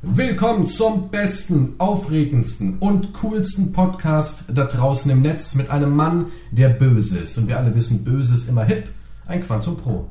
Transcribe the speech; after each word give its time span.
Willkommen 0.00 0.66
zum 0.66 1.08
besten, 1.10 1.74
aufregendsten 1.78 2.78
und 2.78 3.12
coolsten 3.14 3.72
Podcast 3.72 4.44
da 4.48 4.64
draußen 4.64 5.10
im 5.10 5.22
Netz 5.22 5.56
mit 5.56 5.70
einem 5.70 5.94
Mann, 5.96 6.26
der 6.52 6.68
böse 6.68 7.18
ist. 7.18 7.36
Und 7.36 7.48
wir 7.48 7.58
alle 7.58 7.74
wissen, 7.74 8.04
böse 8.04 8.34
ist 8.34 8.48
immer 8.48 8.64
hip. 8.64 8.90
Ein 9.26 9.40
Quantum 9.42 9.76
Pro. 9.76 10.08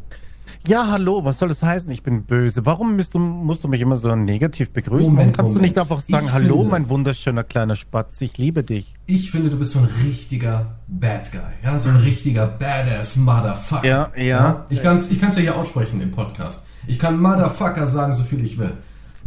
Ja, 0.67 0.87
hallo, 0.91 1.23
was 1.23 1.39
soll 1.39 1.47
das 1.47 1.63
heißen? 1.63 1.89
Ich 1.91 2.03
bin 2.03 2.23
böse. 2.23 2.65
Warum 2.65 2.97
musst 2.97 3.13
du, 3.15 3.19
musst 3.19 3.63
du 3.63 3.69
mich 3.69 3.79
immer 3.79 3.95
so 3.95 4.13
negativ 4.13 4.71
begrüßen? 4.71 5.07
Moment, 5.09 5.37
Warum 5.37 5.45
kannst 5.45 5.49
du 5.51 5.53
Moment. 5.59 5.75
nicht 5.75 5.79
einfach 5.79 6.01
sagen, 6.01 6.25
Ich 6.27 6.33
hallo, 6.33 6.55
finde- 6.57 6.71
mein 6.71 6.89
wunderschöner 6.89 7.45
kleiner 7.45 7.77
Spatz, 7.77 8.19
ich 8.19 8.37
liebe 8.37 8.63
dich. 8.63 8.93
Ich 9.05 9.31
finde, 9.31 9.49
du 9.49 9.57
bist 9.57 9.71
so 9.71 9.79
ein 9.79 9.87
richtiger 10.05 10.75
Bad 10.87 11.31
Guy. 11.31 11.39
Ja, 11.63 11.79
so 11.79 11.89
ein 11.89 11.95
richtiger 11.97 12.45
Badass 12.45 13.15
Motherfucker. 13.15 13.87
Ja, 13.87 14.11
ja. 14.17 14.65
Ich 14.69 14.83
kann 14.83 14.97
es 14.97 15.09
ich 15.09 15.21
kann's 15.21 15.37
ja 15.37 15.43
hier 15.43 15.55
aussprechen 15.55 16.01
im 16.01 16.11
Podcast. 16.11 16.65
Ich 16.87 16.99
kann 16.99 17.21
Motherfucker 17.21 17.85
sagen, 17.85 18.13
so 18.13 18.23
viel 18.23 18.43
ich 18.43 18.57
will. 18.57 18.73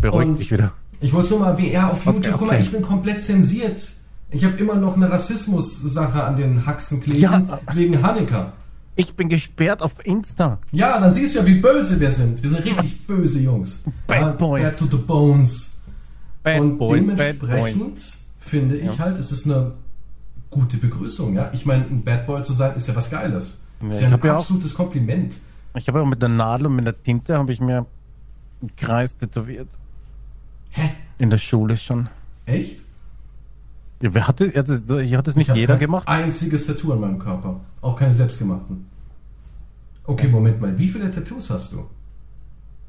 Beruhig 0.01 0.29
Und 0.29 0.39
dich 0.39 0.53
wieder. 0.53 0.73
Ich 1.01 1.13
wollte 1.13 1.31
nur 1.31 1.41
mal 1.41 1.59
WR 1.59 1.91
auf 1.93 2.05
YouTube. 2.05 2.19
Okay, 2.25 2.31
Guck 2.33 2.41
mal, 2.43 2.49
okay. 2.55 2.63
ich 2.63 2.73
bin 2.73 2.83
komplett 2.83 3.23
zensiert. 3.23 3.93
Ich 4.31 4.45
habe 4.45 4.57
immer 4.59 4.77
noch 4.77 4.97
eine 4.97 5.11
Rassismus-Sache 5.11 6.23
an 6.23 6.37
den 6.37 6.67
Haxen 6.67 7.01
kleben 7.01 7.21
Ja. 7.21 7.61
wegen 7.73 8.03
Hanecker. 8.03 8.53
Ich 8.97 9.15
bin 9.15 9.29
gesperrt 9.29 9.83
auf 9.83 9.93
Insta. 10.05 10.59
Ja, 10.73 10.99
dann 11.01 11.13
siehst 11.15 11.35
du 11.35 11.39
ja, 11.41 11.47
wie 11.47 11.55
böse 11.59 11.99
wir 11.99 12.11
sind. 12.11 12.43
Wir 12.43 12.51
sind 12.51 12.65
richtig 12.65 13.07
böse 13.07 13.41
Jungs. 13.41 13.83
Bad 14.07 14.21
Ja, 14.21 14.29
Boys. 14.33 14.63
Bad 14.65 14.79
to 14.79 14.97
the 14.97 15.03
bones. 15.03 15.73
Bad 16.43 16.61
Und 16.61 16.79
Boys, 16.79 17.05
dementsprechend 17.05 17.99
finde 18.39 18.77
ich 18.77 18.99
halt, 18.99 19.19
es 19.19 19.33
ist 19.33 19.47
eine 19.47 19.73
gute 20.51 20.77
Begrüßung. 20.77 21.35
Ja, 21.35 21.51
ich 21.53 21.65
meine, 21.67 21.85
ein 21.87 22.03
Bad 22.03 22.27
Boy 22.27 22.43
zu 22.43 22.53
sein 22.53 22.75
ist 22.77 22.89
ja 22.89 22.97
was 22.97 23.11
Geiles. 23.11 23.59
Ja, 23.81 23.89
ist 23.89 24.01
ja 24.01 24.09
ein 24.09 24.21
ja 24.23 24.33
auch- 24.35 24.39
absolutes 24.41 24.75
Kompliment. 24.75 25.37
Ich 25.77 25.87
habe 25.89 26.03
auch 26.03 26.07
mit 26.07 26.21
der 26.21 26.29
Nadel 26.29 26.67
und 26.67 26.77
mit 26.77 26.87
der 26.87 27.01
Tinte 27.03 27.39
habe 27.39 27.53
ich 27.53 27.61
mir 27.61 27.87
einen 28.61 28.77
Kreis 28.77 29.17
tätowiert. 29.17 29.69
Hä? 30.71 30.91
In 31.19 31.31
der 31.31 31.39
Schule 31.39 31.77
schon. 31.77 32.09
Echt? 32.47 32.83
Ja, 34.03 34.15
wer 34.15 34.27
hatte, 34.27 34.53
hat 34.55 34.69
das, 34.69 34.85
hier 34.87 35.19
hat 35.19 35.29
es 35.29 35.37
nicht 35.37 35.55
jeder 35.55 35.75
kein 35.75 35.81
gemacht? 35.81 36.09
Einziges 36.09 36.67
Tattoo 36.67 36.93
an 36.93 37.01
meinem 37.01 37.19
Körper. 37.19 37.61
Auch 37.83 37.97
keine 37.97 38.13
selbstgemachten. 38.13 38.87
Okay, 40.05 40.29
Moment 40.29 40.61
mal. 40.61 40.79
Wie 40.79 40.89
viele 40.89 41.11
Tattoos 41.11 41.51
hast 41.51 41.73
du? 41.73 41.87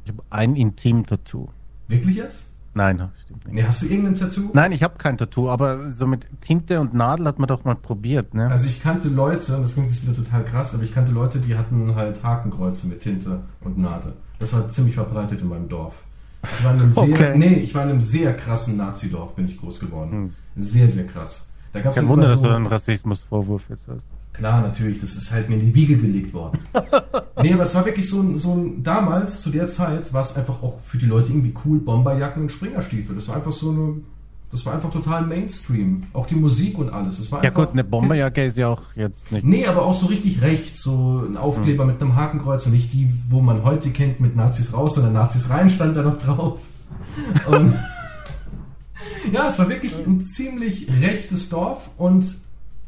Ich 0.05 0.11
habe 0.11 0.23
ein 0.29 0.55
Intim-Tattoo. 0.55 1.49
Wirklich 1.87 2.15
jetzt? 2.15 2.47
Nein, 2.73 3.09
stimmt 3.25 3.45
nicht. 3.45 3.55
Nee, 3.55 3.63
hast 3.63 3.81
du 3.81 3.87
irgendein 3.87 4.15
Tattoo? 4.15 4.49
Nein, 4.53 4.71
ich 4.71 4.81
habe 4.81 4.97
kein 4.97 5.17
Tattoo, 5.17 5.49
aber 5.49 5.89
so 5.89 6.07
mit 6.07 6.25
Tinte 6.39 6.79
und 6.79 6.93
Nadel 6.93 7.27
hat 7.27 7.37
man 7.37 7.49
doch 7.49 7.65
mal 7.65 7.75
probiert, 7.75 8.33
ne? 8.33 8.47
Also 8.47 8.67
ich 8.67 8.81
kannte 8.81 9.09
Leute, 9.09 9.57
und 9.57 9.63
das 9.63 9.73
klingt 9.73 9.89
jetzt 9.89 10.03
wieder 10.03 10.15
total 10.15 10.45
krass, 10.45 10.73
aber 10.73 10.83
ich 10.83 10.93
kannte 10.93 11.11
Leute, 11.11 11.39
die 11.39 11.57
hatten 11.57 11.95
halt 11.95 12.23
Hakenkreuze 12.23 12.87
mit 12.87 13.01
Tinte 13.01 13.41
und 13.59 13.77
Nadel. 13.77 14.13
Das 14.39 14.53
war 14.53 14.69
ziemlich 14.69 14.95
verbreitet 14.95 15.41
in 15.41 15.49
meinem 15.49 15.67
Dorf. 15.67 16.03
Ich 16.43 16.63
war 16.63 16.73
in 16.73 16.79
einem 16.81 16.91
sehr, 16.91 17.03
Okay. 17.03 17.37
nee, 17.37 17.55
ich 17.55 17.75
war 17.75 17.83
in 17.83 17.89
einem 17.89 18.01
sehr 18.01 18.35
krassen 18.35 18.77
Nazi-Dorf, 18.77 19.35
bin 19.35 19.45
ich 19.45 19.59
groß 19.59 19.79
geworden. 19.79 20.35
Sehr, 20.55 20.87
sehr 20.87 21.05
krass. 21.05 21.47
Da 21.73 21.81
gab's 21.81 21.95
Kein 21.95 22.07
Wunder, 22.07 22.25
immer 22.25 22.33
dass 22.33 22.41
so, 22.41 22.47
du 22.49 22.55
einen 22.55 22.65
Rassismusvorwurf 22.65 23.63
jetzt 23.69 23.87
hast. 23.87 24.05
Klar, 24.33 24.61
natürlich, 24.61 24.99
das 24.99 25.15
ist 25.15 25.31
halt 25.31 25.49
mir 25.49 25.55
in 25.55 25.67
die 25.67 25.75
Wiege 25.75 25.97
gelegt 25.97 26.33
worden. 26.33 26.59
nee, 27.43 27.53
aber 27.53 27.63
es 27.63 27.75
war 27.75 27.85
wirklich 27.85 28.09
so 28.09 28.21
ein, 28.21 28.37
so 28.37 28.55
ein, 28.55 28.81
damals, 28.83 29.41
zu 29.41 29.49
der 29.49 29.67
Zeit, 29.67 30.13
war 30.13 30.21
es 30.21 30.35
einfach 30.35 30.63
auch 30.63 30.79
für 30.79 30.97
die 30.97 31.05
Leute 31.05 31.31
irgendwie 31.31 31.53
cool, 31.65 31.79
Bomberjacken 31.79 32.43
und 32.43 32.51
Springerstiefel. 32.51 33.13
Das 33.13 33.27
war 33.27 33.35
einfach 33.35 33.51
so 33.51 33.71
eine, 33.71 34.01
das 34.51 34.65
war 34.65 34.73
einfach 34.73 34.91
total 34.91 35.25
Mainstream. 35.25 36.03
Auch 36.13 36.25
die 36.27 36.35
Musik 36.35 36.77
und 36.77 36.89
alles. 36.89 37.17
Das 37.17 37.31
war 37.31 37.43
Ja 37.43 37.49
gut, 37.49 37.69
eine 37.71 37.83
Bomberjacke 37.83 38.45
ist 38.45 38.57
ja 38.57 38.67
auch 38.67 38.81
jetzt 38.95 39.31
nicht. 39.31 39.45
Nee, 39.45 39.65
aber 39.65 39.83
auch 39.83 39.93
so 39.93 40.07
richtig 40.07 40.41
rechts, 40.41 40.83
so 40.83 41.25
ein 41.25 41.37
Aufkleber 41.37 41.85
mit 41.85 42.01
einem 42.01 42.15
Hakenkreuz 42.15 42.65
und 42.65 42.73
nicht 42.73 42.91
die, 42.93 43.11
wo 43.29 43.41
man 43.41 43.63
heute 43.63 43.91
kennt, 43.91 44.19
mit 44.19 44.35
Nazis 44.35 44.73
raus, 44.73 44.95
sondern 44.95 45.13
Nazis 45.13 45.49
rein 45.49 45.69
stand 45.69 45.95
da 45.95 46.03
noch 46.03 46.17
drauf. 46.17 46.59
Und 47.47 47.73
ja, 49.31 49.47
es 49.47 49.59
war 49.59 49.69
wirklich 49.69 49.95
ein 50.05 50.21
ziemlich 50.21 50.87
rechtes 51.01 51.49
Dorf 51.49 51.89
und 51.97 52.35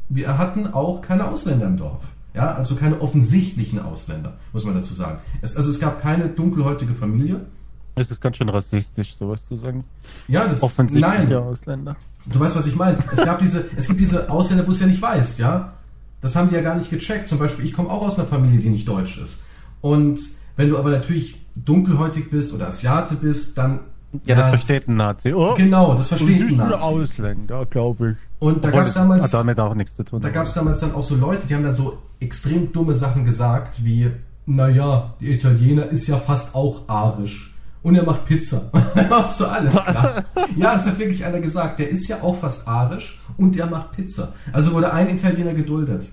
wir 0.08 0.38
hatten 0.38 0.66
auch 0.66 1.00
keine 1.00 1.28
Ausländer 1.28 1.66
im 1.66 1.76
Dorf. 1.76 2.02
Ja, 2.34 2.52
also 2.52 2.74
keine 2.74 3.00
offensichtlichen 3.00 3.78
Ausländer, 3.78 4.34
muss 4.52 4.64
man 4.64 4.74
dazu 4.74 4.92
sagen. 4.92 5.18
Es, 5.40 5.56
also 5.56 5.70
es 5.70 5.78
gab 5.78 6.02
keine 6.02 6.28
dunkelhäutige 6.28 6.92
Familie. 6.92 7.46
Es 7.96 8.10
ist 8.10 8.20
ganz 8.20 8.36
schön 8.36 8.48
rassistisch, 8.48 9.14
sowas 9.14 9.46
zu 9.46 9.54
sagen. 9.54 9.84
Ja, 10.28 10.48
das 10.48 10.62
Offensichtliche 10.62 11.24
nein, 11.24 11.32
Ausländer. 11.34 11.96
Du 12.26 12.40
weißt, 12.40 12.56
was 12.56 12.66
ich 12.66 12.74
meine. 12.76 12.98
Es 13.12 13.24
gab 13.24 13.38
diese, 13.38 13.64
es 13.76 13.86
gibt 13.86 14.00
diese 14.00 14.28
Ausländer, 14.30 14.66
wo 14.66 14.70
es 14.72 14.80
ja 14.80 14.86
nicht 14.86 15.00
weißt, 15.00 15.38
ja. 15.38 15.72
Das 16.20 16.34
haben 16.36 16.48
die 16.48 16.54
ja 16.54 16.60
gar 16.62 16.74
nicht 16.74 16.90
gecheckt. 16.90 17.28
Zum 17.28 17.38
Beispiel, 17.38 17.64
ich 17.66 17.72
komme 17.72 17.90
auch 17.90 18.02
aus 18.02 18.18
einer 18.18 18.26
Familie, 18.26 18.58
die 18.58 18.70
nicht 18.70 18.88
deutsch 18.88 19.18
ist. 19.18 19.42
Und 19.80 20.18
wenn 20.56 20.70
du 20.70 20.78
aber 20.78 20.90
natürlich 20.90 21.44
dunkelhäutig 21.54 22.30
bist 22.30 22.52
oder 22.52 22.66
Asiate 22.68 23.14
bist, 23.16 23.56
dann 23.58 23.80
Ja, 24.24 24.34
das 24.36 24.44
es- 24.46 24.50
versteht 24.62 24.88
ein 24.88 24.96
Nazi. 24.96 25.32
Oh, 25.34 25.54
Genau, 25.54 25.94
das 25.94 26.08
versteht 26.08 26.40
ein 26.40 26.56
Nazi. 26.56 26.74
Ausländer, 26.82 27.66
glaube 27.66 28.12
ich. 28.12 28.16
Und 28.40 28.64
da 28.64 28.70
gab 28.70 28.86
es 28.86 28.94
das 28.94 29.02
damals, 29.02 29.24
Hat 29.24 29.34
damit 29.34 29.60
auch 29.60 29.74
nichts 29.74 29.94
zu 29.94 30.04
tun. 30.04 30.20
da 30.20 30.30
gab 30.30 30.46
es 30.46 30.54
damals 30.54 30.80
dann 30.80 30.94
auch 30.94 31.02
so 31.02 31.14
Leute, 31.16 31.46
die 31.46 31.54
haben 31.54 31.62
dann 31.64 31.72
so 31.72 31.98
extrem 32.20 32.72
dumme 32.72 32.94
Sachen 32.94 33.24
gesagt, 33.24 33.84
wie, 33.84 34.10
naja, 34.46 35.14
der 35.20 35.28
Italiener 35.30 35.86
ist 35.86 36.06
ja 36.08 36.16
fast 36.18 36.54
auch 36.54 36.88
arisch. 36.88 37.53
Und 37.84 37.94
er 37.96 38.02
macht 38.02 38.24
Pizza. 38.24 38.70
Du 38.94 39.44
alles 39.44 39.74
klar. 39.74 40.24
Ja, 40.56 40.72
das 40.72 40.86
hat 40.86 40.98
wirklich 40.98 41.24
einer 41.24 41.40
gesagt. 41.40 41.78
Der 41.78 41.90
ist 41.90 42.08
ja 42.08 42.22
auch 42.22 42.36
fast 42.40 42.66
arisch 42.66 43.20
und 43.36 43.56
er 43.56 43.66
macht 43.66 43.92
Pizza. 43.92 44.32
Also 44.52 44.72
wurde 44.72 44.92
ein 44.92 45.10
Italiener 45.10 45.52
geduldet. 45.52 46.10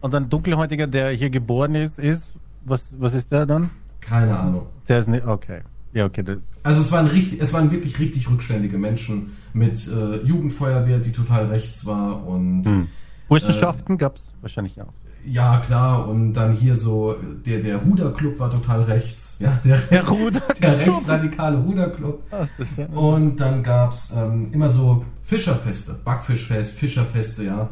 Und 0.00 0.14
ein 0.14 0.30
Dunkelhäutiger, 0.30 0.86
der 0.86 1.10
hier 1.10 1.28
geboren 1.28 1.74
ist, 1.74 1.98
ist, 1.98 2.32
was, 2.64 2.96
was 2.98 3.14
ist 3.14 3.30
der 3.30 3.44
dann? 3.44 3.70
Keine 4.00 4.38
Ahnung. 4.38 4.66
Der 4.88 4.98
ist 4.98 5.08
nicht, 5.08 5.26
okay. 5.26 5.60
Ja, 5.92 6.06
okay, 6.06 6.22
das, 6.22 6.38
Also 6.62 6.80
es 6.80 6.90
waren 6.90 7.06
richtig, 7.06 7.40
es 7.42 7.52
waren 7.52 7.70
wirklich 7.70 7.98
richtig 7.98 8.30
rückständige 8.30 8.78
Menschen 8.78 9.36
mit 9.52 9.86
äh, 9.88 10.22
Jugendfeuerwehr, 10.22 11.00
die 11.00 11.12
total 11.12 11.46
rechts 11.46 11.84
war 11.84 12.26
und 12.26 12.64
hm. 12.64 12.88
Burschenschaften 13.28 13.98
gab's 13.98 14.32
wahrscheinlich 14.40 14.80
auch. 14.80 14.92
Ja 15.26 15.58
klar 15.58 16.08
und 16.08 16.32
dann 16.32 16.52
hier 16.54 16.76
so 16.76 17.14
der 17.46 17.60
der 17.60 17.84
Huder 17.84 18.12
Club 18.12 18.38
war 18.38 18.50
total 18.50 18.82
rechts, 18.84 19.36
ja 19.38 19.58
der 19.64 19.78
Der 19.78 20.06
Ruder. 20.08 20.40
der 20.62 20.78
rechtsradikale 20.78 21.62
Huder 21.64 21.90
Club 21.90 22.22
Ach, 22.30 22.46
das 22.58 22.68
ist 22.68 22.78
ja- 22.78 22.86
und 22.86 23.36
dann 23.36 23.62
gab's 23.62 24.12
ähm, 24.16 24.48
immer 24.52 24.68
so 24.68 25.04
Fischerfeste, 25.24 25.98
Backfischfest, 26.04 26.72
Fischerfeste, 26.74 27.44
ja 27.44 27.68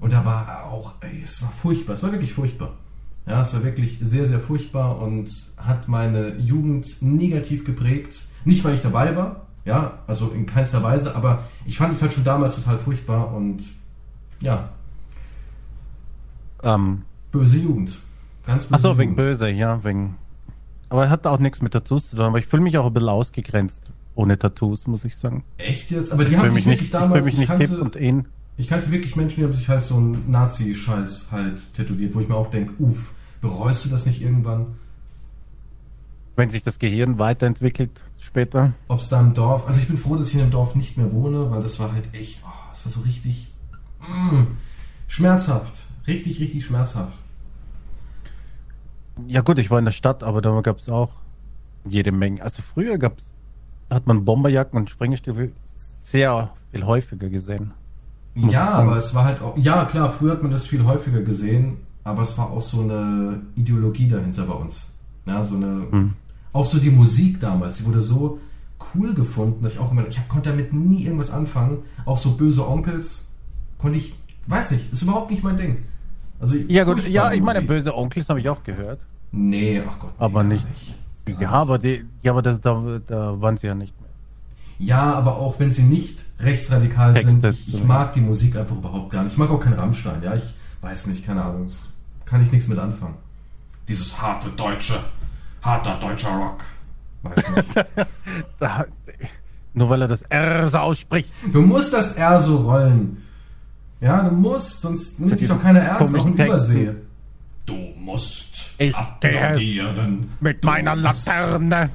und 0.00 0.12
da 0.12 0.24
war 0.24 0.64
auch, 0.64 0.94
ey, 1.00 1.20
es 1.22 1.40
war 1.42 1.50
furchtbar, 1.50 1.94
es 1.94 2.02
war 2.02 2.12
wirklich 2.12 2.32
furchtbar. 2.34 2.74
Ja, 3.26 3.40
es 3.40 3.54
war 3.54 3.64
wirklich 3.64 3.98
sehr, 4.02 4.26
sehr 4.26 4.38
furchtbar 4.38 5.00
und 5.00 5.30
hat 5.56 5.88
meine 5.88 6.36
Jugend 6.36 7.00
negativ 7.00 7.64
geprägt. 7.64 8.20
Nicht, 8.44 8.62
weil 8.64 8.74
ich 8.74 8.82
dabei 8.82 9.16
war, 9.16 9.46
ja, 9.64 10.00
also 10.06 10.28
in 10.28 10.44
keinster 10.44 10.82
Weise, 10.82 11.16
aber 11.16 11.44
ich 11.64 11.78
fand 11.78 11.92
es 11.94 12.02
halt 12.02 12.12
schon 12.12 12.24
damals 12.24 12.56
total 12.56 12.76
furchtbar 12.76 13.32
und 13.32 13.62
ja, 14.42 14.68
Ähm, 16.64 17.02
böse 17.32 17.58
Jugend. 17.58 17.98
Ganz 18.46 18.64
böse 18.64 18.74
Achso, 18.74 18.98
wegen 18.98 19.16
böse, 19.16 19.48
ja, 19.50 19.82
wegen. 19.84 20.16
Aber 20.88 21.08
hat 21.10 21.26
auch 21.26 21.38
nichts 21.38 21.62
mit 21.62 21.72
Tattoos 21.72 22.10
zu 22.10 22.16
tun, 22.16 22.26
aber 22.26 22.38
ich 22.38 22.46
fühle 22.46 22.62
mich 22.62 22.78
auch 22.78 22.86
ein 22.86 22.92
bisschen 22.92 23.08
ausgegrenzt 23.08 23.82
ohne 24.14 24.38
Tattoos, 24.38 24.86
muss 24.86 25.04
ich 25.04 25.16
sagen. 25.16 25.44
Echt 25.58 25.90
jetzt? 25.90 26.12
Aber 26.12 26.24
die 26.24 26.32
Ich 26.32 26.38
haben 26.38 26.50
sich 26.50 26.54
mich 26.54 26.66
wirklich 26.66 26.80
nicht, 26.80 26.86
ich 26.86 26.90
damals, 26.92 27.12
fühle 27.12 27.24
mich 27.24 27.34
ich, 27.34 27.40
nicht 27.40 27.48
kannte, 27.48 27.80
und 27.80 27.96
in. 27.96 28.26
ich 28.56 28.68
kannte 28.68 28.90
wirklich 28.90 29.16
Menschen, 29.16 29.36
die 29.40 29.44
haben 29.44 29.52
sich 29.52 29.68
halt 29.68 29.82
so 29.82 29.96
einen 29.96 30.30
Nazi-Scheiß 30.30 31.28
halt 31.32 31.60
tätowiert, 31.74 32.14
wo 32.14 32.20
ich 32.20 32.28
mir 32.28 32.36
auch 32.36 32.50
denke, 32.50 32.74
uff, 32.78 33.14
bereust 33.40 33.84
du 33.84 33.88
das 33.88 34.06
nicht 34.06 34.22
irgendwann? 34.22 34.66
Wenn 36.36 36.50
sich 36.50 36.62
das 36.62 36.78
Gehirn 36.78 37.18
weiterentwickelt 37.18 38.02
später. 38.20 38.72
ob 38.88 39.00
es 39.00 39.08
da 39.08 39.20
im 39.20 39.34
Dorf, 39.34 39.66
also 39.66 39.80
ich 39.80 39.86
bin 39.86 39.96
froh, 39.96 40.16
dass 40.16 40.28
ich 40.28 40.34
in 40.34 40.40
dem 40.40 40.50
Dorf 40.50 40.74
nicht 40.74 40.96
mehr 40.96 41.12
wohne, 41.12 41.50
weil 41.50 41.62
das 41.62 41.78
war 41.78 41.92
halt 41.92 42.12
echt, 42.12 42.40
oh, 42.44 42.50
das 42.70 42.84
war 42.84 42.92
so 42.92 43.00
richtig 43.00 43.52
mm, 44.00 44.44
schmerzhaft. 45.06 45.83
Richtig, 46.06 46.40
richtig 46.40 46.64
schmerzhaft. 46.64 47.18
Ja 49.26 49.40
gut, 49.42 49.58
ich 49.58 49.70
war 49.70 49.78
in 49.78 49.84
der 49.84 49.92
Stadt, 49.92 50.22
aber 50.22 50.42
da 50.42 50.60
gab 50.60 50.78
es 50.78 50.88
auch 50.88 51.12
jede 51.86 52.12
Menge. 52.12 52.42
Also 52.42 52.62
früher 52.62 52.98
gab's, 52.98 53.22
hat 53.90 54.06
man 54.06 54.24
Bomberjacken 54.24 54.78
und 54.78 54.90
Springstiefel 54.90 55.52
sehr 56.02 56.50
viel 56.72 56.84
häufiger 56.84 57.28
gesehen. 57.28 57.72
Ja, 58.34 58.70
aber 58.70 58.96
es 58.96 59.14
war 59.14 59.24
halt 59.24 59.40
auch, 59.40 59.56
ja 59.56 59.84
klar, 59.84 60.08
früher 60.08 60.32
hat 60.32 60.42
man 60.42 60.50
das 60.50 60.66
viel 60.66 60.84
häufiger 60.84 61.20
gesehen, 61.22 61.76
aber 62.02 62.22
es 62.22 62.36
war 62.36 62.50
auch 62.50 62.60
so 62.62 62.80
eine 62.82 63.42
Ideologie 63.54 64.08
dahinter 64.08 64.44
bei 64.46 64.54
uns. 64.54 64.90
Ja, 65.26 65.42
so 65.42 65.54
eine, 65.54 65.86
Hm. 65.90 66.14
auch 66.52 66.64
so 66.64 66.78
die 66.78 66.90
Musik 66.90 67.38
damals, 67.38 67.78
die 67.78 67.86
wurde 67.86 68.00
so 68.00 68.40
cool 68.94 69.14
gefunden, 69.14 69.62
dass 69.62 69.74
ich 69.74 69.78
auch 69.78 69.92
immer, 69.92 70.06
ich 70.08 70.28
konnte 70.28 70.50
damit 70.50 70.72
nie 70.72 71.04
irgendwas 71.04 71.30
anfangen. 71.30 71.78
Auch 72.04 72.18
so 72.18 72.32
böse 72.32 72.68
Onkels 72.68 73.28
konnte 73.78 73.98
ich, 73.98 74.14
weiß 74.48 74.72
nicht, 74.72 74.92
ist 74.92 75.02
überhaupt 75.02 75.30
nicht 75.30 75.44
mein 75.44 75.56
Ding. 75.56 75.84
Also 76.40 76.56
Ja 76.68 76.84
gut, 76.84 77.06
ja, 77.08 77.32
ich 77.32 77.42
meine, 77.42 77.62
böse 77.62 77.96
Onkels 77.96 78.28
habe 78.28 78.40
ich 78.40 78.48
auch 78.48 78.62
gehört. 78.64 79.00
Nee, 79.32 79.82
ach 79.88 79.98
Gott. 79.98 80.12
Aber 80.18 80.42
nee, 80.42 80.54
nicht- 80.54 80.94
gar 81.26 81.40
Ja, 81.42 81.50
aber 81.50 81.78
die, 81.78 82.04
ja, 82.22 82.32
aber 82.32 82.42
das, 82.42 82.60
da, 82.60 83.00
da 83.06 83.40
waren 83.40 83.56
sie 83.56 83.66
ja 83.66 83.74
nicht 83.74 83.94
mehr. 84.00 84.10
Ja, 84.78 85.14
aber 85.14 85.36
auch 85.36 85.58
wenn 85.58 85.70
sie 85.72 85.82
nicht 85.82 86.24
rechtsradikal 86.40 87.14
Texte 87.14 87.30
sind, 87.30 87.44
ich, 87.46 87.74
ich 87.74 87.84
mag 87.84 88.12
die 88.12 88.20
Musik 88.20 88.56
einfach 88.56 88.76
überhaupt 88.76 89.10
gar 89.10 89.22
nicht. 89.22 89.32
Ich 89.32 89.38
mag 89.38 89.50
auch 89.50 89.60
keinen 89.60 89.74
Rammstein, 89.74 90.22
ja, 90.22 90.34
ich 90.34 90.54
weiß 90.82 91.06
nicht, 91.06 91.24
keine 91.24 91.42
Ahnung. 91.44 91.68
Kann 92.24 92.42
ich 92.42 92.50
nichts 92.52 92.68
mit 92.68 92.78
anfangen. 92.78 93.14
Dieses 93.88 94.20
harte 94.20 94.48
deutsche, 94.50 94.98
harter 95.62 95.96
deutscher 96.00 96.30
Rock. 96.30 96.64
Weiß 97.22 97.56
nicht. 97.56 97.68
Da, 98.58 98.84
Nur 99.74 99.90
weil 99.90 100.02
er 100.02 100.08
das 100.08 100.22
R 100.22 100.68
so 100.68 100.78
ausspricht. 100.78 101.28
Du 101.52 101.62
musst 101.62 101.92
das 101.92 102.12
R 102.12 102.38
so 102.40 102.58
rollen. 102.58 103.22
Ja, 104.04 104.28
du 104.28 104.34
musst, 104.34 104.82
sonst 104.82 105.18
nimmt 105.18 105.40
dich 105.40 105.48
doch 105.48 105.60
keiner 105.62 105.80
ernst, 105.80 106.14
auch 106.14 106.26
in 106.26 106.34
Übersee. 106.34 106.90
Du 107.64 107.74
musst 107.98 108.74
Ich 108.76 108.94
applaudieren. 108.94 110.28
Mit 110.40 110.62
Du 110.62 110.68
meiner 110.68 110.94
musst- 110.94 111.26
Laterne. 111.26 111.90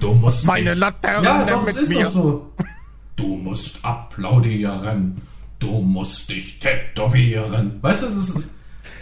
Du 0.00 0.14
musst 0.14 0.46
Meine 0.46 0.70
dich- 0.70 0.78
Laterne 0.78 1.24
Ja, 1.26 1.44
doch, 1.44 1.66
es 1.66 1.74
mit 1.74 1.82
ist 1.82 1.88
mir. 1.90 2.04
doch 2.04 2.10
so. 2.10 2.52
Du 3.16 3.36
musst 3.36 3.84
applaudieren. 3.84 5.20
Du 5.58 5.80
musst 5.82 6.28
dich 6.30 6.58
tätowieren. 6.58 7.82
Weißt 7.82 8.02
du, 8.02 8.06
das 8.06 8.16
ist, 8.16 8.34
das 8.36 8.44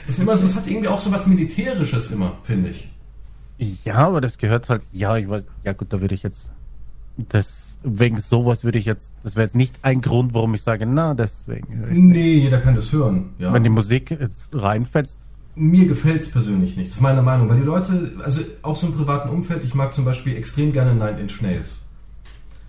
ist 0.06 0.18
immer 0.18 0.36
so, 0.36 0.46
es 0.46 0.56
hat 0.56 0.66
irgendwie 0.66 0.88
auch 0.88 0.98
so 0.98 1.10
was 1.12 1.26
Militärisches 1.26 2.10
immer, 2.10 2.32
finde 2.42 2.70
ich. 2.70 2.88
Ja, 3.84 3.94
aber 4.08 4.20
das 4.20 4.38
gehört 4.38 4.68
halt, 4.68 4.82
ja, 4.92 5.16
ich 5.16 5.28
weiß, 5.28 5.46
ja 5.64 5.72
gut, 5.72 5.92
da 5.92 6.00
würde 6.00 6.14
ich 6.16 6.22
jetzt, 6.24 6.50
das, 7.16 7.73
wegen 7.84 8.18
sowas 8.18 8.64
würde 8.64 8.78
ich 8.78 8.86
jetzt, 8.86 9.12
das 9.22 9.36
wäre 9.36 9.44
jetzt 9.44 9.54
nicht 9.54 9.76
ein 9.82 10.00
Grund, 10.00 10.32
warum 10.34 10.54
ich 10.54 10.62
sage, 10.62 10.86
na, 10.86 11.14
deswegen. 11.14 11.84
Nee, 11.90 12.38
jeder 12.38 12.58
kann 12.58 12.74
das 12.74 12.90
hören. 12.92 13.30
Ja. 13.38 13.52
Wenn 13.52 13.62
die 13.62 13.70
Musik 13.70 14.10
jetzt 14.10 14.48
reinfetzt, 14.52 15.18
Mir 15.54 15.86
gefällt 15.86 16.22
es 16.22 16.30
persönlich 16.30 16.76
nicht. 16.76 16.88
Das 16.88 16.96
ist 16.96 17.02
meine 17.02 17.22
Meinung. 17.22 17.48
Weil 17.48 17.58
die 17.58 17.62
Leute, 17.62 18.12
also 18.24 18.40
auch 18.62 18.74
so 18.74 18.88
im 18.88 18.94
privaten 18.94 19.28
Umfeld, 19.28 19.62
ich 19.62 19.74
mag 19.74 19.94
zum 19.94 20.04
Beispiel 20.04 20.34
extrem 20.36 20.72
gerne 20.72 20.94
Nine 20.94 21.20
Inch 21.20 21.40
Nails. 21.42 21.82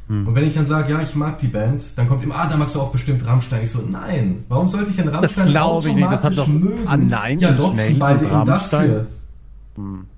Hm. 0.08 0.28
Und 0.28 0.36
wenn 0.36 0.44
ich 0.44 0.54
dann 0.54 0.68
sage, 0.68 0.92
ja, 0.94 1.02
ich 1.02 1.16
mag 1.16 1.40
die 1.40 1.48
Band, 1.48 1.98
dann 1.98 2.08
kommt 2.08 2.24
immer, 2.24 2.36
ah, 2.36 2.48
da 2.48 2.58
magst 2.58 2.76
du 2.76 2.82
auch 2.82 2.92
bestimmt 2.92 3.26
Rammstein. 3.26 3.64
Ich 3.64 3.72
so, 3.72 3.82
nein, 3.82 4.44
warum 4.50 4.68
sollte 4.68 4.92
ich 4.92 4.98
denn 4.98 5.08
Rammstein 5.08 5.48
glaube 5.48 5.90
ich 5.90 5.96
nicht. 5.96 6.12
Das 6.12 6.24
hat 6.24 6.38
automatisch 6.38 6.38
doch 6.38 6.48
mögen? 6.48 6.88
an 6.88 7.08
Nine 7.08 7.42
ja, 7.42 7.52
doch, 7.54 7.74
die 7.74 7.82
sind 7.82 8.00
beide. 8.00 8.26
Industrial. 8.26 9.08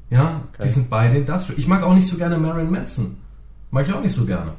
Ja, 0.09 0.41
die 0.57 0.61
Okay. 0.61 0.69
sind 0.69 0.89
beide 0.89 1.17
Industrial. 1.17 1.57
Ich 1.57 1.67
mag 1.67 1.83
auch 1.83 1.93
nicht 1.93 2.07
so 2.07 2.17
gerne 2.17 2.37
Marilyn 2.37 2.69
Manson. 2.71 3.15
Mag 3.71 3.87
ich 3.87 3.93
auch 3.93 4.01
nicht 4.01 4.13
so 4.13 4.25
gerne. 4.25 4.51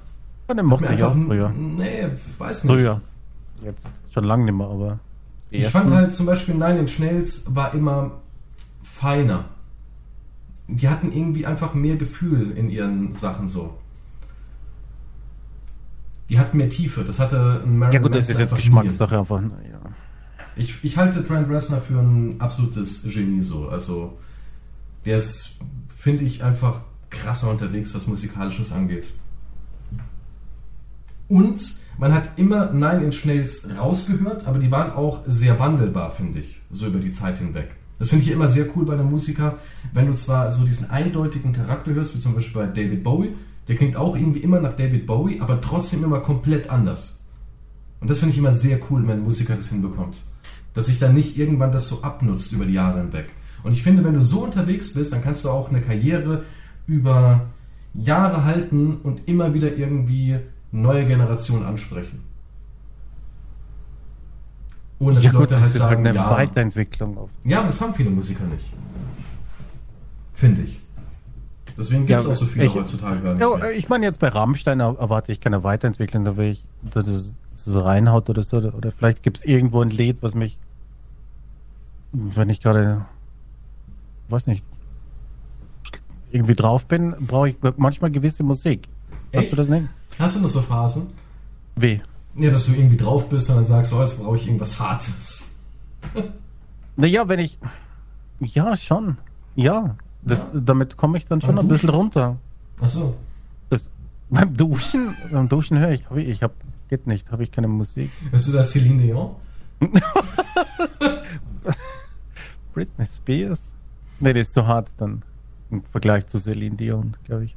Dann 0.57 0.71
Hat 0.71 0.81
mochte 0.81 0.95
ich 0.95 1.03
auch 1.03 1.15
früher. 1.15 1.51
Nee, 1.51 2.09
weiß 2.39 2.65
nicht. 2.65 2.73
Früher. 2.73 3.01
Jetzt 3.63 3.87
schon 4.13 4.25
lange 4.25 4.45
nicht 4.45 4.55
mehr, 4.55 4.67
aber. 4.69 4.99
Ich 5.51 5.65
ersten- 5.65 5.79
fand 5.79 5.91
halt 5.91 6.15
zum 6.15 6.27
Beispiel 6.27 6.55
Nine 6.55 6.81
Inch 6.81 6.99
Nails 6.99 7.45
war 7.55 7.75
immer 7.75 8.13
feiner. 8.83 9.47
Die 10.67 10.89
hatten 10.89 11.13
irgendwie 11.13 11.47
einfach 11.47 11.75
mehr 11.75 11.97
Gefühl 11.97 12.51
in 12.53 12.69
ihren 12.71 13.13
Sachen 13.13 13.47
so. 13.49 13.75
Die 16.29 16.39
hatten 16.39 16.59
mehr 16.59 16.69
Tiefe. 16.69 17.05
Das 17.05 17.19
hatte 17.19 17.63
ein 17.65 17.79
Marilyn 17.79 18.03
Ja 18.03 18.07
gut, 18.07 18.15
das 18.15 18.29
ist 18.29 18.39
jetzt 18.39 18.55
Geschmackssache 18.55 19.19
einfach. 19.19 19.41
Ja. 19.41 19.49
nie. 19.49 19.53
Ich, 20.57 20.83
ich 20.85 20.97
halte 20.99 21.25
Trent 21.25 21.49
Reznor 21.49 21.81
für 21.81 21.99
ein 22.01 22.41
absolutes 22.41 23.03
Genie 23.05 23.41
so. 23.41 23.69
Also 23.69 24.19
der 25.07 25.17
ist, 25.17 25.53
finde 25.89 26.25
ich, 26.25 26.43
einfach 26.45 26.81
krasser 27.11 27.49
unterwegs, 27.51 27.95
was 27.95 28.07
musikalisches 28.07 28.73
angeht. 28.73 29.09
Und 31.29 31.79
man 31.99 32.15
hat 32.15 32.31
immer 32.37 32.73
Nine 32.73 33.05
Inch 33.05 33.25
Nails 33.25 33.69
rausgehört, 33.79 34.47
aber 34.47 34.59
die 34.59 34.71
waren 34.71 34.93
auch 34.93 35.23
sehr 35.27 35.59
wandelbar, 35.59 36.13
finde 36.13 36.41
ich, 36.41 36.61
so 36.71 36.87
über 36.87 36.99
die 36.99 37.13
Zeit 37.13 37.39
hinweg. 37.39 37.75
Das 37.99 38.11
finde 38.11 38.25
ich 38.25 38.31
immer 38.31 38.47
sehr 38.47 38.67
cool 38.77 38.85
bei 38.85 38.93
einem 38.93 39.11
Musiker, 39.11 39.57
wenn 39.93 40.07
du 40.07 40.15
zwar 40.15 40.53
so 40.53 40.65
diesen 40.65 40.91
eindeutigen 40.91 41.53
Charakter 41.53 41.93
hörst, 41.93 42.15
wie 42.15 42.21
zum 42.21 42.35
Beispiel 42.35 42.63
bei 42.63 42.67
David 42.69 43.03
Bowie, 43.03 43.35
der 43.67 43.77
klingt 43.77 43.97
auch 43.97 44.17
irgendwie 44.17 44.41
immer 44.41 44.61
nach 44.61 44.75
David 44.75 45.07
Bowie, 45.07 45.41
aber 45.41 45.61
trotzdem 45.61 46.05
immer 46.05 46.21
komplett 46.21 46.71
anders. 46.71 47.21
Und 48.01 48.09
das 48.09 48.21
finde 48.21 48.33
ich 48.33 48.39
immer 48.39 48.53
sehr 48.53 48.79
cool, 48.89 49.03
wenn 49.03 49.19
ein 49.19 49.25
Musiker 49.25 49.57
das 49.57 49.69
hinbekommt. 49.69 50.23
Dass 50.75 50.87
sich 50.87 51.01
dann 51.01 51.15
nicht 51.15 51.37
irgendwann 51.37 51.73
das 51.73 51.89
so 51.89 52.03
abnutzt 52.03 52.53
über 52.53 52.65
die 52.65 52.75
Jahre 52.75 53.01
hinweg. 53.01 53.33
Und 53.65 53.73
ich 53.73 53.83
finde, 53.83 54.05
wenn 54.05 54.15
du 54.15 54.23
so 54.23 54.45
unterwegs 54.45 54.95
bist, 54.95 55.13
dann 55.13 55.23
kannst 55.23 55.45
du 55.45 55.51
auch 55.51 55.69
eine 55.69 55.81
Karriere 55.81 56.45
über 56.87 57.49
Jahre 57.95 58.45
halten 58.45 58.99
und 59.03 59.27
immer 59.27 59.53
wieder 59.55 59.77
irgendwie 59.77 60.39
neue 60.73 61.07
Generationen 61.07 61.65
ansprechen. 61.65 62.23
Ohne 65.01 65.15
dass 65.15 65.25
Ja 65.25 65.31
die 65.31 65.37
gut, 65.37 65.43
Leute 65.51 65.55
das 65.55 65.63
halt 65.63 65.75
ist 65.75 65.81
halt 65.81 65.91
sagen, 65.91 66.07
eine 66.07 66.17
ja, 66.17 66.31
Weiterentwicklung. 66.31 67.19
Auf. 67.19 67.31
ja, 67.45 67.63
das 67.63 67.81
haben 67.81 67.95
viele 67.95 68.11
Musiker 68.11 68.45
nicht. 68.45 68.65
Finde 70.35 70.63
ich. 70.63 70.81
Deswegen 71.77 72.07
gibt 72.07 72.19
es 72.19 72.25
Ja, 72.27 72.33
auch 72.33 72.35
so 72.35 72.45
viele 72.47 72.67
ich- 72.67 72.75
heutzutage 72.75 73.21
gar 73.21 73.35
nicht 73.35 73.41
Ja, 73.41 73.71
ich 73.71 73.89
meine 73.89 74.05
jetzt 74.07 74.19
bei 74.19 74.29
Rammstein 74.29 74.81
er- 74.81 74.97
erwarte 74.99 75.31
ich 75.31 75.41
keine 75.41 75.63
Weiterentwicklung, 75.63 76.25
da 76.25 76.37
will 76.37 76.51
ich, 76.51 76.65
dass 76.83 77.07
es 77.07 77.37
dass 77.53 77.67
es 77.67 77.75
reinhaut 77.85 78.29
oder 78.31 78.43
so. 78.45 78.57
Oder, 78.59 78.75
oder 78.75 78.93
vielleicht 78.93 79.23
gibt 79.25 79.39
es 79.39 79.45
irgendwo 79.45 79.81
ein 79.83 79.91
Lied, 79.91 80.19
was 80.21 80.35
mich, 80.35 80.59
wenn 82.13 82.49
ich 82.51 82.61
gerade, 82.61 83.05
weiß 84.29 84.47
nicht, 84.47 84.65
irgendwie 86.31 86.55
drauf 86.55 86.87
bin, 86.87 87.15
brauche 87.21 87.49
ich 87.51 87.57
manchmal 87.77 88.11
gewisse 88.13 88.43
Musik. 88.45 88.89
Hast 89.35 89.45
Echt? 89.45 89.53
du 89.53 89.57
das 89.57 89.69
nicht? 89.69 89.87
Hast 90.19 90.37
du 90.37 90.41
noch 90.41 90.49
so 90.49 90.61
Phasen? 90.63 91.07
Wie? 91.77 92.01
Ja, 92.35 92.51
dass 92.51 92.67
du 92.67 92.73
irgendwie 92.73 92.97
drauf 92.97 93.29
bist 93.29 93.49
und 93.51 93.57
dann 93.57 93.65
sagst, 93.65 93.93
oh, 93.93 94.01
jetzt 94.01 94.21
brauche 94.21 94.37
ich 94.37 94.47
irgendwas 94.47 94.79
Hartes. 94.79 95.47
Naja, 96.97 97.29
wenn 97.29 97.41
ich, 97.41 97.59
ja, 98.41 98.77
schon. 98.77 99.19
Ja, 99.57 99.97
das, 100.23 100.41
Ja. 100.53 100.61
damit 100.61 100.97
komme 100.97 101.19
ich 101.19 101.25
dann 101.27 101.41
schon 101.41 101.57
Beim 101.57 101.65
ein 101.67 101.69
bisschen 101.69 101.89
runter. 101.91 102.37
Achso. 102.81 103.15
Das, 103.71 103.89
beim 104.31 104.57
Duschen, 104.57 105.15
beim 105.33 105.49
Duschen 105.49 105.79
höre 105.79 105.91
ich, 105.91 106.09
hab 106.09 106.17
ich, 106.17 106.29
ich 106.29 106.43
hab, 106.43 106.53
geht 106.89 107.07
nicht, 107.07 107.31
habe 107.33 107.43
ich 107.43 107.51
keine 107.53 107.69
Musik. 107.69 108.11
Hörst 108.31 108.49
du 108.49 108.53
das 108.53 108.71
Celine 108.71 109.03
Dion? 109.03 109.35
Britney 112.75 113.07
Spears? 113.07 113.73
Nee, 114.21 114.33
die 114.33 114.41
ist 114.41 114.55
zu 114.55 114.67
hart 114.67 114.89
dann. 114.99 115.23
Im 115.71 115.83
Vergleich 115.85 116.27
zu 116.27 116.39
Celine 116.39 116.77
Dion, 116.77 117.17
glaube 117.25 117.45
ich. 117.45 117.57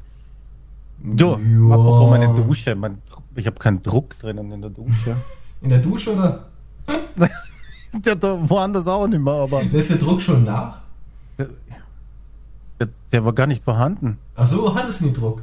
Du, 1.03 1.25
Ja. 1.25 1.73
apropos 1.75 2.09
meine 2.09 2.33
Dusche. 2.35 2.75
Mein, 2.75 2.97
ich 3.35 3.45
habe 3.47 3.57
keinen 3.59 3.81
Druck 3.81 4.17
drinnen 4.19 4.51
in 4.51 4.61
der 4.61 4.69
Dusche. 4.69 5.15
In 5.61 5.69
der 5.69 5.79
Dusche 5.79 6.13
oder? 6.13 6.47
der, 8.05 8.15
der 8.15 8.49
woanders 8.49 8.87
auch 8.87 9.07
nicht 9.07 9.21
mehr, 9.21 9.33
aber 9.33 9.63
Lässt 9.63 9.89
der 9.89 9.97
Druck 9.97 10.21
schon 10.21 10.43
nach? 10.43 10.79
der, 11.37 11.47
der, 12.79 12.87
der 13.11 13.25
war 13.25 13.33
gar 13.33 13.47
nicht 13.47 13.63
vorhanden. 13.63 14.17
Achso, 14.35 14.73
hattest 14.75 15.01
du 15.01 15.05
nie 15.05 15.13
Druck? 15.13 15.41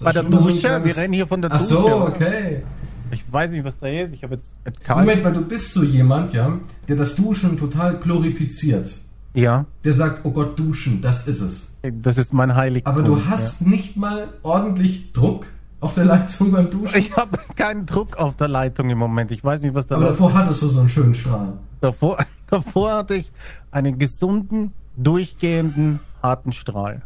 Bei 0.00 0.12
der 0.12 0.22
so 0.22 0.30
Dusche, 0.30 0.84
wir 0.84 0.96
rennen 0.96 1.12
hier 1.14 1.26
von 1.26 1.42
der 1.42 1.50
Ach 1.52 1.58
Dusche. 1.58 1.72
so, 1.74 2.06
okay. 2.06 2.62
Ich 3.10 3.24
weiß 3.32 3.50
nicht, 3.52 3.64
was 3.64 3.78
da 3.78 3.86
ist. 3.88 4.12
Ich 4.12 4.22
habe 4.22 4.34
jetzt 4.34 4.54
kalt. 4.84 5.00
Moment 5.06 5.22
mal, 5.24 5.32
du 5.32 5.40
bist 5.42 5.72
so 5.72 5.82
jemand, 5.82 6.32
ja, 6.34 6.58
der 6.86 6.96
das 6.96 7.14
Duschen 7.14 7.56
total 7.56 7.98
glorifiziert. 7.98 8.90
Ja, 9.34 9.64
Der 9.84 9.92
sagt, 9.92 10.24
oh 10.24 10.30
Gott, 10.30 10.58
duschen, 10.58 11.00
das 11.00 11.26
ist 11.28 11.40
es. 11.40 11.67
Das 11.82 12.18
ist 12.18 12.32
mein 12.32 12.54
Heiligtum. 12.54 12.92
Aber 12.92 13.02
du 13.02 13.26
hast 13.26 13.62
nicht 13.62 13.96
mal 13.96 14.28
ordentlich 14.42 15.12
Druck 15.12 15.46
auf 15.80 15.94
der 15.94 16.04
Leitung 16.06 16.50
beim 16.50 16.64
Ja. 16.66 16.70
Duschen. 16.70 16.98
Ich 16.98 17.16
habe 17.16 17.38
keinen 17.56 17.86
Druck 17.86 18.16
auf 18.16 18.36
der 18.36 18.48
Leitung 18.48 18.90
im 18.90 18.98
Moment. 18.98 19.30
Ich 19.30 19.44
weiß 19.44 19.62
nicht, 19.62 19.74
was 19.74 19.86
da 19.86 19.96
Aber 19.96 20.06
davor 20.06 20.34
hattest 20.34 20.62
du 20.62 20.66
so 20.68 20.80
einen 20.80 20.88
schönen 20.88 21.14
Strahl. 21.14 21.52
Davor, 21.80 22.18
davor 22.48 22.92
hatte 22.92 23.14
ich 23.14 23.30
einen 23.70 23.98
gesunden, 23.98 24.72
durchgehenden, 24.96 26.00
harten 26.22 26.52
Strahl, 26.52 27.02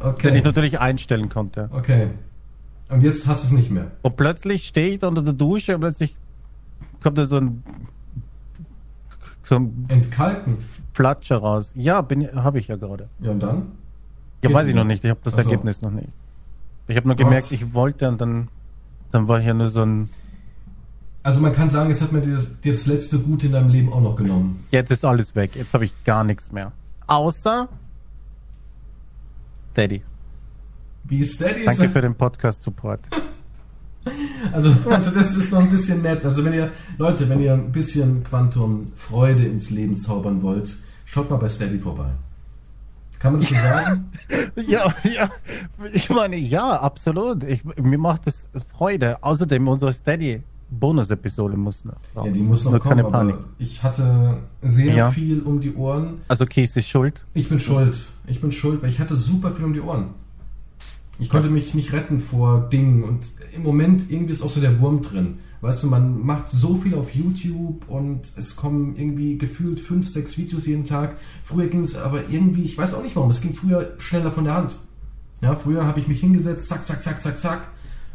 den 0.00 0.06
Okay. 0.08 0.36
ich 0.38 0.44
natürlich 0.44 0.80
einstellen 0.80 1.28
konnte. 1.28 1.68
Okay. 1.72 2.08
Und 2.88 3.02
jetzt 3.02 3.26
hast 3.26 3.44
du 3.44 3.46
es 3.48 3.52
nicht 3.52 3.70
mehr. 3.70 3.90
Und 4.02 4.16
plötzlich 4.16 4.66
stehe 4.68 4.88
ich 4.94 4.98
da 5.00 5.08
unter 5.08 5.22
der 5.22 5.32
Dusche 5.32 5.74
und 5.74 5.80
plötzlich 5.80 6.14
kommt 7.02 7.18
da 7.18 7.26
so 7.26 7.36
ein, 7.36 7.62
so 9.44 9.56
Entkalken. 9.88 10.58
Flatscher 10.92 11.38
raus. 11.38 11.72
Ja, 11.76 12.06
habe 12.36 12.58
ich 12.58 12.68
ja 12.68 12.76
gerade. 12.76 13.08
Ja, 13.20 13.32
und 13.32 13.42
dann? 13.42 13.56
Ja, 14.42 14.48
Geht 14.48 14.54
weiß 14.54 14.68
ich 14.68 14.74
noch 14.74 14.84
nicht. 14.84 15.04
Ich 15.04 15.10
habe 15.10 15.20
das 15.24 15.34
Ach 15.34 15.42
so. 15.42 15.50
Ergebnis 15.50 15.82
noch 15.82 15.90
nicht. 15.90 16.08
Ich 16.86 16.96
habe 16.96 17.06
nur 17.06 17.16
gemerkt, 17.16 17.44
Was? 17.44 17.52
ich 17.52 17.74
wollte 17.74 18.08
und 18.08 18.20
dann, 18.20 18.48
dann 19.10 19.28
war 19.28 19.40
hier 19.40 19.54
nur 19.54 19.68
so 19.68 19.82
ein. 19.82 20.10
Also 21.22 21.40
man 21.40 21.52
kann 21.54 21.70
sagen, 21.70 21.90
es 21.90 22.02
hat 22.02 22.12
mir 22.12 22.20
dir 22.20 22.34
das, 22.34 22.48
das 22.62 22.86
letzte 22.86 23.18
Gute 23.18 23.46
in 23.46 23.52
deinem 23.52 23.70
Leben 23.70 23.92
auch 23.92 24.02
noch 24.02 24.16
genommen. 24.16 24.66
Jetzt 24.70 24.90
ist 24.90 25.04
alles 25.04 25.34
weg. 25.34 25.56
Jetzt 25.56 25.72
habe 25.72 25.86
ich 25.86 26.04
gar 26.04 26.24
nichts 26.24 26.52
mehr. 26.52 26.72
Außer 27.06 27.68
Daddy. 29.72 30.02
Wie 31.04 31.18
ist 31.18 31.40
Danke 31.40 31.88
für 31.88 32.00
den 32.00 32.14
Podcast-Support. 32.14 33.00
Also, 34.52 34.70
also 34.90 35.10
das 35.10 35.36
ist 35.36 35.52
noch 35.52 35.60
ein 35.60 35.70
bisschen 35.70 36.02
nett. 36.02 36.24
Also 36.24 36.44
wenn 36.44 36.52
ihr, 36.52 36.70
Leute, 36.98 37.28
wenn 37.28 37.40
ihr 37.40 37.54
ein 37.54 37.72
bisschen 37.72 38.22
Quantum 38.24 38.86
Freude 38.96 39.44
ins 39.44 39.70
Leben 39.70 39.96
zaubern 39.96 40.42
wollt, 40.42 40.76
schaut 41.04 41.30
mal 41.30 41.36
bei 41.36 41.48
Steady 41.48 41.78
vorbei. 41.78 42.10
Kann 43.18 43.32
man 43.32 43.40
das 43.40 43.50
so 43.50 43.56
sagen? 43.56 44.10
Ja, 44.68 44.94
ja. 45.04 45.30
Ich 45.92 46.08
meine, 46.10 46.36
ja, 46.36 46.70
absolut. 46.80 47.42
Ich, 47.44 47.62
mir 47.64 47.98
macht 47.98 48.26
es 48.26 48.48
Freude. 48.76 49.22
Außerdem 49.22 49.66
unsere 49.66 49.92
Steady 49.92 50.42
Bonus-Episode 50.70 51.56
muss 51.56 51.84
noch. 51.84 51.94
Ja, 52.14 52.30
die 52.30 52.40
muss 52.40 52.64
noch 52.64 52.72
Nur 52.72 52.80
kommen, 52.80 52.96
keine 52.98 53.10
Panik. 53.10 53.36
ich 53.58 53.82
hatte 53.82 54.38
sehr 54.62 54.94
Ja. 54.94 55.10
viel 55.10 55.40
um 55.40 55.60
die 55.60 55.74
Ohren. 55.74 56.20
Also 56.28 56.46
Kies 56.46 56.76
ist 56.76 56.88
schuld. 56.88 57.24
Ich 57.34 57.48
bin 57.48 57.58
schuld. 57.60 57.96
Ich 58.26 58.40
bin 58.40 58.52
schuld, 58.52 58.82
weil 58.82 58.88
ich 58.90 58.98
hatte 59.00 59.16
super 59.16 59.52
viel 59.52 59.64
um 59.64 59.72
die 59.72 59.80
Ohren. 59.80 60.10
Ich 61.18 61.28
konnte 61.30 61.48
mich 61.48 61.74
nicht 61.74 61.92
retten 61.92 62.18
vor 62.18 62.68
Dingen 62.70 63.04
und 63.04 63.30
im 63.54 63.62
Moment 63.62 64.10
irgendwie 64.10 64.32
ist 64.32 64.42
auch 64.42 64.50
so 64.50 64.60
der 64.60 64.80
Wurm 64.80 65.00
drin. 65.00 65.38
Weißt 65.60 65.82
du, 65.82 65.86
man 65.86 66.24
macht 66.26 66.50
so 66.50 66.76
viel 66.76 66.94
auf 66.94 67.14
YouTube 67.14 67.88
und 67.88 68.32
es 68.36 68.54
kommen 68.56 68.96
irgendwie 68.96 69.38
gefühlt 69.38 69.80
fünf, 69.80 70.08
sechs 70.08 70.36
Videos 70.36 70.66
jeden 70.66 70.84
Tag. 70.84 71.16
Früher 71.42 71.68
ging 71.68 71.80
es 71.80 71.96
aber 71.96 72.28
irgendwie, 72.28 72.64
ich 72.64 72.76
weiß 72.76 72.92
auch 72.94 73.02
nicht 73.02 73.16
warum, 73.16 73.30
es 73.30 73.40
ging 73.40 73.54
früher 73.54 73.94
schneller 73.98 74.30
von 74.30 74.44
der 74.44 74.54
Hand. 74.54 74.76
Ja, 75.40 75.56
früher 75.56 75.86
habe 75.86 76.00
ich 76.00 76.08
mich 76.08 76.20
hingesetzt, 76.20 76.68
zack, 76.68 76.84
zack, 76.84 77.02
zack, 77.02 77.22
zack, 77.22 77.38
zack. 77.38 77.60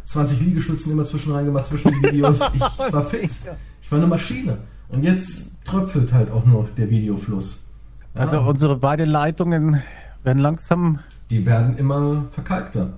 20 0.06 0.40
Liegestützen 0.42 0.92
immer 0.92 1.04
zwischen 1.06 1.32
reingemacht, 1.32 1.66
zwischen 1.66 1.90
den 1.92 2.04
Videos. 2.04 2.40
Ich 2.54 2.94
war 2.94 3.04
fit. 3.04 3.30
Ich 3.82 3.92
war 3.92 3.98
eine 4.00 4.08
Maschine. 4.08 4.58
Und 4.90 5.04
jetzt 5.04 5.52
tröpfelt 5.66 6.14
halt 6.14 6.32
auch 6.32 6.46
nur 6.46 6.66
der 6.78 6.90
Videofluss. 6.90 7.68
Ja, 8.16 8.22
Also 8.22 8.42
unsere 8.42 8.76
beiden 8.78 9.08
Leitungen 9.10 9.82
werden 10.24 10.40
langsam, 10.40 11.00
die 11.30 11.46
werden 11.46 11.78
immer 11.78 12.26
verkalkter. 12.32 12.94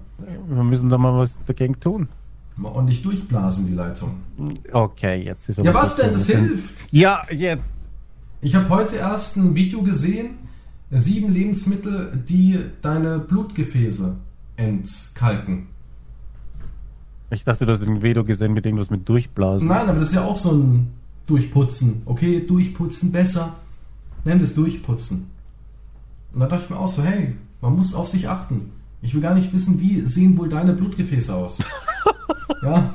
wir 0.48 0.64
müssen 0.64 0.90
da 0.90 0.98
mal 0.98 1.18
was 1.18 1.44
dagegen 1.46 1.80
tun. 1.80 2.08
Mal 2.56 2.70
ordentlich 2.70 3.02
durchblasen, 3.02 3.66
die 3.66 3.74
Leitung. 3.74 4.16
Okay, 4.72 5.24
jetzt 5.24 5.50
ist 5.50 5.58
Ja, 5.58 5.74
was 5.74 5.96
denn? 5.96 6.14
Das 6.14 6.26
hilft. 6.26 6.74
Ja, 6.92 7.22
jetzt. 7.32 7.72
Ich 8.42 8.56
habe 8.56 8.70
heute 8.70 8.98
erst 8.98 9.38
ein 9.38 9.56
Video 9.56 9.82
gesehen, 9.82 10.38
sieben 10.92 11.32
Lebensmittel, 11.32 12.22
die 12.28 12.60
deine 12.82 13.20
Blutgefäße 13.20 14.16
entkalken. 14.58 15.68
Ich 17.30 17.46
dachte, 17.46 17.66
du 17.66 17.72
hast 17.72 17.84
ein 17.84 18.02
Video 18.02 18.24
gesehen 18.24 18.54
mit 18.54 18.66
irgendwas 18.66 18.90
mit 18.90 19.08
Durchblasen. 19.08 19.68
Nein, 19.68 19.88
aber 19.88 20.00
das 20.00 20.10
ist 20.10 20.16
ja 20.16 20.24
auch 20.24 20.38
so 20.38 20.52
ein 20.52 20.92
Durchputzen. 21.28 22.02
Okay, 22.06 22.46
Durchputzen 22.46 23.12
besser. 23.12 23.56
Nenn 24.26 24.40
das 24.40 24.54
Durchputzen. 24.54 25.32
Und 26.34 26.40
da 26.40 26.48
dachte 26.48 26.64
ich 26.66 26.70
mir 26.70 26.78
auch 26.78 26.88
so, 26.88 27.04
hey, 27.04 27.36
man 27.62 27.76
muss 27.76 27.94
auf 27.94 28.08
sich 28.10 28.28
achten. 28.30 28.72
Ich 29.02 29.14
will 29.14 29.22
gar 29.22 29.34
nicht 29.34 29.52
wissen, 29.54 29.80
wie 29.80 30.02
sehen 30.02 30.38
wohl 30.38 30.48
deine 30.50 30.74
Blutgefäße 30.74 31.34
aus. 31.34 31.58
ja, 32.64 32.94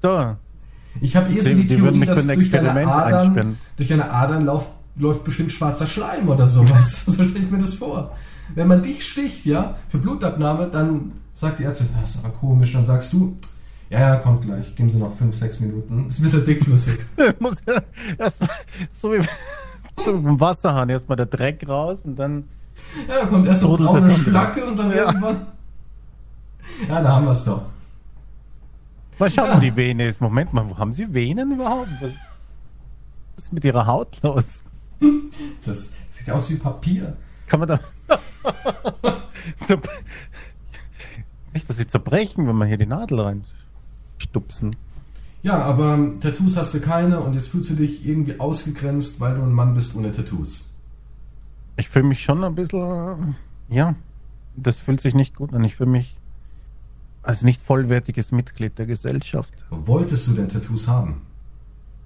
Da. 0.00 0.38
ich 1.00 1.16
habe 1.16 1.32
eh 1.32 1.40
so 1.40 1.48
Die- 1.48 1.54
die, 1.66 1.66
Theorie, 1.76 1.96
mich 1.98 2.08
für 2.08 2.14
dass 2.14 2.28
ein 2.28 2.34
durch 2.36 2.50
deine 2.50 2.68
Experiment 2.68 2.90
Adern, 2.92 3.58
durch 3.76 3.88
deine 3.88 4.10
Adern 4.10 4.44
lauf, 4.44 4.66
läuft 4.96 5.24
bestimmt 5.24 5.52
schwarzer 5.52 5.86
Schleim 5.86 6.28
oder 6.28 6.46
sowas. 6.46 7.02
so 7.06 7.12
stelle 7.26 7.44
ich 7.44 7.50
mir 7.50 7.58
das 7.58 7.74
vor. 7.74 8.16
Wenn 8.54 8.68
man 8.68 8.82
dich 8.82 9.06
sticht, 9.06 9.44
ja, 9.46 9.76
für 9.88 9.98
Blutabnahme, 9.98 10.68
dann 10.70 11.12
sagt 11.32 11.58
die 11.58 11.64
Ärztin, 11.64 11.88
das 12.00 12.14
ist 12.16 12.24
aber 12.24 12.32
komisch. 12.34 12.72
Dann 12.72 12.84
sagst 12.84 13.12
du, 13.12 13.36
ja, 13.90 14.00
ja, 14.00 14.16
kommt 14.16 14.42
gleich. 14.42 14.74
Geben 14.76 14.90
Sie 14.90 14.98
noch 14.98 15.16
fünf, 15.16 15.36
sechs 15.36 15.60
Minuten. 15.60 16.06
Ist 16.08 16.18
ein 16.18 16.22
bisschen 16.22 16.44
dickflüssig. 16.44 16.98
muss 17.38 17.62
ja 17.66 17.80
erst 18.18 18.40
mal, 18.40 18.48
so 18.90 19.12
wie 19.12 19.18
so 19.22 19.28
im 20.06 20.40
Wasserhahn 20.40 20.88
erstmal 20.88 21.16
der 21.16 21.26
Dreck 21.26 21.68
raus 21.68 22.02
und 22.04 22.16
dann. 22.16 22.44
Ja, 23.08 23.26
kommt 23.26 23.46
erst 23.48 23.60
so 23.60 23.76
braune. 23.76 24.10
Schlacke 24.18 24.64
und 24.66 24.78
dann 24.78 24.90
Ja. 24.90 25.06
irgendwann. 25.06 25.46
Ja, 26.88 27.00
da 27.02 27.16
haben 27.16 27.24
wir 27.26 27.32
es 27.32 27.44
doch. 27.44 27.62
Mal 29.18 29.30
schauen, 29.30 29.46
Ja. 29.48 29.56
wo 29.56 29.60
die 29.60 29.74
Vene 29.74 30.06
ist. 30.06 30.20
Moment 30.20 30.52
mal, 30.52 30.68
wo 30.68 30.78
haben 30.78 30.92
Sie 30.92 31.12
Venen 31.12 31.52
überhaupt? 31.52 31.88
Was 32.00 32.12
ist 33.44 33.52
mit 33.52 33.64
Ihrer 33.64 33.86
Haut 33.86 34.20
los? 34.22 34.62
Das 35.64 35.92
sieht 36.10 36.30
aus 36.30 36.48
wie 36.50 36.56
Papier. 36.56 37.16
Kann 37.46 37.60
man 37.60 37.68
da. 37.68 37.80
Nicht, 41.54 41.68
dass 41.68 41.76
sie 41.78 41.86
zerbrechen, 41.86 42.46
wenn 42.46 42.56
man 42.56 42.68
hier 42.68 42.76
die 42.76 42.86
Nadel 42.86 43.20
reinstupsen. 43.20 44.76
Ja, 45.42 45.58
aber 45.62 45.98
Tattoos 46.20 46.56
hast 46.56 46.74
du 46.74 46.80
keine 46.80 47.20
und 47.20 47.34
jetzt 47.34 47.48
fühlst 47.48 47.70
du 47.70 47.74
dich 47.74 48.06
irgendwie 48.06 48.40
ausgegrenzt, 48.40 49.20
weil 49.20 49.36
du 49.36 49.42
ein 49.42 49.52
Mann 49.52 49.74
bist 49.74 49.94
ohne 49.94 50.10
Tattoos. 50.10 50.64
Ich 51.76 51.88
fühle 51.88 52.06
mich 52.06 52.22
schon 52.22 52.42
ein 52.42 52.54
bisschen. 52.54 53.36
Ja, 53.68 53.94
das 54.56 54.78
fühlt 54.78 55.00
sich 55.00 55.14
nicht 55.14 55.36
gut 55.36 55.54
an. 55.54 55.62
Ich 55.62 55.76
fühle 55.76 55.90
mich 55.90 56.16
als 57.22 57.42
nicht 57.42 57.60
vollwertiges 57.60 58.32
Mitglied 58.32 58.78
der 58.78 58.86
Gesellschaft. 58.86 59.52
Wolltest 59.70 60.26
du 60.26 60.32
denn 60.32 60.48
Tattoos 60.48 60.88
haben? 60.88 61.22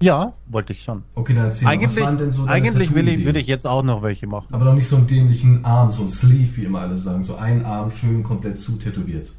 Ja, 0.01 0.33
wollte 0.47 0.73
ich 0.73 0.83
schon. 0.83 1.03
Okay, 1.15 1.33
dann 1.33 1.45
erzähl 1.45 1.65
mal, 1.65 1.71
was 1.71 1.81
Eigentlich, 1.81 2.03
waren 2.03 2.17
denn 2.17 2.31
so 2.31 2.45
deine 2.45 2.51
eigentlich 2.53 2.93
will 2.93 3.07
ich, 3.07 3.25
würde 3.25 3.39
ich 3.39 3.47
jetzt 3.47 3.65
auch 3.65 3.83
noch 3.83 4.03
welche 4.03 4.27
machen. 4.27 4.53
Aber 4.53 4.65
noch 4.65 4.73
nicht 4.73 4.87
so 4.87 4.97
einen 4.97 5.07
dämlichen 5.07 5.63
Arm, 5.63 5.91
so 5.91 6.03
ein 6.03 6.09
Sleeve, 6.09 6.57
wie 6.57 6.65
immer 6.65 6.81
alle 6.81 6.97
sagen. 6.97 7.23
So 7.23 7.37
ein 7.37 7.65
Arm 7.65 7.89
schön 7.89 8.21
komplett 8.21 8.59
zutätowiert. 8.59 9.31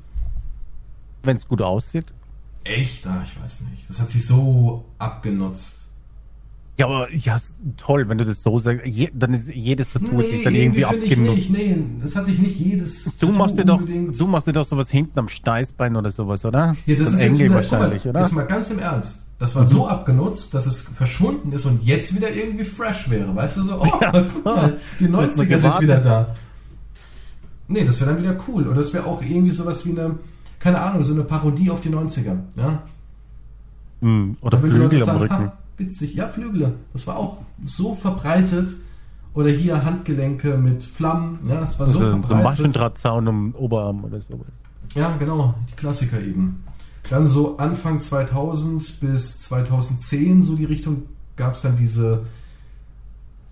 Wenn 1.22 1.36
es 1.36 1.46
gut 1.46 1.60
aussieht. 1.60 2.06
Echt? 2.64 3.06
Ah, 3.06 3.22
ich 3.24 3.40
weiß 3.42 3.62
nicht. 3.70 3.88
Das 3.88 4.00
hat 4.00 4.08
sich 4.10 4.26
so 4.26 4.84
abgenutzt. 4.98 5.80
Ja, 6.76 6.86
aber 6.86 7.12
ja, 7.14 7.36
toll, 7.76 8.08
wenn 8.08 8.18
du 8.18 8.24
das 8.24 8.42
so 8.42 8.58
sagst. 8.58 8.84
Je, 8.86 9.08
dann 9.14 9.32
ist 9.32 9.48
jedes 9.54 9.92
Tattoo 9.92 10.16
Nee, 10.16 10.30
sich 10.30 10.42
dann 10.42 10.54
irgendwie 10.56 10.80
ich 10.80 10.86
abgenutzt. 10.86 11.36
nicht. 11.36 11.50
Nee, 11.50 11.76
das 12.02 12.16
hat 12.16 12.26
sich 12.26 12.38
nicht 12.40 12.58
jedes 12.58 13.04
Du 13.04 13.10
Tattoo 13.10 13.32
machst 13.32 13.58
dir 13.58 13.64
doch, 13.64 13.78
unbedingt- 13.78 14.18
du 14.18 14.26
machst 14.26 14.46
dir 14.48 14.52
doch 14.54 14.64
sowas 14.66 14.90
hinten 14.90 15.16
am 15.20 15.28
Steißbein 15.28 15.94
oder 15.94 16.10
sowas, 16.10 16.44
oder? 16.44 16.74
Ja, 16.86 16.96
das 16.96 17.10
So 17.10 17.14
ist 17.14 17.20
jetzt 17.22 17.30
Engel 17.40 17.50
wieder, 17.50 17.60
guck 17.62 17.70
mal, 17.72 17.78
wahrscheinlich, 17.80 18.04
oder? 18.06 18.18
Mhm. 18.20 18.24
Jetzt 18.24 18.34
mal 18.34 18.46
ganz 18.46 18.70
im 18.70 18.78
Ernst. 18.80 19.20
Das 19.38 19.54
war 19.54 19.66
so 19.66 19.86
abgenutzt, 19.86 20.52
dass 20.54 20.66
es 20.66 20.80
verschwunden 20.82 21.52
ist 21.52 21.66
und 21.66 21.82
jetzt 21.84 22.14
wieder 22.16 22.32
irgendwie 22.32 22.64
fresh 22.64 23.08
wäre. 23.10 23.34
Weißt 23.36 23.56
du 23.58 23.62
so, 23.62 23.80
oh, 23.80 23.86
Ja, 24.00 24.22
so. 24.22 24.40
mal, 24.42 24.78
die 24.98 25.06
Du 25.06 25.16
hast 25.16 25.36
mal 25.36 25.44
90er 25.46 25.58
sind 25.58 25.80
wieder 25.80 25.98
da. 25.98 26.34
Nee, 27.68 27.84
das 27.84 28.00
wäre 28.00 28.10
dann 28.14 28.22
wieder 28.22 28.36
cool. 28.48 28.66
Und 28.68 28.76
das 28.76 28.92
wäre 28.92 29.06
auch 29.06 29.22
irgendwie 29.22 29.50
sowas 29.50 29.86
wie 29.86 29.90
eine, 29.90 30.16
keine 30.64 30.80
Ahnung, 30.80 31.02
so 31.02 31.12
eine 31.12 31.24
Parodie 31.24 31.70
auf 31.70 31.82
die 31.82 31.90
90er. 31.90 32.38
Ja? 32.56 32.82
Hm, 34.00 34.34
Oder 34.40 34.56
Flügel 34.56 35.02
am 35.10 35.16
Rücken. 35.18 35.34
ha, 35.34 35.52
witzig, 35.76 36.14
ja, 36.14 36.26
Flügel. 36.26 36.72
Das 36.94 37.06
war 37.06 37.18
auch 37.18 37.42
so 37.66 37.94
verbreitet. 37.94 38.74
Oder 39.34 39.50
hier 39.50 39.84
Handgelenke 39.84 40.56
mit 40.56 40.82
Flammen. 40.82 41.40
Ja, 41.46 41.60
das 41.60 41.78
war 41.78 41.86
so 41.86 41.98
Also, 41.98 42.10
so 42.10 42.16
ein 42.16 42.24
verbreitet. 42.24 42.44
Maschendrahtzaun 42.44 43.28
um 43.28 43.54
Oberarm 43.56 44.04
oder 44.04 44.22
sowas. 44.22 44.46
Ja, 44.94 45.14
genau, 45.18 45.54
die 45.70 45.74
Klassiker 45.74 46.18
eben. 46.18 46.64
Dann 47.10 47.26
so 47.26 47.58
Anfang 47.58 48.00
2000 48.00 49.00
bis 49.00 49.40
2010, 49.40 50.40
so 50.40 50.54
die 50.54 50.64
Richtung, 50.64 51.02
gab 51.36 51.56
es 51.56 51.60
dann 51.60 51.76
diese 51.76 52.24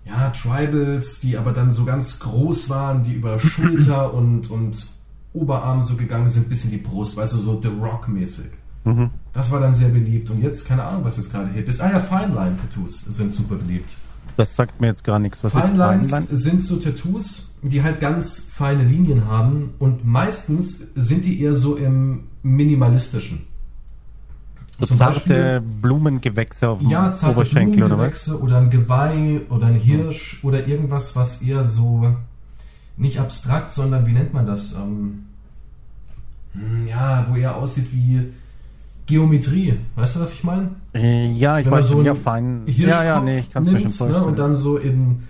ja, 0.03 0.31
Tribals, 0.31 1.19
die 1.19 1.37
aber 1.37 1.51
dann 1.51 1.69
so 1.69 1.85
ganz 1.85 2.19
groß 2.19 2.71
waren, 2.71 3.03
die 3.03 3.13
über 3.13 3.37
Schulter 3.37 4.11
und, 4.15 4.49
und 4.49 4.92
Oberarm 5.33 5.81
so 5.81 5.95
gegangen 5.95 6.29
sind, 6.29 6.49
bis 6.49 6.63
in 6.65 6.71
die 6.71 6.77
Brust, 6.77 7.17
weißt 7.17 7.33
du, 7.33 7.37
so 7.37 7.59
The 7.61 7.69
Rock-mäßig. 7.69 8.51
Mhm. 8.85 9.09
Das 9.31 9.51
war 9.51 9.59
dann 9.59 9.73
sehr 9.73 9.89
beliebt. 9.89 10.29
Und 10.29 10.41
jetzt, 10.41 10.65
keine 10.67 10.83
Ahnung, 10.83 11.03
was 11.03 11.17
jetzt 11.17 11.31
gerade 11.31 11.49
hip 11.51 11.67
ist. 11.67 11.81
Ah 11.81 11.91
ja, 11.91 11.99
Fine-Line-Tattoos 11.99 13.01
sind 13.01 13.33
super 13.33 13.55
beliebt. 13.55 13.89
Das 14.37 14.55
sagt 14.55 14.81
mir 14.81 14.87
jetzt 14.87 15.03
gar 15.03 15.19
nichts. 15.19 15.43
Was 15.43 15.51
Fine 15.51 15.65
ist 15.65 15.77
Lines 15.77 16.09
Feinline? 16.09 16.35
sind 16.35 16.63
so 16.63 16.77
Tattoos, 16.77 17.53
die 17.61 17.83
halt 17.83 17.99
ganz 17.99 18.39
feine 18.39 18.83
Linien 18.83 19.27
haben 19.27 19.73
und 19.79 20.05
meistens 20.05 20.87
sind 20.95 21.25
die 21.25 21.41
eher 21.41 21.53
so 21.53 21.75
im 21.75 22.25
minimalistischen. 22.41 23.45
So 24.79 24.87
Zum 24.87 24.97
zarte 24.97 25.61
Blumengewächse 25.81 26.67
auf 26.67 26.79
dem 26.79 26.89
ja, 26.89 27.13
Oberschenkel 27.27 27.83
oder 27.83 27.97
was? 27.97 28.33
Oder 28.33 28.57
ein 28.57 28.71
Geweih 28.71 29.41
oder 29.49 29.67
ein 29.67 29.75
Hirsch 29.75 30.43
oder 30.43 30.67
irgendwas, 30.67 31.15
was 31.15 31.43
eher 31.43 31.63
so 31.63 32.15
nicht 32.97 33.19
abstrakt, 33.19 33.71
sondern 33.71 34.05
wie 34.05 34.13
nennt 34.13 34.33
man 34.33 34.45
das? 34.45 34.73
Ähm, 34.73 35.25
hm, 36.53 36.87
ja, 36.87 37.25
wo 37.29 37.35
eher 37.35 37.55
aussieht 37.55 37.91
wie 37.91 38.31
Geometrie. 39.05 39.77
Weißt 39.95 40.15
du, 40.15 40.19
was 40.21 40.33
ich 40.33 40.43
meine? 40.43 40.69
Äh, 40.93 41.31
Ja, 41.31 41.59
ich 41.59 41.65
Wenn 41.65 41.71
man 41.71 41.81
weiß 41.81 41.89
so 41.89 42.01
ja, 42.03 42.15
fein. 42.15 42.63
Ja, 42.67 43.03
ja, 43.03 43.19
nee, 43.21 43.39
ich 43.39 43.51
kann 43.51 43.63
es 43.63 43.69
mir 43.69 43.77
schon 43.77 43.87
nimmt, 43.87 43.95
vorstellen. 43.95 44.21
Ne, 44.21 44.27
und 44.27 44.39
dann 44.39 44.55
so 44.55 44.77
in, 44.77 45.23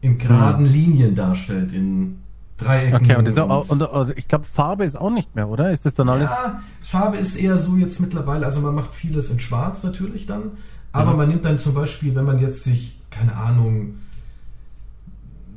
in 0.00 0.18
geraden 0.18 0.66
Linien 0.66 1.14
darstellt, 1.14 1.72
in 1.72 2.18
Dreiecken. 2.56 2.94
okay, 3.04 3.16
und, 3.16 3.38
auch, 3.38 3.68
und, 3.68 3.82
und 3.82 4.16
ich 4.18 4.28
glaube, 4.28 4.44
Farbe 4.44 4.84
ist 4.84 4.96
auch 5.00 5.10
nicht 5.10 5.34
mehr, 5.34 5.48
oder? 5.48 5.70
Ist 5.72 5.84
das 5.86 5.94
dann 5.94 6.08
alles? 6.08 6.30
Ja, 6.30 6.60
Farbe 6.82 7.16
ist 7.18 7.36
eher 7.36 7.58
so 7.58 7.76
jetzt 7.76 8.00
mittlerweile, 8.00 8.46
also 8.46 8.60
man 8.60 8.74
macht 8.74 8.94
vieles 8.94 9.28
in 9.30 9.38
Schwarz 9.40 9.82
natürlich 9.84 10.26
dann, 10.26 10.52
aber 10.92 11.12
Mhm. 11.12 11.16
man 11.16 11.28
nimmt 11.28 11.44
dann 11.44 11.58
zum 11.58 11.74
Beispiel, 11.74 12.14
wenn 12.14 12.24
man 12.24 12.38
jetzt 12.40 12.64
sich, 12.64 13.00
keine 13.10 13.36
Ahnung, 13.36 13.96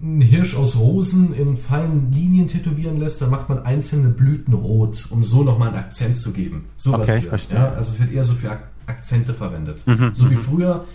einen 0.01 0.21
Hirsch 0.21 0.55
aus 0.55 0.75
Rosen 0.77 1.33
in 1.33 1.55
feinen 1.55 2.11
Linien 2.11 2.47
tätowieren 2.47 2.97
lässt, 2.97 3.21
dann 3.21 3.29
macht 3.31 3.49
man 3.49 3.59
einzelne 3.63 4.09
Blüten 4.09 4.53
rot, 4.53 5.07
um 5.09 5.23
so 5.23 5.43
nochmal 5.43 5.69
einen 5.69 5.77
Akzent 5.77 6.17
zu 6.17 6.31
geben. 6.31 6.65
Sowas 6.75 7.01
Okay, 7.01 7.15
ich 7.17 7.21
hier, 7.21 7.29
verstehe. 7.29 7.57
Ja? 7.57 7.69
Also 7.71 7.91
es 7.93 7.99
wird 7.99 8.11
eher 8.11 8.23
so 8.23 8.33
für 8.33 8.51
Ak 8.51 8.67
Akzente 8.85 9.33
verwendet. 9.33 9.83
Mhm, 9.85 10.13
So 10.13 10.29
wie 10.31 10.35
früher, 10.37 10.85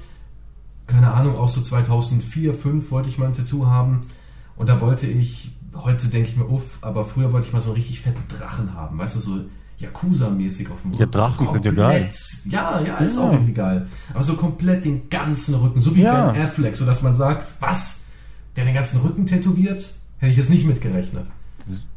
keine 0.86 1.12
Ahnung, 1.12 1.36
auch 1.36 1.48
so 1.48 1.60
2004, 1.60 2.52
2005 2.52 2.90
wollte 2.90 3.08
ich 3.10 3.18
mal 3.18 3.26
ein 3.26 3.34
Tattoo 3.34 3.66
haben 3.66 4.00
und 4.56 4.68
da 4.68 4.80
wollte 4.80 5.06
ich, 5.06 5.52
heute 5.74 6.08
denke 6.08 6.30
ich 6.30 6.36
mir, 6.36 6.48
uff, 6.48 6.78
aber 6.80 7.04
früher 7.04 7.32
wollte 7.32 7.48
ich 7.48 7.52
mal 7.52 7.60
so 7.60 7.68
einen 7.70 7.76
richtig 7.76 8.00
fetten 8.00 8.22
Drachen 8.28 8.72
haben, 8.74 8.96
weißt 8.98 9.16
du, 9.16 9.20
so 9.20 9.40
Yakuza-mäßig 9.78 10.70
auf 10.70 10.82
dem 10.82 10.92
Rücken. 10.92 11.00
Ja, 11.02 11.06
Drachen 11.06 11.46
so 11.46 11.52
sind 11.52 11.64
ja 11.64 11.72
komplett. 11.72 12.14
Ja, 12.44 12.80
ja, 12.80 12.96
ist 12.98 13.16
Ja. 13.16 13.22
auch 13.22 13.32
irgendwie 13.32 13.52
geil. 13.52 13.86
Aber 14.14 14.22
so 14.22 14.34
komplett 14.34 14.84
den 14.84 15.08
ganzen 15.10 15.54
Rücken, 15.56 15.80
so 15.80 15.94
wie 15.94 16.02
Ja. 16.02 16.30
Ben 16.30 16.42
Affleck, 16.42 16.76
so 16.76 16.86
dass 16.86 17.02
man 17.02 17.14
sagt, 17.14 17.52
was? 17.60 18.01
Der 18.56 18.64
den 18.64 18.74
ganzen 18.74 19.00
Rücken 19.00 19.26
tätowiert? 19.26 19.94
Hätte 20.18 20.30
ich 20.30 20.36
jetzt 20.36 20.50
nicht 20.50 20.66
mitgerechnet. 20.66 21.26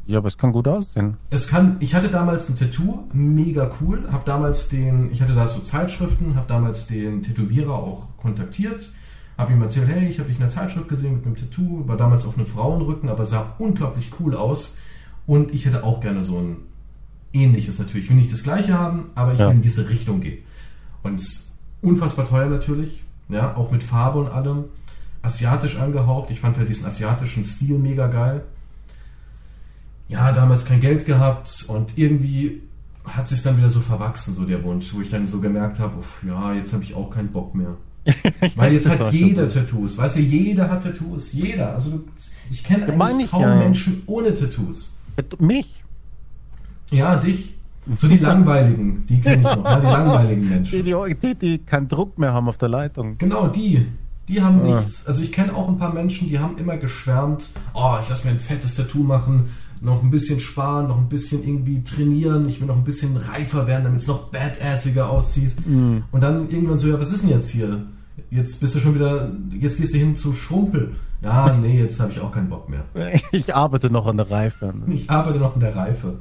Ja, 0.08 0.20
aber 0.20 0.28
es 0.28 0.38
kann 0.38 0.52
gut 0.52 0.68
aussehen. 0.68 1.18
Es 1.32 1.48
kann, 1.48 1.78
ich 1.80 1.96
hatte 1.96 2.10
damals 2.10 2.48
ein 2.50 2.56
Tattoo, 2.56 3.04
mega 3.14 3.72
cool, 3.82 4.04
habe 4.12 4.24
damals 4.26 4.70
den, 4.70 5.12
ich 5.12 5.22
hatte 5.22 5.34
da 5.34 5.48
so 5.48 5.60
Zeitschriften, 5.62 6.36
habe 6.36 6.48
damals 6.48 6.86
den 6.86 7.24
Tätowierer 7.24 7.74
auch 7.74 8.04
kontaktiert, 8.18 8.88
habe 9.38 9.54
ihm 9.54 9.62
erzählt, 9.64 9.88
hey, 9.88 10.08
ich 10.08 10.20
habe 10.20 10.30
dich 10.30 10.38
in 10.38 10.44
der 10.44 10.52
Zeitschrift 10.52 10.88
gesehen 10.90 11.16
mit 11.16 11.26
einem 11.26 11.36
Tattoo, 11.36 11.88
war 11.88 11.98
damals 11.98 12.26
auf 12.26 12.38
einem 12.38 12.46
Frauenrücken, 12.46 13.10
aber 13.10 13.26
sah 13.26 13.56
unglaublich 13.58 14.12
cool 14.20 14.36
aus 14.36 14.76
und 15.26 15.52
ich 15.54 15.66
hätte 15.66 15.84
auch 15.84 16.00
gerne 16.02 16.22
so 16.22 16.38
ein 16.38 16.58
ähnliches 17.34 17.80
natürlich. 17.80 18.06
Ich 18.06 18.10
will 18.10 18.18
nicht 18.18 18.32
das 18.32 18.44
gleiche 18.44 18.78
haben, 18.78 19.08
aber 19.16 19.34
ich 19.34 19.40
Ja. 19.40 19.48
will 19.50 19.56
in 19.56 19.62
diese 19.64 19.90
Richtung 19.90 20.22
gehen. 20.22 20.44
Und 21.02 21.20
unfassbar 21.82 22.28
teuer 22.28 22.50
natürlich, 22.50 23.04
ja, 23.30 23.56
auch 23.56 23.72
mit 23.72 23.82
Farbe 23.84 24.20
und 24.20 24.28
allem. 24.28 24.66
Asiatisch 25.26 25.78
angehaucht. 25.78 26.32
Ich 26.32 26.40
fand 26.40 26.58
halt 26.58 26.70
diesen 26.70 26.86
asiatischen 26.86 27.44
Stil 27.44 27.78
mega 27.78 28.08
geil. 28.08 28.44
Ja, 30.08 30.32
damals 30.32 30.66
kein 30.66 30.80
Geld 30.80 31.06
gehabt 31.06 31.66
und 31.68 31.98
irgendwie 31.98 32.62
hat 33.10 33.28
sich 33.28 33.42
dann 33.42 33.58
wieder 33.58 33.70
so 33.70 33.80
verwachsen, 33.80 34.34
so 34.34 34.46
der 34.46 34.64
Wunsch, 34.64 34.94
wo 34.94 35.02
ich 35.02 35.10
dann 35.10 35.28
so 35.28 35.40
gemerkt 35.40 35.80
habe, 35.80 35.96
ja, 36.28 36.54
jetzt 36.54 36.74
habe 36.74 36.84
ich 36.84 36.94
auch 36.96 37.10
keinen 37.10 37.30
Bock 37.32 37.56
mehr. 37.56 37.76
Weil 38.56 38.74
jetzt 38.74 38.88
hat 38.88 39.12
jeder. 39.12 39.50
Tattoos. 39.50 39.98
Weißt 39.98 40.18
du, 40.18 40.22
jeder 40.22 40.70
hat 40.70 40.84
Tattoos. 40.84 41.34
Jeder. 41.34 41.74
Also 41.74 41.90
du, 41.92 42.04
ich 42.52 42.64
kenne 42.64 42.88
eigentlich 42.88 43.26
ich 43.26 43.32
kaum 43.32 43.42
ja. 43.42 43.56
Menschen 43.56 44.04
ohne 44.06 44.34
Tattoos. 44.34 44.94
Mich? 45.40 45.84
Ja, 46.92 47.16
dich. 47.16 47.54
So 47.96 48.08
die 48.08 48.18
langweiligen, 48.18 49.06
die 49.08 49.22
kenne 49.22 49.38
ich 49.38 49.56
noch. 49.56 49.64
Ja, 49.64 49.80
die 49.80 49.86
langweiligen 49.86 50.42
Die, 50.42 50.50
Menschen. 50.50 50.84
die, 50.84 51.16
die, 51.16 51.36
die 51.36 51.58
keinen 51.60 51.88
Druck 51.88 52.18
mehr 52.18 52.34
haben 52.34 52.48
auf 52.48 52.58
der 52.58 52.70
Leitung. 52.70 53.18
Genau, 53.18 53.48
die. 53.48 53.88
Die 54.28 54.42
haben 54.42 54.66
Ja. 54.68 54.78
nichts. 54.80 55.06
Also 55.06 55.22
ich 55.22 55.32
kenne 55.32 55.54
auch 55.56 55.68
ein 55.70 55.78
paar 55.78 55.94
Menschen, 55.94 56.28
die 56.30 56.40
haben 56.40 56.58
immer 56.58 56.78
geschwärmt, 56.78 57.50
oh, 57.74 57.96
ich 58.02 58.10
lasse 58.10 58.26
mir 58.26 58.32
ein 58.34 58.40
fettes 58.40 58.76
Tattoo 58.76 59.04
machen, 59.04 59.50
noch 59.82 60.02
ein 60.02 60.10
bisschen 60.10 60.40
sparen, 60.40 60.88
noch 60.88 60.98
ein 60.98 61.10
bisschen 61.10 61.44
irgendwie 61.44 61.84
trainieren, 61.84 62.48
ich 62.48 62.60
will 62.60 62.68
noch 62.68 62.78
ein 62.78 62.84
bisschen 62.84 63.18
reifer 63.18 63.68
werden, 63.68 63.84
damit 63.84 64.02
es 64.02 64.08
noch 64.08 64.30
badassiger 64.32 65.10
aussieht. 65.10 65.56
Mhm. 65.68 66.04
Und 66.12 66.24
dann 66.24 66.50
irgendwann 66.50 66.78
so, 66.78 66.88
ja, 66.88 67.00
was 67.00 67.12
ist 67.12 67.24
denn 67.24 67.30
jetzt 67.32 67.50
hier? 67.50 67.86
Jetzt 68.32 68.60
bist 68.60 68.74
du 68.76 68.80
schon 68.80 68.96
wieder, 68.96 69.32
jetzt 69.60 69.78
gehst 69.78 69.94
du 69.94 69.98
hin 70.00 70.16
zu 70.16 70.34
Schrumpel. 70.34 70.96
Ja, 71.22 71.54
nee, 71.62 71.80
jetzt 71.80 72.00
habe 72.00 72.12
ich 72.12 72.20
auch 72.20 72.32
keinen 72.32 72.50
Bock 72.50 72.68
mehr. 72.70 72.84
Ich 73.32 73.54
arbeite 73.56 73.90
noch 73.90 74.08
an 74.08 74.18
der 74.18 74.30
Reife. 74.32 74.74
Ich 74.88 75.10
arbeite 75.10 75.38
noch 75.40 75.54
in 75.54 75.60
der 75.60 75.76
Reife. 75.76 76.16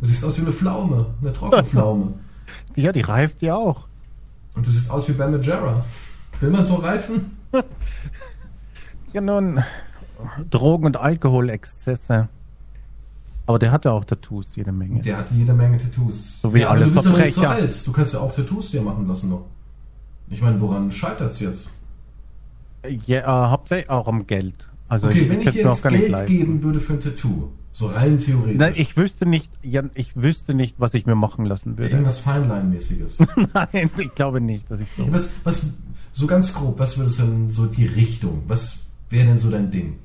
Du 0.00 0.06
siehst 0.06 0.24
aus 0.24 0.36
wie 0.38 0.42
eine 0.42 0.52
Pflaume, 0.52 1.06
eine 1.22 1.32
Trockenpflaume. 1.32 2.12
Ja, 2.76 2.92
die 2.92 3.00
reift 3.00 3.40
ja 3.40 3.54
auch. 3.54 3.86
Und 4.54 4.66
du 4.66 4.70
siehst 4.70 4.90
aus 4.90 5.08
wie 5.08 5.12
Ben 5.12 5.30
Majera. 5.30 5.84
Will 6.40 6.50
man 6.50 6.64
so 6.64 6.74
reifen? 6.76 7.36
Ja, 9.12 9.20
nun, 9.20 9.62
Drogen- 10.50 10.86
und 10.86 10.96
Alkoholexzesse. 10.96 12.28
Aber 13.46 13.60
der 13.60 13.70
hatte 13.70 13.92
auch 13.92 14.04
Tattoos, 14.04 14.56
jede 14.56 14.72
Menge. 14.72 15.02
Der 15.02 15.18
hat 15.18 15.30
jede 15.30 15.52
Menge 15.54 15.78
Tattoos. 15.78 16.40
So 16.40 16.52
wie 16.52 16.62
ja, 16.62 16.66
aber 16.66 16.76
alle 16.76 16.84
du 16.86 16.94
bist 16.94 17.04
ja 17.04 17.12
noch 17.12 17.18
nicht 17.18 17.34
so 17.34 17.40
Verbrecher. 17.42 17.62
alt. 17.64 17.86
Du 17.86 17.92
kannst 17.92 18.14
ja 18.14 18.18
auch 18.18 18.34
Tattoos 18.34 18.72
dir 18.72 18.82
machen 18.82 19.06
lassen 19.06 19.30
noch. 19.30 19.44
Ich 20.30 20.42
meine, 20.42 20.60
woran 20.60 20.90
scheitert's 20.90 21.38
jetzt? 21.38 21.70
Ja, 23.06 23.20
äh, 23.20 23.50
hauptsächlich 23.50 23.88
auch 23.88 24.08
am 24.08 24.26
Geld. 24.26 24.68
Also 24.88 25.06
okay, 25.06 25.28
wenn 25.30 25.40
ich 25.42 25.50
dir 25.50 25.62
mir 25.62 25.70
auch 25.70 25.74
jetzt 25.74 25.82
gar 25.84 25.90
nicht 25.92 26.06
Geld 26.06 26.26
geben 26.26 26.62
würde 26.64 26.80
für 26.80 26.94
ein 26.94 27.00
Tattoo, 27.00 27.50
so 27.72 27.86
rein 27.86 28.18
theoretisch, 28.18 28.58
Nein, 28.58 28.72
ich 28.74 28.96
wüsste 28.96 29.26
nicht, 29.26 29.50
ja, 29.62 29.82
ich 29.94 30.16
wüsste 30.16 30.54
nicht, 30.54 30.80
was 30.80 30.94
ich 30.94 31.06
mir 31.06 31.14
machen 31.14 31.46
lassen 31.46 31.78
würde. 31.78 31.92
irgendwas 31.92 32.18
Feinlein-mäßiges. 32.18 33.24
Nein, 33.54 33.90
ich 33.96 34.14
glaube 34.16 34.40
nicht, 34.40 34.68
dass 34.70 34.80
ich 34.80 34.90
so. 34.90 35.06
was, 35.12 35.32
was, 35.44 35.66
so 36.14 36.26
ganz 36.28 36.54
grob, 36.54 36.78
was 36.78 36.96
würdest 36.96 37.18
du 37.18 37.24
denn 37.24 37.50
so 37.50 37.66
die 37.66 37.86
Richtung? 37.86 38.44
Was 38.46 38.78
wäre 39.10 39.26
denn 39.26 39.38
so 39.38 39.50
dein 39.50 39.70
Ding? 39.70 39.98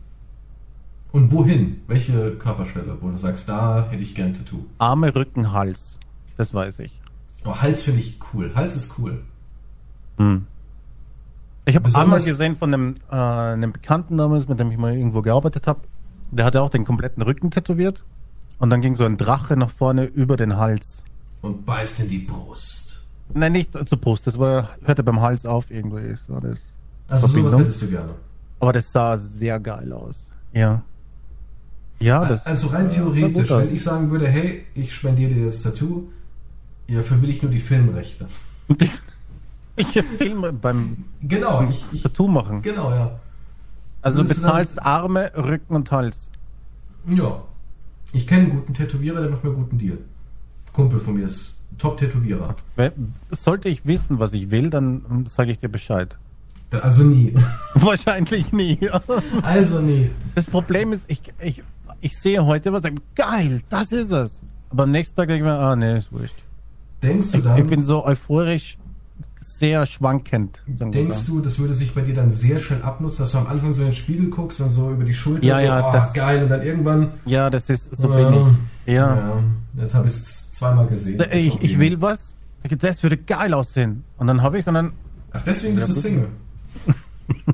Und 1.11 1.31
wohin? 1.31 1.81
Welche 1.87 2.35
Körperstelle, 2.35 2.97
wo 2.99 3.09
du 3.09 3.17
sagst, 3.17 3.47
da 3.47 3.87
hätte 3.89 4.03
ich 4.03 4.15
gern 4.15 4.29
ein 4.29 4.33
Tattoo? 4.33 4.65
Arme, 4.79 5.13
Rücken, 5.15 5.51
Hals. 5.51 5.99
Das 6.35 6.53
weiß 6.53 6.79
ich. 6.79 6.99
Oh, 7.45 7.55
Hals 7.55 7.83
finde 7.83 7.99
ich 7.99 8.19
cool. 8.33 8.51
Hals 8.55 8.75
ist 8.75 8.97
cool. 8.97 9.21
Hm. 10.17 10.45
Ich 11.65 11.75
habe 11.75 11.89
einmal 11.95 12.21
gesehen 12.21 12.57
von 12.57 12.73
einem, 12.73 12.95
äh, 13.11 13.15
einem 13.15 13.71
Bekannten 13.71 14.17
damals, 14.17 14.47
mit 14.47 14.59
dem 14.59 14.71
ich 14.71 14.77
mal 14.77 14.95
irgendwo 14.95 15.21
gearbeitet 15.21 15.67
habe. 15.67 15.81
Der 16.31 16.45
hatte 16.45 16.61
auch 16.61 16.69
den 16.69 16.85
kompletten 16.85 17.21
Rücken 17.21 17.51
tätowiert. 17.51 18.03
Und 18.57 18.71
dann 18.71 18.81
ging 18.81 18.95
so 18.95 19.05
ein 19.05 19.17
Drache 19.17 19.55
nach 19.57 19.69
vorne 19.69 20.05
über 20.05 20.37
den 20.37 20.57
Hals. 20.57 21.03
Und 21.41 21.65
beißt 21.65 21.99
in 22.01 22.09
die 22.09 22.19
Brust. 22.19 22.78
Nein, 23.33 23.51
nicht 23.51 23.71
zur 23.87 23.97
Brust, 23.99 24.25
das 24.27 24.37
war, 24.39 24.69
hörte 24.83 25.03
beim 25.03 25.21
Hals 25.21 25.45
auf 25.45 25.69
irgendwie. 25.71 26.15
So 26.27 26.39
das. 26.39 26.59
Also 27.07 27.27
sowas 27.27 27.59
hättest 27.59 27.81
du 27.83 27.87
gerne. 27.87 28.09
Aber 28.59 28.73
das 28.73 28.91
sah 28.91 29.17
sehr 29.17 29.59
geil 29.59 29.91
aus. 29.93 30.29
Ja. 30.53 30.81
Ja, 31.99 32.25
das 32.25 32.45
also 32.45 32.67
rein 32.67 32.87
theoretisch, 32.89 33.49
wenn 33.49 33.73
ich 33.73 33.83
sagen 33.83 34.09
würde, 34.09 34.27
hey, 34.27 34.63
ich 34.73 34.93
spendiere 34.93 35.33
dir 35.33 35.45
das 35.45 35.61
Tattoo, 35.61 36.07
dafür 36.87 37.21
will 37.21 37.29
ich 37.29 37.41
nur 37.41 37.51
die 37.51 37.59
Filmrechte. 37.59 38.27
Ich 39.75 39.87
filme 40.17 40.51
beim 40.51 41.05
Genau, 41.21 41.65
ich, 41.69 41.85
ich 41.93 42.01
Tattoo 42.03 42.27
machen. 42.27 42.61
genau, 42.61 42.91
ja. 42.91 43.17
Also 44.01 44.21
du 44.23 44.27
du 44.27 44.33
dann- 44.33 44.41
bezahlst 44.43 44.81
Arme, 44.81 45.31
Rücken 45.37 45.73
und 45.73 45.89
Hals. 45.91 46.29
Ja. 47.07 47.41
Ich 48.11 48.27
kenne 48.27 48.41
einen 48.47 48.55
guten 48.55 48.73
Tätowierer, 48.73 49.21
der 49.21 49.29
macht 49.29 49.41
mir 49.45 49.51
einen 49.51 49.59
guten 49.63 49.77
Deal. 49.77 49.97
Kumpel 50.73 50.99
von 50.99 51.13
mir 51.13 51.23
ist 51.25 51.58
Top-Tätowierer. 51.77 52.55
Sollte 53.31 53.69
ich 53.69 53.85
wissen, 53.85 54.19
was 54.19 54.33
ich 54.33 54.51
will, 54.51 54.69
dann 54.69 55.25
sage 55.27 55.51
ich 55.51 55.57
dir 55.59 55.69
Bescheid. 55.69 56.17
Also 56.71 57.03
nie. 57.03 57.33
Wahrscheinlich 57.73 58.51
nie. 58.53 58.77
Also 59.41 59.79
nie. 59.81 60.09
Das 60.35 60.45
Problem 60.45 60.91
ist, 60.93 61.09
ich, 61.09 61.21
ich, 61.41 61.63
ich 62.01 62.17
sehe 62.17 62.45
heute 62.45 62.71
was, 62.73 62.83
sage, 62.83 62.95
geil, 63.15 63.61
das 63.69 63.91
ist 63.91 64.11
es. 64.11 64.41
Aber 64.69 64.83
am 64.83 64.91
nächsten 64.91 65.15
Tag 65.15 65.27
denke 65.29 65.43
ich 65.45 65.49
mir, 65.51 65.57
ah 65.57 65.75
nee, 65.75 65.97
ist 65.97 66.11
wurscht. 66.11 66.35
Denkst 67.01 67.31
du 67.31 67.37
Ich, 67.37 67.43
dann, 67.43 67.57
ich 67.57 67.65
bin 67.65 67.81
so 67.81 68.05
euphorisch, 68.05 68.77
sehr 69.41 69.85
schwankend. 69.85 70.61
denkst 70.67 71.25
du, 71.25 71.39
das 71.41 71.57
würde 71.59 71.73
sich 71.73 71.93
bei 71.95 72.01
dir 72.01 72.13
dann 72.13 72.29
sehr 72.29 72.59
schnell 72.59 72.81
abnutzen, 72.83 73.19
dass 73.23 73.31
du 73.31 73.39
am 73.39 73.47
Anfang 73.47 73.73
so 73.73 73.81
in 73.81 73.87
den 73.89 73.95
Spiegel 73.95 74.29
guckst 74.29 74.61
und 74.61 74.69
so 74.69 74.91
über 74.91 75.03
die 75.03 75.13
Schulter 75.13 75.45
Ja, 75.45 75.57
so, 75.57 75.63
ja, 75.63 75.89
oh, 75.89 75.91
das- 75.91 76.13
geil, 76.13 76.43
und 76.43 76.49
dann 76.49 76.61
irgendwann, 76.61 77.11
Ja, 77.25 77.49
das 77.49 77.69
ist, 77.69 77.95
so 77.95 78.13
Ja. 78.13 78.29
bin 78.29 78.39
ich. 78.85 78.93
Ja. 78.93 79.15
ja, 79.15 79.43
jetzt 79.81 79.95
habe 79.95 80.05
ich 80.07 80.13
es 80.13 80.48
zweimal 80.59 80.87
gesehen. 80.87 81.23
Ich, 81.31 81.61
ich 81.61 81.79
will 81.79 82.01
was, 82.01 82.35
das 82.63 83.01
würde 83.03 83.17
geil 83.17 83.53
aussehen. 83.53 84.03
Und 84.17 84.27
dann 84.27 84.41
habe 84.41 84.57
ich 84.57 84.61
es 84.63 84.67
und 84.67 84.73
dann, 84.75 84.93
Ach, 85.31 85.41
deswegen 85.41 85.75
bist 85.75 85.87
Ja, 85.87 85.93
du. 85.93 85.99
Single. 85.99 86.27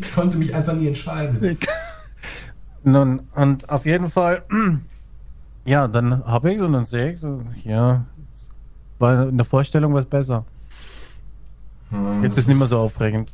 ich 0.00 0.14
konnte 0.14 0.36
mich 0.36 0.54
einfach 0.54 0.74
nie 0.74 0.86
entscheiden. 0.88 1.58
Nun, 2.84 3.20
und 3.34 3.68
auf 3.68 3.86
jeden 3.86 4.10
Fall, 4.10 4.42
ja, 5.64 5.88
dann 5.88 6.24
habe 6.24 6.50
ich 6.50 6.56
es 6.56 6.62
und 6.62 6.72
dann 6.74 6.84
sehe 6.84 7.12
ich 7.12 7.20
so, 7.20 7.42
ja, 7.64 8.04
es 8.32 8.50
war 8.98 9.28
in 9.28 9.36
der 9.36 9.46
Vorstellung 9.46 9.94
was 9.94 10.04
besser. 10.04 10.44
Hm, 11.90 12.22
Jetzt 12.22 12.38
ist 12.38 12.48
nicht 12.48 12.58
mehr 12.58 12.68
so 12.68 12.78
aufregend. 12.78 13.32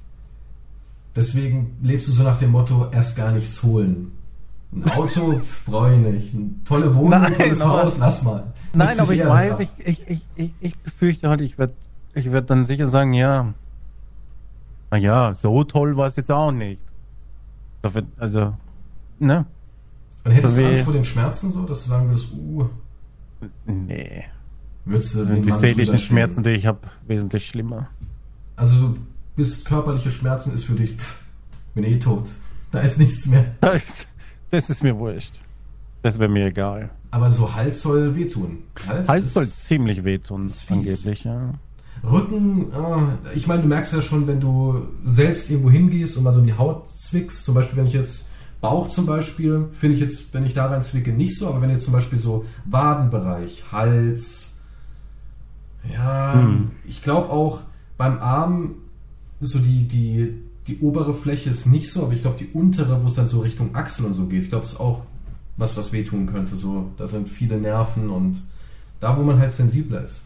Deswegen 1.16 1.76
lebst 1.82 2.06
du 2.08 2.12
so 2.12 2.22
nach 2.22 2.38
dem 2.38 2.52
Motto, 2.52 2.88
erst 2.92 3.16
gar 3.16 3.32
nichts 3.32 3.62
holen. 3.64 4.12
Ein 4.72 4.88
Auto 4.90 5.40
brauche 5.66 5.92
ich 5.94 5.98
nicht. 5.98 6.34
Eine 6.34 6.50
tolle 6.64 6.94
Wohnung, 6.94 7.14
ein 7.14 7.22
Nein, 7.22 7.34
tolles 7.34 7.60
aber- 7.60 7.82
Haus, 7.82 7.98
lass 7.98 8.22
mal. 8.22 8.52
Nein, 8.72 9.00
aber 9.00 9.12
ich 9.12 9.24
weiß, 9.26 9.60
ich, 9.60 9.70
ich, 9.84 10.22
ich, 10.36 10.52
ich, 10.60 10.76
befürchte 10.78 11.28
halt, 11.28 11.40
ich 11.40 11.58
werde 11.58 11.74
ich 12.14 12.30
werd 12.30 12.50
dann 12.50 12.64
sicher 12.64 12.86
sagen, 12.86 13.12
ja, 13.12 13.52
naja, 14.90 15.34
so 15.34 15.64
toll 15.64 15.96
war 15.96 16.06
es 16.06 16.16
jetzt 16.16 16.30
auch 16.30 16.52
nicht. 16.52 16.82
Dafür, 17.82 18.04
also, 18.18 18.54
ne? 19.18 19.44
Und 20.24 20.32
hättest 20.32 20.56
du 20.58 20.66
Angst 20.66 20.82
vor 20.82 20.92
den 20.92 21.04
Schmerzen 21.04 21.52
so, 21.52 21.64
dass 21.64 21.84
du 21.84 21.88
sagen 21.90 22.08
würdest, 22.08 22.28
uh, 22.32 22.68
Nee. 23.64 24.24
würdest 24.84 25.14
du 25.14 25.24
den 25.24 25.42
Die 25.42 25.50
seelischen? 25.50 25.98
Schmerzen, 25.98 26.42
die 26.42 26.50
ich 26.50 26.66
habe, 26.66 26.80
wesentlich 27.06 27.46
schlimmer. 27.48 27.88
Also 28.56 28.88
du 28.88 28.98
bist 29.34 29.64
körperliche 29.64 30.10
Schmerzen 30.10 30.52
ist 30.52 30.64
für 30.64 30.74
dich, 30.74 30.92
pff, 30.96 31.22
bin 31.74 31.84
eh 31.84 31.98
tot. 31.98 32.28
Da 32.70 32.80
ist 32.80 32.98
nichts 32.98 33.26
mehr. 33.26 33.44
Das, 33.60 34.06
das 34.50 34.70
ist 34.70 34.82
mir 34.82 34.96
wurscht. 34.98 35.40
Das 36.02 36.18
wäre 36.18 36.30
mir 36.30 36.46
egal. 36.46 36.90
Aber 37.10 37.30
so 37.30 37.54
Hals 37.54 37.80
soll 37.82 38.14
wehtun. 38.16 38.58
Hals, 38.86 39.08
Hals 39.08 39.34
soll 39.34 39.46
ziemlich 39.46 40.04
wehtun, 40.04 40.50
angeblich, 40.68 41.24
ja. 41.24 41.52
Rücken, 42.02 42.72
äh, 42.72 43.34
ich 43.36 43.46
meine, 43.46 43.62
du 43.62 43.68
merkst 43.68 43.92
ja 43.92 44.00
schon, 44.00 44.26
wenn 44.26 44.40
du 44.40 44.86
selbst 45.04 45.50
irgendwo 45.50 45.70
hingehst 45.70 46.16
und 46.16 46.22
mal 46.24 46.32
so 46.32 46.40
in 46.40 46.46
die 46.46 46.54
Haut 46.56 46.88
zwickst, 46.88 47.44
zum 47.44 47.54
Beispiel, 47.54 47.76
wenn 47.78 47.86
ich 47.86 47.92
jetzt 47.92 48.28
Bauch 48.62 48.88
zum 48.88 49.04
Beispiel, 49.06 49.68
finde 49.72 49.96
ich 49.96 50.00
jetzt, 50.00 50.32
wenn 50.32 50.46
ich 50.46 50.54
da 50.54 50.66
rein 50.66 50.82
zwicke, 50.82 51.12
nicht 51.12 51.36
so, 51.36 51.48
aber 51.48 51.60
wenn 51.60 51.70
jetzt 51.70 51.84
zum 51.84 51.92
Beispiel 51.92 52.18
so 52.18 52.44
Wadenbereich, 52.64 53.64
Hals, 53.72 54.54
ja, 55.92 56.34
Hm. 56.34 56.70
ich 56.86 57.02
glaube 57.02 57.28
auch 57.30 57.60
beim 57.98 58.18
Arm, 58.18 58.76
so 59.40 59.58
die, 59.58 59.86
die, 59.88 60.34
die 60.66 60.80
obere 60.80 61.14
Fläche 61.14 61.50
ist 61.50 61.66
nicht 61.66 61.90
so, 61.90 62.04
aber 62.04 62.12
ich 62.12 62.22
glaube 62.22 62.36
die 62.36 62.48
untere, 62.48 63.02
wo 63.02 63.06
es 63.06 63.14
dann 63.14 63.28
so 63.28 63.40
Richtung 63.40 63.74
Achsel 63.74 64.06
und 64.06 64.14
so 64.14 64.26
geht, 64.26 64.44
ich 64.44 64.50
glaube, 64.50 64.64
es 64.64 64.72
ist 64.72 64.80
auch 64.80 65.02
was, 65.56 65.76
was 65.76 65.92
wehtun 65.92 66.26
könnte, 66.26 66.56
so, 66.56 66.90
da 66.96 67.06
sind 67.06 67.28
viele 67.28 67.58
Nerven 67.58 68.10
und 68.10 68.42
da, 69.00 69.16
wo 69.16 69.22
man 69.22 69.38
halt 69.38 69.52
sensibler 69.52 70.04
ist. 70.04 70.24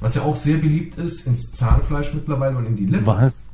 Was 0.00 0.14
ja 0.14 0.22
auch 0.22 0.36
sehr 0.36 0.58
beliebt 0.58 0.96
ist, 0.96 1.26
ins 1.26 1.52
Zahnfleisch 1.52 2.14
mittlerweile 2.14 2.56
und 2.56 2.66
in 2.66 2.76
die 2.76 2.86
Lippe. 2.86 3.06
Was? 3.06 3.50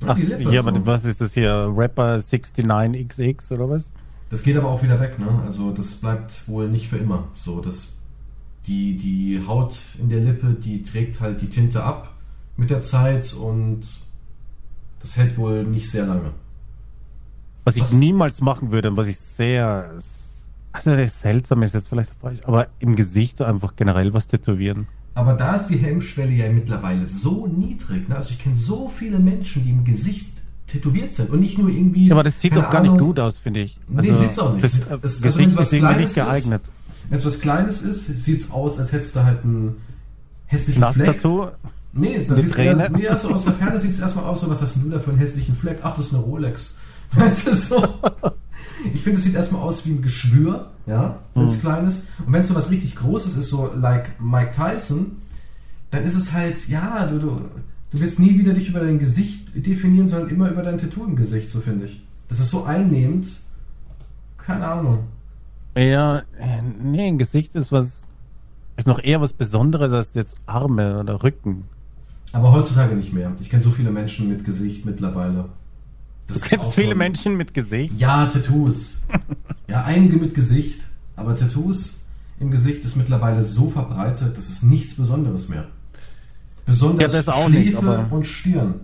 Ja, 0.00 0.08
Ach, 0.10 0.14
die 0.14 0.22
Lippe, 0.22 0.52
ja, 0.52 0.62
so. 0.62 0.68
aber 0.68 0.86
was 0.86 1.04
ist 1.04 1.20
das 1.20 1.34
hier? 1.34 1.72
Rapper 1.74 2.16
69XX 2.16 3.52
oder 3.52 3.70
was? 3.70 3.86
Das 4.30 4.42
geht 4.42 4.56
aber 4.56 4.68
auch 4.68 4.82
wieder 4.82 5.00
weg, 5.00 5.18
ne? 5.18 5.42
Also 5.44 5.72
das 5.72 5.94
bleibt 5.94 6.48
wohl 6.48 6.68
nicht 6.68 6.88
für 6.88 6.96
immer. 6.96 7.28
So, 7.34 7.60
dass 7.60 7.94
die, 8.66 8.96
die 8.96 9.42
Haut 9.46 9.78
in 9.98 10.08
der 10.08 10.20
Lippe, 10.20 10.54
die 10.54 10.82
trägt 10.82 11.20
halt 11.20 11.40
die 11.40 11.48
Tinte 11.48 11.82
ab 11.82 12.14
mit 12.56 12.70
der 12.70 12.80
Zeit 12.80 13.34
und 13.34 13.82
das 15.04 15.16
hält 15.18 15.36
wohl 15.36 15.64
nicht 15.64 15.90
sehr 15.90 16.06
lange. 16.06 16.30
Was 17.64 17.76
ich 17.76 17.82
Was? 17.82 17.92
niemals 17.92 18.40
machen 18.40 18.72
würde 18.72 18.90
und 18.90 18.96
was 18.96 19.06
ich 19.08 19.18
sehr. 19.18 19.98
Also, 20.72 20.96
das 20.96 21.20
seltsam 21.20 21.62
ist 21.62 21.74
jetzt 21.74 21.88
vielleicht 21.88 22.10
falsch, 22.20 22.40
aber 22.44 22.66
im 22.80 22.96
Gesicht 22.96 23.40
einfach 23.40 23.76
generell 23.76 24.12
was 24.12 24.26
tätowieren. 24.26 24.88
Aber 25.14 25.34
da 25.34 25.54
ist 25.54 25.66
die 25.68 25.76
Hemmschwelle 25.76 26.32
ja 26.32 26.50
mittlerweile 26.50 27.06
so 27.06 27.46
niedrig. 27.46 28.08
Ne? 28.08 28.16
Also 28.16 28.30
ich 28.30 28.40
kenne 28.40 28.56
so 28.56 28.88
viele 28.88 29.20
Menschen, 29.20 29.62
die 29.62 29.70
im 29.70 29.84
Gesicht 29.84 30.32
tätowiert 30.66 31.12
sind 31.12 31.30
und 31.30 31.38
nicht 31.40 31.56
nur 31.58 31.68
irgendwie. 31.68 32.08
Ja, 32.08 32.14
aber 32.14 32.24
das 32.24 32.40
sieht 32.40 32.56
doch 32.56 32.68
gar 32.70 32.80
Ahnung, 32.80 32.94
nicht 32.96 33.04
gut 33.04 33.20
aus, 33.20 33.38
finde 33.38 33.60
ich. 33.60 33.78
Nee, 33.86 34.10
sieht's 34.12 34.38
auch 34.40 34.52
nicht. 34.54 34.64
Das 34.64 34.74
Es- 34.74 34.88
äh, 34.88 34.98
also 35.00 35.22
Gesicht 35.22 35.56
was 35.56 35.66
ist 35.66 35.72
irgendwie 35.74 35.92
Kleines 35.94 36.16
nicht 36.16 36.26
geeignet. 36.26 36.62
Wenn 37.08 37.18
es 37.18 37.24
was 37.26 37.40
Kleines 37.40 37.82
ist, 37.82 38.06
sieht 38.24 38.40
es 38.40 38.50
aus, 38.50 38.78
als 38.80 38.90
hättest 38.90 39.14
du 39.14 39.22
halt 39.22 39.44
einen 39.44 39.76
hässlichen 40.46 40.82
Fleck. 40.92 41.22
Nee, 41.94 42.18
das 42.18 42.48
Träne? 42.50 42.82
eher, 42.84 42.90
nee 42.90 43.08
also 43.08 43.30
aus 43.30 43.44
der 43.44 43.52
Ferne 43.54 43.78
sieht 43.78 43.90
es 43.92 44.00
erstmal 44.00 44.24
aus, 44.24 44.40
so 44.40 44.50
was 44.50 44.60
hast 44.60 44.74
denn 44.76 44.84
du 44.84 44.90
da 44.90 44.98
für 44.98 45.10
einen 45.10 45.18
hässlichen 45.18 45.54
Fleck? 45.54 45.78
Ach, 45.82 45.96
das 45.96 46.06
ist 46.06 46.14
eine 46.14 46.22
Rolex. 46.22 46.74
Weißt 47.12 47.46
du, 47.46 47.54
so. 47.54 47.88
Ich 48.92 49.02
finde, 49.02 49.18
es 49.18 49.24
sieht 49.24 49.34
erstmal 49.36 49.62
aus 49.62 49.86
wie 49.86 49.92
ein 49.92 50.02
Geschwür, 50.02 50.70
ja, 50.86 51.20
wenn 51.34 51.44
es 51.46 51.54
Hm. 51.54 51.60
klein 51.60 51.86
ist. 51.86 52.08
Und 52.26 52.32
wenn 52.32 52.40
es 52.40 52.48
so 52.48 52.54
was 52.54 52.70
richtig 52.70 52.96
Großes 52.96 53.36
ist, 53.36 53.48
so 53.48 53.70
like 53.74 54.20
Mike 54.20 54.50
Tyson, 54.52 55.18
dann 55.92 56.02
ist 56.04 56.16
es 56.16 56.32
halt, 56.32 56.66
ja, 56.68 57.06
du, 57.06 57.18
du, 57.20 57.40
du 57.92 58.00
wirst 58.00 58.18
nie 58.18 58.36
wieder 58.38 58.52
dich 58.52 58.68
über 58.68 58.80
dein 58.80 58.98
Gesicht 58.98 59.50
definieren, 59.54 60.08
sondern 60.08 60.30
immer 60.30 60.50
über 60.50 60.62
dein 60.62 60.78
Tattoo 60.78 61.04
im 61.04 61.14
Gesicht, 61.14 61.48
so 61.50 61.60
finde 61.60 61.84
ich. 61.84 62.02
Das 62.28 62.40
ist 62.40 62.50
so 62.50 62.64
einnehmend. 62.64 63.28
Keine 64.38 64.66
Ahnung. 64.66 64.98
Ja, 65.76 66.22
nee, 66.82 67.06
ein 67.08 67.18
Gesicht 67.18 67.54
ist 67.54 67.70
was, 67.72 68.08
ist 68.76 68.86
noch 68.88 69.02
eher 69.02 69.20
was 69.20 69.32
Besonderes 69.32 69.92
als 69.92 70.14
jetzt 70.14 70.36
Arme 70.46 70.98
oder 71.00 71.22
Rücken. 71.22 71.64
Aber 72.34 72.50
heutzutage 72.52 72.96
nicht 72.96 73.12
mehr. 73.12 73.32
Ich 73.40 73.48
kenne 73.48 73.62
so 73.62 73.70
viele 73.70 73.90
Menschen 73.92 74.28
mit 74.28 74.44
Gesicht 74.44 74.84
mittlerweile. 74.84 75.46
Das 76.26 76.40
Du 76.40 76.48
kennst 76.48 76.72
viele 76.74 76.90
so- 76.90 76.96
Menschen 76.96 77.36
mit 77.36 77.54
Gesicht. 77.54 77.94
Ja, 77.98 78.26
Tattoos. 78.26 79.02
ja, 79.68 79.84
einige 79.84 80.16
mit 80.16 80.34
Gesicht. 80.34 80.80
Aber 81.16 81.36
Tattoos 81.36 82.00
im 82.40 82.50
Gesicht 82.50 82.84
ist 82.84 82.96
mittlerweile 82.96 83.40
so 83.40 83.70
verbreitet, 83.70 84.36
das 84.36 84.50
ist 84.50 84.64
nichts 84.64 84.94
Besonderes 84.96 85.48
mehr. 85.48 85.66
Besonders 86.66 87.12
Ja, 87.12 87.22
Schläfe 87.22 87.50
nicht, 87.50 87.76
aber- 87.76 88.06
und 88.10 88.26
Stirn. 88.26 88.74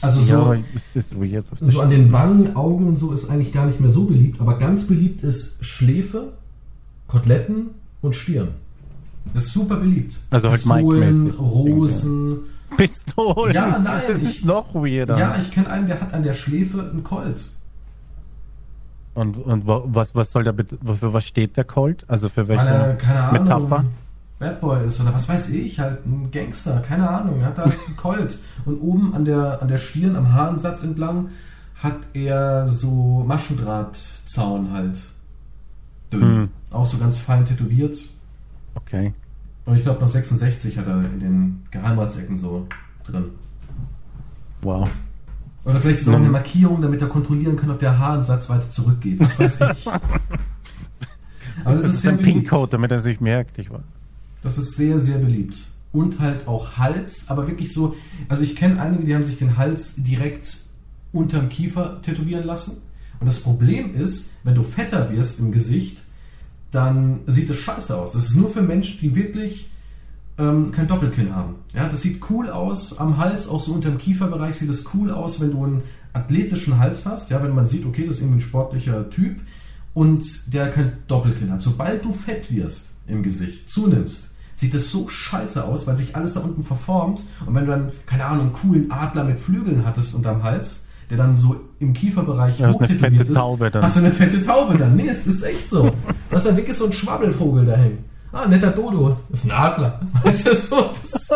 Also 0.00 0.20
Ja, 0.20 0.26
so, 0.26 0.56
es 0.96 1.14
weird. 1.14 1.46
so 1.60 1.80
an 1.80 1.88
den 1.90 2.12
Wangen, 2.12 2.56
Augen 2.56 2.88
und 2.88 2.96
so 2.96 3.12
ist 3.12 3.30
eigentlich 3.30 3.52
gar 3.52 3.66
nicht 3.66 3.80
mehr 3.80 3.90
so 3.90 4.04
beliebt. 4.04 4.40
Aber 4.40 4.58
ganz 4.58 4.86
beliebt 4.88 5.22
ist 5.22 5.64
Schläfe, 5.64 6.32
Koteletten 7.06 7.68
und 8.02 8.16
Stirn. 8.16 8.48
Das 9.32 9.44
ist 9.44 9.52
super 9.52 9.76
beliebt. 9.76 10.14
Also 10.30 10.48
halt 10.50 10.58
Pistolen. 10.62 11.30
Rosen. 11.30 12.38
Pistolen. 12.76 13.54
Ja, 13.54 13.78
nein, 13.78 14.02
Das 14.08 14.22
ich- 14.22 14.28
ist 14.40 14.44
noch 14.44 14.74
weirder. 14.74 15.18
Ja, 15.18 15.36
ich 15.40 15.50
kenne 15.50 15.68
einen, 15.70 15.86
der 15.86 16.00
hat 16.00 16.12
an 16.12 16.22
der 16.22 16.34
Schläfe 16.34 16.80
einen 16.80 17.02
Colt. 17.04 17.40
und 19.14 19.36
und 19.38 19.66
wa- 19.66 19.82
was, 19.86 20.14
was 20.14 20.32
soll 20.32 20.42
der, 20.44 20.54
für 20.54 21.12
was 21.12 21.24
steht 21.24 21.56
der 21.56 21.64
Colt? 21.64 22.04
Also 22.08 22.28
für 22.28 22.48
welche 22.48 22.64
Weil 22.64 22.96
keine 22.98 23.20
Ahnung, 23.20 23.42
Metapher? 23.44 23.84
Bad 24.40 24.60
Boy 24.60 24.86
ist 24.88 25.00
oder 25.00 25.14
was 25.14 25.28
weiß 25.28 25.50
ich, 25.50 25.78
halt 25.78 26.04
ein 26.04 26.30
Gangster, 26.32 26.80
keine 26.80 27.08
Ahnung. 27.08 27.40
Er 27.40 27.46
hat 27.46 27.58
da 27.58 27.62
halt 27.62 27.78
einen 27.86 27.96
Colt. 27.96 28.38
Und 28.64 28.80
oben 28.80 29.14
an 29.14 29.24
der, 29.24 29.62
an 29.62 29.68
der 29.68 29.78
Stirn, 29.78 30.16
am 30.16 30.32
Haarensatz 30.32 30.82
entlang, 30.82 31.28
hat 31.76 31.98
er 32.12 32.66
so 32.66 33.22
Maschendrahtzaun 33.26 34.72
halt. 34.72 34.98
Dünn. 36.12 36.22
Hm. 36.22 36.48
Auch 36.72 36.86
so 36.86 36.98
ganz 36.98 37.18
fein 37.18 37.44
tätowiert. 37.44 37.96
Okay. 38.74 39.12
Und 39.64 39.76
ich 39.76 39.82
glaube 39.82 40.00
noch 40.00 40.08
66 40.08 40.76
hat 40.78 40.86
er 40.86 40.98
in 41.04 41.20
den 41.20 41.62
Geheimratsecken 41.70 42.36
so 42.36 42.66
drin. 43.06 43.26
Wow. 44.62 44.88
Oder 45.64 45.80
vielleicht 45.80 46.00
ist 46.00 46.06
es 46.06 46.12
auch 46.12 46.18
eine 46.18 46.28
Markierung, 46.28 46.82
damit 46.82 47.00
er 47.00 47.08
kontrollieren 47.08 47.56
kann, 47.56 47.70
ob 47.70 47.78
der 47.78 47.98
Haarensatz 47.98 48.50
weiter 48.50 48.68
zurückgeht. 48.68 49.20
Was 49.20 49.38
weiß 49.38 49.60
ich. 49.74 49.86
Aber 51.64 51.76
das, 51.76 51.86
Das 51.86 51.94
ist 51.94 52.06
ein. 52.06 52.18
Pincode, 52.18 52.72
damit 52.74 52.92
er 52.92 53.00
sich 53.00 53.20
merkt. 53.20 53.58
Ich. 53.58 53.70
Das 54.42 54.58
ist 54.58 54.76
sehr, 54.76 54.98
sehr 54.98 55.18
beliebt. 55.18 55.56
Und 55.92 56.20
halt 56.20 56.48
auch 56.48 56.76
Hals, 56.76 57.28
aber 57.28 57.46
wirklich 57.46 57.72
so. 57.72 57.94
Also 58.28 58.42
ich 58.42 58.56
kenne 58.56 58.82
einige, 58.82 59.04
die 59.04 59.14
haben 59.14 59.22
sich 59.22 59.36
den 59.36 59.56
Hals 59.56 59.94
direkt 59.96 60.58
unterm 61.12 61.48
Kiefer 61.48 62.02
tätowieren 62.02 62.44
lassen. 62.44 62.78
Und 63.20 63.26
das 63.26 63.38
Problem 63.38 63.94
ist, 63.94 64.32
wenn 64.42 64.56
du 64.56 64.64
fetter 64.64 65.12
wirst 65.12 65.38
im 65.38 65.52
Gesicht, 65.52 66.02
dann 66.74 67.20
sieht 67.26 67.50
das 67.50 67.56
scheiße 67.56 67.96
aus. 67.96 68.12
Das 68.12 68.24
ist 68.24 68.36
nur 68.36 68.50
für 68.50 68.62
Menschen, 68.62 68.98
die 69.00 69.14
wirklich 69.14 69.70
ähm, 70.38 70.72
kein 70.72 70.88
Doppelkinn 70.88 71.34
haben. 71.34 71.56
Ja, 71.72 71.88
das 71.88 72.02
sieht 72.02 72.20
cool 72.30 72.50
aus 72.50 72.98
am 72.98 73.18
Hals, 73.18 73.48
auch 73.48 73.60
so 73.60 73.72
unterm 73.72 73.98
Kieferbereich 73.98 74.56
sieht 74.56 74.68
es 74.68 74.84
cool 74.94 75.10
aus, 75.10 75.40
wenn 75.40 75.52
du 75.52 75.64
einen 75.64 75.82
athletischen 76.12 76.78
Hals 76.78 77.06
hast. 77.06 77.30
Ja, 77.30 77.42
wenn 77.42 77.54
man 77.54 77.66
sieht, 77.66 77.86
okay, 77.86 78.04
das 78.04 78.16
ist 78.16 78.22
irgendwie 78.22 78.38
ein 78.38 78.48
sportlicher 78.48 79.08
Typ 79.10 79.40
und 79.92 80.52
der 80.52 80.70
kein 80.70 80.92
Doppelkinn 81.06 81.52
hat. 81.52 81.60
Sobald 81.60 82.04
du 82.04 82.12
fett 82.12 82.50
wirst 82.50 82.90
im 83.06 83.22
Gesicht, 83.22 83.70
zunimmst, 83.70 84.30
sieht 84.54 84.74
das 84.74 84.90
so 84.90 85.08
scheiße 85.08 85.64
aus, 85.64 85.86
weil 85.86 85.96
sich 85.96 86.16
alles 86.16 86.34
da 86.34 86.40
unten 86.40 86.64
verformt. 86.64 87.24
Und 87.44 87.54
wenn 87.54 87.66
du 87.66 87.72
dann, 87.72 87.92
keine 88.06 88.24
Ahnung, 88.24 88.46
einen 88.46 88.52
coolen 88.52 88.90
Adler 88.90 89.24
mit 89.24 89.40
Flügeln 89.40 89.84
hattest 89.84 90.14
unterm 90.14 90.42
Hals, 90.42 90.83
der 91.14 91.26
dann 91.26 91.36
so 91.36 91.56
im 91.78 91.92
Kieferbereich 91.92 92.58
Ja, 92.58 92.72
hochtätowiert 92.72 93.28
ist, 93.28 93.34
Taube 93.34 93.70
dann. 93.70 93.82
hast 93.82 93.96
du 93.96 94.00
eine 94.00 94.10
fette 94.10 94.40
Taube 94.40 94.76
dann. 94.76 94.96
Nee, 94.96 95.08
es 95.08 95.26
ist 95.26 95.42
echt 95.42 95.70
so. 95.70 95.84
Du 95.84 96.36
hast 96.36 96.46
dann 96.46 96.56
wirklich 96.56 96.76
so 96.76 96.84
einen 96.84 96.92
Schwabbelvogel 96.92 97.64
da 97.66 97.76
hängen. 97.76 98.04
Ah, 98.32 98.46
netter 98.46 98.72
Dodo. 98.72 99.16
Das 99.30 99.44
ist 99.44 99.50
ein 99.50 99.52
Adler. 99.52 100.00
Weißt 100.24 100.46
du, 100.46 100.56
so, 100.56 100.90
das, 101.00 101.28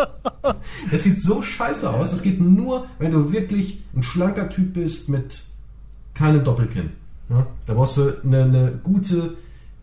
das 0.91 1.03
sieht 1.03 1.19
so 1.19 1.41
scheiße 1.41 1.89
aus. 1.89 2.11
Das 2.11 2.21
geht 2.21 2.41
nur, 2.41 2.87
wenn 2.99 3.11
du 3.11 3.31
wirklich 3.31 3.81
ein 3.95 4.03
schlanker 4.03 4.49
Typ 4.49 4.73
bist 4.73 5.07
mit 5.07 5.43
keinem 6.13 6.43
Doppelkinn. 6.43 6.89
Ja? 7.29 7.47
Da 7.65 7.73
brauchst 7.73 7.95
du 7.97 8.21
eine, 8.23 8.43
eine 8.43 8.71
gute 8.83 9.35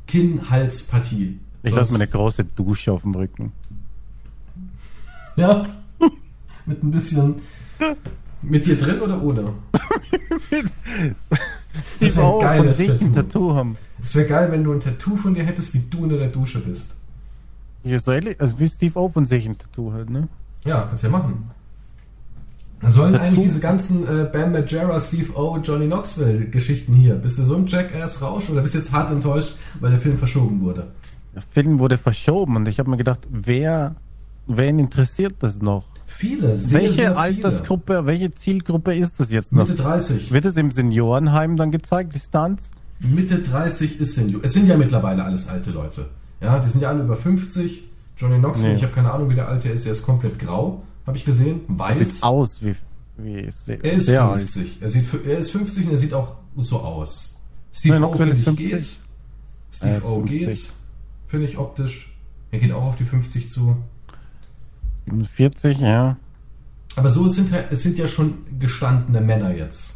Kinn-Halspartie. 0.07 1.41
Ich 1.63 1.75
lasse 1.75 1.93
mir 1.93 2.01
eine 2.01 2.09
große 2.09 2.45
Dusche 2.45 2.93
auf 2.93 3.03
dem 3.03 3.15
Rücken. 3.15 3.53
Ja. 5.37 5.65
mit 6.67 6.83
ein 6.83 6.91
bisschen. 6.91 7.37
Mit 8.49 8.65
dir 8.65 8.77
drin 8.77 9.01
oder 9.01 9.21
ohne? 9.23 9.53
Steve 11.97 12.21
ein 12.21 12.25
O 12.25 12.41
von 12.41 12.73
sich 12.73 13.01
ein 13.03 13.15
Tattoo. 13.15 13.55
Haben. 13.55 13.77
Es 14.03 14.15
wäre 14.15 14.27
geil, 14.27 14.53
wenn 14.53 14.63
du 14.63 14.73
ein 14.73 14.81
Tattoo 14.81 15.17
von 15.17 15.35
dir 15.35 15.45
hättest, 15.45 15.75
wie 15.75 15.83
du 15.91 16.05
unter 16.05 16.17
der 16.17 16.29
Dusche 16.29 16.61
bist. 16.61 16.95
Ja, 17.83 17.99
so 17.99 18.13
ähnlich, 18.13 18.41
also 18.41 18.59
wie 18.59 18.69
Steve 18.69 18.99
O 18.99 19.09
von 19.09 19.27
sich 19.27 19.47
ein 19.47 19.59
Tattoo 19.59 19.93
hat, 19.93 20.11
ne? 20.11 20.29
Ja, 20.65 20.83
kannst 20.83 21.03
ja 21.03 21.09
machen. 21.09 21.51
Sollen 22.87 23.13
Tattoo? 23.13 23.27
eigentlich 23.27 23.45
diese 23.45 23.61
ganzen 23.61 24.07
äh, 24.07 24.29
Bam 24.33 24.53
Margera, 24.53 25.01
Steve 25.01 25.33
O, 25.35 25.59
Johnny 25.59 25.87
Knoxville 25.87 26.47
Geschichten 26.47 26.95
hier. 26.95 27.17
Bist 27.17 27.39
du 27.39 27.43
so 27.43 27.57
ein 27.57 27.67
Jackass-Rausch 27.67 28.51
oder 28.51 28.63
bist 28.63 28.75
du 28.75 28.79
jetzt 28.79 28.93
hart 28.93 29.11
enttäuscht, 29.11 29.57
weil 29.81 29.91
der 29.91 30.01
Film 30.01 30.19
verschoben 30.19 30.61
wurde? 30.61 30.89
Der 31.35 31.43
Film 31.43 31.79
wurde 31.79 31.99
verschoben 31.99 32.57
und 32.57 32.69
ich 32.69 32.79
habe 32.79 32.91
mir 32.91 32.97
gedacht, 32.97 33.27
wer, 33.29 33.97
wen 34.47 34.79
interessiert 34.79 35.35
das 35.41 35.61
noch? 35.61 35.85
Viele, 36.07 36.55
sehr, 36.57 36.81
welche 36.81 36.93
sehr 36.95 37.07
viele. 37.11 37.17
Altersgruppe, 37.19 38.07
welche 38.07 38.31
Zielgruppe 38.31 38.95
ist 38.95 39.19
das 39.21 39.31
jetzt 39.31 39.53
noch? 39.53 39.69
Mitte 39.69 39.75
30. 39.83 40.33
Wird 40.33 40.45
es 40.45 40.57
im 40.57 40.71
Seniorenheim 40.71 41.57
dann 41.57 41.71
gezeigt, 41.73 42.15
die 42.15 42.21
Stunts? 42.21 42.71
Mitte 43.01 43.41
30 43.41 44.01
ist 44.01 44.15
Senior. 44.15 44.41
Es 44.45 44.53
sind 44.55 44.69
ja 44.69 44.77
mittlerweile 44.77 45.25
alles 45.25 45.49
alte 45.49 45.71
Leute. 45.71 46.09
Ja, 46.41 46.59
die 46.59 46.69
sind 46.69 46.81
ja 46.81 46.89
alle 46.91 47.03
über 47.03 47.17
50. 47.17 47.83
Johnny 48.17 48.39
Knoxville, 48.39 48.71
Nee. 48.71 48.77
ich 48.77 48.83
habe 48.83 48.93
keine 48.95 49.13
Ahnung, 49.13 49.29
wie 49.29 49.35
der 49.35 49.49
alte 49.49 49.69
ist. 49.69 49.85
Der 49.85 49.93
ist 49.93 50.03
komplett 50.03 50.39
grau, 50.39 50.83
habe 51.07 51.17
ich 51.19 51.25
gesehen. 51.27 51.61
Er 51.69 51.79
Weiß. 51.79 51.99
sieht 52.15 52.23
aus 52.23 52.63
wie, 52.63 52.75
wie 53.19 53.51
sehr, 53.51 53.85
Er 53.85 53.93
ist 53.93 54.07
sehr 54.07 54.23
alt. 54.25 54.39
50. 54.39 54.79
Er, 54.81 54.89
sieht, 54.89 55.05
er 55.27 55.39
ist 55.39 55.51
50 55.51 55.85
und 55.87 55.91
er 55.93 55.99
sieht 55.99 56.15
auch 56.15 56.37
so 56.57 56.81
aus. 56.81 57.37
Steve 57.73 57.97
Johnny 57.97 58.07
O 58.07 58.17
finde 58.17 58.33
ist 58.33 58.39
ich 58.39 58.45
50. 58.45 58.71
geht. 58.71 58.87
Steve 59.73 59.91
Er 59.91 59.99
ist 59.99 60.05
O 60.07 60.15
50. 60.21 60.47
geht. 60.47 60.59
Finde 61.27 61.47
ich 61.47 61.59
optisch. 61.59 62.17
Er 62.53 62.59
geht 62.61 62.73
auch 62.73 62.85
auf 62.85 62.97
die 62.97 63.05
50 63.05 63.51
zu. 63.51 63.77
40, 65.35 65.79
ja. 65.81 66.17
Aber 66.97 67.09
so 67.09 67.27
es 67.27 67.35
sind 67.35 67.53
halt- 67.53 67.67
es 67.71 67.83
sind 67.83 67.99
ja 67.99 68.09
schon 68.09 68.35
gestandene 68.59 69.21
Männer 69.21 69.55
jetzt. 69.55 69.95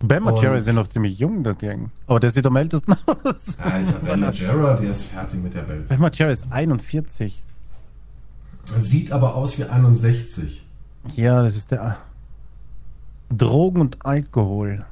Bam 0.00 0.26
Und- 0.26 0.42
ist 0.42 0.66
ja 0.66 0.72
noch 0.72 0.88
ziemlich 0.88 1.18
jung 1.18 1.44
dagegen. 1.44 1.92
Aber 2.06 2.18
der 2.20 2.30
sieht 2.30 2.44
am 2.46 2.56
ältesten 2.56 2.92
aus. 3.06 3.56
Alter, 3.58 3.98
Ben 4.00 4.20
Margera, 4.20 4.74
der 4.74 4.90
ist 4.90 5.04
fertig 5.04 5.42
mit 5.42 5.54
der 5.54 5.68
Welt. 5.68 5.88
Bam 5.88 6.00
Margera 6.00 6.30
ist 6.30 6.46
41. 6.50 7.42
Sieht 8.76 9.12
aber 9.12 9.34
aus 9.36 9.58
wie 9.58 9.64
61. 9.64 10.64
Ja, 11.14 11.42
das 11.42 11.56
ist 11.56 11.70
der 11.70 11.96
Drogen 13.30 13.80
und 13.80 14.04
Alkohol. 14.04 14.84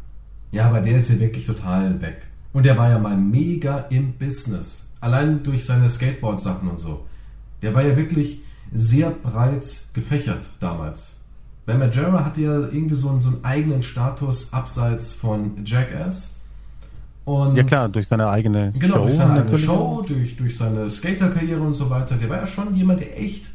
Ja, 0.52 0.66
aber 0.66 0.80
der 0.80 0.96
ist 0.98 1.10
ja 1.10 1.18
wirklich 1.20 1.46
total 1.46 2.00
weg. 2.00 2.26
Und 2.52 2.64
der 2.64 2.76
war 2.76 2.88
ja 2.90 2.98
mal 2.98 3.16
mega 3.16 3.78
im 3.90 4.14
Business. 4.14 4.88
Allein 5.00 5.42
durch 5.42 5.64
seine 5.64 5.88
Skateboard-Sachen 5.88 6.68
und 6.68 6.78
so. 6.78 7.06
Der 7.62 7.74
war 7.74 7.82
ja 7.82 7.96
wirklich 7.96 8.40
sehr 8.72 9.10
breit 9.10 9.82
gefächert 9.92 10.48
damals. 10.60 11.16
Ben 11.66 11.78
Margera 11.78 12.24
hatte 12.24 12.40
ja 12.40 12.58
irgendwie 12.60 12.94
so 12.94 13.10
einen, 13.10 13.20
so 13.20 13.28
einen 13.28 13.44
eigenen 13.44 13.82
Status 13.82 14.52
abseits 14.52 15.12
von 15.12 15.64
Jackass. 15.64 16.32
Und 17.24 17.54
Ja 17.56 17.62
klar, 17.62 17.88
durch 17.88 18.08
seine 18.08 18.28
eigene 18.28 18.72
Genau, 18.78 18.96
Show. 18.96 19.02
durch 19.04 19.14
seine 19.14 19.40
eigene. 19.42 19.58
Show, 19.58 20.04
durch, 20.06 20.36
durch 20.36 20.56
seine 20.56 20.88
Skaterkarriere 20.90 21.60
und 21.60 21.74
so 21.74 21.90
weiter. 21.90 22.16
Der 22.16 22.28
war 22.28 22.38
ja 22.38 22.46
schon 22.46 22.74
jemand, 22.74 23.00
der 23.00 23.20
echt 23.20 23.50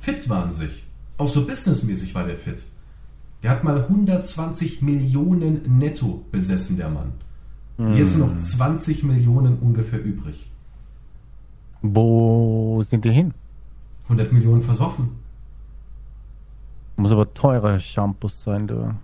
fit 0.00 0.28
war 0.28 0.44
an 0.44 0.52
sich. 0.52 0.84
Auch 1.18 1.28
so 1.28 1.46
businessmäßig 1.46 2.14
war 2.14 2.24
der 2.24 2.36
fit. 2.36 2.66
Der 3.42 3.50
hat 3.50 3.64
mal 3.64 3.80
120 3.82 4.82
Millionen 4.82 5.78
netto 5.78 6.24
besessen, 6.30 6.76
der 6.76 6.88
Mann. 6.90 7.12
Jetzt 7.94 8.12
sind 8.12 8.20
noch 8.20 8.36
20 8.36 9.02
Millionen 9.02 9.58
ungefähr 9.58 10.02
übrig. 10.02 10.50
Wo 11.82 12.82
sind 12.82 13.04
die 13.04 13.10
hin? 13.10 13.34
100 14.08 14.32
Millionen 14.32 14.62
versoffen. 14.62 15.10
Muss 16.96 17.12
aber 17.12 17.32
teurer 17.34 17.78
Shampoos 17.80 18.42
sein, 18.42 18.66
du. 18.66 18.94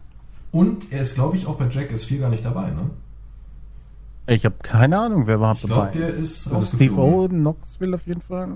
Und 0.50 0.90
er 0.92 1.00
ist, 1.00 1.14
glaube 1.14 1.36
ich, 1.36 1.46
auch 1.46 1.56
bei 1.56 1.68
Jack 1.68 1.90
S4 1.90 2.18
gar 2.20 2.30
nicht 2.30 2.44
dabei, 2.44 2.70
ne? 2.70 2.90
Ich 4.28 4.44
habe 4.44 4.54
keine 4.62 4.98
Ahnung, 5.00 5.26
wer 5.26 5.34
überhaupt 5.36 5.60
Ich 5.64 5.66
glaube, 5.66 5.86
dabei 5.86 5.98
der 5.98 6.08
ist. 6.08 6.46
ist 6.46 6.52
Also 6.52 6.76
Steve 6.76 6.94
O. 6.96 7.28
Knoxville 7.28 7.94
auf 7.96 8.06
jeden 8.06 8.20
Fall. 8.20 8.48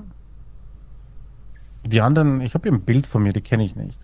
Die 1.84 2.00
anderen, 2.00 2.40
ich 2.40 2.54
habe 2.54 2.68
hier 2.68 2.76
ein 2.78 2.82
Bild 2.82 3.06
von 3.06 3.22
mir, 3.22 3.32
die 3.32 3.40
kenne 3.40 3.64
ich 3.64 3.74
nicht. 3.76 3.98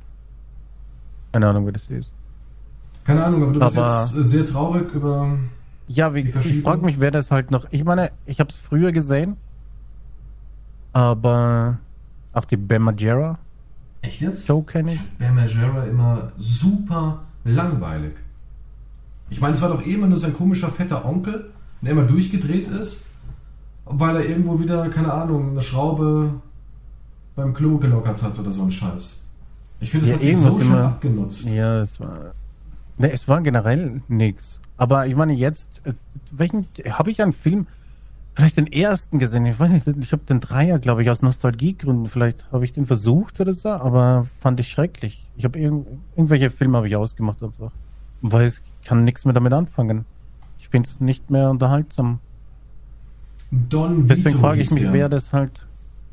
Keine 1.33 1.49
Ahnung, 1.49 1.65
wer 1.67 1.73
das 1.73 1.89
ist. 1.89 2.15
Keine 3.05 3.25
Ahnung, 3.25 3.43
aber 3.45 3.53
du 3.53 3.61
bist 3.61 3.77
Aber- 3.79 4.03
jetzt 4.05 4.17
äh, 4.17 4.23
sehr 4.25 4.47
traurig 4.47 4.93
über. 4.93 5.39
Ja, 5.89 6.15
wie, 6.15 6.21
ich 6.21 6.63
frage 6.63 6.85
mich, 6.85 7.01
wer 7.01 7.11
das 7.11 7.31
halt 7.31 7.51
noch. 7.51 7.67
Ich 7.71 7.85
meine, 7.85 8.11
ich 8.27 8.39
habe 8.41 8.51
es 8.51 8.57
früher 8.59 8.93
gesehen, 8.93 9.37
aber 10.93 11.79
auch 12.33 12.45
die 12.45 12.57
Bam 12.57 12.83
Margera 12.83 13.39
Echt 14.03 14.21
jetzt? 14.21 14.47
Show 14.47 14.63
kenne 14.63 14.95
ich. 14.95 15.01
Bam 15.19 15.37
Margera 15.37 15.85
immer 15.85 16.33
super 16.39 17.21
langweilig. 17.45 18.13
Ich 19.31 19.41
meine, 19.41 19.55
es 19.55 19.63
war 19.63 19.69
doch 19.71 19.85
eh 19.87 19.95
immer 19.95 20.07
nur 20.09 20.19
sein 20.19 20.35
komischer 20.35 20.71
fetter 20.71 21.05
Onkel, 21.05 21.51
der 21.81 21.93
immer 21.93 22.03
durchgedreht 22.05 22.69
ist, 22.69 23.03
weil 23.85 24.17
er 24.17 24.29
irgendwo 24.29 24.59
wieder, 24.61 24.89
keine 24.91 25.13
Ahnung, 25.13 25.51
eine 25.51 25.61
Schraube 25.61 26.35
beim 27.35 27.53
Klo 27.55 27.79
gelockert 27.79 28.23
hat 28.23 28.39
oder 28.39 28.53
so 28.53 28.65
ein 28.65 28.71
Scheiß. 28.71 29.23
Ich 29.81 29.91
finde, 29.91 30.07
das 30.07 30.11
Ja, 30.11 30.17
hat 30.17 30.23
sich 30.25 30.37
so 30.37 30.51
schnell 30.59 30.67
immer- 30.67 30.85
abgenutzt. 30.87 31.45
Ja, 31.49 31.81
es 31.83 31.99
war. 31.99 32.35
Ne, 32.99 33.11
es 33.11 33.27
war 33.27 33.41
generell 33.41 34.03
nix. 34.09 34.61
Aber 34.77 35.07
ich 35.07 35.15
meine, 35.17 35.33
jetzt, 35.33 35.81
äh, 35.85 35.93
welchen 36.31 36.67
habe 36.91 37.11
ich 37.11 37.23
einen 37.23 37.33
Film, 37.33 37.67
vielleicht 38.35 38.57
den 38.57 38.67
ersten 38.67 39.19
gesehen? 39.19 39.47
Ich 39.47 39.59
weiß 39.59 39.71
nicht, 39.71 39.87
ich 39.87 40.13
habe 40.13 40.23
den 40.25 40.41
Dreier, 40.41 40.79
glaube 40.79 41.03
ich, 41.03 41.11
aus 41.11 41.23
Nostalgiegründen. 41.23 42.07
Vielleicht 42.07 42.51
habe 42.53 42.65
ich 42.65 42.73
den 42.73 42.87
versucht 42.87 43.41
oder 43.41 43.53
so, 43.53 43.71
aber 43.71 44.27
fand 44.41 44.61
ich 44.61 44.69
schrecklich. 44.69 45.29
Ich 45.37 45.45
habe 45.45 45.59
irgend, 45.59 45.87
irgendwelche 46.17 46.51
Filme 46.51 46.77
habe 46.79 46.89
ich 46.89 46.97
ausgemacht 46.97 47.43
einfach. 47.43 47.73
Weil 48.23 48.47
ich 48.47 48.61
kann 48.85 49.05
nichts 49.05 49.25
mehr 49.25 49.35
damit 49.35 49.53
anfangen. 49.53 50.05
Ich 50.59 50.69
finde 50.69 50.89
es 50.89 51.01
nicht 51.01 51.31
mehr 51.31 51.51
unterhaltsam. 51.51 52.21
Don 53.51 54.07
Deswegen 54.07 54.31
Vito 54.31 54.39
frage 54.39 54.61
ich 54.61 54.71
mich, 54.71 54.93
wer 54.93 55.09
das 55.09 55.33
halt, 55.33 55.67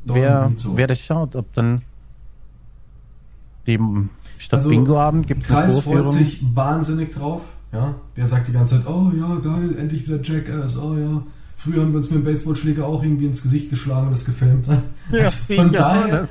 Don 0.04 0.16
wer, 0.16 0.50
Vito. 0.50 0.76
wer 0.76 0.86
das 0.86 0.98
schaut, 1.00 1.36
ob 1.36 1.52
dann 1.54 1.82
dem 3.66 4.10
statt 4.36 4.58
Also, 4.58 4.70
Bingo-Abend 4.70 5.26
gibt 5.26 5.42
es 5.42 5.48
Kreis 5.48 5.80
freut 5.80 6.06
sich 6.08 6.44
wahnsinnig 6.54 7.14
drauf. 7.14 7.56
Ja, 7.72 7.94
der 8.16 8.26
sagt 8.26 8.48
die 8.48 8.52
ganze 8.52 8.76
Zeit, 8.76 8.92
oh 8.92 9.10
ja, 9.16 9.36
geil, 9.36 9.76
endlich 9.78 10.06
wieder 10.06 10.20
Jackass, 10.20 10.76
oh 10.76 10.96
ja. 10.96 11.22
Früher 11.62 11.82
haben 11.82 11.90
wir 11.92 11.98
uns 11.98 12.10
mit 12.10 12.20
dem 12.20 12.24
Baseballschläger 12.24 12.86
auch 12.86 13.02
irgendwie 13.02 13.26
ins 13.26 13.42
Gesicht 13.42 13.70
geschlagen 13.70 14.06
und 14.06 14.12
das 14.12 14.24
gefilmt. 14.24 14.66
Ja, 14.66 14.82
Also 15.24 15.54
von 15.54 15.72
daher, 15.72 16.08
das- 16.22 16.28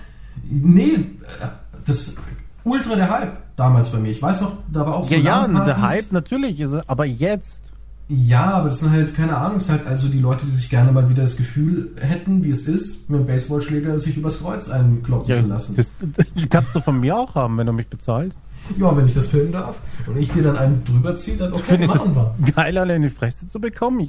nee, 0.50 0.94
äh, 0.96 1.48
das 1.86 2.16
ultra 2.64 2.96
der 2.96 3.10
Hype 3.10 3.38
damals 3.56 3.90
bei 3.92 4.00
mir. 4.00 4.10
Ich 4.10 4.22
weiß 4.22 4.42
noch, 4.42 4.54
da 4.72 4.82
war 4.86 4.96
auch 4.96 5.06
so 5.06 5.14
Ja, 5.16 5.22
ja, 5.22 5.42
LAN-Partys. 5.42 5.66
der 5.76 5.82
Hype 5.82 6.12
natürlich, 6.12 6.60
ist, 6.60 6.74
er- 6.74 6.84
aber 6.88 7.06
jetzt. 7.06 7.64
Ja, 8.12 8.54
aber 8.56 8.70
das 8.70 8.80
sind 8.80 8.90
halt, 8.92 9.14
keine 9.16 9.38
Ahnung, 9.38 9.58
es 9.58 9.68
sind 9.68 9.78
halt 9.78 9.88
also 9.88 10.08
die 10.08 10.18
Leute, 10.18 10.44
die 10.48 10.56
sich 10.56 10.70
gerne 10.72 10.92
mal 10.92 11.08
wieder 11.10 11.22
das 11.22 11.38
Gefühl 11.38 11.90
hätten, 12.00 12.44
wie 12.44 12.50
es 12.50 12.66
ist, 12.66 13.08
mit 13.08 13.20
dem 13.20 13.28
Baseballschläger 13.28 14.00
sich 14.00 14.18
übers 14.18 14.40
Kreuz 14.40 14.68
einkloppen 14.68 15.30
Ja, 15.30 15.40
zu 15.44 15.48
lassen. 15.48 15.76
das, 15.76 15.94
das 16.36 16.50
kannst 16.50 16.74
du 16.74 16.80
von 16.82 17.00
mir 17.00 17.16
auch 17.16 17.36
haben, 17.36 17.56
wenn 17.60 17.68
du 17.68 17.74
mich 17.74 17.88
bezahlst. 17.88 18.40
Ja, 18.78 18.96
wenn 18.96 19.06
ich 19.06 19.14
das 19.14 19.28
filmen 19.28 19.52
darf 19.52 19.80
und 20.08 20.18
ich 20.18 20.30
dir 20.32 20.44
dann 20.44 20.58
einen 20.58 20.84
drüber 20.84 21.16
ziehe, 21.16 21.38
dann 21.38 21.54
okay, 21.54 21.64
Findest 21.66 21.96
machen 21.96 22.16
wir. 22.16 22.36
geil, 22.56 22.78
alle 22.78 22.96
in 22.96 23.02
die 23.04 23.10
Fresse 23.10 23.48
zu 23.48 23.60
bekommen? 23.60 24.00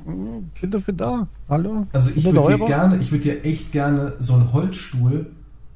Ich 0.54 0.60
bin 0.60 0.70
dafür 0.70 0.94
da. 0.94 1.28
Hallo? 1.48 1.86
Also 1.92 2.10
ich 2.14 2.26
100 2.26 2.44
würde 2.46 2.58
dir 2.58 2.66
gerne, 2.66 2.96
ich 2.98 3.10
würde 3.10 3.22
dir 3.22 3.44
echt 3.44 3.72
gerne 3.72 4.14
so 4.18 4.34
einen 4.34 4.52
Holzstuhl 4.52 5.26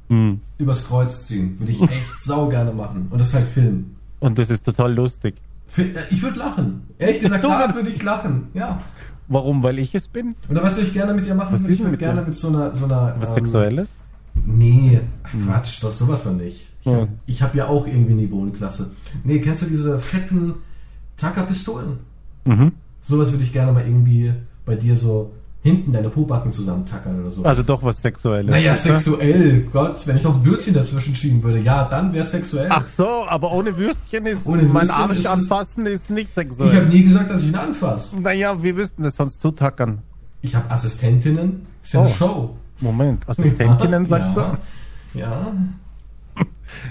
Hm. 0.09 0.41
übers 0.59 0.87
Kreuz 0.87 1.27
ziehen. 1.27 1.59
Würde 1.59 1.73
ich 1.73 1.81
echt 1.83 2.21
sau 2.21 2.49
gerne 2.49 2.73
machen. 2.73 3.09
Und 3.11 3.19
das 3.19 3.33
halt 3.33 3.47
filmen. 3.49 3.97
Und 4.21 4.39
das 4.39 4.51
ist 4.51 4.65
total 4.65 4.93
lustig. 4.95 5.35
Äh, 5.77 5.85
ich 6.11 6.23
würde 6.23 6.39
lachen. 6.39 6.83
Ehrlich 6.99 7.21
gesagt, 7.21 7.43
da 7.45 7.75
würde 7.75 7.89
ich 7.89 8.03
lachen. 8.03 8.49
Ja. 8.55 8.83
Warum? 9.29 9.63
Weil 9.63 9.79
ich 9.79 9.95
es 9.95 10.09
bin? 10.09 10.35
Und 10.49 10.63
was 10.63 10.77
würde 10.77 10.89
ich 10.89 10.93
gerne 10.93 11.15
mit 11.15 11.25
dir 11.25 11.35
machen? 11.35 11.55
Was 11.55 11.67
ich 11.67 11.79
würde 11.79 11.93
mit 11.93 12.01
dir? 12.01 12.07
gerne 12.07 12.23
mit 12.23 12.35
so 12.37 12.49
einer, 12.49 12.75
so 12.75 12.85
einer 12.85 13.15
Was 13.19 13.29
ähm, 13.31 13.35
Sexuelles? 13.35 13.95
Nee, 14.45 15.01
ach, 15.23 15.31
Quatsch, 15.47 15.83
doch 15.83 15.93
sowas 15.93 16.23
von 16.23 16.37
nicht. 16.37 16.69
Ich 17.27 17.41
habe 17.43 17.51
hab 17.51 17.55
ja 17.55 17.67
auch 17.69 17.87
irgendwie 17.87 18.15
Niveau 18.15 18.41
und 18.41 18.55
Klasse. 18.57 18.91
Nee, 19.25 19.39
kennst 19.41 19.63
du 19.63 19.67
diese 19.67 19.99
fetten 19.99 20.55
Tacker-Pistolen? 21.17 21.99
Mhm. 22.45 22.73
Sowas 23.01 23.31
würde 23.33 23.45
ich 23.45 23.53
gerne 23.53 23.73
mal 23.73 23.85
irgendwie 23.87 24.33
bei 24.67 24.75
dir 24.77 24.97
so 24.97 25.33
hinten 25.63 25.93
deine 25.95 26.11
Pobacken 26.11 26.51
zusammentackern 26.53 27.21
oder 27.21 27.31
so. 27.31 27.43
Also 27.43 27.63
doch 27.63 27.83
was 27.83 28.03
Sexuelles. 28.03 28.51
naja, 28.51 28.77
sexuell, 28.77 29.61
Gott, 29.73 30.07
wenn 30.07 30.17
ich 30.17 30.25
noch 30.25 30.37
ein 30.37 30.45
Würstchen 30.45 30.75
dazwischen 30.75 31.15
schieben 31.15 31.43
würde, 31.43 31.61
ja, 31.61 31.85
dann 31.89 32.13
wäre 32.13 32.25
sexuell. 32.25 32.67
Ach 32.71 32.87
so, 32.87 33.07
aber 33.27 33.51
ohne 33.51 33.75
Würstchen 33.79 34.27
ist 34.27 34.47
Ohne 34.47 34.65
mein 34.65 34.83
Würstchen 34.83 34.95
Arsch 35.03 35.13
ist 35.13 35.19
es- 35.21 35.27
anfassen 35.27 35.87
ist 35.87 36.11
nicht 36.11 36.31
ich 36.33 36.37
habe 36.37 36.49
sexuell. 36.51 36.87
nie 36.89 37.03
gesagt, 37.05 37.31
dass 37.31 37.41
ich 37.43 37.49
ihn 37.49 37.55
anfasse. 37.55 38.21
Naja, 38.21 38.63
wir 38.63 38.77
wüssten 38.77 39.03
das 39.05 39.17
sonst 39.17 39.41
zutackern. 39.41 40.03
Ich 40.43 40.55
habe 40.55 40.71
Assistentinnen, 40.71 41.65
ist 41.83 41.95
ja 41.95 42.01
eine 42.01 42.11
Oh. 42.11 42.13
Show. 42.13 42.57
Moment, 42.81 43.27
Assistentinnen 43.27 44.05
sagst 44.07 44.37
ja, 44.37 44.59
du? 45.15 45.19
Ja. 45.19 45.53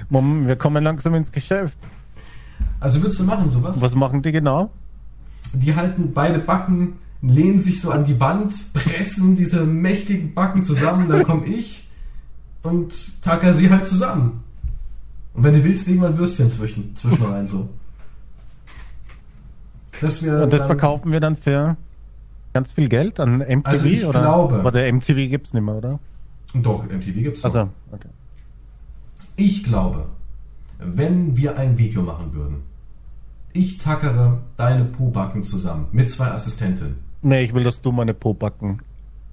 Moment, 0.09 0.47
wir 0.47 0.55
kommen 0.55 0.83
langsam 0.83 1.13
ins 1.15 1.31
Geschäft. 1.31 1.77
Also 2.79 3.01
würdest 3.01 3.19
du 3.19 3.23
machen 3.23 3.49
sowas? 3.49 3.81
Was 3.81 3.95
machen 3.95 4.21
die 4.21 4.31
genau? 4.31 4.69
Die 5.53 5.75
halten 5.75 6.11
beide 6.13 6.39
Backen, 6.39 6.93
lehnen 7.21 7.59
sich 7.59 7.79
so 7.81 7.91
an 7.91 8.05
die 8.05 8.19
Wand, 8.19 8.73
pressen 8.73 9.35
diese 9.35 9.63
mächtigen 9.65 10.33
Backen 10.33 10.63
zusammen, 10.63 11.07
dann 11.09 11.23
komme 11.23 11.45
ich 11.45 11.87
und 12.63 13.21
tacker 13.21 13.53
sie 13.53 13.69
halt 13.69 13.85
zusammen. 13.85 14.43
Und 15.33 15.43
wenn 15.43 15.53
du 15.53 15.63
willst, 15.63 15.87
legen 15.87 16.01
wir 16.01 16.09
ein 16.09 16.17
Würstchen 16.17 16.49
zwischen, 16.49 16.95
zwischen 16.95 17.23
rein 17.25 17.47
so. 17.47 17.69
Das 20.01 20.21
Und 20.21 20.51
das 20.51 20.59
dann- 20.61 20.67
verkaufen 20.67 21.11
wir 21.11 21.19
dann 21.19 21.35
für 21.37 21.77
ganz 22.53 22.71
viel 22.71 22.89
Geld 22.89 23.19
an 23.19 23.39
MTV? 23.41 23.65
Also 23.67 23.85
ich 23.85 24.05
oder? 24.05 24.21
glaube- 24.21 24.55
Aber 24.59 24.71
der 24.71 24.87
MTV 24.91 25.29
gibt's 25.29 25.53
nicht 25.53 25.63
mehr, 25.63 25.75
oder? 25.75 25.99
Doch, 26.53 26.83
MTV 26.89 27.13
gibt's 27.23 27.41
doch. 27.41 27.49
Also, 27.55 27.69
okay. 27.91 28.09
Ich 29.35 29.63
glaube, 29.63 30.05
wenn 30.79 31.35
wir 31.37 31.57
ein 31.57 31.77
Video 31.77 32.01
machen 32.01 32.33
würden, 32.33 32.57
ich 33.53 33.77
tackere 33.77 34.39
deine 34.57 34.85
Po-Backen 34.85 35.43
zusammen 35.43 35.85
mit 35.91 36.09
zwei 36.09 36.27
Assistentinnen. 36.31 36.95
Nee, 37.21 37.43
ich 37.43 37.53
will, 37.53 37.63
dass 37.63 37.81
du 37.81 37.91
meine 37.91 38.13
Po-Backen 38.13 38.69
muss, 38.71 38.79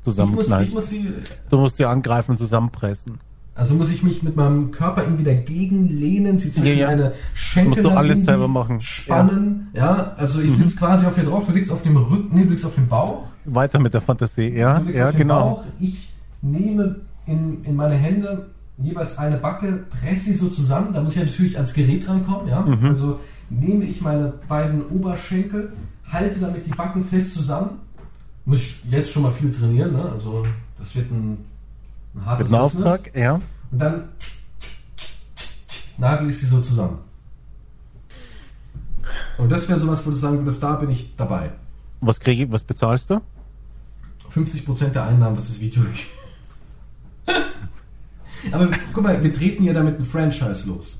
zusammenkneifst. 0.02 0.74
muss 0.74 0.88
sie 0.90 1.08
Du 1.48 1.58
musst 1.58 1.76
sie 1.76 1.84
angreifen 1.84 2.32
und 2.32 2.36
zusammenpressen. 2.36 3.18
Also 3.54 3.74
muss 3.74 3.90
ich 3.90 4.02
mich 4.02 4.22
mit 4.22 4.36
meinem 4.36 4.70
Körper 4.70 5.02
irgendwie 5.02 5.24
dagegen 5.24 5.88
lehnen, 5.88 6.38
sie 6.38 6.50
zwischen 6.50 6.66
Ja, 6.68 6.72
ja. 6.74 6.86
meine 6.86 7.12
Schenkel 7.34 7.68
musst 7.70 7.84
du 7.84 7.90
alles 7.90 8.24
selber 8.24 8.48
machen. 8.48 8.80
spannen. 8.80 9.68
Ja, 9.74 10.14
also 10.16 10.38
Mhm. 10.38 10.44
ich 10.46 10.52
sitze 10.52 10.76
quasi 10.76 11.04
auf 11.04 11.14
dir 11.14 11.24
drauf, 11.24 11.44
du 11.46 11.52
liegst 11.52 11.70
auf 11.72 11.82
dem 11.82 11.96
Rücken, 11.96 12.34
nee, 12.34 12.44
du 12.44 12.50
liegst 12.50 12.64
auf 12.64 12.74
dem 12.74 12.88
Bauch. 12.88 13.24
Weiter 13.44 13.78
mit 13.78 13.92
der 13.92 14.00
Fantasie. 14.00 14.48
Ja, 14.48 14.80
ja, 14.92 15.10
genau. 15.10 15.56
Bauch. 15.56 15.64
Ich 15.80 16.08
nehme 16.42 17.00
in, 17.26 17.62
in 17.64 17.74
meine 17.76 17.96
Hände 17.96 18.46
jeweils 18.82 19.18
eine 19.18 19.36
Backe, 19.36 19.84
presse 19.90 20.26
sie 20.26 20.34
so 20.34 20.48
zusammen, 20.48 20.92
da 20.92 21.00
muss 21.00 21.16
ich 21.16 21.22
natürlich 21.22 21.56
ans 21.56 21.74
Gerät 21.74 22.08
rankommen, 22.08 22.48
ja. 22.48 22.62
Mhm. 22.62 22.86
Also 22.86 23.20
nehme 23.48 23.84
ich 23.84 24.00
meine 24.00 24.32
beiden 24.48 24.86
Oberschenkel, 24.88 25.72
halte 26.10 26.40
damit 26.40 26.66
die 26.66 26.70
Backen 26.70 27.04
fest 27.04 27.34
zusammen. 27.34 27.80
Muss 28.44 28.60
ich 28.60 28.84
jetzt 28.90 29.12
schon 29.12 29.22
mal 29.22 29.32
viel 29.32 29.52
trainieren, 29.52 29.92
ne? 29.92 30.02
Also 30.10 30.46
das 30.78 30.94
wird 30.96 31.10
ein, 31.10 31.44
ein 32.14 32.24
hartes 32.24 32.50
Mit. 32.50 32.60
Auftrag, 32.60 33.14
ja. 33.14 33.40
Und 33.70 33.78
dann 33.78 34.04
nagel 35.98 36.30
ich 36.30 36.38
sie 36.38 36.46
so 36.46 36.60
zusammen. 36.60 36.98
Und 39.38 39.50
das 39.50 39.68
wäre 39.68 39.78
sowas, 39.78 40.04
wo 40.06 40.10
du 40.10 40.16
sagen 40.16 40.38
würdest, 40.38 40.62
da 40.62 40.74
bin 40.76 40.90
ich 40.90 41.14
dabei. 41.16 41.50
Was 42.00 42.18
kriege 42.18 42.44
ich, 42.44 42.52
was 42.52 42.64
bezahlst 42.64 43.10
du? 43.10 43.20
50% 44.32 44.88
der 44.88 45.04
Einnahmen, 45.04 45.36
was 45.36 45.48
das 45.48 45.60
Video 45.60 45.82
gibt. 45.82 46.06
Aber 48.52 48.68
guck 48.92 49.04
mal, 49.04 49.22
wir 49.22 49.32
treten 49.32 49.64
ja 49.64 49.72
damit 49.72 49.98
ein 49.98 50.04
Franchise 50.04 50.68
los. 50.68 50.98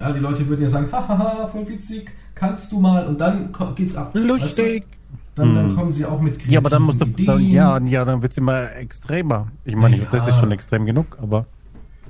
Ja, 0.00 0.12
die 0.12 0.20
Leute 0.20 0.46
würden 0.48 0.62
ja 0.62 0.68
sagen, 0.68 0.88
hahaha, 0.92 1.46
voll 1.48 1.68
witzig, 1.68 2.10
kannst 2.34 2.72
du 2.72 2.80
mal. 2.80 3.06
Und 3.06 3.20
dann 3.20 3.50
geht's 3.76 3.94
ab. 3.94 4.14
Weißt 4.14 4.26
Lustig. 4.26 4.84
du? 4.84 4.88
Dann, 5.36 5.54
dann 5.54 5.74
kommen 5.74 5.90
sie 5.90 6.04
auch 6.04 6.20
mit 6.20 6.46
Ja, 6.46 6.60
aber 6.60 6.70
dann 6.70 6.82
musst 6.82 7.00
du, 7.00 7.06
kreativen 7.06 7.26
dann, 7.26 7.40
ja, 7.44 7.78
ja, 7.80 8.04
dann 8.04 8.22
wird's 8.22 8.36
immer 8.36 8.72
extremer. 8.76 9.48
Ich 9.64 9.74
meine, 9.74 9.96
Ja. 9.98 10.04
das 10.10 10.28
ist 10.28 10.38
schon 10.38 10.52
extrem 10.52 10.86
genug, 10.86 11.18
aber. 11.20 11.46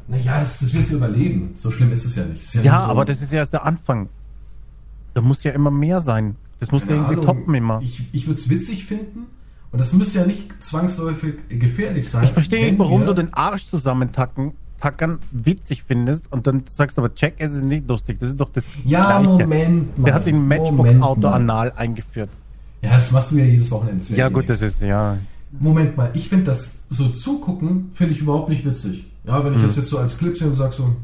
Naja, 0.08 0.40
das, 0.40 0.58
das 0.60 0.74
willst 0.74 0.92
du 0.92 0.96
überleben. 0.96 1.52
So 1.56 1.70
schlimm 1.70 1.90
ist 1.92 2.04
es 2.04 2.16
ja 2.16 2.24
nicht. 2.26 2.54
Ja, 2.56 2.60
nur 2.76 2.82
so, 2.84 2.90
aber 2.90 3.04
das 3.06 3.22
ist 3.22 3.32
ja 3.32 3.38
erst 3.38 3.54
der 3.54 3.64
Anfang. 3.64 4.10
Da 5.14 5.22
muss 5.22 5.42
ja 5.42 5.52
immer 5.52 5.70
mehr 5.70 6.00
sein. 6.00 6.36
Das 6.60 6.70
muss 6.70 6.82
ja 6.82 6.90
irgendwie 6.90 7.12
Ahnung. 7.14 7.24
toppen 7.24 7.54
immer. 7.54 7.80
Ich, 7.82 8.02
ich 8.12 8.26
würde 8.26 8.38
es 8.38 8.50
witzig 8.50 8.84
finden. 8.84 9.26
Und 9.72 9.80
das 9.80 9.92
müsste 9.94 10.18
ja 10.18 10.26
nicht 10.26 10.62
zwangsläufig 10.62 11.34
gefährlich 11.48 12.08
sein. 12.08 12.24
Ich 12.24 12.30
verstehe 12.32 12.66
nicht, 12.66 12.78
warum 12.78 13.06
du 13.06 13.14
den 13.14 13.32
Arsch 13.32 13.66
zusammentacken 13.66 14.52
tackern 14.84 15.18
witzig 15.32 15.82
findest 15.84 16.30
und 16.30 16.46
dann 16.46 16.64
sagst 16.68 16.98
du 16.98 17.02
aber, 17.02 17.14
check, 17.14 17.36
es 17.38 17.54
ist 17.54 17.64
nicht 17.64 17.88
lustig. 17.88 18.18
Das 18.18 18.28
ist 18.28 18.38
doch 18.38 18.50
das 18.50 18.64
Ja, 18.84 19.20
Gleiche. 19.20 19.28
Moment 19.46 19.98
mal. 19.98 20.04
Der 20.04 20.14
hat 20.14 20.26
den 20.26 20.46
Matchbox-Auto 20.46 21.28
anal 21.28 21.72
eingeführt. 21.74 22.28
Ja, 22.82 22.92
das 22.94 23.10
machst 23.12 23.30
du 23.30 23.36
ja 23.38 23.46
jedes 23.46 23.70
Wochenende. 23.70 24.04
Ja, 24.14 24.28
gut, 24.28 24.48
das 24.50 24.60
ist, 24.60 24.82
ja. 24.82 25.16
Moment 25.58 25.96
mal, 25.96 26.10
ich 26.12 26.28
finde 26.28 26.44
das 26.44 26.82
so 26.90 27.08
zugucken, 27.08 27.88
finde 27.92 28.12
ich 28.12 28.20
überhaupt 28.20 28.50
nicht 28.50 28.64
witzig. 28.66 29.06
Ja, 29.24 29.42
wenn 29.42 29.52
ich 29.54 29.58
Mhm. 29.60 29.62
das 29.68 29.76
jetzt 29.76 29.88
so 29.88 29.96
als 29.98 30.18
Clip 30.18 30.36
sehe 30.36 30.48
und 30.48 30.56
sag 30.56 30.74
so, 30.74 30.94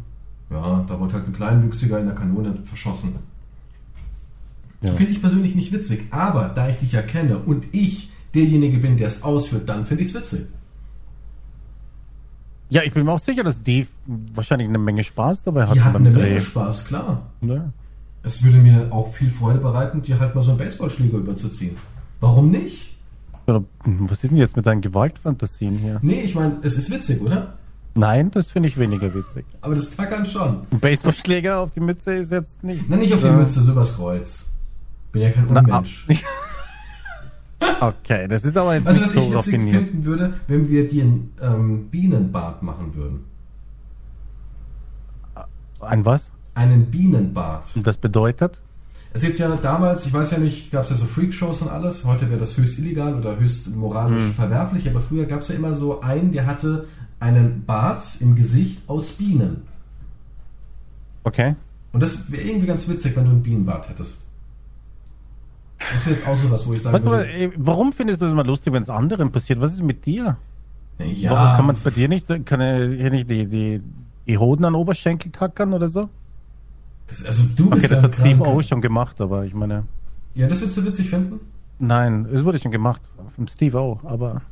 ja, 0.50 0.84
da 0.86 1.00
wurde 1.00 1.14
halt 1.14 1.26
ein 1.26 1.32
Kleinwüchsiger 1.32 1.98
in 2.00 2.06
der 2.06 2.14
Kanone 2.14 2.54
verschossen. 2.64 3.14
Ja. 4.82 4.92
Finde 4.94 5.12
ich 5.12 5.20
persönlich 5.22 5.54
nicht 5.54 5.72
witzig. 5.72 6.04
Aber 6.10 6.50
da 6.54 6.68
ich 6.68 6.76
dich 6.76 6.92
ja 6.92 7.00
kenne 7.02 7.38
und 7.38 7.66
ich 7.72 8.10
derjenige 8.34 8.78
bin, 8.78 8.96
der 8.98 9.06
es 9.06 9.22
ausführt, 9.22 9.68
dann 9.68 9.86
finde 9.86 10.02
ich 10.02 10.10
es 10.10 10.14
witzig. 10.14 10.40
Ja, 12.70 12.82
ich 12.82 12.92
bin 12.92 13.04
mir 13.04 13.12
auch 13.12 13.18
sicher, 13.18 13.42
dass 13.44 13.62
Dave 13.62 13.88
wahrscheinlich 14.06 14.68
eine 14.68 14.78
Menge 14.78 15.04
Spaß 15.04 15.42
dabei 15.42 15.66
hat. 15.66 15.74
Die 15.74 15.80
hatten 15.82 15.96
eine 15.96 16.12
Dreh. 16.12 16.22
Menge 16.22 16.40
Spaß, 16.40 16.84
klar. 16.86 17.22
Ja. 17.42 17.72
Es 18.22 18.42
würde 18.42 18.58
mir 18.58 18.92
auch 18.92 19.12
viel 19.12 19.30
Freude 19.30 19.58
bereiten, 19.58 20.02
dir 20.02 20.20
halt 20.20 20.34
mal 20.34 20.42
so 20.42 20.50
einen 20.50 20.58
Baseballschläger 20.58 21.18
überzuziehen. 21.18 21.76
Warum 22.20 22.50
nicht? 22.50 22.96
Oder, 23.46 23.64
Was 23.84 24.22
ist 24.22 24.30
denn 24.30 24.38
jetzt 24.38 24.56
mit 24.56 24.66
deinen 24.66 24.82
Gewaltfantasien 24.82 25.78
hier? 25.78 25.98
Nee, 26.02 26.20
ich 26.20 26.34
meine, 26.34 26.58
es 26.62 26.76
ist 26.76 26.90
witzig, 26.90 27.20
oder? 27.22 27.54
Nein, 27.94 28.30
das 28.30 28.50
finde 28.50 28.68
ich 28.68 28.78
weniger 28.78 29.12
witzig. 29.14 29.44
Aber 29.62 29.74
das 29.74 29.90
Tackern 29.90 30.24
schon. 30.24 30.60
Ein 30.70 30.78
Baseballschläger 30.80 31.58
auf 31.58 31.72
die 31.72 31.80
Mütze 31.80 32.14
ist 32.14 32.30
jetzt 32.30 32.62
nicht. 32.62 32.84
Na, 32.88 32.96
nicht 32.96 33.12
auf 33.12 33.20
die. 33.20 33.30
Mütze, 33.30 33.60
so 33.62 33.72
übers 33.72 33.94
Kreuz. 33.96 34.46
Bin 35.10 35.22
ja 35.22 35.30
kein 35.30 35.46
Na, 35.50 35.60
Unmensch. 35.60 36.06
Okay, 37.80 38.26
das 38.28 38.44
ist 38.44 38.56
aber 38.56 38.74
jetzt 38.74 38.86
Also, 38.86 39.00
nicht 39.00 39.08
was 39.08 39.14
so 39.14 39.20
ich 39.20 39.26
witzig 39.26 39.36
raffiniert. 39.54 39.84
finden 39.88 40.04
würde, 40.04 40.34
wenn 40.48 40.68
wir 40.68 40.88
dir 40.88 41.04
ein 41.04 41.30
ähm, 41.42 41.88
Bienenbad 41.90 42.62
machen 42.62 42.94
würden. 42.94 43.24
Ein 45.80 46.04
was? 46.04 46.32
Einen 46.54 46.86
Bienenbad. 46.90 47.64
Und 47.74 47.86
das 47.86 47.96
bedeutet? 47.96 48.60
Es 49.12 49.22
gibt 49.22 49.38
ja 49.40 49.54
damals, 49.56 50.06
ich 50.06 50.12
weiß 50.12 50.30
ja 50.32 50.38
nicht, 50.38 50.70
gab 50.70 50.84
es 50.84 50.90
ja 50.90 50.96
so 50.96 51.04
Freakshows 51.06 51.62
und 51.62 51.68
alles. 51.68 52.04
Heute 52.04 52.28
wäre 52.28 52.38
das 52.38 52.56
höchst 52.56 52.78
illegal 52.78 53.14
oder 53.14 53.38
höchst 53.38 53.68
moralisch 53.74 54.22
Hm. 54.22 54.34
verwerflich. 54.34 54.88
Aber 54.88 55.00
früher 55.00 55.24
gab 55.26 55.40
es 55.40 55.48
ja 55.48 55.54
immer 55.54 55.74
so 55.74 56.00
einen, 56.00 56.32
der 56.32 56.46
hatte 56.46 56.86
einen 57.18 57.64
Bart 57.64 58.16
im 58.20 58.36
Gesicht 58.36 58.78
aus 58.88 59.12
Bienen. 59.12 59.62
Okay. 61.24 61.56
Und 61.92 62.00
das 62.02 62.30
wäre 62.30 62.42
irgendwie 62.42 62.66
ganz 62.66 62.88
witzig, 62.88 63.16
wenn 63.16 63.24
du 63.24 63.30
ein 63.32 63.42
Bienenbad 63.42 63.88
hättest. 63.88 64.24
Das 65.92 66.06
wäre 66.06 66.16
jetzt 66.16 66.26
auch 66.26 66.36
so 66.36 66.50
was, 66.50 66.66
wo 66.66 66.72
ich 66.74 66.82
sagen 66.82 66.94
Weißt 66.94 67.04
du, 67.04 67.10
würde, 67.10 67.52
warum 67.56 67.92
findest 67.92 68.20
du 68.20 68.26
das 68.26 68.32
immer 68.32 68.44
lustig, 68.44 68.72
wenn 68.72 68.82
es 68.82 68.90
anderen 68.90 69.32
passiert? 69.32 69.60
Was 69.60 69.72
ist 69.72 69.82
mit 69.82 70.06
dir? 70.06 70.36
ja, 70.98 71.30
Warum 71.30 71.56
kann 71.56 71.66
man 71.66 71.76
bei 71.82 71.90
dir 71.90 72.08
nicht, 72.08 72.26
kann 72.46 72.60
er 72.60 72.88
hier 72.88 73.10
nicht 73.10 73.28
die, 73.30 73.46
die, 73.46 73.80
die 74.26 74.38
Hoden 74.38 74.64
an 74.64 74.74
Oberschenkel 74.74 75.32
tackern 75.32 75.72
oder 75.72 75.88
so? 75.88 76.08
das, 77.08 77.24
also 77.24 77.42
du 77.56 77.66
Okay, 77.66 77.74
bist 77.76 77.84
das 77.90 77.98
ja 77.98 78.02
hat 78.02 78.14
Steve. 78.14 78.42
O 78.46 78.62
schon 78.62 78.80
gemacht, 78.80 79.20
aber 79.20 79.44
ich 79.44 79.54
meine, 79.54 79.84
Ja, 80.34 80.46
das 80.46 80.60
würdest 80.60 80.76
du 80.78 80.84
witzig 80.84 81.10
finden? 81.10 81.40
nein, 81.78 82.26
es 82.32 82.44
wurde 82.44 82.58
schon 82.58 82.70
gemacht 82.70 83.02
vom 83.34 83.48
Steve 83.48 83.78
O, 83.80 83.98
aber 84.04 84.42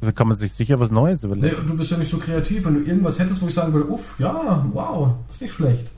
da 0.00 0.12
kann 0.12 0.28
man 0.28 0.36
sich 0.36 0.52
sicher 0.52 0.78
was 0.78 0.90
Neues 0.92 1.22
Nee, 1.22 1.26
überlegen. 1.28 1.66
du 1.66 1.76
bist 1.76 1.90
ja 1.90 1.96
nicht 1.98 2.10
so 2.10 2.18
kreativ. 2.18 2.64
Wenn 2.66 2.74
du 2.74 2.80
irgendwas 2.82 3.18
hättest, 3.18 3.42
wo 3.42 3.48
ich 3.48 3.54
sagen 3.54 3.72
würde, 3.72 3.90
uff, 3.90 4.18
ja, 4.20 4.64
wow, 4.72 5.14
ist 5.28 5.42
nicht 5.42 5.52
schlecht. 5.52 5.90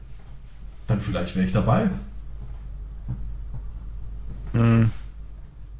Dann 0.86 1.00
vielleicht 1.00 1.36
wäre 1.36 1.44
ich 1.44 1.52
dabei. 1.52 1.90
Hm. 4.52 4.90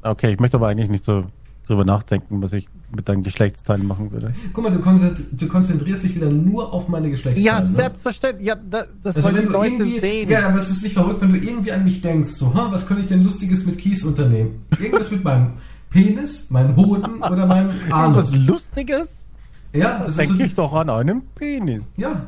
Okay, 0.01 0.33
ich 0.33 0.39
möchte 0.39 0.57
aber 0.57 0.67
eigentlich 0.67 0.89
nicht 0.89 1.03
so 1.03 1.25
drüber 1.67 1.85
nachdenken, 1.85 2.41
was 2.41 2.53
ich 2.53 2.67
mit 2.93 3.07
deinen 3.07 3.23
Geschlechtsteilen 3.23 3.87
machen 3.87 4.11
würde. 4.11 4.33
Guck 4.51 4.63
mal, 4.63 4.71
du, 4.71 4.79
konzentri- 4.79 5.23
du 5.31 5.47
konzentrierst 5.47 6.03
dich 6.03 6.15
wieder 6.15 6.29
nur 6.29 6.73
auf 6.73 6.87
meine 6.89 7.09
Geschlechtsteile. 7.09 7.45
Ja, 7.59 7.61
ne? 7.61 7.67
selbstverständlich. 7.67 8.47
Ja, 8.47 8.55
da, 8.55 8.85
das 9.03 9.15
Also 9.15 9.27
wollen 9.27 9.35
wenn 9.35 9.41
die 9.43 9.47
du 9.47 9.53
Leute 9.53 9.73
irgendwie, 9.75 9.99
sehen. 9.99 10.29
ja, 10.29 10.47
aber 10.47 10.57
es 10.57 10.69
ist 10.69 10.83
nicht 10.83 10.93
verrückt, 10.93 11.21
wenn 11.21 11.29
du 11.31 11.37
irgendwie 11.37 11.71
an 11.71 11.83
mich 11.83 12.01
denkst, 12.01 12.29
so, 12.31 12.53
ha, 12.53 12.67
was 12.71 12.87
könnte 12.87 13.03
ich 13.03 13.07
denn 13.07 13.23
Lustiges 13.23 13.65
mit 13.65 13.77
Kies 13.77 14.03
unternehmen? 14.03 14.65
Irgendwas 14.79 15.11
mit 15.11 15.23
meinem 15.23 15.51
Penis, 15.89 16.49
meinem 16.49 16.75
Hoden 16.75 17.21
oder 17.21 17.45
meinem 17.45 17.69
Was 17.87 17.91
Anus. 17.93 18.35
Lustiges? 18.45 19.27
Ja, 19.73 19.99
Das 19.99 20.15
das 20.15 20.17
ist 20.17 20.23
so, 20.23 20.33
denke 20.33 20.45
ich 20.47 20.55
doch 20.55 20.73
an 20.73 20.89
einen 20.89 21.21
Penis. 21.35 21.83
ja. 21.95 22.27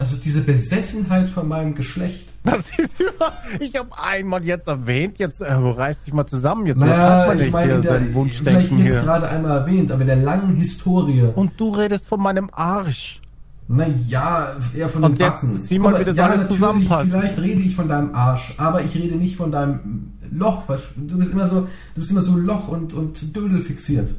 Also 0.00 0.16
diese 0.16 0.40
Besessenheit 0.40 1.28
von 1.28 1.46
meinem 1.46 1.74
Geschlecht. 1.74 2.28
Das 2.42 2.70
ist 2.78 2.98
über. 2.98 3.34
Ich 3.60 3.76
habe 3.76 3.90
einmal 4.02 4.42
jetzt 4.46 4.66
erwähnt, 4.66 5.18
jetzt 5.18 5.42
äh, 5.42 5.52
reißt 5.52 6.06
dich 6.06 6.14
mal 6.14 6.24
zusammen. 6.26 6.66
Jetzt 6.66 6.78
Naja, 6.78 6.96
hat 6.96 7.26
man 7.26 7.36
ich 7.36 7.42
nicht 7.44 7.52
meine, 7.52 7.72
hier 7.74 7.80
der, 7.82 7.92
sein 7.98 8.30
vielleicht 8.30 8.72
jetzt 8.72 8.80
hier. 8.80 9.02
gerade 9.02 9.28
einmal 9.28 9.58
erwähnt, 9.58 9.92
aber 9.92 10.00
in 10.00 10.06
der 10.06 10.16
langen 10.16 10.56
Historie. 10.56 11.28
Und 11.34 11.52
du 11.60 11.68
redest 11.68 12.08
von 12.08 12.18
meinem 12.18 12.48
Arsch. 12.50 13.20
Naja, 13.68 14.56
eher 14.74 14.88
von 14.88 15.04
Und 15.04 15.18
den 15.18 15.26
jetzt 15.26 15.42
Backen. 15.42 15.56
sieh 15.58 15.78
mal, 15.78 16.00
wie 16.00 16.04
das 16.04 16.16
ja, 16.16 16.26
alles 16.28 16.48
zusammenpasst. 16.48 17.10
Vielleicht 17.10 17.38
rede 17.38 17.60
ich 17.60 17.76
von 17.76 17.88
deinem 17.88 18.14
Arsch, 18.14 18.54
aber 18.56 18.82
ich 18.82 18.94
rede 18.94 19.16
nicht 19.16 19.36
von 19.36 19.52
deinem 19.52 20.12
Loch. 20.32 20.62
Du 20.96 21.18
bist 21.18 21.32
immer 21.32 21.46
so, 21.46 21.60
du 21.60 22.00
bist 22.00 22.10
immer 22.10 22.22
so 22.22 22.36
Loch 22.36 22.68
und, 22.68 22.94
und 22.94 23.36
Dödel 23.36 23.60
fixiert. 23.60 24.14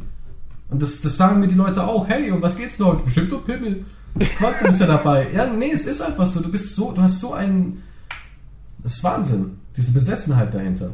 Und 0.70 0.80
das, 0.82 1.02
das 1.02 1.18
sagen 1.18 1.40
mir 1.40 1.48
die 1.48 1.56
Leute 1.56 1.84
auch. 1.84 2.08
Hey, 2.08 2.30
um 2.32 2.40
was 2.42 2.56
geht's 2.56 2.78
noch? 2.78 3.02
Bestimmt 3.02 3.34
um 3.34 3.44
Pimmel. 3.44 3.84
Quantum 4.38 4.70
ist 4.70 4.80
ja 4.82 4.88
dabei. 4.88 5.28
Ja, 5.34 5.48
nee, 5.48 5.72
es 5.72 5.86
ist 5.86 6.02
einfach 6.02 6.26
so. 6.26 6.42
Du 6.42 6.52
bist 6.52 6.76
so, 6.76 6.92
du 6.92 7.02
hast 7.02 7.20
so 7.20 7.34
einen. 7.34 7.82
Das 8.84 8.94
ist 8.96 9.04
Wahnsinn. 9.04 9.58
Diese 9.78 9.92
Besessenheit 9.92 10.54
dahinter. 10.54 10.92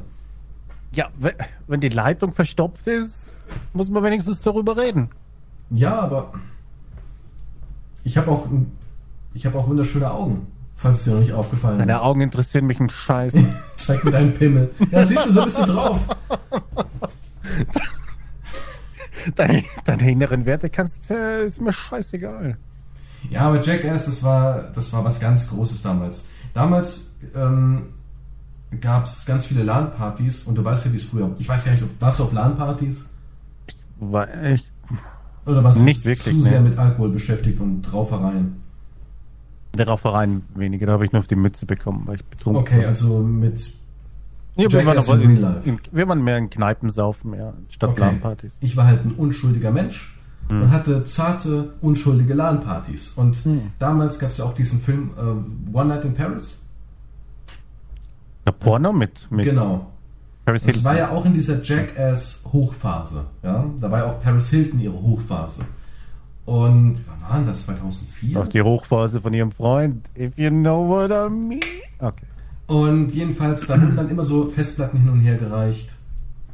Ja, 0.91 1.07
we- 1.17 1.35
wenn 1.67 1.81
die 1.81 1.89
Leitung 1.89 2.33
verstopft 2.33 2.87
ist, 2.87 3.31
muss 3.73 3.89
man 3.89 4.03
wenigstens 4.03 4.41
darüber 4.41 4.77
reden. 4.77 5.09
Ja, 5.69 5.99
aber 5.99 6.31
ich 8.03 8.17
habe 8.17 8.31
auch, 8.31 8.47
ich 9.33 9.45
habe 9.45 9.57
auch 9.57 9.67
wunderschöne 9.67 10.09
Augen, 10.11 10.47
falls 10.75 10.99
es 10.99 11.03
dir 11.05 11.11
noch 11.11 11.19
nicht 11.19 11.33
aufgefallen 11.33 11.79
Deine 11.79 11.93
ist. 11.93 11.99
Augen 12.01 12.21
interessieren 12.21 12.65
mich 12.67 12.79
ein 12.79 12.89
Scheiß. 12.89 13.33
Zeig 13.75 14.03
mir 14.05 14.11
deinen 14.11 14.33
Pimmel. 14.33 14.69
Ja, 14.91 15.05
siehst 15.05 15.25
du, 15.25 15.31
so 15.31 15.43
bist 15.43 15.57
du 15.59 15.65
drauf. 15.65 15.99
Deine, 19.35 19.63
deine 19.83 20.09
inneren 20.11 20.45
Werte 20.45 20.69
kannst, 20.69 21.11
äh, 21.11 21.45
ist 21.45 21.59
mir 21.59 21.73
scheißegal. 21.73 22.57
Ja, 23.29 23.41
aber 23.41 23.61
Jackass, 23.61 24.05
das 24.05 24.23
war, 24.23 24.71
das 24.73 24.93
war 24.93 25.03
was 25.03 25.19
ganz 25.19 25.47
Großes 25.49 25.81
damals. 25.81 26.25
Damals 26.53 27.11
ähm, 27.35 27.87
gab 28.81 29.05
es 29.05 29.25
ganz 29.25 29.45
viele 29.45 29.63
LAN-Partys 29.63 30.43
und 30.43 30.55
du 30.57 30.63
weißt 30.63 30.85
ja, 30.85 30.91
wie 30.93 30.97
es 30.97 31.03
früher. 31.03 31.29
Ich 31.39 31.47
weiß 31.47 31.65
gar 31.65 31.71
nicht, 31.73 31.83
ob 31.83 31.89
warst 31.99 32.19
du 32.19 32.23
auf 32.23 32.33
LAN-Partys 32.33 33.05
Weil 33.99 34.55
ich, 34.55 34.65
oder 35.45 35.63
warst 35.63 35.79
Nicht 35.79 36.01
du 36.05 36.09
wirklich, 36.09 36.35
zu 36.35 36.41
sehr 36.41 36.61
nee. 36.61 36.69
mit 36.69 36.77
Alkohol 36.77 37.09
beschäftigt 37.09 37.59
und 37.59 37.91
Raufereien? 37.91 38.61
der 39.77 39.87
Raufereien 39.87 40.41
weniger, 40.55 40.87
da 40.87 40.93
habe 40.93 41.05
ich 41.05 41.11
nur 41.11 41.19
auf 41.19 41.27
die 41.27 41.35
Mütze 41.35 41.67
bekommen, 41.67 42.03
weil 42.05 42.15
ich 42.15 42.25
betrunken 42.25 42.61
Okay, 42.63 42.79
war. 42.81 42.87
also 42.87 43.19
mit 43.19 43.71
Ja, 44.55 44.71
wir, 44.71 44.85
waren 44.85 45.21
in 45.21 45.37
in, 45.65 45.79
wir 45.91 46.07
waren 46.07 46.23
mehr 46.23 46.37
in 46.37 46.49
Kneipen 46.49 46.89
saufen, 46.89 47.31
mehr 47.31 47.53
statt 47.69 47.91
Okay. 47.91 47.99
LAN-Partys. 47.99 48.53
Ich 48.59 48.75
war 48.75 48.87
halt 48.87 49.05
ein 49.05 49.11
unschuldiger 49.11 49.69
Mensch 49.71 50.16
Hm. 50.49 50.61
und 50.61 50.71
hatte 50.71 51.03
zarte, 51.05 51.73
unschuldige 51.81 52.33
LAN-Partys. 52.33 53.11
Und 53.15 53.35
Hm. 53.37 53.61
damals 53.79 54.17
gab 54.19 54.29
es 54.29 54.37
ja 54.37 54.45
auch 54.45 54.53
diesen 54.55 54.79
Film 54.79 55.11
äh, 55.17 55.75
One 55.77 55.89
Night 55.89 56.05
in 56.05 56.13
Paris. 56.13 56.61
Der 58.45 58.53
Porno 58.53 58.93
mit, 58.93 59.29
mit 59.29 59.43
Genau. 59.45 59.87
Paris 60.45 60.61
Das 60.63 60.75
Hilton. 60.75 60.83
war 60.85 60.97
ja 60.97 61.09
auch 61.11 61.25
in 61.25 61.33
dieser 61.33 61.61
Jackass-Hochphase. 61.61 63.25
Ja? 63.43 63.65
Da 63.81 63.91
war 63.91 63.99
ja 63.99 64.05
auch 64.11 64.21
Paris 64.21 64.49
Hilton 64.49 64.79
ihre 64.79 64.93
Hochphase. 65.01 65.63
Und 66.45 66.99
wann 67.05 67.29
war 67.29 67.43
das? 67.45 67.65
2004? 67.65 68.39
Auch 68.39 68.47
die 68.47 68.61
Hochphase 68.61 69.19
von 69.19 69.33
ihrem 69.33 69.51
Freund. 69.51 70.05
If 70.17 70.37
you 70.37 70.49
know 70.49 70.87
what 70.87 71.11
I 71.11 71.29
mean. 71.29 71.59
Okay. 71.99 72.23
Und 72.67 73.09
jedenfalls, 73.13 73.67
da 73.67 73.81
wurden 73.81 73.97
dann 73.97 74.09
immer 74.09 74.23
so 74.23 74.47
Festplatten 74.49 74.99
hin 74.99 75.09
und 75.09 75.19
her 75.19 75.35
gereicht. 75.35 75.89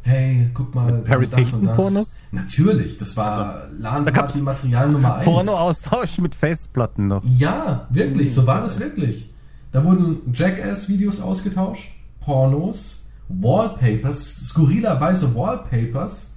Hey, 0.06 0.50
guck 0.54 0.76
mal. 0.76 0.92
Mit 0.92 1.06
Paris 1.06 1.30
das 1.32 1.40
und 1.40 1.44
Hilton 1.62 1.68
das. 1.68 1.76
Pornos? 1.78 2.18
Natürlich, 2.32 2.98
das 2.98 3.16
war 3.16 3.68
gab's 3.72 3.80
LAN-Party-Material 3.80 4.90
Nummer 4.90 5.16
1. 5.16 5.26
Porno-Austausch 5.26 6.18
mit 6.20 6.36
Festplatten 6.36 7.08
noch. 7.08 7.24
Ja, 7.38 7.88
wirklich, 7.90 8.34
so 8.34 8.46
war 8.46 8.60
das 8.62 8.80
wirklich. 8.80 9.32
Da 9.72 9.84
wurden 9.86 10.18
Jackass-Videos 10.34 11.22
ausgetauscht, 11.22 11.90
Pornos, 12.20 13.06
Wallpapers, 13.30 14.48
skurrilerweise 14.50 15.34
Wallpapers. 15.36 16.32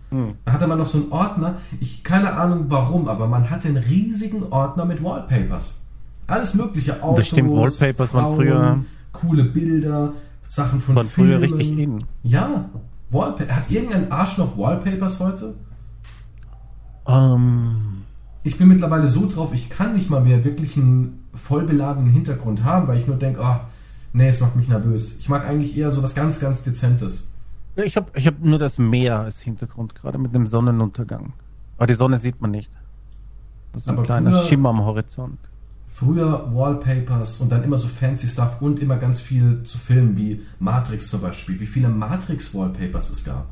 Da 0.45 0.53
hatte 0.53 0.67
man 0.69 0.79
noch 0.79 0.87
so 0.87 0.99
einen 0.99 1.13
Ordner. 1.13 1.57
Ich 1.81 2.05
keine 2.05 2.33
Ahnung 2.35 2.67
warum, 2.69 3.09
aber 3.09 3.27
man 3.27 3.51
hatte 3.51 3.67
einen 3.69 3.77
riesigen 3.79 4.45
Ordner 4.45 4.85
mit 4.85 5.03
Wallpapers. 5.03 5.83
Alles 6.29 6.55
mögliche 6.55 7.03
Autos, 7.03 7.19
Das 7.19 7.27
stimmt, 7.29 7.51
Wallpapers 7.51 8.15
waren 8.15 8.37
früher- 8.37 8.79
coole 9.13 9.45
Bilder, 9.45 10.13
Sachen 10.47 10.81
von 10.81 10.95
früher 11.07 11.39
Filmen. 11.41 11.43
richtig 11.43 11.79
in. 11.79 12.05
Ja, 12.23 12.67
Wallpa 13.11 13.45
hat 13.55 13.71
irgendein 13.71 14.11
Arsch 14.11 14.37
noch 14.39 14.57
Wallpapers 14.59 15.21
heute? 15.21 15.55
Ähm, 17.07 18.03
Ich 18.43 18.59
bin 18.59 18.69
mittlerweile 18.69 19.09
so 19.09 19.29
drauf, 19.29 19.53
ich 19.53 19.71
kann 19.71 19.93
nicht 19.95 20.11
mal 20.11 20.21
mehr 20.23 20.45
wirklich 20.45 20.77
einen 20.77 21.25
vollbeladenen 21.35 22.11
Hintergrund 22.13 22.65
haben, 22.65 22.87
weil 22.87 22.99
ich 22.99 23.07
nur 23.07 23.17
denke, 23.17 23.41
ah, 23.45 23.67
nee, 24.13 24.29
es 24.29 24.41
macht 24.41 24.57
mich 24.57 24.69
nervös. 24.69 25.17
Ich 25.19 25.29
mag 25.29 25.45
eigentlich 25.47 25.77
eher 25.77 25.91
so 25.91 26.03
was 26.03 26.15
ganz, 26.15 26.41
ganz 26.41 26.63
Dezentes. 26.63 27.29
ich 27.77 27.97
habe 27.97 28.11
ich 28.15 28.27
hab 28.27 28.41
nur 28.43 28.59
das 28.59 28.79
Meer 28.79 29.21
als 29.21 29.41
Hintergrund, 29.41 29.95
gerade 29.95 30.19
mit 30.19 30.35
dem 30.35 30.47
Sonnenuntergang. 30.47 31.33
Aber 31.77 31.87
die 31.87 31.95
Sonne 31.95 32.19
sieht 32.19 32.41
man 32.41 32.51
nicht. 32.53 32.71
Das 33.73 33.83
ist 33.83 33.89
ein 33.89 33.97
Aber 33.97 34.05
kleiner 34.05 34.31
früher- 34.31 34.43
Schimmer 34.45 34.71
am 34.71 34.85
Horizont. 34.85 35.39
Früher 35.99 36.55
Wallpapers 36.55 37.41
und 37.41 37.51
dann 37.51 37.65
immer 37.65 37.79
so 37.79 37.89
fancy 37.89 38.29
Stuff 38.29 38.61
und 38.61 38.81
immer 38.81 38.97
ganz 38.97 39.19
viel 39.19 39.63
zu 39.63 39.79
filmen, 39.79 40.19
wie 40.19 40.43
Matrix 40.59 41.09
zum 41.09 41.23
Beispiel, 41.23 41.59
wie 41.59 41.65
viele 41.65 41.89
Matrix-Wallpapers 41.89 43.09
es 43.09 43.25
gab. 43.25 43.47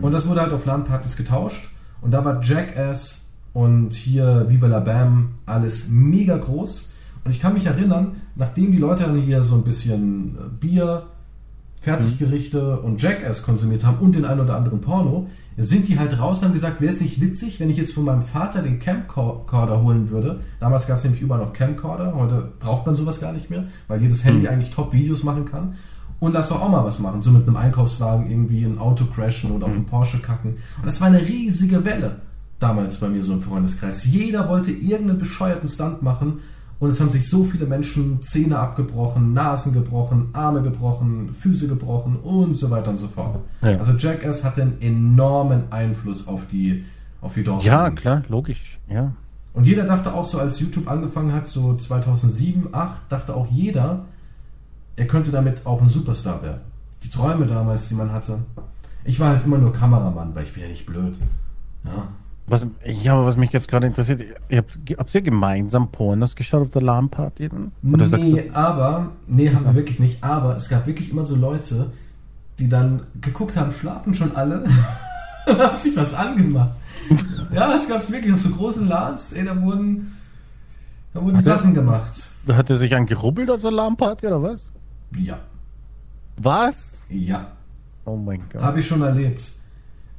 Und 0.00 0.12
das 0.12 0.26
wurde 0.26 0.40
halt 0.40 0.54
auf 0.54 0.64
LAN-Partys 0.64 1.18
getauscht 1.18 1.68
und 2.00 2.12
da 2.12 2.24
war 2.24 2.42
Jackass 2.42 3.26
und 3.52 3.92
hier 3.92 4.46
Viva 4.48 4.68
la 4.68 4.80
Bam 4.80 5.34
alles 5.44 5.90
mega 5.90 6.38
groß. 6.38 6.88
Und 7.26 7.30
ich 7.30 7.40
kann 7.40 7.52
mich 7.52 7.66
erinnern, 7.66 8.22
nachdem 8.34 8.72
die 8.72 8.78
Leute 8.78 9.02
dann 9.02 9.20
hier 9.20 9.42
so 9.42 9.56
ein 9.56 9.64
bisschen 9.64 10.38
äh, 10.38 10.48
Bier 10.60 11.08
Fertiggerichte 11.78 12.80
und 12.80 13.02
Jackass 13.02 13.42
konsumiert 13.42 13.84
haben 13.84 13.98
und 13.98 14.14
den 14.14 14.24
ein 14.24 14.40
oder 14.40 14.56
anderen 14.56 14.80
Porno, 14.80 15.28
sind 15.56 15.88
die 15.88 15.98
halt 15.98 16.18
raus 16.18 16.38
und 16.38 16.46
haben 16.46 16.52
gesagt, 16.52 16.80
wäre 16.80 16.92
es 16.92 17.00
nicht 17.00 17.20
witzig, 17.20 17.60
wenn 17.60 17.70
ich 17.70 17.76
jetzt 17.76 17.94
von 17.94 18.04
meinem 18.04 18.22
Vater 18.22 18.62
den 18.62 18.78
Camcorder 18.78 19.82
holen 19.82 20.10
würde. 20.10 20.40
Damals 20.60 20.86
gab 20.86 20.98
es 20.98 21.04
nämlich 21.04 21.20
überall 21.20 21.40
noch 21.40 21.52
Camcorder, 21.52 22.14
heute 22.14 22.52
braucht 22.58 22.86
man 22.86 22.94
sowas 22.94 23.20
gar 23.20 23.32
nicht 23.32 23.50
mehr, 23.50 23.66
weil 23.88 24.00
jedes 24.00 24.24
Handy 24.24 24.48
eigentlich 24.48 24.70
Top-Videos 24.70 25.22
machen 25.24 25.44
kann. 25.44 25.74
Und 26.20 26.34
lass 26.34 26.50
doch 26.50 26.62
auch 26.62 26.70
mal 26.70 26.84
was 26.84 27.00
machen, 27.00 27.20
so 27.20 27.32
mit 27.32 27.48
einem 27.48 27.56
Einkaufswagen 27.56 28.30
irgendwie 28.30 28.64
ein 28.64 28.78
Auto 28.78 29.04
crashen 29.06 29.50
oder 29.50 29.66
auf 29.66 29.72
einen 29.72 29.86
Porsche 29.86 30.20
kacken. 30.20 30.52
Und 30.76 30.86
das 30.86 31.00
war 31.00 31.08
eine 31.08 31.20
riesige 31.20 31.84
Welle 31.84 32.20
damals 32.60 32.98
bei 32.98 33.08
mir 33.08 33.22
so 33.22 33.32
im 33.32 33.40
Freundeskreis. 33.40 34.04
Jeder 34.04 34.48
wollte 34.48 34.70
irgendeinen 34.70 35.18
bescheuerten 35.18 35.68
Stunt 35.68 36.02
machen 36.02 36.40
und 36.82 36.88
es 36.88 37.00
haben 37.00 37.10
sich 37.10 37.28
so 37.28 37.44
viele 37.44 37.64
Menschen 37.64 38.20
Zähne 38.22 38.58
abgebrochen, 38.58 39.32
Nasen 39.32 39.72
gebrochen, 39.72 40.30
Arme 40.32 40.62
gebrochen, 40.62 41.32
Füße 41.32 41.68
gebrochen 41.68 42.16
und 42.16 42.54
so 42.54 42.70
weiter 42.70 42.90
und 42.90 42.96
so 42.96 43.06
fort. 43.06 43.38
Ja. 43.60 43.78
Also 43.78 43.92
Jackass 43.92 44.42
hatte 44.42 44.62
einen 44.62 44.82
enormen 44.82 45.70
Einfluss 45.70 46.26
auf 46.26 46.48
die, 46.48 46.84
auf 47.20 47.34
die 47.34 47.44
Dorf. 47.44 47.62
Ja, 47.62 47.88
klar, 47.90 48.24
logisch. 48.28 48.80
Ja. 48.88 49.12
Und 49.54 49.68
jeder 49.68 49.84
dachte 49.84 50.12
auch 50.12 50.24
so, 50.24 50.40
als 50.40 50.58
YouTube 50.58 50.90
angefangen 50.90 51.32
hat, 51.32 51.46
so 51.46 51.76
2007, 51.76 52.62
2008, 52.62 53.00
dachte 53.08 53.36
auch 53.36 53.46
jeder, 53.46 54.06
er 54.96 55.06
könnte 55.06 55.30
damit 55.30 55.64
auch 55.64 55.80
ein 55.80 55.88
Superstar 55.88 56.42
werden. 56.42 56.62
Die 57.04 57.10
Träume 57.10 57.46
damals, 57.46 57.86
die 57.90 57.94
man 57.94 58.12
hatte. 58.12 58.40
Ich 59.04 59.20
war 59.20 59.28
halt 59.28 59.44
immer 59.44 59.58
nur 59.58 59.72
Kameramann, 59.72 60.34
weil 60.34 60.42
ich 60.42 60.52
bin 60.52 60.64
ja 60.64 60.68
nicht 60.68 60.84
blöd. 60.84 61.16
Ja. 61.84 62.08
Was, 62.52 62.66
ja, 62.84 63.14
aber 63.14 63.24
was 63.26 63.36
mich 63.38 63.50
jetzt 63.52 63.66
gerade 63.68 63.86
interessiert, 63.86 64.22
ihr 64.50 64.58
habt, 64.58 64.78
habt 64.98 65.14
ihr 65.14 65.22
gemeinsam 65.22 65.90
Pornos 65.90 66.36
geschaut 66.36 66.60
auf 66.62 66.70
der 66.70 66.82
LAN-Party? 66.82 67.48
Nee, 67.80 68.50
aber, 68.52 69.08
nee, 69.26 69.50
haben 69.54 69.64
wir 69.64 69.74
wirklich 69.74 69.98
nicht. 69.98 70.22
Aber 70.22 70.54
es 70.54 70.68
gab 70.68 70.86
wirklich 70.86 71.10
immer 71.10 71.24
so 71.24 71.34
Leute, 71.34 71.90
die 72.58 72.68
dann 72.68 73.04
geguckt 73.22 73.56
haben, 73.56 73.72
schlafen 73.72 74.12
schon 74.14 74.36
alle 74.36 74.64
und 75.46 75.58
haben 75.58 75.78
sich 75.78 75.96
was 75.96 76.12
angemacht. 76.12 76.74
ja, 77.54 77.72
es 77.74 77.88
gab 77.88 78.02
es 78.02 78.10
wirklich 78.12 78.34
auf 78.34 78.40
so 78.42 78.50
großen 78.50 78.86
LANs, 78.86 79.32
ey, 79.32 79.44
da 79.46 79.60
wurden, 79.62 80.14
da 81.14 81.22
wurden 81.22 81.38
Hat 81.38 81.46
er- 81.46 81.56
Sachen 81.56 81.72
gemacht. 81.72 82.28
du, 82.46 82.54
hat 82.54 82.68
er 82.68 82.76
sich 82.76 82.94
angerubbelt 82.94 83.50
auf 83.50 83.62
der 83.62 83.70
LAN-Party 83.70 84.26
oder 84.26 84.42
was? 84.42 84.70
Ja, 85.18 85.38
Was? 86.36 87.02
ja. 87.08 87.46
Oh 88.04 88.16
mein 88.16 88.42
Gott. 88.52 88.60
Habe 88.62 88.80
ich 88.80 88.86
schon 88.86 89.00
erlebt. 89.02 89.52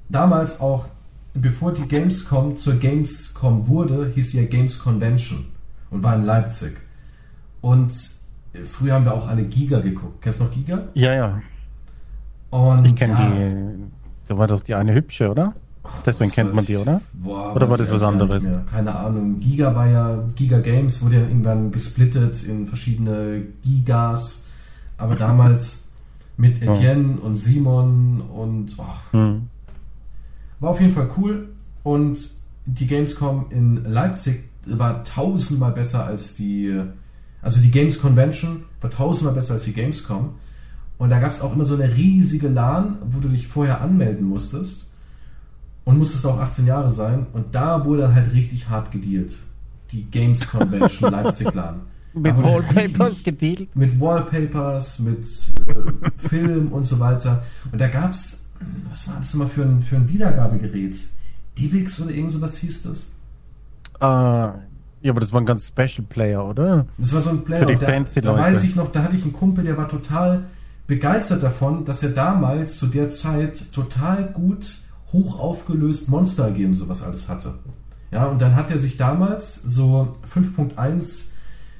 Damals 0.09 0.59
auch, 0.61 0.85
bevor 1.33 1.73
die 1.73 1.87
Gamescom 1.87 2.57
zur 2.57 2.75
Gamescom 2.75 3.67
wurde, 3.67 4.11
hieß 4.13 4.31
sie 4.31 4.41
ja 4.41 4.45
Games 4.47 4.77
Convention 4.79 5.45
und 5.89 6.03
war 6.03 6.15
in 6.15 6.23
Leipzig. 6.25 6.77
Und 7.61 7.91
äh, 8.53 8.59
früher 8.65 8.93
haben 8.93 9.05
wir 9.05 9.13
auch 9.13 9.27
alle 9.27 9.43
Giga 9.43 9.79
geguckt. 9.79 10.21
Kennst 10.21 10.39
du 10.39 10.45
noch 10.45 10.51
Giga? 10.51 10.87
Ja, 10.93 11.13
ja. 11.13 11.41
Und 12.49 12.85
Ich 12.85 12.95
kenne 12.95 13.13
ja, 13.13 13.29
die. 13.29 13.83
Da 14.27 14.37
war 14.37 14.47
doch 14.47 14.61
die 14.63 14.75
eine 14.75 14.93
hübsche, 14.93 15.29
oder? 15.29 15.53
Deswegen 16.05 16.31
kennt 16.31 16.53
man 16.53 16.65
die, 16.65 16.77
oder? 16.77 17.01
Boah, 17.13 17.53
Oder 17.55 17.69
war 17.69 17.77
das 17.77 17.91
was 17.91 18.03
anderes? 18.03 18.49
Keine 18.71 18.95
Ahnung. 18.95 19.39
Giga 19.41 19.75
war 19.75 19.87
ja, 19.87 20.23
Giga 20.35 20.59
Games 20.59 21.01
wurde 21.01 21.15
ja 21.15 21.21
irgendwann 21.23 21.71
gesplittet 21.71 22.41
in 22.43 22.65
verschiedene 22.65 23.43
Gigas. 23.63 24.45
Aber 24.97 25.15
damals 25.15 25.83
mit 26.37 26.61
Etienne 26.61 27.19
und 27.19 27.35
Simon 27.35 28.21
und 28.21 28.75
oh, 28.77 28.83
Hm. 29.11 29.49
War 30.63 30.69
auf 30.69 30.79
jeden 30.79 30.93
Fall 30.93 31.09
cool 31.17 31.49
und 31.83 32.17
die 32.65 32.87
Gamescom 32.87 33.47
in 33.49 33.83
Leipzig 33.83 34.45
war 34.65 35.03
tausendmal 35.03 35.73
besser 35.73 36.05
als 36.05 36.35
die, 36.35 36.81
also 37.41 37.61
die 37.61 37.69
Games 37.69 37.99
Convention 37.99 38.63
war 38.79 38.89
tausendmal 38.89 39.33
besser 39.35 39.55
als 39.55 39.65
die 39.65 39.73
Gamescom. 39.73 40.35
Und 40.97 41.09
da 41.09 41.19
gab 41.19 41.33
es 41.33 41.41
auch 41.41 41.53
immer 41.53 41.65
so 41.65 41.73
eine 41.73 41.93
riesige 41.93 42.47
LAN, 42.47 42.95
wo 43.05 43.19
du 43.19 43.27
dich 43.27 43.45
vorher 43.45 43.81
anmelden 43.81 44.25
musstest 44.25 44.85
und 45.83 45.97
musstest 45.97 46.25
auch 46.25 46.39
18 46.39 46.65
Jahre 46.65 46.89
sein. 46.89 47.27
Und 47.33 47.55
da 47.55 47.83
wurde 47.83 48.03
dann 48.03 48.15
halt 48.15 48.31
richtig 48.31 48.69
hart 48.69 48.89
gedealt. 48.89 49.33
Die 49.91 50.05
Games 50.05 50.49
Convention 50.49 51.11
Leipzig 51.11 51.53
LAN. 51.53 51.81
Mit 52.13 52.37
wurde 52.37 52.63
Wallpapers 52.63 53.21
gedealt. 53.21 53.75
mit 53.75 53.99
Wallpapers, 53.99 54.99
mit 54.99 55.25
äh, 55.67 56.29
Film 56.29 56.71
und 56.71 56.85
so 56.85 57.01
weiter. 57.01 57.43
Und 57.69 57.81
da 57.81 57.89
gab's, 57.89 58.42
was 58.89 59.07
war 59.07 59.17
das 59.17 59.33
immer 59.33 59.47
für 59.47 59.63
ein, 59.63 59.81
für 59.81 59.95
ein 59.95 60.09
Wiedergabegerät? 60.09 60.97
Divix 61.57 61.99
oder 62.01 62.11
irgend 62.11 62.31
sowas 62.31 62.57
hieß 62.57 62.83
das? 62.83 63.07
Äh, 63.99 64.57
ja, 65.03 65.11
aber 65.11 65.19
das 65.19 65.31
war 65.31 65.41
ein 65.41 65.45
ganz 65.45 65.67
Special 65.67 66.05
Player, 66.07 66.45
oder? 66.45 66.87
Das 66.97 67.13
war 67.13 67.21
so 67.21 67.29
ein 67.29 67.43
Player, 67.43 67.59
Für 67.59 67.65
die 67.73 67.75
da, 67.75 67.85
fancy 67.85 68.21
da 68.21 68.31
Leute. 68.31 68.43
weiß 68.43 68.63
ich 68.63 68.75
noch, 68.75 68.91
da 68.91 69.03
hatte 69.03 69.15
ich 69.15 69.23
einen 69.23 69.33
Kumpel, 69.33 69.63
der 69.63 69.77
war 69.77 69.89
total 69.89 70.45
begeistert 70.87 71.43
davon, 71.43 71.85
dass 71.85 72.03
er 72.03 72.09
damals 72.09 72.77
zu 72.77 72.87
der 72.87 73.09
Zeit 73.09 73.71
total 73.71 74.25
gut 74.31 74.77
hoch 75.11 75.39
aufgelöst 75.39 76.09
Monster 76.09 76.47
und 76.47 76.73
sowas 76.73 77.03
alles 77.03 77.29
hatte. 77.29 77.55
Ja, 78.11 78.25
und 78.25 78.41
dann 78.41 78.55
hat 78.55 78.71
er 78.71 78.79
sich 78.79 78.97
damals 78.97 79.55
so 79.63 80.13
5.1 80.31 81.25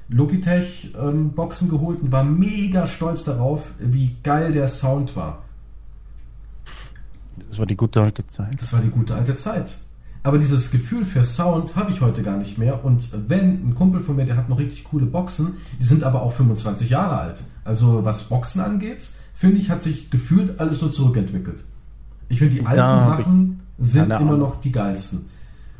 Logitech 0.08 0.94
ähm, 1.00 1.30
Boxen 1.30 1.70
geholt 1.70 2.02
und 2.02 2.12
war 2.12 2.24
mega 2.24 2.86
stolz 2.86 3.24
darauf, 3.24 3.72
wie 3.78 4.16
geil 4.22 4.52
der 4.52 4.68
Sound 4.68 5.16
war. 5.16 5.43
Das 7.48 7.58
war 7.58 7.66
die 7.66 7.76
gute 7.76 8.00
alte 8.02 8.26
Zeit. 8.26 8.60
Das 8.60 8.72
war 8.72 8.80
die 8.80 8.90
gute 8.90 9.14
alte 9.14 9.34
Zeit. 9.36 9.76
Aber 10.22 10.38
dieses 10.38 10.70
Gefühl 10.70 11.04
für 11.04 11.22
Sound 11.24 11.76
habe 11.76 11.90
ich 11.90 12.00
heute 12.00 12.22
gar 12.22 12.38
nicht 12.38 12.56
mehr. 12.56 12.84
Und 12.84 13.10
wenn 13.28 13.68
ein 13.68 13.74
Kumpel 13.74 14.00
von 14.00 14.16
mir, 14.16 14.24
der 14.24 14.36
hat 14.36 14.48
noch 14.48 14.58
richtig 14.58 14.84
coole 14.84 15.04
Boxen, 15.04 15.56
die 15.78 15.84
sind 15.84 16.02
aber 16.02 16.22
auch 16.22 16.32
25 16.32 16.88
Jahre 16.90 17.18
alt. 17.18 17.42
Also 17.64 18.04
was 18.04 18.24
Boxen 18.24 18.62
angeht, 18.62 19.06
finde 19.34 19.58
ich, 19.58 19.68
hat 19.70 19.82
sich 19.82 20.10
gefühlt 20.10 20.58
alles 20.60 20.80
nur 20.80 20.92
zurückentwickelt. 20.92 21.62
Ich 22.28 22.38
finde, 22.38 22.56
die 22.56 22.64
alten 22.66 22.98
ich 22.98 23.04
Sachen 23.04 23.60
sind 23.78 24.04
immer 24.06 24.16
Ahnung. 24.16 24.38
noch 24.38 24.60
die 24.60 24.72
geilsten. 24.72 25.26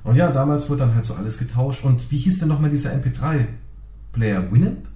Und 0.04 0.16
ja, 0.16 0.30
damals 0.30 0.68
wurde 0.68 0.80
dann 0.80 0.94
halt 0.94 1.04
so 1.04 1.14
alles 1.14 1.38
getauscht. 1.38 1.82
Und 1.82 2.10
wie 2.10 2.18
hieß 2.18 2.40
denn 2.40 2.48
nochmal 2.48 2.68
dieser 2.68 2.90
MP3-Player? 2.92 4.52
Winamp? 4.52 4.86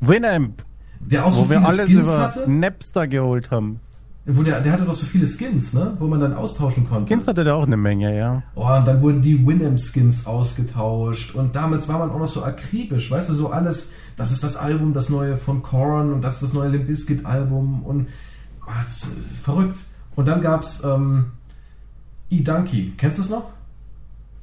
Winamp, 0.00 0.64
Der 0.98 1.24
auch 1.24 1.32
so 1.32 1.44
wo 1.44 1.50
wir 1.50 1.58
viele 1.58 1.68
alles 1.68 1.86
Skins 1.86 2.00
über 2.00 2.18
hatte? 2.18 2.50
Napster 2.50 3.06
geholt 3.06 3.50
haben. 3.52 3.78
Wo 4.26 4.42
der, 4.42 4.60
der 4.62 4.72
hatte 4.72 4.84
doch 4.84 4.94
so 4.94 5.04
viele 5.04 5.26
Skins, 5.26 5.74
ne? 5.74 5.94
Wo 5.98 6.06
man 6.06 6.18
dann 6.18 6.32
austauschen 6.32 6.88
konnte. 6.88 7.06
Skins 7.06 7.28
hatte 7.28 7.44
der 7.44 7.56
auch 7.56 7.66
eine 7.66 7.76
Menge, 7.76 8.16
ja. 8.16 8.42
Oh, 8.54 8.66
und 8.66 8.86
dann 8.86 9.02
wurden 9.02 9.20
die 9.20 9.46
Winamp-Skins 9.46 10.26
ausgetauscht. 10.26 11.34
Und 11.34 11.54
damals 11.54 11.88
war 11.88 11.98
man 11.98 12.10
auch 12.10 12.18
noch 12.18 12.26
so 12.26 12.42
akribisch, 12.42 13.10
weißt 13.10 13.28
du, 13.28 13.34
so 13.34 13.50
alles, 13.50 13.92
das 14.16 14.32
ist 14.32 14.42
das 14.42 14.56
Album, 14.56 14.94
das 14.94 15.10
neue 15.10 15.36
von 15.36 15.62
Korn 15.62 16.10
und 16.10 16.24
das 16.24 16.34
ist 16.34 16.42
das 16.42 16.52
neue 16.54 16.70
Limp 16.70 16.86
Bizkit-Album 16.86 17.82
und 17.82 18.08
ist 18.88 19.36
verrückt. 19.42 19.80
Und 20.16 20.26
dann 20.26 20.40
gab's 20.40 20.82
ähm, 20.84 21.32
E-Donkey, 22.30 22.94
kennst 22.96 23.18
du 23.18 23.22
es 23.22 23.30
noch? 23.30 23.50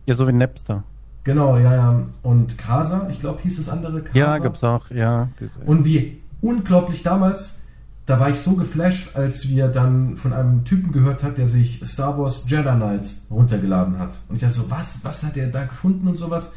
Ja, 0.05 0.13
so 0.13 0.27
wie 0.27 0.33
Napster. 0.33 0.83
Genau, 1.23 1.57
ja, 1.57 1.73
ja. 1.73 2.03
Und 2.21 2.57
Casa, 2.57 3.07
ich 3.09 3.19
glaube, 3.19 3.41
hieß 3.41 3.57
das 3.57 3.69
andere 3.69 4.01
Casa. 4.01 4.17
Ja, 4.17 4.37
gab's 4.37 4.63
auch, 4.63 4.91
ja. 4.91 5.29
Und 5.65 5.85
wie 5.85 6.19
unglaublich 6.41 7.03
damals, 7.03 7.60
da 8.11 8.19
war 8.19 8.29
ich 8.29 8.41
so 8.41 8.55
geflasht, 8.55 9.15
als 9.15 9.47
wir 9.47 9.69
dann 9.69 10.17
von 10.17 10.33
einem 10.33 10.65
Typen 10.65 10.91
gehört 10.91 11.23
hat, 11.23 11.37
der 11.37 11.47
sich 11.47 11.79
Star 11.85 12.19
Wars 12.19 12.43
Jedi 12.45 12.63
Knight 12.63 13.07
runtergeladen 13.29 13.99
hat. 13.99 14.19
Und 14.27 14.35
ich 14.35 14.41
dachte 14.41 14.55
so, 14.55 14.69
was, 14.69 15.05
was 15.05 15.23
hat 15.23 15.37
er 15.37 15.47
da 15.47 15.63
gefunden 15.63 16.09
und 16.09 16.17
sowas? 16.17 16.51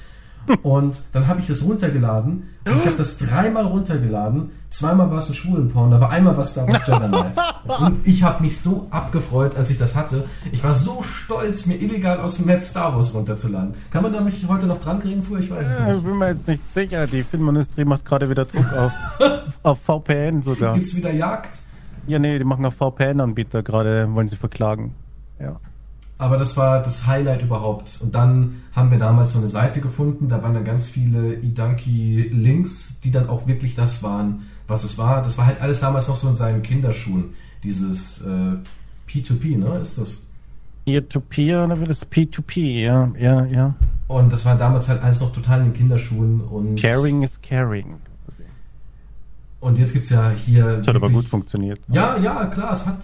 Und 0.63 1.01
dann 1.13 1.27
habe 1.27 1.41
ich 1.41 1.47
das 1.47 1.63
runtergeladen 1.65 2.45
und 2.67 2.77
ich 2.79 2.87
habe 2.87 2.97
das 2.97 3.19
dreimal 3.19 3.65
runtergeladen. 3.67 4.51
Zweimal 4.71 5.11
war 5.11 5.19
es 5.19 5.29
ein 5.29 5.35
Schwulenporn, 5.35 5.93
aber 5.93 6.11
einmal 6.11 6.37
war 6.37 6.43
es 6.45 6.51
Star 6.51 6.67
Wars 6.67 6.87
Jedi 6.87 7.09
Knight. 7.09 7.81
Und 7.81 8.07
ich 8.07 8.23
habe 8.23 8.43
mich 8.43 8.61
so 8.61 8.87
abgefreut, 8.91 9.57
als 9.57 9.71
ich 9.71 9.79
das 9.79 9.95
hatte. 9.95 10.25
Ich 10.53 10.63
war 10.65 10.75
so 10.75 11.03
stolz, 11.03 11.67
mir 11.67 11.81
illegal 11.81 12.19
aus 12.21 12.37
dem 12.37 12.47
Netz 12.47 12.71
Star 12.71 12.95
Wars 12.95 13.15
runterzuladen. 13.15 13.75
Kann 13.91 14.03
man 14.03 14.13
da 14.13 14.21
mich 14.21 14.47
heute 14.49 14.67
noch 14.67 14.81
dran 14.81 14.99
kriegen? 14.99 15.23
Früher, 15.23 15.39
ich 15.39 15.51
weiß 15.51 15.67
es 15.67 15.79
Ja, 15.79 15.93
nicht. 15.95 16.05
bin 16.05 16.19
mir 16.19 16.29
jetzt 16.29 16.49
nicht 16.49 16.69
sicher. 16.69 17.07
Die 17.07 17.23
Filmindustrie 17.23 17.85
macht 17.85 18.05
gerade 18.05 18.29
wieder 18.29 18.45
Druck 18.45 18.73
auf, 18.73 18.93
auf 19.63 19.79
VPN 19.83 20.43
sogar. 20.43 20.75
Gibt's 20.75 20.95
wieder 20.97 21.13
Jagd? 21.13 21.59
Ja, 22.07 22.19
nee, 22.19 22.37
die 22.39 22.45
machen 22.45 22.67
auch 22.67 22.73
VPN-Anbieter 22.75 23.63
gerade, 23.63 24.09
wollen 24.13 24.29
sie 24.29 24.37
verklagen. 24.37 24.95
Ja. 25.41 25.57
Aber 26.17 26.37
das 26.37 26.57
war 26.57 26.81
das 26.81 27.07
Highlight 27.07 27.43
überhaupt. 27.43 27.99
Und 28.01 28.15
dann 28.15 28.62
haben 28.73 28.91
wir 28.91 28.99
damals 28.99 29.33
so 29.33 29.39
eine 29.39 29.49
Seite 29.49 29.81
gefunden, 29.81 30.29
da 30.29 30.43
waren 30.43 30.55
dann 30.55 30.65
ganz 30.65 30.89
viele 30.89 31.35
E-Donkey-Links, 31.35 33.01
die 33.01 33.11
dann 33.11 33.29
auch 33.29 33.49
wirklich 33.49 33.75
das 33.75 34.03
waren, 34.03 34.43
was 34.69 34.85
es 34.85 34.97
war. 34.97 35.23
Das 35.23 35.39
war 35.39 35.47
halt 35.47 35.61
alles 35.61 35.81
damals 35.81 36.09
noch 36.09 36.17
so 36.17 36.29
in 36.29 36.37
seinen 36.37 36.62
Kinderschuhen. 36.62 37.35
Dieses 37.65 38.21
äh, 38.23 38.57
P2P, 39.09 39.59
ne, 39.59 39.79
ist 39.79 39.99
das. 39.99 40.27
Peer-to-Peer 40.85 41.65
oder 41.65 41.81
wird 41.81 41.91
es 41.91 42.07
P2P? 42.07 42.83
Ja, 42.83 43.11
ja, 43.19 43.45
ja. 43.47 43.75
Und 44.07 44.33
das 44.33 44.45
war 44.45 44.57
damals 44.57 44.89
halt 44.89 45.03
alles 45.03 45.21
noch 45.21 45.33
total 45.33 45.61
in 45.61 45.67
den 45.67 45.75
Kinderschuhen. 45.75 46.43
Und, 46.43 46.77
Caring 46.77 47.23
is 47.23 47.41
caring. 47.41 47.97
und 49.61 49.79
jetzt 49.79 49.95
gibt's 49.95 50.11
ja 50.11 50.31
hier. 50.31 50.77
Das 50.77 50.89
hat 50.89 50.97
aber 50.97 51.09
gut 51.11 51.25
funktioniert. 51.25 51.81
Ja, 51.89 52.19
ja, 52.19 52.45
klar, 52.47 52.73
es 52.73 52.87
hat 52.87 52.99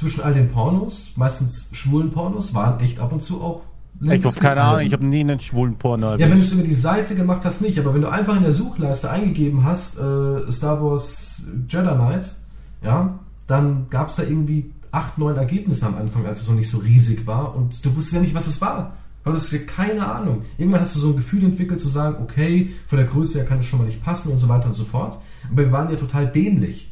zwischen 0.00 0.22
all 0.22 0.32
den 0.32 0.48
Pornos, 0.48 1.12
meistens 1.16 1.68
schwulen 1.72 2.10
Pornos, 2.10 2.54
waren 2.54 2.80
echt 2.80 2.98
ab 2.98 3.12
und 3.12 3.22
zu 3.22 3.42
auch. 3.42 3.62
Ich 4.00 4.24
habe 4.24 4.34
keine 4.34 4.62
Ahnung, 4.62 4.86
ich 4.86 4.92
habe 4.94 5.04
nie 5.04 5.20
einen 5.20 5.38
schwulen 5.40 5.76
Porno 5.76 6.12
Ja, 6.16 6.20
wenn 6.20 6.38
du 6.38 6.42
es 6.42 6.52
über 6.52 6.62
die 6.62 6.72
Seite 6.72 7.14
gemacht 7.14 7.42
hast, 7.44 7.60
nicht. 7.60 7.78
Aber 7.78 7.92
wenn 7.92 8.00
du 8.00 8.08
einfach 8.08 8.34
in 8.34 8.42
der 8.42 8.52
Suchleiste 8.52 9.10
eingegeben 9.10 9.62
hast, 9.62 9.98
äh, 9.98 10.50
Star 10.50 10.82
Wars 10.82 11.42
Jedi 11.68 11.94
Knight, 11.94 12.34
ja, 12.82 13.18
dann 13.46 13.88
gab 13.90 14.08
es 14.08 14.16
da 14.16 14.22
irgendwie 14.22 14.72
acht, 14.90 15.18
neun 15.18 15.36
Ergebnisse 15.36 15.86
am 15.86 15.96
Anfang, 15.96 16.24
als 16.24 16.40
es 16.40 16.48
noch 16.48 16.54
nicht 16.54 16.70
so 16.70 16.78
riesig 16.78 17.26
war 17.26 17.54
und 17.54 17.84
du 17.84 17.94
wusstest 17.94 18.14
ja 18.14 18.20
nicht, 18.20 18.34
was 18.34 18.46
es 18.46 18.60
war. 18.62 18.96
Du 19.22 19.30
hattest 19.30 19.52
ja 19.52 19.58
keine 19.58 20.10
Ahnung. 20.10 20.42
Irgendwann 20.56 20.80
hast 20.80 20.96
du 20.96 21.00
so 21.00 21.08
ein 21.08 21.16
Gefühl 21.16 21.44
entwickelt 21.44 21.78
zu 21.78 21.88
sagen, 21.88 22.22
okay, 22.22 22.70
von 22.86 22.96
der 22.96 23.06
Größe 23.06 23.38
her 23.38 23.46
kann 23.46 23.58
es 23.58 23.66
schon 23.66 23.80
mal 23.80 23.84
nicht 23.84 24.02
passen 24.02 24.32
und 24.32 24.38
so 24.38 24.48
weiter 24.48 24.68
und 24.68 24.74
so 24.74 24.84
fort. 24.84 25.18
Aber 25.50 25.62
wir 25.62 25.72
waren 25.72 25.90
ja 25.90 25.96
total 25.96 26.26
dämlich 26.26 26.90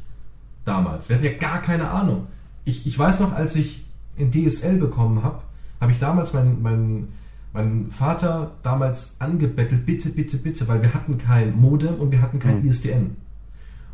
damals. 0.66 1.08
Wir 1.08 1.16
hatten 1.16 1.24
ja 1.24 1.32
gar 1.32 1.62
keine 1.62 1.88
Ahnung. 1.90 2.26
Ich, 2.68 2.86
ich 2.86 2.98
weiß 2.98 3.20
noch, 3.20 3.32
als 3.32 3.56
ich 3.56 3.86
in 4.16 4.30
DSL 4.30 4.78
bekommen 4.78 5.22
habe, 5.22 5.40
habe 5.80 5.92
ich 5.92 5.98
damals 5.98 6.34
meinen 6.34 6.62
mein, 6.62 7.08
mein 7.52 7.90
Vater 7.90 8.52
damals 8.62 9.16
angebettelt, 9.20 9.86
bitte, 9.86 10.10
bitte, 10.10 10.36
bitte, 10.36 10.68
weil 10.68 10.82
wir 10.82 10.92
hatten 10.92 11.16
kein 11.16 11.58
Modem 11.58 11.94
und 11.94 12.10
wir 12.10 12.20
hatten 12.20 12.38
kein 12.38 12.62
Mhm. 12.62 12.68
ISDN. 12.68 13.16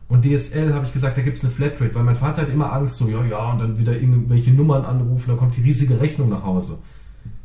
Und 0.09 0.25
DSL 0.25 0.75
habe 0.75 0.85
ich 0.87 0.93
gesagt, 0.93 1.16
da 1.16 1.22
gibt 1.22 1.39
es 1.39 1.45
eine 1.45 1.53
Flatrate, 1.53 1.95
weil 1.95 2.03
mein 2.03 2.16
Vater 2.16 2.43
hat 2.43 2.49
immer 2.49 2.72
Angst, 2.72 2.97
so, 2.97 3.09
ja, 3.09 3.25
ja, 3.25 3.53
und 3.53 3.61
dann 3.61 3.79
wieder 3.79 3.95
irgendwelche 3.95 4.51
Nummern 4.51 4.85
anrufen, 4.85 5.29
dann 5.29 5.37
kommt 5.37 5.57
die 5.57 5.62
riesige 5.62 6.01
Rechnung 6.01 6.29
nach 6.29 6.45
Hause. 6.45 6.79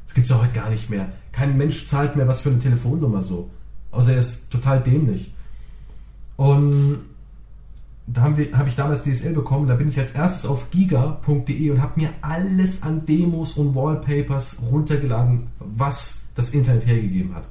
Das 0.05 0.15
gibt's 0.15 0.29
ja 0.31 0.41
heute 0.41 0.53
gar 0.53 0.69
nicht 0.69 0.89
mehr. 0.89 1.09
Kein 1.31 1.57
Mensch 1.57 1.85
zahlt 1.85 2.15
mehr 2.15 2.27
was 2.27 2.41
für 2.41 2.49
eine 2.49 2.59
Telefonnummer 2.59 3.21
so. 3.21 3.49
Außer 3.91 4.13
er 4.13 4.19
ist 4.19 4.49
total 4.51 4.81
dämlich. 4.81 5.33
Und 6.37 6.97
da 8.13 8.21
haben 8.21 8.37
wir, 8.37 8.57
habe 8.57 8.69
ich 8.69 8.75
damals 8.75 9.03
DSL 9.03 9.33
bekommen, 9.33 9.67
da 9.67 9.75
bin 9.75 9.87
ich 9.89 9.99
als 9.99 10.11
erstes 10.11 10.49
auf 10.49 10.71
giga.de 10.71 11.71
und 11.71 11.81
habe 11.81 11.93
mir 11.95 12.09
alles 12.21 12.83
an 12.83 13.05
Demos 13.05 13.53
und 13.53 13.75
Wallpapers 13.75 14.57
runtergeladen, 14.71 15.47
was 15.59 16.21
das 16.35 16.51
Internet 16.51 16.87
hergegeben 16.87 17.35
hat. 17.35 17.43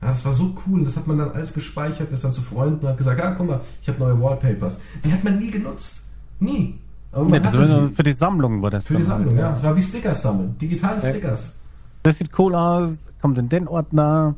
Ja, 0.00 0.08
das 0.08 0.24
war 0.24 0.32
so 0.32 0.56
cool, 0.66 0.84
das 0.84 0.96
hat 0.96 1.06
man 1.06 1.18
dann 1.18 1.30
alles 1.32 1.52
gespeichert, 1.52 2.12
ist 2.12 2.24
dann 2.24 2.32
zu 2.32 2.42
Freunden 2.42 2.84
und 2.84 2.90
hat 2.90 2.98
gesagt, 2.98 3.18
ja, 3.18 3.32
guck 3.32 3.46
mal, 3.46 3.60
ich 3.82 3.88
habe 3.88 3.98
neue 3.98 4.20
Wallpapers. 4.20 4.80
Die 5.04 5.12
hat 5.12 5.24
man 5.24 5.38
nie 5.38 5.50
genutzt. 5.50 6.02
Nie. 6.38 6.78
Aber 7.12 7.24
Nee, 7.24 7.40
das 7.40 7.56
war 7.56 7.88
für 7.94 8.02
die 8.02 8.12
Sammlung 8.12 8.60
war 8.62 8.70
das 8.70 8.86
Für 8.86 8.96
die 8.96 9.02
Sammlung, 9.02 9.34
halt, 9.34 9.40
ja. 9.40 9.52
Es 9.52 9.62
war 9.62 9.76
wie 9.76 9.82
Stickers 9.82 10.22
sammeln. 10.22 10.56
Digitale 10.58 11.00
Ja. 11.02 11.08
Stickers. 11.10 11.58
Das 12.02 12.18
sieht 12.18 12.30
cool 12.38 12.54
aus, 12.54 12.98
kommt 13.20 13.38
in 13.38 13.48
den 13.48 13.66
Ordner, 13.68 14.34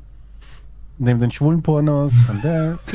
neben 0.98 1.20
den 1.20 1.30
schwulen 1.30 1.62
Pornos, 1.62 2.12
und 2.28 2.44
das. 2.44 2.80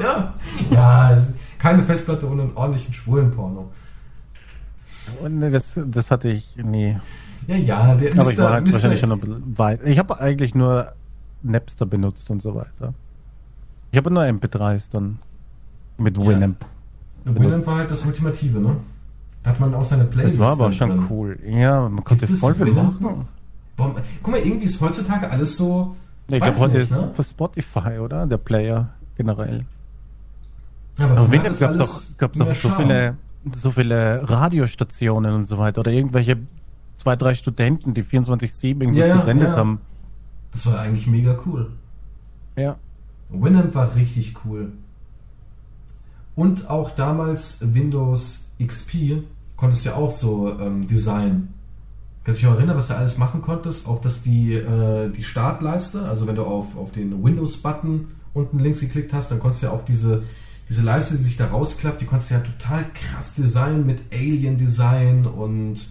Ja. 0.00 0.32
Ja, 0.70 1.18
keine 1.62 1.84
Festplatte 1.84 2.28
ohne 2.28 2.42
einen 2.42 2.56
ordentlichen 2.56 2.92
schwulen 2.92 3.30
Porno. 3.30 3.70
Nee, 5.28 5.50
das, 5.50 5.78
das 5.86 6.10
hatte 6.10 6.28
ich 6.28 6.56
nie. 6.56 6.96
Ja, 7.46 7.56
ja, 7.56 7.94
der 7.94 8.18
Aber 8.18 8.30
ich 8.32 8.38
war 8.38 8.52
halt 8.52 8.64
Mr. 8.66 8.72
wahrscheinlich 8.72 9.00
schon 9.00 9.12
ein 9.12 9.20
bisschen 9.20 9.58
weit. 9.58 9.80
Ich 9.84 9.98
habe 9.98 10.20
eigentlich 10.20 10.54
nur 10.56 10.92
Napster 11.42 11.86
benutzt 11.86 12.30
und 12.30 12.42
so 12.42 12.54
weiter. 12.56 12.94
Ich 13.92 13.96
habe 13.96 14.10
nur 14.10 14.22
MP3s 14.24 14.90
dann 14.92 15.18
mit 15.98 16.16
Ja. 16.18 16.24
Winamp. 16.26 16.64
Winamp 17.24 17.66
war 17.66 17.76
halt 17.76 17.90
das 17.90 18.04
Ultimative, 18.04 18.58
ne? 18.58 18.76
Da 19.44 19.50
hat 19.50 19.60
man 19.60 19.72
auch 19.74 19.84
seine 19.84 20.04
Playlists 20.04 20.38
Das 20.38 20.46
war 20.46 20.52
aber 20.52 20.72
schon 20.72 20.90
drin. 20.90 21.06
cool. 21.10 21.38
Ja, 21.46 21.88
man 21.88 22.02
konnte 22.04 22.26
Gibt 22.26 22.38
voll 22.38 22.54
viel 22.54 22.72
machen. 22.72 23.26
Boah, 23.76 23.94
guck 24.22 24.32
mal, 24.32 24.40
irgendwie 24.40 24.64
ist 24.64 24.80
heutzutage 24.80 25.30
alles 25.30 25.56
so. 25.56 25.94
Ich 26.28 26.34
weiß 26.34 26.40
glaube, 26.40 26.58
heute 26.58 26.78
nicht, 26.78 26.90
ist 26.90 26.96
ne? 26.96 27.10
für 27.14 27.24
Spotify, 27.24 27.98
oder? 27.98 28.26
Der 28.26 28.36
Player 28.38 28.90
generell. 29.16 29.64
Aber 30.96 31.28
hat 31.28 31.46
das 31.46 31.58
gab 31.60 31.70
es 31.72 31.80
auch, 31.80 32.18
gab's 32.18 32.40
auch 32.40 32.46
so 32.48 32.68
Charme. 32.68 32.76
viele, 32.76 33.16
so 33.52 33.70
viele 33.70 34.28
Radiostationen 34.28 35.34
und 35.34 35.44
so 35.44 35.58
weiter. 35.58 35.80
Oder 35.80 35.92
irgendwelche 35.92 36.38
zwei, 36.96 37.16
drei 37.16 37.34
Studenten, 37.34 37.94
die 37.94 38.04
24-7 38.04 38.66
irgendwas 38.66 39.06
ja, 39.06 39.16
gesendet 39.16 39.48
ja. 39.48 39.56
haben. 39.56 39.80
Das 40.52 40.66
war 40.66 40.80
eigentlich 40.80 41.06
mega 41.06 41.38
cool. 41.46 41.70
Ja. 42.56 42.76
Winamp 43.30 43.74
war 43.74 43.94
richtig 43.94 44.34
cool. 44.44 44.72
Und 46.34 46.70
auch 46.70 46.90
damals 46.90 47.74
Windows 47.74 48.50
XP 48.62 49.22
konntest 49.56 49.84
du 49.84 49.90
ja 49.90 49.96
auch 49.96 50.10
so 50.10 50.58
ähm, 50.58 50.86
designen. 50.86 51.54
Kannst 52.24 52.40
du 52.40 52.44
dich 52.44 52.50
noch 52.50 52.58
erinnern, 52.58 52.76
was 52.76 52.88
du 52.88 52.96
alles 52.96 53.18
machen 53.18 53.42
konntest? 53.42 53.88
Auch 53.88 54.00
dass 54.00 54.22
die, 54.22 54.54
äh, 54.54 55.10
die 55.10 55.24
Startleiste, 55.24 56.02
also 56.02 56.26
wenn 56.26 56.36
du 56.36 56.44
auf, 56.44 56.76
auf 56.76 56.92
den 56.92 57.22
Windows-Button 57.22 58.08
unten 58.32 58.58
links 58.60 58.80
geklickt 58.80 59.12
hast, 59.12 59.30
dann 59.30 59.40
konntest 59.40 59.62
du 59.62 59.66
ja 59.66 59.72
auch 59.72 59.84
diese, 59.84 60.22
diese 60.72 60.82
Leiste, 60.82 61.18
die 61.18 61.22
sich 61.24 61.36
da 61.36 61.48
rausklappt, 61.48 62.00
die 62.00 62.06
konntest 62.06 62.30
du 62.30 62.34
ja 62.36 62.40
total 62.40 62.86
krass 62.94 63.34
designen 63.34 63.84
mit 63.84 64.00
Alien-Design 64.10 65.26
und 65.26 65.90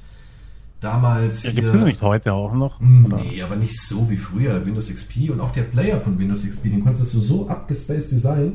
damals. 0.80 1.44
ja 1.44 1.52
Gibt 1.52 1.68
es 1.68 1.86
nicht 1.86 2.02
heute 2.02 2.34
auch 2.34 2.56
noch? 2.56 2.82
Oder? 2.82 3.18
Nee, 3.18 3.44
aber 3.44 3.58
nicht 3.58 3.80
so 3.80 4.10
wie 4.10 4.18
früher. 4.18 4.66
Windows 4.66 4.92
XP 4.92 5.30
und 5.30 5.40
auch 5.40 5.52
der 5.52 5.62
Player 5.62 6.00
von 6.00 6.18
Windows 6.18 6.48
XP, 6.48 6.64
den 6.64 6.84
konntest 6.84 7.14
du 7.14 7.20
so 7.20 7.48
abgespaced 7.48 8.12
designen. 8.12 8.54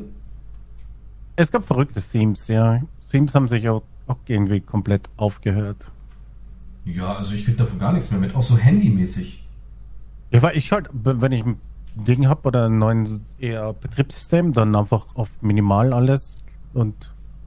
Es 1.37 1.49
gab 1.49 1.65
verrückte 1.65 2.01
Themes, 2.01 2.49
ja. 2.49 2.81
Themes 3.09 3.33
haben 3.33 3.47
sich 3.47 3.69
auch, 3.69 3.83
auch 4.07 4.19
irgendwie 4.25 4.59
komplett 4.59 5.07
aufgehört. 5.15 5.85
Ja, 6.83 7.15
also 7.15 7.35
ich 7.35 7.45
krieg 7.45 7.55
davon 7.55 7.79
gar 7.79 7.93
nichts 7.93 8.11
mehr 8.11 8.19
mit, 8.19 8.35
auch 8.35 8.43
so 8.43 8.57
handymäßig. 8.57 9.45
Ja, 10.31 10.41
weil 10.41 10.57
ich 10.57 10.73
halt, 10.73 10.89
wenn 10.91 11.31
ich 11.31 11.45
ein 11.45 11.55
Ding 12.05 12.27
habe 12.27 12.47
oder 12.47 12.65
ein 12.67 12.77
neues 12.79 13.19
eher 13.39 13.73
Betriebssystem, 13.73 14.53
dann 14.53 14.75
einfach 14.75 15.05
auf 15.15 15.29
minimal 15.41 15.93
alles 15.93 16.37
und 16.73 16.93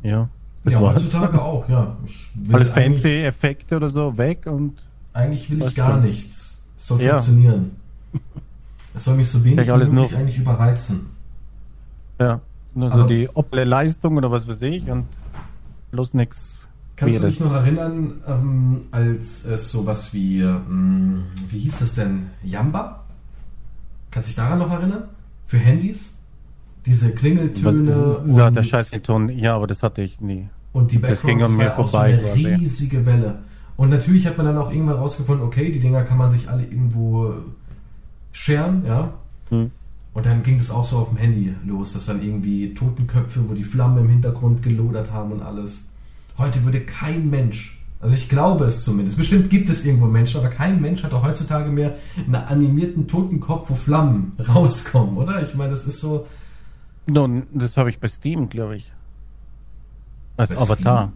ja, 0.02 0.28
das 0.64 0.74
ja, 0.74 0.82
war's. 0.82 0.96
heutzutage 0.96 1.40
auch, 1.42 1.68
ja. 1.68 1.96
Alle 2.52 2.64
fancy 2.66 3.22
Effekte 3.22 3.76
oder 3.76 3.88
so 3.88 4.16
weg 4.18 4.46
und 4.46 4.82
Eigentlich 5.12 5.50
will 5.50 5.62
ich 5.62 5.74
gar 5.74 5.92
schon. 5.92 6.02
nichts. 6.02 6.62
Es 6.76 6.86
soll 6.86 7.00
Ja. 7.02 7.12
funktionieren. 7.14 7.72
Es 8.94 9.04
soll 9.04 9.16
mich 9.16 9.28
so 9.28 9.44
wenig 9.44 9.66
wie 9.66 9.70
alles 9.70 9.90
möglich 9.92 10.10
nur- 10.12 10.20
eigentlich 10.20 10.38
überreizen. 10.38 11.06
ja, 12.18 12.40
nur 12.74 12.90
so 12.92 13.04
die 13.04 13.28
opple 13.34 13.64
Leistung 13.64 14.16
oder 14.16 14.30
was 14.30 14.46
weiß 14.48 14.62
ich 14.62 14.88
und 14.90 15.06
bloß 15.92 16.14
nix. 16.14 16.66
Kannst 16.96 17.16
du 17.16 17.22
Weirdes. 17.22 17.38
dich 17.38 17.44
noch 17.44 17.52
erinnern, 17.54 18.20
ähm, 18.26 18.82
als 18.90 19.44
es 19.46 19.70
sowas 19.70 20.12
wie, 20.12 20.40
ähm, 20.42 21.22
wie 21.48 21.60
hieß 21.60 21.78
das 21.78 21.94
denn? 21.94 22.26
Yamba? 22.44 22.99
Kannst 24.10 24.28
du 24.28 24.30
dich 24.30 24.36
daran 24.36 24.58
noch 24.58 24.70
erinnern? 24.70 25.04
Für 25.46 25.58
Handys? 25.58 26.14
Diese 26.86 27.08
Was, 27.08 27.14
Klingeltöne 27.16 28.22
ja, 28.26 28.50
der 28.50 28.62
Scheißton, 28.62 29.28
ja, 29.28 29.54
aber 29.54 29.66
das 29.66 29.82
hatte 29.82 30.02
ich 30.02 30.20
nie. 30.20 30.48
Und 30.72 30.92
die 30.92 31.00
Das 31.00 31.22
Backgrounds 31.22 31.26
ging 31.26 31.42
an 31.42 31.56
mir 31.56 31.70
vorbei 31.72 32.20
so 32.22 32.30
eine 32.30 32.58
riesige 32.58 33.04
Welle. 33.04 33.40
Und 33.76 33.90
natürlich 33.90 34.26
hat 34.26 34.36
man 34.36 34.46
dann 34.46 34.58
auch 34.58 34.70
irgendwann 34.70 34.96
rausgefunden, 34.96 35.46
okay, 35.46 35.70
die 35.72 35.80
Dinger 35.80 36.04
kann 36.04 36.18
man 36.18 36.30
sich 36.30 36.48
alle 36.48 36.62
irgendwo 36.62 37.34
scheren, 38.32 38.84
ja. 38.86 39.12
Hm. 39.48 39.70
Und 40.12 40.26
dann 40.26 40.42
ging 40.42 40.58
das 40.58 40.70
auch 40.70 40.84
so 40.84 40.98
auf 40.98 41.08
dem 41.08 41.18
Handy 41.18 41.54
los, 41.64 41.92
dass 41.92 42.06
dann 42.06 42.22
irgendwie 42.22 42.74
Totenköpfe, 42.74 43.48
wo 43.48 43.54
die 43.54 43.64
Flammen 43.64 43.98
im 43.98 44.08
Hintergrund 44.08 44.62
gelodert 44.62 45.12
haben 45.12 45.32
und 45.32 45.42
alles. 45.42 45.88
Heute 46.36 46.64
würde 46.64 46.80
kein 46.80 47.30
Mensch, 47.30 47.79
also 48.00 48.14
ich 48.14 48.28
glaube 48.28 48.64
es 48.64 48.82
zumindest, 48.82 49.18
bestimmt 49.18 49.50
gibt 49.50 49.68
es 49.68 49.84
irgendwo 49.84 50.06
Menschen, 50.06 50.40
aber 50.40 50.48
kein 50.48 50.80
Mensch 50.80 51.02
hat 51.02 51.12
auch 51.12 51.22
heutzutage 51.22 51.70
mehr 51.70 51.96
einen 52.16 52.34
animierten 52.34 53.06
Totenkopf, 53.06 53.68
wo 53.70 53.74
Flammen 53.74 54.32
rauskommen, 54.54 55.18
oder? 55.18 55.42
Ich 55.42 55.54
meine, 55.54 55.70
das 55.70 55.86
ist 55.86 56.00
so. 56.00 56.26
Nun, 57.06 57.44
das 57.52 57.76
habe 57.76 57.90
ich 57.90 57.98
bei 57.98 58.08
Steam, 58.08 58.48
glaube 58.48 58.76
ich. 58.76 58.90
Als 60.36 60.54
Bei 60.54 60.60
Avatar. 60.62 61.12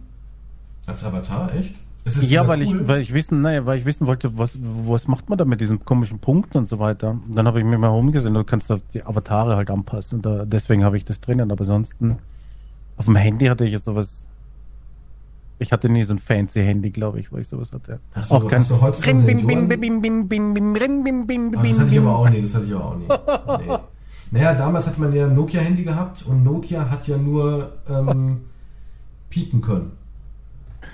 Als 0.87 1.03
Avatar, 1.03 1.55
echt? 1.55 1.75
Ja, 2.21 2.47
weil 2.47 2.63
cool. 2.67 2.83
ich, 2.83 2.89
weil 2.89 3.01
ich 3.01 3.15
wissen, 3.15 3.41
naja, 3.41 3.65
weil 3.65 3.79
ich 3.79 3.87
wissen 3.87 4.07
wollte, 4.07 4.37
was, 4.37 4.59
was 4.61 5.09
macht 5.09 5.31
man 5.31 5.39
da 5.39 5.47
mit 5.47 5.63
diesen 5.63 5.83
komischen 5.87 6.19
Punkten 6.19 6.59
und 6.59 6.67
so 6.69 6.79
weiter. 6.79 7.13
Und 7.13 7.35
dann 7.35 7.47
habe 7.47 7.61
ich 7.61 7.65
mir 7.65 7.79
mal 7.79 7.89
rumgesehen, 7.89 8.35
du 8.35 8.45
kannst 8.45 8.69
da 8.69 8.79
die 8.93 9.03
Avatare 9.03 9.57
halt 9.57 9.71
anpassen. 9.71 10.17
Und 10.17 10.27
da, 10.27 10.45
deswegen 10.45 10.85
habe 10.85 10.99
ich 10.99 11.07
das 11.07 11.23
drinnen. 11.23 11.51
Aber 11.51 11.63
ansonsten, 11.63 12.19
auf 12.99 13.07
dem 13.07 13.17
Handy 13.17 13.47
hatte 13.47 13.65
ich 13.65 13.73
jetzt 13.73 13.85
sowas. 13.85 14.27
Ich 15.59 15.73
hatte 15.73 15.89
nie 15.89 16.03
so 16.03 16.13
ein 16.15 16.19
fancy 16.19 16.61
Handy, 16.63 16.91
glaube 16.91 17.21
ich, 17.21 17.31
wo 17.33 17.37
ich 17.39 17.47
sowas 17.49 17.73
hatte. 17.73 18.01
Hast 18.13 18.31
du, 18.31 18.35
hast 18.59 18.71
du 18.71 18.81
heutzutage 18.81 19.13
Sensoren? 19.19 19.47
Ah, 21.57 21.63
das 21.63 21.79
hatte 21.81 21.91
ich 21.93 21.99
aber 21.99 22.17
auch 22.17 22.29
nie, 22.29 22.41
das 22.43 22.55
hatte 22.55 22.67
ich 22.67 22.75
aber 22.75 22.85
auch 22.85 23.59
nie. 23.59 23.67
Nee. 23.67 23.79
Naja, 24.33 24.55
damals 24.55 24.87
hatte 24.87 25.01
man 25.01 25.13
ja 25.15 25.27
ein 25.27 25.35
Nokia-Handy 25.35 25.85
gehabt 25.85 26.25
und 26.27 26.43
Nokia 26.43 26.91
hat 26.91 27.07
ja 27.07 27.17
nur 27.17 27.73
ähm, 27.89 28.41
piepen 29.31 29.61
können. 29.61 29.93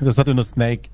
Das 0.00 0.18
hatte 0.18 0.34
nur 0.34 0.44
Snake. 0.44 0.90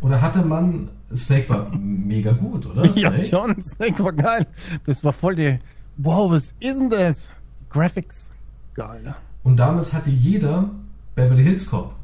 Oder 0.00 0.20
hatte 0.22 0.42
man, 0.42 0.90
Snake 1.14 1.48
war 1.48 1.68
mega 1.76 2.32
gut, 2.32 2.66
oder? 2.66 2.84
Ja, 2.94 3.10
Snake? 3.10 3.24
schon. 3.28 3.62
Snake 3.62 4.04
war 4.04 4.12
geil. 4.12 4.46
Das 4.84 5.02
war 5.02 5.12
voll 5.12 5.34
die. 5.34 5.58
Wow, 5.96 6.30
was 6.30 6.54
ist 6.60 6.78
denn 6.78 6.90
das? 6.90 7.28
Graphics. 7.70 8.30
Geil. 8.74 9.14
Und 9.42 9.56
damals 9.56 9.92
hatte 9.92 10.10
jeder 10.10 10.70
Beverly 11.16 11.42
Hills 11.42 11.66
Cop 11.66 11.97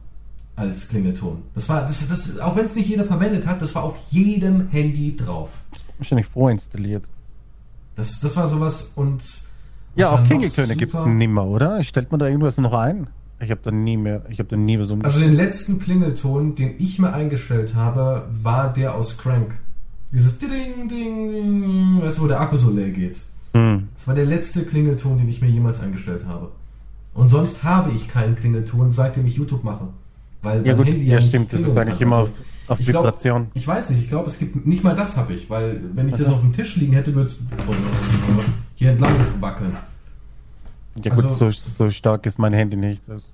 als 0.57 0.88
Klingelton. 0.88 1.42
Das 1.55 1.68
war, 1.68 1.82
das, 1.82 2.07
das, 2.09 2.38
auch 2.38 2.55
wenn 2.57 2.66
es 2.66 2.76
nicht 2.76 2.88
jeder 2.88 3.05
verwendet 3.05 3.46
hat, 3.46 3.61
das 3.61 3.74
war 3.74 3.82
auf 3.82 3.96
jedem 4.11 4.68
Handy 4.68 5.16
drauf. 5.16 5.50
Wahrscheinlich 5.98 6.26
vorinstalliert. 6.26 7.05
Das, 7.96 8.20
das 8.20 8.36
war 8.36 8.46
sowas 8.46 8.92
und. 8.94 9.22
Ja, 9.96 10.11
auch 10.11 10.24
Klingeltöne 10.24 10.74
gibt 10.76 10.94
es 10.94 11.05
nimmer, 11.07 11.44
oder? 11.46 11.82
Stellt 11.84 12.11
man 12.11 12.18
da 12.18 12.26
irgendwas 12.26 12.57
noch 12.59 12.72
ein? 12.72 13.07
Ich 13.40 13.50
habe 13.50 13.61
da 13.62 13.70
nie 13.70 13.96
mehr, 13.96 14.22
ich 14.28 14.38
habe 14.38 14.48
da 14.48 14.57
nie 14.57 14.76
was 14.78 14.82
Also 14.84 14.94
umgestellt. 14.94 15.26
den 15.26 15.34
letzten 15.34 15.78
Klingelton, 15.78 16.55
den 16.55 16.74
ich 16.78 16.98
mir 16.98 17.12
eingestellt 17.12 17.74
habe, 17.74 18.26
war 18.30 18.72
der 18.72 18.94
aus 18.94 19.18
Crank. 19.18 19.55
Dieses 20.12 20.38
Ding, 20.38 20.88
Ding, 20.88 21.28
Ding, 21.28 22.00
weißt 22.02 22.18
du, 22.18 22.22
wo 22.22 22.26
der 22.28 22.40
Akku 22.40 22.57
so 22.57 22.70
leer 22.70 22.90
geht. 22.90 23.18
hm. 23.52 23.88
Das 23.94 24.07
war 24.07 24.14
der 24.14 24.24
letzte 24.26 24.64
Klingelton, 24.64 25.18
den 25.18 25.28
ich 25.28 25.40
mir 25.40 25.48
jemals 25.48 25.80
eingestellt 25.80 26.24
habe. 26.26 26.50
Und 27.12 27.28
sonst 27.28 27.62
habe 27.64 27.90
ich 27.92 28.09
keinen 28.09 28.34
Klingelton, 28.34 28.90
seitdem 28.90 29.26
ich 29.26 29.36
YouTube 29.36 29.62
mache. 29.64 29.88
Weil 30.45 30.64
Ja 30.66 30.74
gut, 30.74 30.86
Handy 30.86 31.07
ja 31.07 31.20
stimmt, 31.20 31.53
das 31.53 31.62
ist 31.62 31.76
eigentlich 31.76 32.01
immer 32.01 32.18
Also, 32.18 32.32
auf, 32.68 32.78
ich 32.80 32.86
glaub- 32.86 33.05
Vibration. 33.05 33.49
Ich 33.55 33.66
weiß 33.66 33.90
nicht, 33.90 34.03
ich 34.03 34.09
glaube, 34.09 34.28
es 34.28 34.38
gibt 34.38 34.64
nicht 34.66 34.84
mal 34.84 34.95
das 34.95 35.16
habe 35.16 35.32
ich, 35.32 35.51
weil 35.51 35.80
wenn 35.95 36.07
ich 36.09 36.14
das 36.14 36.28
Okay. 36.28 36.34
auf 36.36 36.40
dem 36.42 36.53
Tisch 36.53 36.76
liegen 36.76 36.92
hätte, 36.92 37.14
würde 37.14 37.30
es 37.30 37.36
hier 38.76 38.90
entlang 38.90 39.12
wackeln. 39.40 39.76
ja 41.03 41.14
gut, 41.14 41.24
also- 41.24 41.51
so, 41.51 41.51
so 41.51 41.90
stark 41.90 42.24
ist 42.26 42.38
mein 42.38 42.53
Handy 42.53 42.76
nicht. 42.76 43.03
Das 43.09 43.24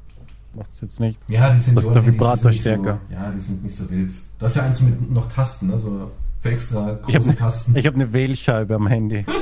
macht 0.54 0.70
es 0.72 0.80
jetzt 0.80 1.00
nicht. 1.00 1.18
Ja, 1.28 1.50
die 1.52 1.58
sind 1.60 1.76
Das 1.76 1.84
ist 1.84 1.92
der 1.92 2.06
Vibrator 2.06 2.52
stärker. 2.52 2.98
So, 3.08 3.14
ja, 3.14 3.30
die 3.30 3.40
sind 3.40 3.62
nicht 3.64 3.76
so 3.76 3.90
wild. 3.90 4.10
Du 4.38 4.46
hast 4.46 4.56
ja 4.56 4.62
eins 4.62 4.80
mit 4.80 5.10
noch 5.12 5.26
Tasten, 5.28 5.66
ne? 5.68 5.78
so 5.78 6.10
für 6.40 6.50
extra 6.50 6.98
Ich 7.08 7.14
habe 7.14 7.24
große 7.24 7.36
Tasten. 7.36 7.76
ich 7.76 7.86
hab 7.86 7.94
eine 7.94 8.12
Wählscheibe 8.12 8.74
am 8.74 8.86
Handy. 8.86 9.24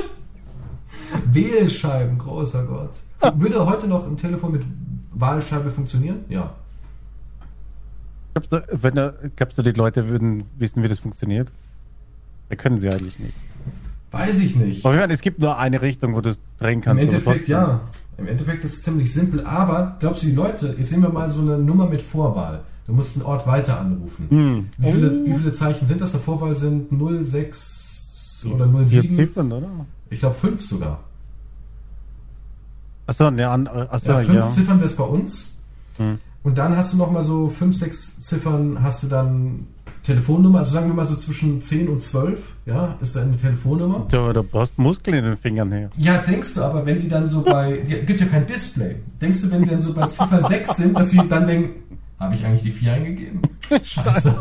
Wählscheiben, 1.31 2.17
großer 2.17 2.63
Gott. 2.65 2.91
Würde 3.39 3.65
heute 3.65 3.87
noch 3.87 4.05
im 4.07 4.17
Telefon 4.17 4.51
mit 4.53 4.63
Wahlscheibe 5.11 5.69
funktionieren? 5.71 6.19
Ja. 6.29 6.51
Glaubst 8.47 8.51
du, 8.71 8.81
wenn 8.83 8.95
da, 8.95 9.13
glaubst 9.35 9.57
du, 9.57 9.61
die 9.63 9.71
Leute 9.71 10.09
würden 10.09 10.43
wissen, 10.57 10.83
wie 10.83 10.87
das 10.87 10.99
funktioniert? 10.99 11.49
Da 12.49 12.55
können 12.55 12.77
sie 12.77 12.89
eigentlich 12.89 13.19
nicht. 13.19 13.33
Weiß 14.11 14.39
ich 14.39 14.55
nicht. 14.55 14.85
Aber 14.85 14.95
ich 14.95 14.99
meine, 15.01 15.13
es 15.13 15.21
gibt 15.21 15.39
nur 15.39 15.57
eine 15.57 15.81
Richtung, 15.81 16.15
wo 16.15 16.21
du 16.21 16.29
es 16.29 16.39
drehen 16.59 16.79
Im 16.79 16.81
kannst. 16.81 17.03
aber 17.03 17.13
Endeffekt 17.13 17.47
ja. 17.47 17.81
Im 18.17 18.27
Endeffekt 18.27 18.63
ist 18.65 18.73
es 18.77 18.81
ziemlich 18.83 19.13
simpel, 19.13 19.45
aber 19.45 19.95
glaubst 19.99 20.23
du, 20.23 20.27
die 20.27 20.33
Leute, 20.33 20.75
jetzt 20.77 20.89
sehen 20.89 21.01
wir 21.01 21.09
mal 21.09 21.29
so 21.31 21.41
eine 21.41 21.57
Nummer 21.57 21.87
mit 21.87 22.01
Vorwahl. 22.01 22.61
Du 22.85 22.93
musst 22.93 23.15
einen 23.15 23.23
Ort 23.25 23.45
weiter 23.47 23.79
anrufen. 23.79 24.25
Hm. 24.29 24.69
Wie, 24.77 24.91
viele, 24.91 25.11
Oh. 25.21 25.25
wie 25.25 25.33
viele 25.35 25.51
Zeichen 25.51 25.85
sind 25.85 26.01
das? 26.01 26.11
Der 26.11 26.19
Vorwahl 26.19 26.55
sind 26.55 26.87
06 27.23 28.45
oder 28.51 28.67
Vier 28.85 29.03
07? 29.03 29.13
Ziffern, 29.15 29.51
oder? 29.51 29.69
Ich 30.09 30.19
glaube 30.19 30.35
5 30.35 30.61
sogar. 30.65 31.03
Achso, 33.05 33.31
ne, 33.31 33.47
an, 33.49 33.67
achso, 33.67 34.11
Ja, 34.11 34.21
ja. 34.21 34.41
fünf 34.41 34.53
Ziffern 34.55 34.77
wäre 34.77 34.85
es 34.85 34.95
bei 34.95 35.03
uns. 35.03 35.55
Hm. 35.97 36.19
Und 36.43 36.57
dann 36.57 36.75
hast 36.75 36.93
du 36.93 36.97
nochmal 36.97 37.21
so 37.21 37.49
5, 37.49 37.75
6 37.75 38.21
Ziffern, 38.21 38.81
hast 38.81 39.03
du 39.03 39.07
dann 39.07 39.67
Telefonnummer, 40.03 40.59
also 40.59 40.71
sagen 40.71 40.87
wir 40.87 40.93
mal 40.93 41.05
so 41.05 41.15
zwischen 41.15 41.61
10 41.61 41.89
und 41.89 42.01
12, 42.01 42.39
ja, 42.65 42.97
ist 43.01 43.15
da 43.15 43.21
eine 43.21 43.35
Telefonnummer. 43.35 44.07
Du, 44.09 44.31
du 44.31 44.43
brauchst 44.43 44.79
Muskeln 44.79 45.17
in 45.17 45.25
den 45.25 45.37
Fingern 45.37 45.71
her. 45.71 45.89
Ja, 45.97 46.19
denkst 46.19 46.53
du 46.53 46.61
aber, 46.61 46.85
wenn 46.85 47.01
die 47.01 47.09
dann 47.09 47.27
so 47.27 47.41
bei, 47.41 47.83
die 47.85 48.05
gibt 48.05 48.21
ja 48.21 48.27
kein 48.27 48.45
Display, 48.47 48.95
denkst 49.21 49.41
du, 49.41 49.51
wenn 49.51 49.63
die 49.63 49.69
dann 49.69 49.81
so 49.81 49.93
bei 49.93 50.07
Ziffer 50.07 50.41
6 50.41 50.77
sind, 50.77 50.97
dass 50.97 51.09
sie 51.09 51.21
dann 51.27 51.45
denken, 51.45 51.97
habe 52.19 52.35
ich 52.35 52.45
eigentlich 52.45 52.63
die 52.63 52.71
4 52.71 52.93
eingegeben? 52.93 53.41
Scheiße. 53.83 54.33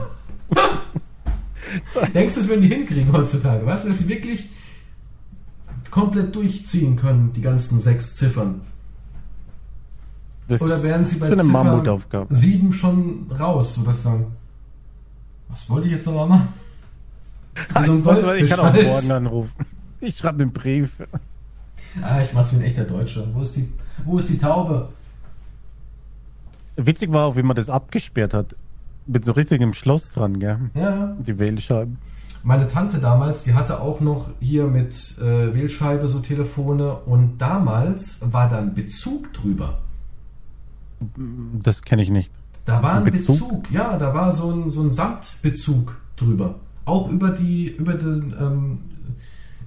denkst 2.15 2.35
du, 2.35 2.41
das 2.41 2.49
würden 2.49 2.63
die 2.63 2.69
hinkriegen 2.69 3.13
heutzutage? 3.13 3.67
Weißt 3.67 3.85
du, 3.85 3.89
dass 3.89 3.99
sie 3.99 4.09
wirklich 4.09 4.49
komplett 5.91 6.35
durchziehen 6.35 6.95
können, 6.95 7.33
die 7.33 7.43
ganzen 7.43 7.81
sechs 7.81 8.15
Ziffern? 8.15 8.61
Das 10.49 10.63
Oder 10.63 10.83
wären 10.83 11.05
sie 11.05 11.17
bei 11.17 11.29
Ziffer 11.29 11.45
Mammutaufgabe. 11.45 12.35
7 12.35 12.73
schon 12.73 13.31
raus, 13.39 13.75
sodass 13.75 13.97
sie 13.99 14.03
sagen, 14.03 14.27
was 15.49 15.69
wollte 15.69 15.87
ich 15.87 15.93
jetzt 15.93 16.07
nochmal 16.07 16.29
machen? 16.29 16.49
Wie 17.77 17.83
so 17.85 17.93
ein 17.93 18.05
Weißt 18.05 18.23
du 18.23 18.27
was, 18.27 18.37
ich 18.37 18.51
kann 18.51 18.61
auch 18.61 18.83
morgen 18.83 19.11
anrufen. 19.11 19.67
Ich 20.01 20.17
schreibe 20.17 20.43
einen 20.43 20.53
Brief. 20.53 20.91
Ah, 22.03 22.21
ich 22.21 22.33
mach's 22.33 22.53
wie 22.53 22.57
ein 22.57 22.63
echter 22.63 22.85
Deutscher. 22.85 23.27
Wo 23.33 23.41
ist 23.43 23.57
die, 23.57 23.69
wo 24.05 24.19
ist 24.19 24.29
die 24.29 24.39
Taube? 24.39 24.91
Witzig 26.77 27.11
war 27.13 27.27
auch, 27.27 27.37
wie 27.37 27.43
man 27.43 27.57
das 27.57 27.69
abgesperrt 27.69 28.33
hat. 28.33 28.55
Mit 29.07 29.25
so 29.25 29.33
richtigem 29.33 29.73
Schloss 29.73 30.13
dran, 30.13 30.39
gell? 30.39 30.59
Ja, 30.75 31.17
Die 31.19 31.39
Wählscheiben. 31.39 31.99
Meine 32.45 32.69
Tante 32.69 32.99
damals, 32.99 33.43
die 33.43 33.55
hatte 33.55 33.81
auch 33.81 34.01
noch 34.01 34.31
hier 34.39 34.69
mit 34.69 35.19
äh, 35.19 35.53
Wählscheibe 35.53 36.07
so 36.07 36.21
Telefone 36.21 36.95
und 36.95 37.39
damals 37.39 38.21
war 38.21 38.49
dann 38.49 38.75
Bezug 38.75 39.33
drüber. 39.33 39.79
Das 41.63 41.83
kenne 41.83 42.03
ich 42.03 42.11
nicht. 42.11 42.33
Da 42.65 42.83
war 42.83 42.95
ein 42.95 43.05
Bezug? 43.05 43.39
Bezug? 43.39 43.71
ja, 43.71 43.97
da 43.97 44.13
war 44.15 44.33
so 44.33 44.51
ein, 44.53 44.69
so 44.69 44.83
ein 44.83 44.91
Samtbezug 44.91 45.97
drüber. 46.17 46.57
Auch 46.85 47.09
über 47.11 47.31
die, 47.31 47.69
über 47.69 47.95
den, 47.95 48.35
ähm, 48.39 48.79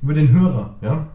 über 0.02 0.14
den 0.14 0.30
Hörer, 0.30 0.76
ja. 0.82 1.08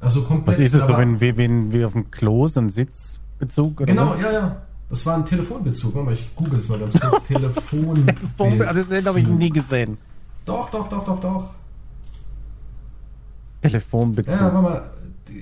Also 0.00 0.22
komplett. 0.22 0.58
Was 0.58 0.64
ist 0.64 0.74
es 0.74 0.86
so, 0.86 0.96
wenn 0.96 1.20
wie, 1.20 1.36
wie, 1.36 1.72
wie 1.72 1.84
auf 1.84 1.92
dem 1.92 2.10
Klo 2.10 2.46
so 2.48 2.60
ein 2.60 2.70
Sitzbezug? 2.70 3.80
Oder 3.80 3.86
Genau, 3.86 4.10
was? 4.10 4.20
ja, 4.20 4.32
ja. 4.32 4.56
Das 4.88 5.04
war 5.04 5.16
ein 5.16 5.24
Telefonbezug. 5.26 5.94
Warte 5.94 6.06
mal, 6.06 6.14
ich 6.14 6.34
google 6.34 6.56
das 6.58 6.68
mal 6.68 6.78
ganz 6.78 6.98
kurz. 6.98 7.24
Telefon. 7.26 8.06
Also 8.66 8.84
Das 8.88 9.06
habe 9.06 9.20
ich 9.20 9.26
nie 9.26 9.50
gesehen. 9.50 9.98
Doch, 10.46 10.70
doch, 10.70 10.88
doch, 10.88 11.04
doch, 11.04 11.20
doch. 11.20 11.54
Telefonbezug. 13.62 14.32
Ja, 14.34 14.42
warte 14.54 14.62
mal. 14.62 14.90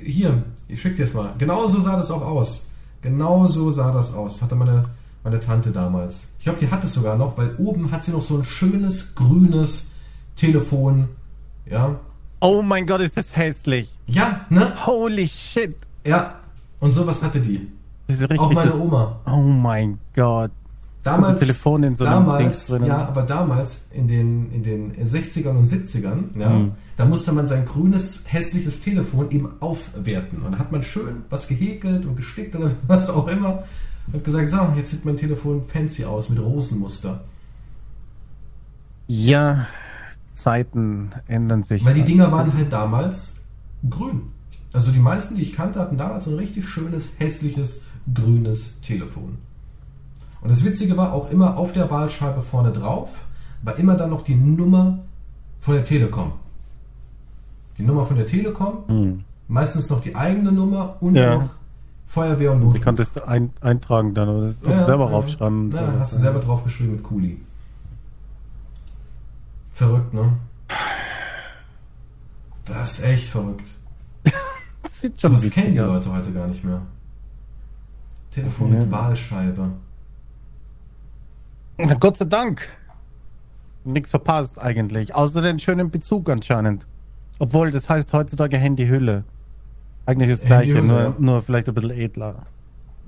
Hier, 0.05 0.43
ich 0.69 0.81
schick 0.81 0.97
dir 0.97 1.05
das 1.05 1.15
mal. 1.15 1.33
Genau 1.39 1.69
so 1.69 1.79
sah 1.81 1.97
das 1.97 2.11
auch 2.11 2.23
aus. 2.23 2.66
Genau 3.07 3.47
so 3.47 3.71
sah 3.71 3.93
das 3.93 4.13
aus. 4.15 4.43
Hatte 4.43 4.57
meine, 4.57 4.83
meine 5.23 5.39
Tante 5.39 5.71
damals. 5.71 6.31
Ich 6.39 6.45
glaube, 6.45 6.59
die 6.59 6.69
hat 6.71 6.83
es 6.83 6.93
sogar 6.93 7.17
noch, 7.17 7.39
weil 7.39 7.55
oben 7.59 7.91
hat 7.93 8.03
sie 8.05 8.11
noch 8.11 8.21
so 8.23 8.37
ein 8.39 8.45
schönes 8.45 9.15
grünes 9.15 9.91
Telefon. 10.35 11.09
Ja. 11.71 11.97
Oh 12.41 12.63
mein 12.63 12.85
Gott, 12.87 13.01
ist 13.01 13.17
das 13.17 13.35
hässlich. 13.37 13.89
Ja, 14.07 14.41
ne? 14.51 14.73
Holy 14.87 15.29
shit. 15.29 15.77
Ja. 16.05 16.35
Und 16.81 16.91
sowas 16.91 17.23
hatte 17.23 17.41
die. 17.41 17.69
Das 18.09 18.21
richtig. 18.21 18.39
Auch 18.41 18.53
meine 18.53 18.71
das, 18.71 18.79
Oma. 18.79 19.21
oh 19.27 19.37
mein 19.43 19.99
Gott. 20.15 20.51
Damals, 21.03 21.39
Telefon 21.39 21.85
in 21.85 21.95
so 21.95 22.05
damals, 22.05 22.39
Dings 22.43 22.67
drinnen. 22.67 22.87
ja, 22.89 23.07
aber 23.07 23.23
damals 23.23 23.85
in 23.93 24.09
den, 24.09 24.51
in 24.53 24.63
den 24.65 24.93
60ern 25.07 25.51
und 25.51 25.65
70ern, 25.65 26.37
ja, 26.39 26.49
Mhm. 26.51 26.73
Da 26.97 27.05
musste 27.05 27.33
man 27.33 27.47
sein 27.47 27.67
grünes, 27.67 28.25
hässliches 28.27 28.81
Telefon 28.81 29.31
eben 29.31 29.61
aufwerten. 29.61 30.43
Und 30.43 30.53
da 30.53 30.59
hat 30.59 30.73
man 30.73 30.83
schön 30.83 31.25
was 31.29 31.47
gehäkelt 31.47 32.07
und 32.07 32.17
gestickt 32.17 32.57
oder 32.57 32.71
was 32.87 33.11
auch 33.11 33.29
immer 33.29 33.65
und 34.13 34.25
gesagt, 34.25 34.51
so, 34.51 34.59
jetzt 34.77 34.91
sieht 34.91 35.05
mein 35.05 35.17
Telefon 35.17 35.63
fancy 35.63 36.05
aus 36.05 36.31
mit 36.31 36.39
Rosenmuster. 36.39 37.25
Ja, 39.09 39.67
Zeiten 40.33 41.11
ändern 41.27 41.65
sich. 41.65 41.85
Weil 41.85 41.95
die 41.95 42.05
Dinger 42.05 42.33
waren 42.33 42.53
halt 42.53 42.73
damals 42.73 43.37
grün. 43.89 44.23
Also 44.73 44.91
die 44.91 44.99
meisten, 44.99 45.37
die 45.37 45.43
ich 45.43 45.53
kannte, 45.53 45.81
hatten 45.81 45.97
damals 45.97 46.25
so 46.25 46.31
ein 46.31 46.37
richtig 46.37 46.69
schönes, 46.69 47.19
hässliches, 47.19 47.83
grünes 48.13 48.81
Telefon. 48.81 49.39
Und 50.43 50.51
das 50.51 50.65
Witzige 50.65 50.97
war 50.97 51.13
auch 51.13 51.31
immer 51.31 51.57
auf 51.57 51.73
der 51.73 51.91
Wahlscheibe 51.91 52.43
vorne 52.43 52.73
drauf, 52.73 53.27
war 53.63 53.79
immer 53.79 53.97
dann 53.97 54.11
noch 54.11 54.23
die 54.23 54.35
Nummer 54.35 54.99
von 55.61 55.75
der 55.75 55.85
Telekom. 55.85 56.33
Die 57.79 57.83
Nummer 57.83 58.07
von 58.07 58.17
der 58.17 58.27
Telekom, 58.27 58.85
Hm. 58.89 59.25
meistens 59.49 59.91
noch 59.91 60.01
die 60.01 60.15
eigene 60.17 60.53
Nummer 60.53 60.97
und 61.01 61.15
Ja. 61.15 61.37
noch 61.37 61.49
Feuerwehr 62.05 62.53
und 62.53 62.61
Die 62.61 62.65
Notruf. 62.67 62.83
konntest 62.85 63.17
du 63.17 63.27
ein, 63.27 63.51
eintragen 63.61 64.15
dann 64.15 64.29
oder 64.29 64.47
das 64.47 64.63
ja, 64.65 64.85
selber 64.85 65.11
raufschreiben. 65.11 65.65
und 65.67 65.75
Ja, 65.75 65.93
so. 65.93 65.99
hast 65.99 66.13
du 66.13 66.17
selber 66.19 66.39
draufgeschrieben 66.41 66.95
mit 66.95 67.03
Kuli. 67.03 67.41
Verrückt, 69.73 70.15
ne? 70.15 70.33
Das 72.65 72.99
ist 72.99 73.05
echt 73.05 73.29
verrückt. 73.29 73.67
Das 74.83 75.01
sieht 75.01 75.21
schon 75.21 75.31
So 75.33 75.37
was 75.37 75.51
kennen 75.51 75.73
die. 75.75 75.79
Leute 75.79 76.11
heute 76.13 76.33
gar 76.33 76.47
nicht 76.47 76.65
mehr. 76.65 76.81
Telefon 78.31 78.73
Ja. 78.73 78.79
mit 78.81 78.91
Wahlscheibe. 78.91 79.69
Na, 81.79 81.95
Gott 81.95 82.17
sei 82.17 82.25
Dank. 82.25 82.67
Nichts 83.85 84.11
verpasst 84.11 84.59
eigentlich. 84.61 85.15
Außer 85.15 85.43
den 85.43 85.59
schönen 85.59 85.91
Bezug 85.91 86.31
anscheinend. 86.31 86.87
Obwohl, 87.39 87.71
das 87.71 87.89
heißt 87.89 88.13
heutzutage 88.13 88.57
Handyhülle. 88.57 89.25
Eigentlich 90.07 90.31
das 90.31 90.43
gleiche, 90.43 90.83
nur, 90.83 91.01
ja. 91.01 91.15
nur 91.19 91.43
vielleicht 91.43 91.69
ein 91.69 91.75
bisschen 91.75 91.91
edler. 91.91 92.47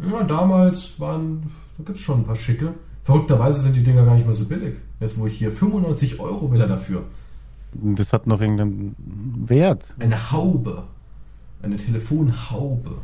Ja, 0.00 0.22
damals 0.24 0.98
waren, 1.00 1.42
da 1.76 1.84
gibt 1.84 1.98
es 1.98 2.04
schon 2.04 2.20
ein 2.20 2.24
paar 2.24 2.36
schicke. 2.36 2.74
Verrückterweise 3.02 3.60
sind 3.62 3.76
die 3.76 3.82
Dinger 3.82 4.04
gar 4.04 4.14
nicht 4.14 4.26
mehr 4.26 4.34
so 4.34 4.44
billig. 4.44 4.76
Jetzt 5.00 5.18
wo 5.18 5.26
ich 5.26 5.38
hier 5.38 5.50
95 5.52 6.20
Euro 6.20 6.50
will 6.50 6.60
er 6.60 6.66
dafür. 6.66 7.04
Das 7.72 8.12
hat 8.12 8.26
noch 8.26 8.40
irgendeinen 8.40 8.96
Wert. 9.46 9.94
Eine 9.98 10.32
Haube. 10.32 10.84
Eine 11.62 11.76
Telefonhaube. 11.76 12.98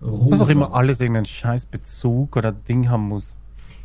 Was 0.00 0.10
Rosa. 0.10 0.44
auch 0.44 0.48
immer 0.48 0.74
alles 0.74 1.00
irgendeinen 1.00 1.26
scheiß 1.26 1.66
Bezug 1.66 2.36
oder 2.36 2.52
Ding 2.52 2.88
haben 2.88 3.08
muss. 3.08 3.32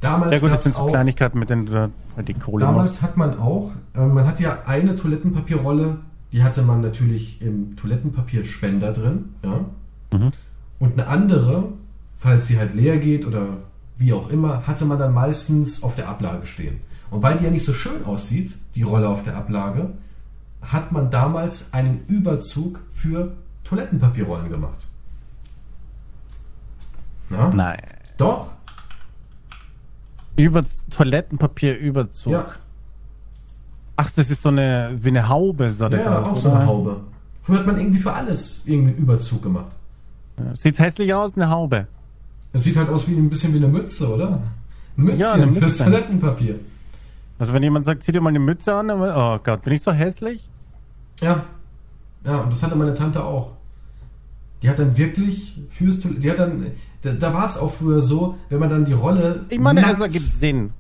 Damals 0.02 0.34
Ja 0.34 0.40
gut, 0.40 0.52
das 0.56 0.64
sind 0.64 0.76
so 0.76 0.82
auch, 0.82 0.88
Kleinigkeiten, 0.90 1.40
mit 1.40 1.50
denen 1.50 1.66
du 1.66 1.92
halt 2.16 2.28
die 2.28 2.34
Kohle 2.34 2.66
Damals 2.66 3.02
hat 3.02 3.18
man 3.18 3.40
auch, 3.40 3.72
äh, 3.96 4.06
man 4.06 4.26
hat 4.26 4.40
ja 4.40 4.60
eine 4.66 4.96
Toilettenpapierrolle, 4.96 6.00
die 6.32 6.44
hatte 6.44 6.62
man 6.62 6.82
natürlich 6.82 7.42
im 7.42 7.76
Toilettenpapierspender 7.76 8.94
drin, 8.94 9.36
ja. 9.44 9.66
Mhm. 10.12 10.32
Und 10.80 10.94
eine 10.94 11.08
andere, 11.08 11.74
falls 12.16 12.48
sie 12.48 12.60
halt 12.60 12.76
leer 12.76 12.98
geht 12.98 13.26
oder 13.26 13.58
wie 13.98 14.14
auch 14.14 14.30
immer, 14.30 14.68
hatte 14.68 14.86
man 14.86 15.00
dann 15.00 15.14
meistens 15.14 15.82
auf 15.84 15.96
der 15.96 16.08
Ablage 16.08 16.46
stehen. 16.46 16.82
Und 17.10 17.24
weil 17.24 17.38
die 17.38 17.46
ja 17.46 17.50
nicht 17.50 17.66
so 17.66 17.74
schön 17.74 18.04
aussieht, 18.06 18.54
die 18.76 18.84
Rolle 18.84 19.10
auf 19.10 19.24
der 19.24 19.36
Ablage, 19.38 19.94
hat 20.62 20.92
man 20.92 21.10
damals 21.10 21.74
einen 21.74 22.06
Überzug 22.08 22.82
für 22.90 23.34
Toilettenpapierrollen 23.64 24.50
gemacht. 24.50 24.88
Ja? 27.30 27.50
Nein. 27.54 27.82
Doch, 28.18 28.52
Über 30.36 30.64
Toilettenpapierüberzug. 30.90 32.32
ja. 32.32 32.46
Ach, 33.98 34.10
das 34.16 34.30
ist 34.30 34.42
so 34.44 34.50
eine 34.50 34.98
wie 35.02 35.10
eine 35.10 35.28
Haube, 35.28 35.72
sah 35.72 35.90
das 35.90 36.02
ja, 36.04 36.20
aus. 36.22 36.28
auch 36.28 36.36
so 36.38 36.50
oder? 36.50 36.58
eine 36.60 36.68
Haube. 36.68 36.98
Früher 37.42 37.60
hat 37.60 37.66
man 37.68 37.80
irgendwie 37.80 38.00
für 38.00 38.14
alles 38.14 38.62
irgendwie 38.66 38.92
einen 38.92 39.00
Überzug 39.00 39.42
gemacht. 39.44 39.72
Ja. 40.38 40.56
Sieht 40.56 40.78
hässlich 40.80 41.14
aus, 41.14 41.36
eine 41.36 41.50
Haube. 41.50 41.88
Das 42.54 42.64
sieht 42.64 42.78
halt 42.78 42.90
aus 42.90 43.08
wie 43.08 43.16
ein 43.16 43.30
bisschen 43.30 43.54
wie 43.54 43.58
eine 43.58 43.68
Mütze, 43.68 44.08
oder? 44.14 44.42
Ein 44.98 45.04
Mützchen 45.04 45.20
Ja, 45.20 45.34
eine 45.34 45.48
fürs 45.52 45.72
Mütze. 45.72 45.84
Toilettenpapier. 45.84 46.56
Also 47.40 47.54
wenn 47.54 47.64
jemand 47.64 47.86
sagt, 47.86 48.04
zieh 48.04 48.12
dir 48.12 48.22
mal 48.22 48.30
eine 48.30 48.40
Mütze 48.40 48.74
an, 48.74 48.88
dann, 48.88 49.02
oh 49.02 49.40
Gott, 49.44 49.64
bin 49.64 49.74
ich 49.74 49.82
so 49.82 49.92
hässlich? 49.92 50.48
Ja. 51.22 51.44
Ja, 52.26 52.42
und 52.42 52.52
das 52.52 52.62
hatte 52.64 52.76
meine 52.76 52.94
Tante 52.94 53.24
auch. 53.24 53.52
Die 54.62 54.70
hat 54.70 54.80
dann 54.80 54.98
wirklich 54.98 55.60
fürs 55.70 56.00
Toilette, 56.00 56.20
die 56.22 56.32
hat 56.32 56.40
dann, 56.40 56.66
da, 57.04 57.12
da 57.14 57.34
war 57.34 57.46
es 57.46 57.58
auch 57.58 57.72
früher 57.72 58.02
so, 58.02 58.38
wenn 58.50 58.60
man 58.60 58.70
dann 58.70 58.86
die 58.86 58.94
Rolle. 58.94 59.46
Ich 59.50 59.60
meine, 59.60 59.82
nackt- 59.82 59.94
es 59.94 60.00
ergibt 60.00 60.34
Sinn. 60.34 60.72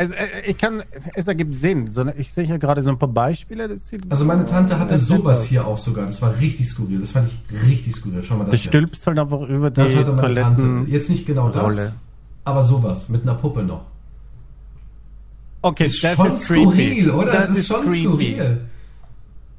Also, 0.00 0.14
äh, 0.14 0.46
ich 0.46 0.56
kann, 0.56 0.82
es 1.14 1.26
ergibt 1.26 1.54
Sinn. 1.54 1.88
So, 1.88 2.06
ich 2.16 2.32
sehe 2.32 2.44
hier 2.44 2.58
gerade 2.58 2.82
so 2.82 2.90
ein 2.90 2.98
paar 2.98 3.08
Beispiele. 3.08 3.66
Das 3.68 3.90
Also 4.08 4.24
meine 4.24 4.44
Tante 4.44 4.78
hatte 4.78 4.94
Das 4.94 5.06
sowas 5.06 5.42
hier 5.44 5.66
auch 5.66 5.76
sogar. 5.76 6.06
Das 6.06 6.22
war 6.22 6.38
richtig 6.38 6.68
skurril. 6.68 7.00
Das 7.00 7.10
fand 7.10 7.26
ich 7.26 7.66
richtig 7.66 7.94
skurril. 7.96 8.22
Schau 8.22 8.36
mal 8.36 8.44
das 8.44 8.52
Du 8.52 8.68
stülpst 8.68 9.04
halt 9.08 9.18
einfach 9.18 9.40
über 9.48 9.70
die 9.70 9.80
Das 9.80 9.96
hatte 9.96 10.12
meine 10.12 10.34
Tante. 10.34 10.62
Toiletten. 10.62 10.88
Jetzt 10.92 11.10
nicht 11.10 11.26
genau 11.26 11.48
das, 11.50 11.62
Rolle. 11.62 11.92
aber 12.44 12.62
sowas 12.62 13.08
mit 13.08 13.22
einer 13.22 13.34
Puppe 13.34 13.64
noch. 13.64 13.82
Okay, 15.62 15.86
Ist 15.86 16.02
das 16.04 16.14
schon 16.14 16.26
ist 16.28 16.46
creepy. 16.46 16.60
skurril, 16.62 17.10
oder? 17.10 17.32
Das 17.32 17.50
es 17.50 17.58
ist, 17.58 17.66
schon 17.66 17.82
creepy. 17.86 18.04
skurril. 18.04 18.60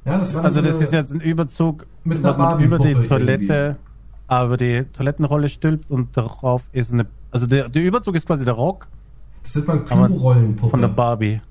Ja, 0.06 0.18
das 0.18 0.34
war 0.34 0.46
Also 0.46 0.62
so 0.62 0.68
das 0.68 0.82
ist 0.82 0.94
jetzt 0.94 1.14
ein 1.14 1.20
Überzug, 1.20 1.86
Mit 2.06 2.24
was 2.24 2.36
einer 2.36 2.52
man 2.56 2.64
über 2.64 2.80
die 2.80 2.94
Toilette, 2.94 3.76
aber 4.28 4.56
die 4.56 4.86
Toilettenrolle 4.94 5.50
stülpt 5.50 5.92
und 5.92 6.16
darauf 6.16 6.64
ist 6.72 6.94
eine, 6.94 7.06
also 7.32 7.46
der, 7.48 7.68
der 7.68 7.84
Überzug 7.84 8.16
ist 8.16 8.26
quasi 8.26 8.46
der 8.46 8.54
Rock 8.54 8.88
Das 9.44 9.56
nennt 9.56 9.68
man 9.68 9.86
Klorollenpuppe. 9.86 10.72
von 10.72 10.82
der 10.82 10.88
Barbie. 10.90 11.42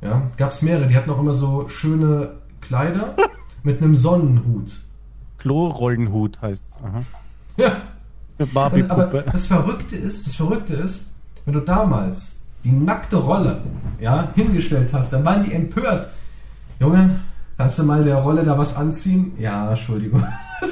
Ja, 0.00 0.22
gab's 0.36 0.62
mehrere. 0.62 0.86
Die 0.86 0.96
hatten 0.96 1.10
auch 1.10 1.18
immer 1.18 1.32
so 1.32 1.68
schöne 1.68 2.32
Kleider 2.60 3.14
mit 3.62 3.80
einem 3.80 3.96
Sonnenhut. 3.96 4.76
Klorollenhut 5.38 6.40
heißt 6.40 6.78
Aha. 6.82 7.02
Ja. 7.56 7.72
Eine 8.38 8.82
Und, 8.82 8.90
aber 8.90 9.22
das 9.22 9.46
Verrückte 9.46 9.96
ist, 9.96 10.26
das 10.26 10.34
Verrückte 10.34 10.74
ist, 10.74 11.06
wenn 11.44 11.54
du 11.54 11.60
damals 11.60 12.40
die 12.64 12.72
nackte 12.72 13.16
Rolle 13.16 13.62
ja, 14.00 14.28
hingestellt 14.34 14.92
hast, 14.92 15.12
dann 15.12 15.24
waren 15.24 15.44
die 15.44 15.52
empört. 15.52 16.08
Junge, 16.80 17.20
kannst 17.56 17.78
du 17.78 17.84
mal 17.84 18.02
der 18.02 18.16
Rolle 18.16 18.42
da 18.42 18.58
was 18.58 18.74
anziehen? 18.74 19.32
Ja, 19.38 19.70
Entschuldigung. 19.70 20.24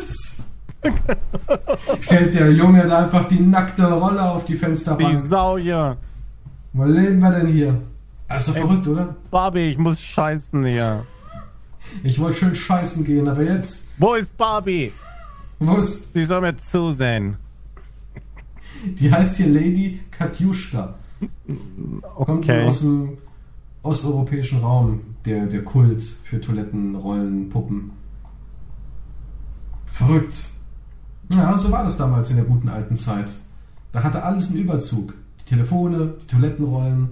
Stellt 2.01 2.35
der 2.35 2.51
Junge 2.53 2.87
da 2.89 3.05
einfach 3.05 3.29
die 3.29 3.41
nackte 3.41 3.91
Rolle 3.93 4.23
auf 4.23 4.45
die 4.45 4.53
Die 4.55 4.59
Fensterbank. 4.59 5.17
Sau, 5.17 5.57
ja. 5.57 5.97
Wo 6.73 6.85
leben 6.85 7.19
wir 7.21 7.31
denn 7.31 7.47
hier? 7.49 7.81
Das 8.29 8.43
ist 8.43 8.49
doch 8.51 8.57
Ey. 8.63 8.67
verrückt, 8.67 8.89
oder? 8.89 9.17
Barbie, 9.31 9.71
ich 9.71 9.79
muss 9.79 10.01
scheißen 10.01 10.65
hier. 10.65 11.05
Ich 12.03 12.19
wollte 12.19 12.39
schön 12.39 12.55
scheißen 12.55 13.05
gehen, 13.05 13.29
aber 13.29 13.43
jetzt, 13.43 13.89
Wo 13.99 14.15
ist 14.15 14.35
Barbie? 14.37 14.93
wo 15.59 15.77
ist, 15.77 16.13
Sie 16.15 16.25
soll 16.25 16.41
mir 16.41 16.57
zusehen. 16.57 17.37
die 18.99 19.13
heißt 19.13 19.37
hier 19.37 19.49
Lady 19.49 20.01
Katjuschka. 20.11 20.95
Kommt 22.15 22.45
Okay. 22.49 22.65
aus 22.67 22.81
dem 22.81 23.19
osteuropäischen 23.83 24.61
Raum, 24.61 25.01
der, 25.27 25.47
der 25.47 25.63
Kult 25.65 26.03
für 26.25 26.41
Toilettenrollen, 26.41 27.49
Puppen. 27.49 27.91
Verrückt. 29.87 30.37
Ja, 31.31 31.57
so 31.59 31.71
war 31.71 31.85
das 31.85 31.97
damals 31.97 32.31
in 32.31 32.37
der 32.37 32.45
guten 32.47 32.69
alten 32.69 32.97
Zeit. 32.97 33.31
Da 33.93 34.03
hatte 34.03 34.23
alles 34.23 34.49
einen 34.51 34.61
Überzug. 34.61 35.15
Die 35.45 35.51
Telefone, 35.51 36.15
die 36.23 36.27
Toilettenrollen, 36.27 37.11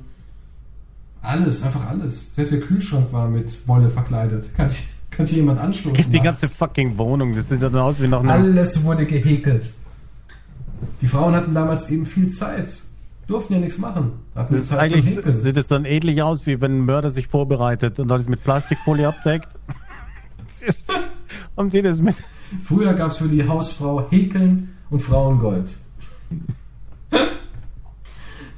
alles, 1.23 1.63
einfach 1.63 1.87
alles. 1.87 2.35
Selbst 2.35 2.53
der 2.53 2.61
Kühlschrank 2.61 3.13
war 3.13 3.29
mit 3.29 3.67
Wolle 3.69 3.91
verkleidet. 3.91 4.55
Kann 4.57 4.69
sich, 4.69 4.89
kann 5.11 5.27
sich 5.27 5.37
jemand 5.37 5.61
anstoßen. 5.61 6.11
Die 6.11 6.21
ganze 6.21 6.47
nachts. 6.47 6.57
fucking 6.57 6.97
Wohnung, 6.97 7.37
das 7.37 7.49
sieht 7.49 7.63
dann 7.63 7.77
aus 7.77 8.01
wie 8.01 8.09
noch 8.09 8.21
eine... 8.21 8.33
Alles 8.33 8.85
wurde 8.85 9.07
gehäkelt. 9.07 9.73
Die 11.03 11.09
Frauen 11.09 11.35
hatten 11.35 11.53
damals 11.53 11.91
eben 11.91 12.05
viel 12.05 12.29
Zeit. 12.29 12.83
Durften 13.27 13.53
ja 13.53 13.59
nichts 13.61 13.79
machen. 13.79 14.13
Hatten 14.35 14.55
Das 14.55 14.67
Zeit 14.67 14.79
eigentlich 14.79 15.19
sieht 15.25 15.57
es 15.57 15.69
dann 15.69 15.85
ähnlich 15.85 16.23
aus, 16.23 16.47
wie 16.47 16.61
wenn 16.61 16.79
ein 16.79 16.85
Mörder 16.85 17.11
sich 17.11 17.29
vorbereitet 17.29 18.01
und 18.01 18.11
alles 18.11 18.29
mit 18.29 18.43
Plastikfolie 18.43 19.07
abdeckt. 19.07 19.49
Haben 21.57 21.71
die 21.71 21.83
das 21.83 22.01
mit? 22.01 22.17
Früher 22.63 22.95
gab 22.95 23.13
es 23.13 23.19
für 23.19 23.29
die 23.29 23.47
Hausfrau 23.47 24.11
Häkeln 24.11 24.75
und 24.91 25.01
Frauengold. 25.01 25.71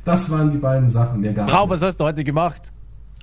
Das 0.05 0.31
waren 0.31 0.51
die 0.51 0.59
beiden 0.59 0.91
Sachen. 0.91 1.21
Mehr 1.21 1.33
gab's 1.33 1.51
Frau, 1.51 1.63
nicht. 1.63 1.71
was 1.71 1.83
hast 1.83 2.01
du 2.01 2.05
heute 2.05 2.25
gemacht? 2.25 2.73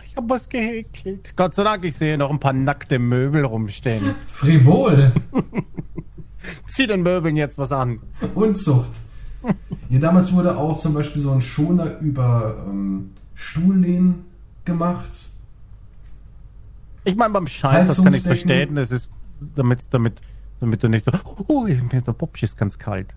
Ich 0.06 0.16
habe 0.16 0.30
was 0.30 0.48
gehäkelt. 0.48 1.36
Gott 1.36 1.54
sei 1.54 1.64
Dank, 1.64 1.84
ich 1.86 1.96
sehe 1.96 2.18
noch 2.18 2.30
ein 2.30 2.40
paar 2.40 2.54
nackte 2.54 3.00
Möbel 3.00 3.46
rumstehen. 3.46 4.16
Frivol. 4.26 5.14
Zieh 6.66 6.88
den 6.88 7.04
Möbeln 7.04 7.36
jetzt 7.36 7.58
was 7.58 7.72
an. 7.72 8.00
Unzucht. 8.34 8.90
Ja, 9.90 10.00
damals 10.00 10.34
wurde 10.34 10.58
auch 10.58 10.78
zum 10.78 10.94
Beispiel 10.94 11.22
so 11.22 11.32
ein 11.32 11.42
Schoner 11.42 12.00
über 12.00 12.56
ähm, 12.68 13.12
Stuhllehnen 13.36 14.26
gemacht. 14.66 15.30
Ich 17.04 17.16
meine, 17.16 17.34
beim 17.34 17.48
Scheiß, 17.48 17.88
das 17.88 18.04
kann 18.04 18.14
ich 18.14 18.24
verstehen. 18.24 18.76
Das 18.76 18.92
ist, 18.92 19.10
damit, 19.56 19.88
damit, 19.92 20.22
damit 20.60 20.84
du 20.84 20.90
nicht 20.90 21.06
so, 21.06 21.12
oh, 21.48 21.64
mir 21.64 22.02
der 22.02 22.14
Popsch 22.14 22.44
ist 22.44 22.58
ganz 22.58 22.78
kalt. 22.78 23.16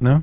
Ne? 0.00 0.22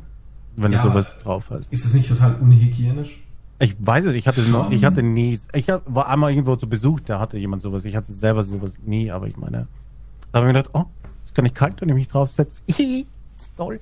Wenn 0.61 0.73
Ja, 0.73 0.81
du 0.83 0.89
sowas 0.89 1.19
drauf 1.19 1.45
hast. 1.51 1.71
Ist 1.71 1.85
das 1.85 1.93
nicht 1.93 2.09
total 2.09 2.35
unhygienisch? 2.35 3.23
Ich 3.59 3.75
weiß 3.79 4.05
es, 4.05 4.13
ich 4.13 4.27
hatte 4.27 4.41
Schon. 4.41 4.51
noch, 4.51 4.71
ich 4.71 4.83
hatte 4.83 5.03
nie, 5.03 5.39
ich 5.53 5.69
hab, 5.69 5.83
war 5.93 6.09
einmal 6.09 6.31
irgendwo 6.31 6.55
zu 6.57 6.67
Besuch, 6.67 6.99
da 7.01 7.19
hatte 7.19 7.37
jemand 7.37 7.61
sowas. 7.61 7.85
Ich 7.85 7.95
hatte 7.95 8.11
selber 8.11 8.43
sowas 8.43 8.75
nie, 8.85 9.09
aber 9.09 9.27
ich 9.27 9.37
meine, 9.37 9.67
da 10.31 10.39
habe 10.39 10.47
ich 10.47 10.53
mir 10.53 10.59
gedacht, 10.59 10.69
oh, 10.73 10.85
ist 11.23 11.33
gar 11.33 11.43
nicht 11.43 11.55
kalt, 11.55 11.79
wenn 11.79 11.89
ich 11.89 11.95
mich 11.95 12.07
draufsetze. 12.09 12.61
Toll. 13.57 13.79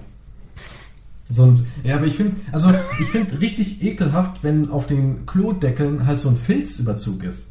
So 1.30 1.44
ein, 1.46 1.66
ja, 1.84 1.96
aber 1.96 2.06
ich 2.06 2.14
finde, 2.16 2.38
also 2.52 2.72
ich 3.02 3.08
finde 3.08 3.42
richtig 3.42 3.84
ekelhaft, 3.84 4.44
wenn 4.44 4.70
auf 4.70 4.86
den 4.88 5.26
Klodeckeln 5.26 6.06
halt 6.06 6.20
so 6.20 6.30
ein 6.30 6.38
Filzüberzug 6.38 7.24
ist. 7.24 7.48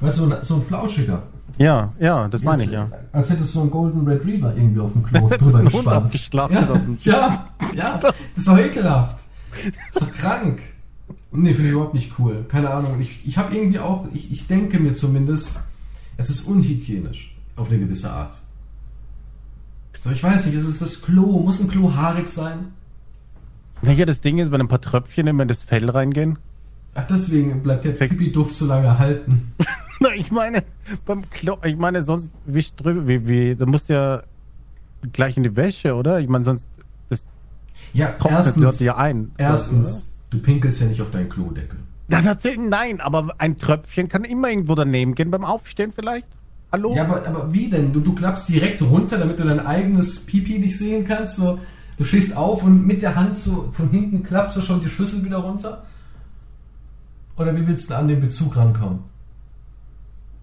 Weißt 0.00 0.18
du, 0.18 0.30
so 0.42 0.56
ein, 0.56 0.62
flauschiger. 0.62 1.22
Ja, 1.58 1.92
ja, 1.98 2.28
das 2.28 2.42
meine 2.42 2.64
ich 2.64 2.70
ja. 2.70 2.90
Als 3.12 3.30
hättest 3.30 3.50
du 3.50 3.54
so 3.54 3.60
einen 3.62 3.70
Golden 3.70 4.06
Retriever 4.06 4.54
irgendwie 4.54 4.80
auf 4.80 4.92
dem 4.92 5.02
Klo 5.02 5.28
drüber 5.38 5.62
gespannt. 5.62 6.32
Ja, 6.32 6.78
ja, 7.02 7.46
ja, 7.74 7.98
das 7.98 8.14
ist 8.36 8.48
doch 8.48 8.58
ekelhaft. 8.58 9.24
Das 9.92 10.02
ist 10.02 10.08
doch 10.08 10.14
krank. 10.18 10.60
Nee, 11.32 11.54
finde 11.54 11.68
ich 11.68 11.74
überhaupt 11.74 11.94
nicht 11.94 12.12
cool. 12.18 12.44
Keine 12.48 12.70
Ahnung. 12.70 12.96
Ich, 13.00 13.26
ich 13.26 13.38
habe 13.38 13.54
irgendwie 13.54 13.78
auch, 13.78 14.06
ich, 14.12 14.30
ich 14.30 14.46
denke 14.46 14.78
mir 14.78 14.92
zumindest, 14.92 15.60
es 16.16 16.30
ist 16.30 16.46
unhygienisch. 16.46 17.34
Auf 17.56 17.70
eine 17.70 17.78
gewisse 17.78 18.10
Art. 18.10 18.32
So, 19.98 20.10
ich 20.10 20.22
weiß 20.22 20.46
nicht, 20.46 20.54
ist 20.54 20.66
es 20.66 20.78
das 20.78 21.02
Klo? 21.02 21.40
Muss 21.40 21.60
ein 21.60 21.68
Klo 21.68 21.94
haarig 21.94 22.28
sein? 22.28 22.72
Naja, 23.82 24.04
das 24.04 24.20
Ding 24.20 24.38
ist, 24.38 24.52
wenn 24.52 24.60
ein 24.60 24.68
paar 24.68 24.80
Tröpfchen 24.80 25.26
immer 25.26 25.42
in 25.42 25.48
das 25.48 25.62
Fell 25.62 25.88
reingehen. 25.88 26.38
Ach, 26.94 27.04
deswegen 27.04 27.62
bleibt 27.62 27.84
der 27.84 27.92
Pipi-Duft 27.92 28.54
so 28.54 28.66
lange 28.66 28.98
halten. 28.98 29.52
Ich 30.16 30.30
meine, 30.30 30.62
beim 31.04 31.28
Klo, 31.30 31.56
ich 31.64 31.76
meine, 31.76 32.02
sonst 32.02 32.32
wisch 32.44 32.72
drüber, 32.74 33.08
wie, 33.08 33.26
wie, 33.26 33.54
du 33.54 33.66
musst 33.66 33.88
ja 33.88 34.22
gleich 35.12 35.36
in 35.36 35.42
die 35.42 35.56
Wäsche, 35.56 35.94
oder? 35.94 36.20
Ich 36.20 36.28
meine, 36.28 36.44
sonst, 36.44 36.68
das 37.08 37.26
Ja, 37.92 38.14
erstens, 38.24 38.80
ja 38.80 38.96
ein. 38.96 39.32
erstens, 39.38 40.14
du 40.30 40.38
pinkelst 40.38 40.80
ja 40.80 40.86
nicht 40.86 41.00
auf 41.00 41.10
deinen 41.10 41.28
Klodeckel. 41.28 41.78
Ja, 42.08 42.22
natürlich, 42.22 42.58
nein, 42.58 43.00
aber 43.00 43.34
ein 43.38 43.56
Tröpfchen 43.56 44.08
kann 44.08 44.24
immer 44.24 44.48
irgendwo 44.48 44.74
daneben 44.74 45.14
gehen, 45.14 45.30
beim 45.30 45.44
Aufstehen 45.44 45.92
vielleicht. 45.92 46.28
Hallo? 46.70 46.94
Ja, 46.94 47.04
aber, 47.04 47.26
aber 47.26 47.52
wie 47.52 47.68
denn? 47.68 47.92
Du, 47.92 48.00
du 48.00 48.14
klappst 48.14 48.48
direkt 48.48 48.82
runter, 48.82 49.18
damit 49.18 49.38
du 49.38 49.44
dein 49.44 49.64
eigenes 49.64 50.26
Pipi 50.26 50.58
nicht 50.58 50.76
sehen 50.76 51.06
kannst. 51.06 51.36
So, 51.36 51.58
du 51.96 52.04
stehst 52.04 52.36
auf 52.36 52.62
und 52.62 52.86
mit 52.86 53.02
der 53.02 53.14
Hand 53.14 53.38
so 53.38 53.70
von 53.72 53.90
hinten 53.90 54.22
klappst 54.22 54.56
du 54.56 54.60
schon 54.60 54.80
die 54.80 54.88
Schüssel 54.88 55.24
wieder 55.24 55.38
runter? 55.38 55.84
Oder 57.36 57.54
wie 57.56 57.66
willst 57.66 57.90
du 57.90 57.94
an 57.94 58.08
den 58.08 58.20
Bezug 58.20 58.56
rankommen? 58.56 59.00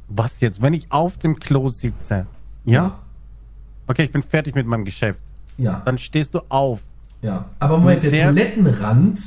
Was 0.07 0.41
jetzt, 0.41 0.61
wenn 0.61 0.73
ich 0.73 0.91
auf 0.91 1.17
dem 1.17 1.39
Klo 1.39 1.69
sitze? 1.69 2.27
Ja? 2.65 2.99
Okay, 3.87 4.03
ich 4.03 4.11
bin 4.11 4.21
fertig 4.23 4.55
mit 4.55 4.67
meinem 4.67 4.85
Geschäft. 4.85 5.19
Ja, 5.57 5.81
Dann 5.85 5.97
stehst 5.97 6.33
du 6.35 6.41
auf. 6.49 6.81
ja. 7.21 7.45
Aber 7.59 7.77
Moment, 7.77 8.03
der, 8.03 8.11
Der- 8.11 8.25
Toilettenrand 8.25 9.19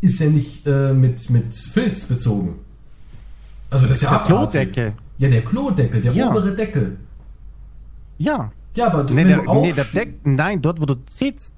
ist 0.00 0.20
ja 0.20 0.28
nicht 0.28 0.66
äh, 0.66 0.92
mit, 0.92 1.30
mit 1.30 1.54
Filz 1.54 2.04
bezogen. 2.04 2.56
Also 3.70 3.86
das 3.86 3.96
ist 3.98 4.02
ja 4.02 4.10
Der 4.10 4.18
abartig. 4.20 4.72
Klodeckel. 4.72 4.92
Ja, 5.18 5.28
der 5.28 5.44
Klodeckel, 5.44 6.00
der 6.00 6.12
Ja. 6.12 6.28
obere 6.30 6.54
Deckel. 6.54 6.96
Ja. 8.18 8.50
Ja, 8.74 8.86
aber 8.88 9.04
du, 9.04 9.14
Nee, 9.14 9.24
der, 9.24 9.38
du 9.42 9.60
nee, 9.60 9.72
der 9.72 9.84
Deck, 9.84 10.14
nein, 10.24 10.60
dort, 10.60 10.80
wo 10.80 10.86
du 10.86 10.96
sitzt. 11.08 11.54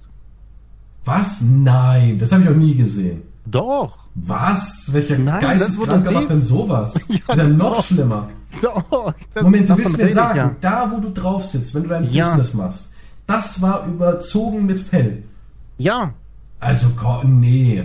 Was? 1.05 1.41
Nein, 1.41 2.19
das 2.19 2.33
habe 2.33 2.43
ich 2.45 2.49
auch 2.49 2.55
nie 2.55 2.75
gesehen. 2.75 3.23
Doch. 3.47 3.99
Was? 4.14 4.92
Welcher 4.92 5.18
Nein, 5.18 5.40
Geisteskranker 5.40 6.12
macht 6.12 6.30
denn 6.30 6.40
sowas? 6.40 6.92
das 7.09 7.09
ist 7.09 7.26
ja 7.28 7.45
doch. 7.45 7.57
noch 7.57 7.84
schlimmer. 7.84 8.28
Doch. 8.62 9.14
Moment, 9.42 9.68
du 9.68 9.76
willst 9.76 9.99
mir 9.99 10.09
sagen, 10.09 10.38
ja. 10.38 10.57
da 10.61 10.90
wo 10.90 11.01
du 11.01 11.11
drauf 11.11 11.45
sitzt, 11.45 11.74
wenn 11.74 11.82
du 11.82 11.88
dein 11.90 12.05
Ja. 12.11 12.28
Business 12.28 12.55
machst, 12.55 12.90
das 13.26 13.61
war 13.61 13.86
überzogen 13.86 14.66
mit 14.66 14.78
Fell. 14.78 15.24
Ja. 15.78 16.14
Also, 16.61 16.88
nee. 17.24 17.84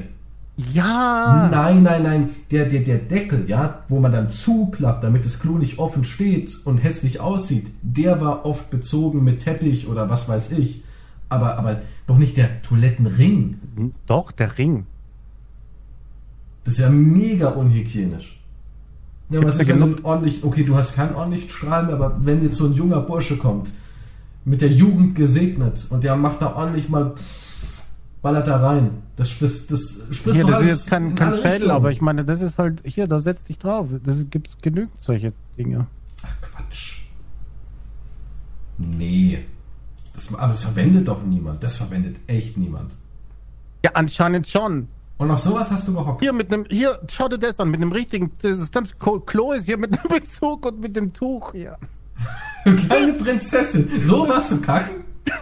Ja. 0.74 1.50
Nein, 1.52 1.84
nein, 1.84 2.04
nein. 2.04 2.30
Der, 2.52 2.66
der, 2.66 2.82
der 2.82 2.98
Deckel, 2.98 3.46
ja, 3.48 3.84
wo 3.88 4.00
man 4.00 4.12
dann 4.12 4.30
zuklappt, 4.30 5.04
damit 5.04 5.26
das 5.26 5.40
Klo 5.40 5.58
nicht 5.58 5.80
offen 5.80 6.04
steht 6.04 6.58
und 6.66 6.78
hässlich 6.78 7.20
aussieht, 7.20 7.72
der 7.82 8.20
war 8.22 8.46
oft 8.46 8.70
bezogen 8.70 9.24
mit 9.24 9.40
Teppich 9.40 9.88
oder 9.88 10.10
was 10.10 10.28
weiß 10.28 10.52
ich. 10.52 10.84
Aber, 11.30 11.58
aber 11.58 11.82
doch 12.08 12.18
nicht 12.18 12.38
der 12.38 12.62
Toilettenring. 12.62 13.94
Doch, 14.06 14.32
der 14.32 14.58
Ring. 14.58 14.86
Das 16.70 16.78
ist 16.78 16.84
ja 16.84 16.90
mega 16.92 17.48
unhygienisch. 17.50 18.40
Ja, 19.32 19.40
Gibt's 19.40 19.56
was 19.56 19.62
ist, 19.62 19.70
wenn 19.70 19.80
genug- 19.80 19.98
du 19.98 20.06
ordentlich, 20.06 20.44
okay, 20.44 20.64
du 20.64 20.76
hast 20.76 20.94
keinen 20.94 21.16
ordentlichen 21.16 21.50
Strahl 21.50 21.84
mehr, 21.88 21.96
aber 21.96 22.16
wenn 22.24 22.44
jetzt 22.44 22.58
so 22.58 22.68
ein 22.68 22.74
junger 22.74 23.02
Bursche 23.02 23.38
kommt, 23.38 23.72
mit 24.46 24.62
der 24.62 24.70
Jugend 24.70 25.16
gesegnet 25.16 25.88
und 25.90 26.04
der 26.04 26.16
macht 26.16 26.44
da 26.44 26.54
ordentlich 26.56 26.88
mal, 26.88 27.16
ballert 28.22 28.46
da 28.46 28.58
rein. 28.58 28.92
Das, 29.16 29.36
das, 29.40 29.66
das 29.66 30.00
spritzt 30.12 30.36
Hier, 30.36 30.46
das 30.46 30.62
ist 30.62 30.70
jetzt 30.70 30.88
kein, 30.92 31.08
in 31.10 31.16
kein 31.16 31.34
Richtungen. 31.34 31.72
aber 31.72 31.92
ich 31.92 32.02
meine, 32.02 32.24
das 32.24 32.40
ist 32.42 32.60
halt, 32.60 32.84
hier, 32.86 33.08
da 33.08 33.20
setz 33.20 33.44
dich 33.46 33.58
drauf. 33.58 33.88
Das 34.04 34.24
gibt's 34.30 34.56
genügend 34.62 34.92
solche 35.00 35.34
Dinge. 35.58 35.88
Ach, 36.22 36.36
Quatsch. 36.42 37.00
Nee. 38.78 39.40
Das, 40.14 40.32
aber 40.34 40.50
das 40.50 40.62
verwendet 40.64 41.08
doch 41.08 41.24
niemand. 41.24 41.64
Das 41.64 41.78
verwendet 41.78 42.18
echt 42.28 42.58
niemand. 42.58 42.94
Ja, 43.84 43.92
anscheinend 43.96 44.48
schon. 44.48 44.88
Und 45.20 45.30
auf 45.32 45.40
sowas 45.40 45.70
hast 45.70 45.88
du 45.88 45.94
gehockt. 45.94 46.22
Hier 46.22 46.34
mit 46.34 46.52
einem, 46.52 46.66
hier, 46.70 47.00
schau 47.12 47.28
dir 47.28 47.38
das 47.38 47.60
an, 47.60 47.70
mit 47.70 47.82
einem 47.82 47.92
richtigen, 47.92 48.32
das 48.42 48.72
ganze 48.72 48.96
Ko- 48.96 49.20
Klo 49.20 49.52
ist 49.52 49.66
hier 49.66 49.78
mit 49.78 49.92
dem 49.94 50.10
Bezug 50.10 50.66
und 50.66 50.80
mit 50.80 50.96
dem 50.96 51.14
Tuch 51.14 51.52
hier. 51.52 51.78
Kleine 52.64 53.14
Prinzessin. 53.14 54.02
So 54.02 54.28
warst 54.28 54.52
du 54.52 54.60
kacken? 54.62 55.04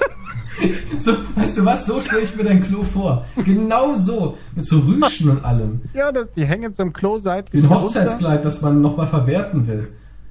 So, 0.98 1.12
weißt 1.36 1.60
du 1.60 1.66
was? 1.66 1.86
So 1.86 2.02
stelle 2.02 2.24
ich 2.24 2.36
mir 2.36 2.44
dein 2.44 2.64
Klo 2.64 2.82
vor. 2.82 3.26
Genau 3.46 3.94
so. 3.94 4.40
Mit 4.56 4.66
so 4.66 4.80
Rüschen 4.80 5.30
und 5.30 5.46
allem. 5.46 5.82
Ja, 5.94 6.12
das, 6.12 6.30
die 6.36 6.46
hängen 6.48 6.74
zum 6.74 6.94
Klo 6.94 7.18
Wie 7.18 7.20
seitlich 7.20 7.64
ein 7.64 7.70
Hochzeitskleid, 7.70 8.44
das 8.44 8.64
man 8.64 8.82
nochmal 8.82 9.06
verwerten 9.06 9.68
will. 9.68 9.90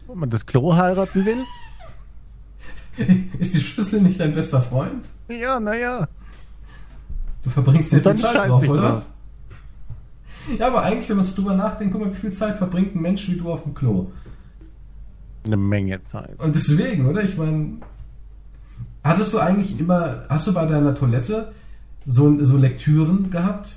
wo 0.09 0.16
man 0.16 0.28
das 0.28 0.44
Klo 0.44 0.74
heiraten 0.74 1.24
will. 1.24 1.44
Ist 3.38 3.55
die 3.55 3.61
Schüssel 3.61 4.01
nicht 4.03 4.18
dein 4.18 4.34
bester 4.34 4.61
Freund? 4.61 5.05
Ja, 5.28 5.61
naja. 5.61 6.09
Du 7.44 7.51
verbringst 7.51 7.92
dann 7.92 8.01
viel 8.01 8.16
Zeit 8.16 8.49
drauf, 8.49 8.68
oder? 8.68 8.80
drauf. 8.90 9.03
Ja, 10.59 10.68
aber 10.68 10.82
eigentlich, 10.82 11.09
wenn 11.09 11.16
man 11.16 11.24
so 11.24 11.34
drüber 11.34 11.55
nachdenkt, 11.55 11.92
guck 11.92 12.05
mal, 12.05 12.12
wie 12.12 12.18
viel 12.18 12.32
Zeit 12.32 12.59
verbringt 12.59 12.94
ein 12.94 13.03
Mensch 13.03 13.28
wie 13.28 13.36
du 13.36 13.51
auf 13.51 13.62
dem 13.64 13.74
Klo. 13.74 14.11
Eine 15.44 15.57
Menge 15.57 16.03
Zeit. 16.03 16.40
Und 16.42 16.55
deswegen, 16.55 17.07
oder? 17.07 17.22
Ich 17.22 17.36
meine, 17.36 17.78
hattest 19.05 19.32
du 19.32 19.38
eigentlich 19.38 19.78
immer, 19.78 20.24
hast 20.28 20.47
du 20.47 20.55
bei 20.55 20.66
deiner 20.66 20.94
Toilette 20.94 21.53
so, 22.07 22.42
so 22.44 22.57
Lektüren 22.57 23.30
gehabt? 23.30 23.76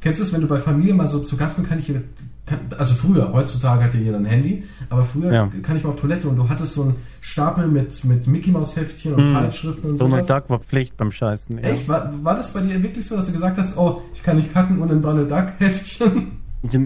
Kennst 0.00 0.18
du 0.20 0.24
es, 0.24 0.32
wenn 0.32 0.40
du 0.40 0.46
bei 0.46 0.58
Familie 0.58 0.94
mal 0.94 1.06
so 1.06 1.18
zu 1.20 1.36
Gast 1.36 1.56
bist, 1.56 1.68
kann 1.68 1.78
ich 1.78 1.86
hier, 1.86 2.02
kann, 2.46 2.58
also 2.78 2.94
früher, 2.94 3.32
heutzutage 3.34 3.84
hat 3.84 3.92
ja 3.94 4.00
jeder 4.00 4.16
ein 4.16 4.24
Handy, 4.24 4.64
aber 4.88 5.04
früher 5.04 5.30
Ja. 5.32 5.50
kann 5.62 5.76
ich 5.76 5.84
mal 5.84 5.90
auf 5.90 5.96
Toilette 6.00 6.26
und 6.28 6.36
du 6.36 6.48
hattest 6.48 6.72
so 6.74 6.82
einen 6.84 6.96
Stapel 7.20 7.66
mit, 7.68 8.02
mit 8.04 8.26
Mickey 8.26 8.50
Maus 8.50 8.76
Heftchen 8.76 9.14
und 9.14 9.26
Hm. 9.26 9.34
Zeitschriften 9.34 9.90
und 9.90 10.00
Donald 10.00 10.24
sowas. 10.24 10.40
Duck 10.42 10.50
war 10.50 10.58
Pflicht 10.60 10.96
beim 10.96 11.10
Scheißen. 11.12 11.58
Ja. 11.58 11.64
Echt? 11.64 11.86
War, 11.88 12.12
war 12.24 12.34
das 12.34 12.52
bei 12.52 12.60
dir 12.62 12.82
wirklich 12.82 13.04
so, 13.06 13.14
dass 13.16 13.26
du 13.26 13.32
gesagt 13.32 13.58
hast, 13.58 13.76
oh, 13.76 14.00
ich 14.14 14.22
kann 14.22 14.36
nicht 14.36 14.52
kacken 14.52 14.80
ohne 14.80 14.92
ein 14.92 15.02
Donald 15.02 15.30
Duck 15.30 15.48
Heftchen? 15.58 16.32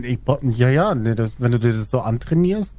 Ich, 0.03 0.21
bra- 0.25 0.39
ja, 0.43 0.69
ja, 0.71 0.95
nee, 0.95 1.15
das, 1.15 1.37
wenn 1.39 1.53
du 1.53 1.59
das 1.61 1.89
so 1.91 2.01
antrainierst. 2.01 2.77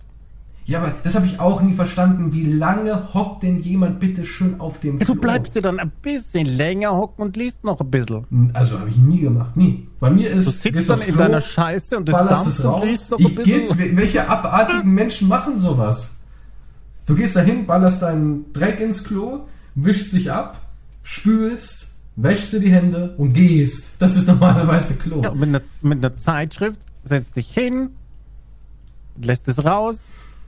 Ja, 0.68 0.80
aber 0.82 0.95
das 1.03 1.13
habe 1.13 1.28
ich 1.28 1.39
auch 1.39 1.61
nie 1.61 1.74
verstanden. 1.74 2.34
Wie 2.34 2.43
lange 2.51 3.13
hockt 3.13 3.43
denn 3.43 3.59
jemand 3.59 3.99
bitte 3.99 4.26
schön 4.26 4.59
auf 4.59 4.80
dem 4.80 4.97
Ja, 4.97 5.05
Klo? 5.05 5.13
du 5.13 5.22
bleibst 5.22 5.55
dir 5.55 5.61
dann 5.61 5.78
ein 5.78 5.91
bisschen 6.01 6.47
länger 6.47 6.91
hocken 6.95 7.22
und 7.24 7.38
liest 7.38 7.63
noch 7.63 7.80
ein 7.82 7.91
bisschen. 7.91 8.26
Also 8.53 8.80
habe 8.80 8.89
ich 8.89 8.97
nie 8.97 9.20
gemacht, 9.20 9.55
nie. 9.55 9.88
Bei 9.99 10.09
mir 10.09 10.32
ist, 10.32 10.47
Du 10.47 10.51
sitzt 10.51 10.89
dann 10.89 10.99
in 11.01 11.05
Klo, 11.13 11.18
deiner 11.18 11.41
Scheiße 11.41 11.97
und 11.97 12.09
das 12.09 12.13
ballerst 12.18 12.47
es 12.47 12.59
und 12.61 12.66
raus. 12.72 12.84
liest 12.84 13.11
noch 13.11 13.20
ein 13.20 13.26
Ich 13.28 13.36
bisschen. 13.36 13.78
wel- 13.78 13.95
welche 13.97 14.28
abartigen 14.28 14.91
Menschen 14.91 15.28
machen 15.28 15.55
sowas? 15.55 16.16
Du 17.05 17.13
gehst 17.13 17.36
dahin, 17.36 17.68
ballerst 17.68 18.01
deinen 18.01 18.51
Dreck 18.51 18.80
ins 18.80 19.03
Klo, 19.03 19.41
wischst 19.76 20.13
dich 20.13 20.32
ab, 20.32 20.59
spülst, 21.03 21.93
wäschst 22.16 22.53
dir 22.53 22.59
die 22.59 22.72
Hände 22.72 23.13
und 23.20 23.34
gehst. 23.34 23.91
Das 23.99 24.16
ist 24.18 24.28
normalerweise 24.28 24.95
Klo. 24.95 25.22
Ja, 25.22 25.32
mit, 25.32 25.49
einer, 25.49 25.61
mit 25.84 25.99
einer 26.03 26.18
Zeitschrift 26.18 26.80
setzt 27.03 27.36
dich 27.36 27.51
hin, 27.53 27.89
lässt 29.22 29.47
es 29.47 29.63
raus, 29.63 29.99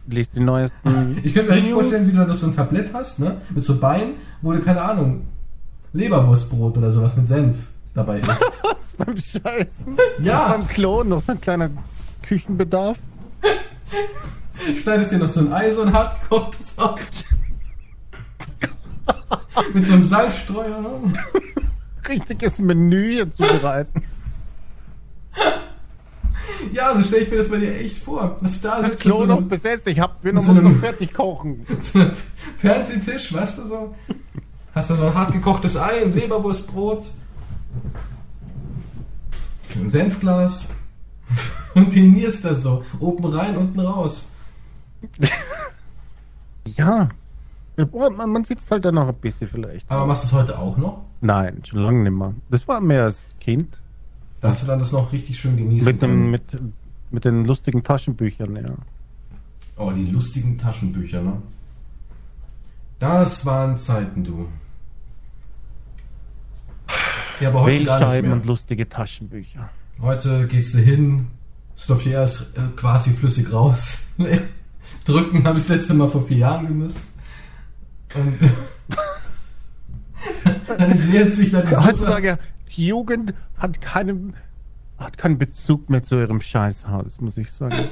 liest 0.08 0.36
die 0.36 0.40
neuesten. 0.40 1.18
Ich 1.24 1.34
könnte 1.34 1.50
mir 1.52 1.56
richtig 1.58 1.72
News. 1.72 1.82
vorstellen, 1.82 2.08
wie 2.08 2.12
du 2.12 2.26
da 2.26 2.34
so 2.34 2.46
ein 2.48 2.54
Tablett 2.56 2.94
hast, 2.94 3.20
ne? 3.20 3.38
Mit 3.54 3.64
so 3.66 3.80
Beinen, 3.80 4.16
wo 4.42 4.52
du, 4.54 4.62
keine 4.62 4.82
Ahnung, 4.82 5.28
Leberwurstbrot 5.94 6.78
oder 6.78 6.92
sowas 6.92 7.16
mit 7.16 7.28
Senf 7.28 7.56
dabei 7.94 8.20
ist. 8.22 8.98
beim 8.98 9.16
Scheißen. 9.18 9.98
Ja. 10.22 10.50
Beim 10.50 10.68
Klo 10.68 11.04
noch 11.04 11.22
so 11.22 11.32
ein 11.34 11.42
kleiner 11.42 11.70
Küchenbedarf. 12.24 12.98
Schneidest 14.84 15.12
dir 15.12 15.18
noch 15.20 15.28
so 15.30 15.42
ein 15.42 15.54
Ei, 15.54 15.72
so 15.72 15.84
ein 15.84 15.94
auf. 15.96 17.00
Mit 19.74 19.86
so 19.86 19.94
einem 19.94 20.06
Salzstreuer. 20.06 20.82
ne? 20.82 21.14
Richtiges 22.08 22.60
Menü 22.60 23.12
hier 23.14 23.32
zubereiten. 23.32 24.04
Ja, 26.74 26.94
so 26.96 27.02
stelle 27.02 27.24
ich 27.24 27.32
mir 27.32 27.38
das 27.38 27.50
bei 27.50 27.58
dir 27.58 27.76
echt 27.76 27.98
vor. 27.98 28.38
Dass 28.42 28.62
du 28.62 28.68
da 28.68 28.82
Das 28.82 28.98
Klo 28.98 29.20
noch 29.20 29.28
so 29.28 29.38
einem, 29.38 29.50
besetzt. 29.50 29.88
Ich 29.88 30.00
hab, 30.00 30.22
bin 30.22 30.36
noch, 30.36 30.44
so 30.44 30.54
muss 30.54 30.64
noch 30.64 30.80
fertig 30.80 31.14
kochen. 31.14 31.66
so 31.80 32.06
Fernsehtisch, 32.58 33.34
weißt 33.34 33.60
du 33.60 33.64
so? 33.64 33.96
Hast 34.74 34.90
da 34.90 34.96
so 34.96 35.06
ein 35.06 35.14
hartgekochtes 35.16 35.78
Ei, 35.78 36.04
ein 36.04 36.14
Leberwurstbrot, 36.14 37.04
ein 39.76 39.88
Senfglas 39.88 40.70
und 41.74 41.94
dinierst 41.94 42.46
das 42.46 42.62
so. 42.64 42.84
Oben 43.00 43.26
rein, 43.26 43.58
unten 43.58 43.80
raus. 43.80 44.30
Ja. 46.76 47.10
Boah, 47.78 48.10
Man, 48.10 48.44
sitzt 48.44 48.70
halt 48.72 48.84
da 48.86 48.92
noch 48.92 49.08
ein 49.08 49.16
bisschen 49.16 49.48
vielleicht. 49.48 49.90
Aber 49.90 50.06
machst 50.06 50.24
du 50.24 50.28
es 50.28 50.34
heute 50.34 50.60
auch 50.60 50.78
noch? 50.78 51.06
Nein, 51.22 51.62
schon 51.64 51.80
lange 51.80 52.04
nicht 52.04 52.12
mehr. 52.12 52.34
Das 52.50 52.68
war 52.68 52.82
mehr 52.82 53.04
als 53.04 53.30
Kind. 53.40 53.80
Dass 54.42 54.62
du 54.62 54.68
dann 54.68 54.80
das 54.80 54.92
noch 54.92 55.12
richtig 55.12 55.40
schön 55.40 55.58
genießen 55.58 55.92
Mit, 55.92 56.02
dem, 56.02 56.32
mit, 56.32 56.44
mit 57.12 57.26
den 57.26 57.46
lustigen 57.46 57.84
Taschenbüchern, 57.84 58.56
ja. 58.56 58.76
Oh, 59.78 59.92
die 59.92 60.06
lustigen 60.06 60.58
Taschenbücher, 60.58 61.22
ne? 61.22 61.42
Das 63.00 63.46
waren 63.46 63.78
Zeiten, 63.78 64.24
du. 64.24 64.48
Ja, 67.40 67.50
aber 67.50 67.62
heute 67.62 67.86
gar 67.86 68.12
nicht 68.14 68.24
mehr. 68.24 68.34
und 68.34 68.46
lustige 68.46 68.90
Taschenbücher. 68.90 69.70
Heute 70.02 70.48
gehst 70.48 70.74
du 70.74 70.80
hin, 70.80 71.28
Sophia 71.76 72.24
ist 72.24 72.54
äh, 72.58 72.62
quasi 72.76 73.12
flüssig 73.12 73.52
raus. 73.54 74.00
Drücken 75.06 75.46
habe 75.46 75.60
ich 75.60 75.68
das 75.68 75.78
letzte 75.78 75.94
Mal 75.94 76.10
vor 76.10 76.26
vier 76.26 76.38
Jahren 76.38 76.68
gemüsst. 76.68 77.00
Und 78.16 78.38
dann 80.68 81.12
lehrt 81.12 81.34
sich 81.34 81.52
dann 81.52 81.68
die. 81.68 81.76
Heutzutage, 81.76 82.40
Jugend 82.72 83.34
hat 83.58 83.82
keinen, 83.82 84.36
hat 84.98 85.18
keinen 85.18 85.38
Bezug 85.38 85.90
mehr 85.90 86.04
zu 86.04 86.16
ihrem 86.16 86.42
Scheißhaus, 86.42 87.22
muss 87.22 87.38
ich 87.38 87.52
sagen. 87.52 87.90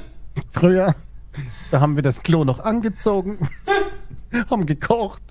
Früher, 0.51 0.95
da 1.71 1.79
haben 1.79 1.95
wir 1.95 2.03
das 2.03 2.21
Klo 2.23 2.43
noch 2.43 2.59
angezogen, 2.59 3.37
haben 4.49 4.65
gekocht. 4.65 5.21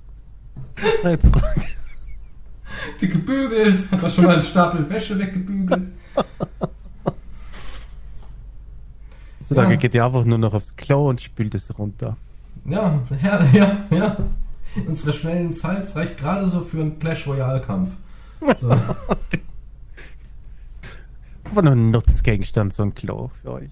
Heutzutage, 1.03 1.63
die 3.01 3.09
gebügelt, 3.09 3.91
hat 3.91 4.03
man 4.03 4.11
schon 4.11 4.25
mal 4.25 4.35
einen 4.35 4.43
Stapel 4.43 4.89
Wäsche 4.89 5.19
weggebügelt. 5.19 5.91
heutzutage 9.41 9.75
Ja. 9.75 9.77
geht 9.77 9.95
ihr 9.95 10.05
einfach 10.05 10.25
nur 10.25 10.39
noch 10.39 10.55
aufs 10.55 10.75
Klo 10.77 11.09
und 11.11 11.21
spült 11.21 11.55
es 11.55 11.79
runter. 11.79 12.17
Ja, 12.65 13.01
ja, 13.23 13.45
ja, 13.53 13.77
ja. 13.91 14.17
Unsere 14.87 15.13
schnellen 15.13 15.53
Zeit 15.53 15.95
reicht 15.95 16.19
gerade 16.19 16.49
so 16.49 16.61
für 16.61 16.81
einen 16.81 16.99
Clash 16.99 17.27
Royale 17.27 17.61
Kampf. 17.61 17.91
So. 18.61 18.71
Einfach 21.45 21.63
nur 21.63 21.73
ein 21.73 21.91
Nutzgegenstand, 21.91 22.73
so 22.73 22.83
ein 22.83 22.95
Klo 22.95 23.31
für 23.43 23.53
euch. 23.53 23.71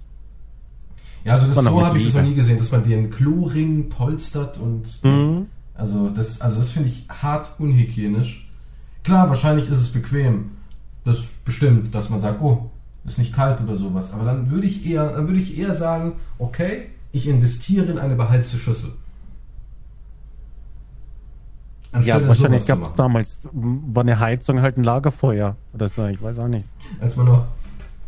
Ja, 1.25 1.35
also 1.35 1.47
das 1.47 1.57
War 1.57 1.62
so 1.64 1.87
habe 1.87 1.99
ich 1.99 2.05
das 2.07 2.14
noch 2.14 2.23
nie 2.23 2.35
gesehen, 2.35 2.59
dass 2.59 2.73
man 2.73 2.85
den 2.85 3.11
Kloring 3.11 3.89
polstert 3.89 4.59
und 4.59 4.85
Mhm. 5.03 5.47
also 5.75 6.09
das, 6.11 6.41
also 6.41 6.59
das 6.59 6.70
finde 6.70 6.89
ich 6.89 7.07
hart 7.09 7.53
unhygienisch. 7.59 8.51
Klar, 9.05 9.29
wahrscheinlich 9.29 9.68
ist 9.68 9.79
es 9.79 9.89
bequem. 9.93 10.53
Das 11.05 11.27
bestimmt, 11.45 11.95
dass 11.95 12.09
man 12.11 12.20
sagt, 12.20 12.41
oh, 12.43 12.70
ist 13.05 13.18
nicht 13.18 13.35
kalt 13.35 13.61
oder 13.61 13.77
sowas. 13.77 14.12
Aber 14.12 14.25
dann 14.25 14.51
würde 14.51 14.66
ich 14.66 14.87
eher, 14.87 15.12
dann 15.12 15.27
würde 15.27 15.41
ich 15.41 15.59
eher 15.59 15.75
sagen, 15.75 16.14
okay, 16.39 16.87
ich 17.11 17.27
investiere 17.27 17.87
in 17.87 17.99
eine 17.99 18.14
beheizte 18.14 18.59
Schüssel. 18.59 18.93
Ja, 22.01 22.26
wahrscheinlich 22.26 22.66
gab 22.66 22.82
es 22.82 22.95
damals, 22.95 23.49
war 23.53 24.03
eine 24.03 24.18
Heizung 24.18 24.62
halt 24.62 24.78
ein 24.78 24.84
Lagerfeuer 24.84 25.57
oder 25.74 25.88
so, 25.88 26.07
ich 26.07 26.22
weiß 26.22 26.38
auch 26.38 26.49
nicht. 26.49 26.64
Als 27.01 27.16
man 27.16 27.26
noch 27.26 27.47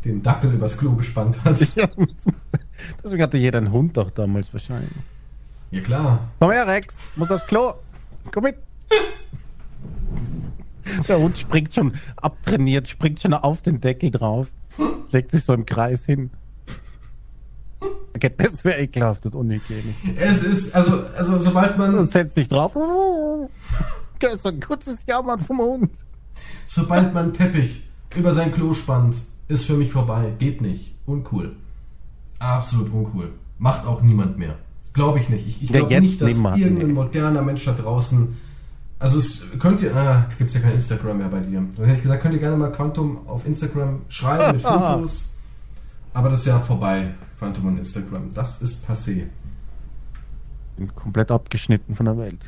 den 0.04 0.22
Dackel 0.22 0.52
übers 0.52 0.78
Klo 0.78 0.92
gespannt 0.92 1.38
hat. 1.44 1.66
Ja, 1.76 1.88
Deswegen 3.02 3.22
hatte 3.22 3.38
jeder 3.38 3.58
einen 3.58 3.72
Hund 3.72 3.96
doch 3.96 4.10
damals 4.10 4.52
wahrscheinlich. 4.52 4.90
Ja 5.70 5.80
klar. 5.80 6.28
Komm 6.40 6.50
her, 6.50 6.66
Rex, 6.66 6.96
muss 7.16 7.30
aufs 7.30 7.46
Klo. 7.46 7.74
Komm 8.32 8.44
mit. 8.44 8.56
Der 11.08 11.18
Hund 11.18 11.38
springt 11.38 11.74
schon 11.74 11.94
abtrainiert, 12.16 12.88
springt 12.88 13.20
schon 13.20 13.34
auf 13.34 13.62
den 13.62 13.80
Deckel 13.80 14.10
drauf, 14.10 14.48
legt 15.10 15.30
sich 15.30 15.44
so 15.44 15.54
im 15.54 15.66
Kreis 15.66 16.04
hin. 16.04 16.30
Das 18.38 18.64
wäre 18.64 18.80
ekelhaft 18.80 19.26
und 19.26 19.34
unhygienisch. 19.34 19.96
Es 20.16 20.42
ist, 20.42 20.74
also, 20.74 21.02
also 21.16 21.36
sobald 21.36 21.76
man 21.76 21.94
Und 21.94 22.06
setzt 22.06 22.36
dich 22.36 22.48
drauf. 22.48 22.72
Das 24.18 24.34
ist 24.34 24.42
so 24.44 24.48
ein 24.48 24.60
kurzes 24.60 25.04
Jammern 25.06 25.40
vom 25.40 25.58
Hund. 25.58 25.90
Sobald 26.66 27.12
man 27.12 27.32
Teppich 27.32 27.82
über 28.16 28.32
sein 28.32 28.52
Klo 28.52 28.72
spannt, 28.72 29.16
ist 29.48 29.64
für 29.66 29.74
mich 29.74 29.92
vorbei. 29.92 30.32
Geht 30.38 30.62
nicht. 30.62 30.94
Uncool. 31.06 31.56
Absolut 32.38 32.92
uncool. 32.92 33.30
Macht 33.58 33.86
auch 33.86 34.00
niemand 34.00 34.38
mehr. 34.38 34.56
Glaube 34.92 35.18
ich 35.18 35.28
nicht. 35.28 35.46
Ich, 35.46 35.62
ich 35.62 35.72
glaube 35.72 36.00
nicht, 36.00 36.20
dass 36.20 36.34
irgendein 36.34 36.92
moderner 36.92 37.42
Mensch 37.42 37.64
da 37.64 37.72
draußen. 37.72 38.36
Also 38.98 39.18
es 39.18 39.42
könnt 39.58 39.82
ihr, 39.82 39.94
ah, 39.94 40.26
gibt's 40.38 40.54
ja 40.54 40.60
kein 40.60 40.74
Instagram 40.74 41.18
mehr 41.18 41.28
bei 41.28 41.40
dir. 41.40 41.66
Dann 41.76 41.84
hätte 41.84 41.96
ich 41.96 42.02
gesagt, 42.02 42.22
könnt 42.22 42.34
ihr 42.34 42.40
gerne 42.40 42.56
mal 42.56 42.72
Quantum 42.72 43.26
auf 43.26 43.46
Instagram 43.46 44.02
schreiben 44.08 44.56
mit 44.56 44.62
Fotos. 44.66 45.30
Aber 46.14 46.30
das 46.30 46.40
ist 46.40 46.46
ja 46.46 46.58
vorbei, 46.60 47.14
Quantum 47.38 47.66
und 47.66 47.78
Instagram. 47.78 48.32
Das 48.32 48.62
ist 48.62 48.88
passé. 48.88 49.26
Bin 50.76 50.94
komplett 50.94 51.30
abgeschnitten 51.30 51.94
von 51.94 52.06
der 52.06 52.16
Welt. 52.16 52.38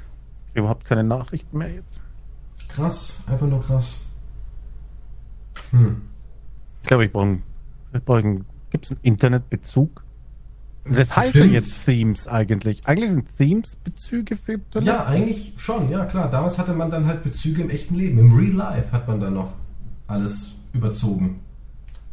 Überhaupt 0.54 0.84
keine 0.86 1.04
Nachrichten 1.04 1.58
mehr 1.58 1.72
jetzt. 1.72 2.00
Krass, 2.68 3.20
einfach 3.26 3.46
nur 3.46 3.60
krass. 3.60 4.00
Hm. 5.70 6.02
Ich 6.82 6.88
glaube, 6.88 7.04
ich 7.04 7.12
brauche 7.12 7.40
brauch 8.04 8.16
einen. 8.16 8.46
Gibt 8.70 8.86
es 8.86 8.92
einen 8.92 9.00
Internetbezug? 9.02 10.02
Das 10.84 11.16
heißt 11.16 11.34
ja 11.34 11.44
jetzt 11.44 11.84
Themes 11.84 12.28
eigentlich. 12.28 12.86
Eigentlich 12.86 13.10
sind 13.10 13.36
Themes 13.36 13.76
Bezüge 13.76 14.36
für 14.36 14.60
Toiletten. 14.70 14.86
Ja, 14.86 15.04
eigentlich 15.06 15.54
schon, 15.56 15.90
ja 15.90 16.04
klar. 16.04 16.30
Damals 16.30 16.58
hatte 16.58 16.74
man 16.74 16.90
dann 16.90 17.06
halt 17.06 17.24
Bezüge 17.24 17.62
im 17.62 17.70
echten 17.70 17.96
Leben. 17.96 18.18
Im 18.18 18.36
Real 18.36 18.52
Life 18.52 18.92
hat 18.92 19.08
man 19.08 19.18
dann 19.18 19.34
noch 19.34 19.54
alles 20.06 20.52
überzogen. 20.72 21.40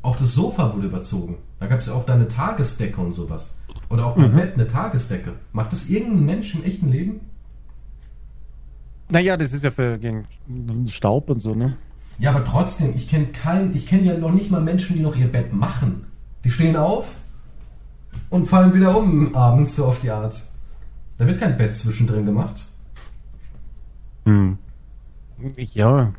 Auch 0.04 0.18
das 0.18 0.36
Sofa 0.36 0.74
wurde 0.76 0.88
überzogen. 0.88 1.38
Da 1.60 1.66
gab 1.66 1.80
es 1.80 1.88
ja 1.88 1.94
auch 1.94 2.06
da 2.06 2.14
eine 2.14 2.28
Tagesdecke 2.28 3.00
und 3.00 3.14
sowas. 3.14 3.58
Oder 3.90 4.06
auch 4.06 4.16
beim 4.16 4.36
Bett 4.36 4.54
eine 4.56 4.68
Tagesdecke. 4.68 5.34
Macht 5.54 5.72
das 5.72 5.90
irgendein 5.90 6.26
Mensch 6.26 6.54
im 6.56 6.64
echten 6.64 6.92
Leben? 6.92 7.22
Naja, 9.10 9.38
das 9.38 9.54
ist 9.54 9.64
ja 9.64 9.72
für 9.72 9.98
gegen 9.98 10.26
Staub 10.88 11.30
und 11.30 11.42
so, 11.42 11.56
ne? 11.56 11.78
Ja, 12.20 12.32
aber 12.32 12.44
trotzdem, 12.44 12.94
ich 12.96 13.10
kenne 13.10 13.28
keinen, 13.28 13.74
ich 13.76 13.88
kenne 13.88 14.04
ja 14.04 14.18
noch 14.18 14.32
nicht 14.32 14.52
mal 14.52 14.62
Menschen, 14.62 14.96
die 14.98 15.02
noch 15.02 15.16
ihr 15.16 15.32
Bett 15.32 15.54
machen. 15.54 16.06
Die 16.44 16.52
stehen 16.52 16.76
auf 16.76 17.16
und 18.30 18.48
fallen 18.48 18.74
wieder 18.74 18.98
um 18.98 19.34
abends 19.36 19.76
so 19.76 19.86
auf 19.86 20.00
die 20.02 20.12
Art. 20.12 20.44
Da 21.18 21.26
wird 21.26 21.40
kein 21.40 21.58
Bett 21.58 21.76
zwischendrin 21.76 22.26
gemacht. 22.26 22.66
Hm. 24.26 24.58
Ja. 25.56 26.14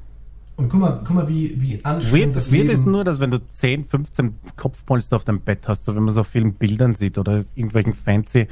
Und 0.56 0.68
guck 0.68 0.80
mal, 0.80 1.00
guck 1.04 1.16
mal, 1.16 1.28
wie, 1.28 1.60
wie 1.60 1.84
anstrengend 1.84 2.36
Weird, 2.36 2.52
weird 2.52 2.70
ist 2.70 2.78
Leben- 2.80 2.92
nur, 2.92 3.02
dass 3.04 3.18
wenn 3.18 3.32
du 3.32 3.40
10, 3.50 3.86
15 3.86 4.34
Kopfpolster 4.56 5.16
auf 5.16 5.24
deinem 5.24 5.40
Bett 5.40 5.66
hast, 5.66 5.84
so 5.84 5.96
wenn 5.96 6.02
man 6.04 6.14
so 6.14 6.20
auf 6.20 6.28
vielen 6.28 6.54
Bildern 6.54 6.92
sieht 6.92 7.18
oder 7.18 7.44
irgendwelchen 7.56 7.92
fancy 7.94 8.46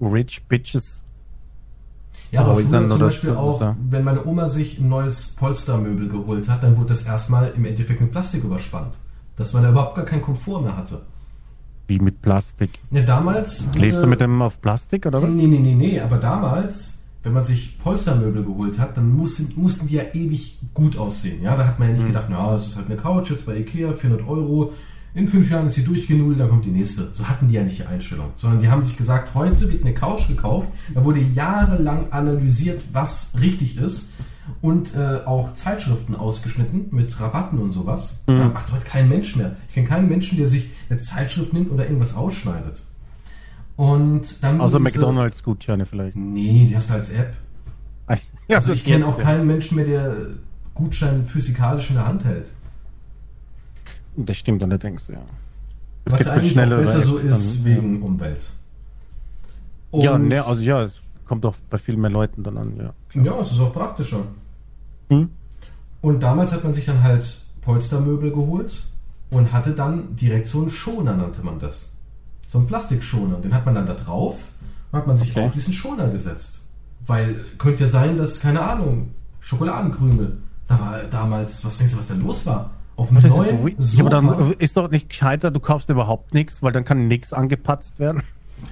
Rich 0.00 0.44
Bitches. 0.48 1.04
Ja, 2.30 2.40
aber 2.44 2.54
früher 2.54 2.88
zum 2.88 2.98
Beispiel 2.98 3.30
auch, 3.30 3.74
wenn 3.90 4.04
meine 4.04 4.24
Oma 4.24 4.48
sich 4.48 4.78
ein 4.78 4.88
neues 4.88 5.26
Polstermöbel 5.26 6.08
geholt 6.08 6.48
hat, 6.48 6.62
dann 6.62 6.76
wurde 6.78 6.88
das 6.88 7.02
erstmal 7.02 7.52
im 7.54 7.66
Endeffekt 7.66 8.00
mit 8.00 8.10
Plastik 8.10 8.42
überspannt. 8.44 8.94
Dass 9.36 9.52
man 9.52 9.62
da 9.62 9.70
überhaupt 9.70 9.94
gar 9.96 10.04
keinen 10.06 10.22
Komfort 10.22 10.62
mehr 10.62 10.76
hatte. 10.76 11.02
Wie 11.86 11.98
mit 11.98 12.22
Plastik. 12.22 12.70
Ja, 12.90 13.02
damals. 13.02 13.70
Klebst 13.74 14.02
du 14.02 14.06
mit 14.06 14.20
dem 14.22 14.40
auf 14.40 14.60
Plastik 14.62 15.04
oder 15.04 15.22
was? 15.22 15.28
Nee, 15.30 15.46
nee, 15.46 15.58
nee, 15.58 15.74
nee, 15.74 16.00
aber 16.00 16.16
damals, 16.16 17.01
wenn 17.22 17.32
man 17.32 17.44
sich 17.44 17.78
Polstermöbel 17.78 18.44
geholt 18.44 18.78
hat, 18.78 18.96
dann 18.96 19.14
mussten, 19.14 19.52
mussten 19.56 19.86
die 19.86 19.94
ja 19.94 20.02
ewig 20.12 20.58
gut 20.74 20.96
aussehen. 20.96 21.42
Ja, 21.42 21.56
da 21.56 21.66
hat 21.66 21.78
man 21.78 21.88
ja 21.88 21.94
nicht 21.94 22.06
gedacht, 22.06 22.26
na, 22.28 22.54
es 22.56 22.68
ist 22.68 22.76
halt 22.76 22.86
eine 22.86 22.96
Couch 22.96 23.30
jetzt 23.30 23.46
bei 23.46 23.56
Ikea, 23.56 23.92
400 23.92 24.26
Euro. 24.26 24.72
In 25.14 25.28
fünf 25.28 25.50
Jahren 25.50 25.66
ist 25.66 25.74
sie 25.74 25.84
durchgenudelt, 25.84 26.40
dann 26.40 26.48
kommt 26.48 26.64
die 26.64 26.70
nächste. 26.70 27.10
So 27.12 27.28
hatten 27.28 27.46
die 27.46 27.54
ja 27.54 27.62
nicht 27.62 27.78
die 27.78 27.84
Einstellung. 27.84 28.30
Sondern 28.34 28.60
die 28.60 28.68
haben 28.68 28.82
sich 28.82 28.96
gesagt, 28.96 29.34
heute 29.34 29.70
wird 29.70 29.84
eine 29.84 29.94
Couch 29.94 30.26
gekauft. 30.26 30.68
Da 30.94 31.04
wurde 31.04 31.20
jahrelang 31.20 32.10
analysiert, 32.10 32.82
was 32.92 33.32
richtig 33.38 33.76
ist. 33.76 34.10
Und 34.60 34.96
äh, 34.96 35.20
auch 35.24 35.54
Zeitschriften 35.54 36.16
ausgeschnitten 36.16 36.86
mit 36.90 37.20
Rabatten 37.20 37.58
und 37.58 37.70
sowas. 37.70 38.22
Da 38.38 38.48
macht 38.48 38.72
heute 38.72 38.84
kein 38.84 39.08
Mensch 39.08 39.36
mehr. 39.36 39.56
Ich 39.68 39.74
kenne 39.74 39.86
keinen 39.86 40.08
Menschen, 40.08 40.38
der 40.38 40.48
sich 40.48 40.70
eine 40.88 40.98
Zeitschrift 40.98 41.52
nimmt 41.52 41.70
oder 41.70 41.84
irgendwas 41.84 42.16
ausschneidet. 42.16 42.82
Und 43.76 44.42
dann 44.42 44.58
diese- 44.58 44.78
McDonalds-Gutscheine 44.78 45.86
vielleicht. 45.86 46.16
Nee, 46.16 46.66
die 46.68 46.76
hast 46.76 46.90
du 46.90 46.94
als 46.94 47.10
App. 47.10 47.34
Ja, 48.48 48.56
Also 48.58 48.72
ich 48.72 48.84
kenne 48.84 49.06
auch 49.06 49.16
ja. 49.18 49.24
keinen 49.24 49.46
Menschen 49.46 49.76
mehr, 49.76 49.86
der 49.86 50.16
Gutschein 50.74 51.24
physikalisch 51.24 51.90
in 51.90 51.96
der 51.96 52.06
Hand 52.06 52.24
hält. 52.24 52.48
Das 54.16 54.36
stimmt 54.36 54.62
allerdings, 54.62 55.08
ja. 55.08 55.18
Das 56.04 56.20
Was 56.20 56.26
eigentlich 56.26 56.50
auch 56.50 56.52
schneller 56.54 56.76
besser 56.78 56.96
über 56.96 57.04
so 57.06 57.18
Apps 57.18 57.24
ist 57.44 57.58
dann, 57.58 57.64
wegen 57.64 58.02
Umwelt. 58.02 58.44
Ja, 59.92 60.14
Und- 60.16 60.28
ne, 60.28 60.44
also 60.44 60.60
ja, 60.60 60.82
es 60.82 60.94
kommt 61.26 61.46
auch 61.46 61.54
bei 61.70 61.78
viel 61.78 61.96
mehr 61.96 62.10
Leuten 62.10 62.42
dann 62.42 62.58
an, 62.58 62.76
ja. 62.76 62.92
ja, 63.22 63.38
es 63.40 63.52
ist 63.52 63.60
auch 63.60 63.72
praktischer. 63.72 64.24
Hm? 65.08 65.30
Und 66.00 66.20
damals 66.22 66.52
hat 66.52 66.64
man 66.64 66.74
sich 66.74 66.84
dann 66.84 67.02
halt 67.02 67.40
Polstermöbel 67.62 68.32
geholt 68.32 68.82
und 69.30 69.52
hatte 69.52 69.70
dann 69.72 70.16
direkt 70.16 70.48
so 70.48 70.60
einen 70.62 70.70
Schoner, 70.70 71.14
nannte 71.14 71.42
man 71.42 71.58
das. 71.60 71.86
So 72.52 72.58
einen 72.58 72.66
Plastikschoner. 72.66 73.36
Den 73.36 73.54
hat 73.54 73.64
man 73.64 73.74
dann 73.74 73.86
da 73.86 73.94
drauf 73.94 74.36
und 74.90 74.98
hat 74.98 75.06
man 75.06 75.16
sich 75.16 75.30
Okay. 75.30 75.46
auf 75.46 75.52
diesen 75.52 75.72
Schoner 75.72 76.08
gesetzt. 76.08 76.60
Weil 77.06 77.46
könnte 77.56 77.84
ja 77.84 77.90
sein, 77.90 78.18
dass, 78.18 78.40
keine 78.40 78.60
Ahnung, 78.60 79.14
Schokoladenkrümel. 79.40 80.36
Da 80.68 80.78
war 80.78 80.98
damals, 81.10 81.64
was 81.64 81.78
denkst 81.78 81.94
du, 81.94 81.98
was 81.98 82.08
da 82.08 82.14
los 82.14 82.44
war? 82.44 82.70
Auf 82.96 83.08
dem 83.08 83.16
ist 83.16 83.26
neuen 83.26 83.58
so 83.58 83.64
weird. 83.66 83.74
Sofa. 83.82 84.10
dann 84.10 84.52
ist 84.58 84.76
doch 84.76 84.90
nicht 84.90 85.08
gescheiter, 85.08 85.50
du 85.50 85.60
kaufst 85.60 85.88
überhaupt 85.88 86.34
nichts, 86.34 86.62
weil 86.62 86.72
dann 86.72 86.84
kann 86.84 87.08
nichts 87.08 87.32
angepatzt 87.32 87.98
werden. 87.98 88.22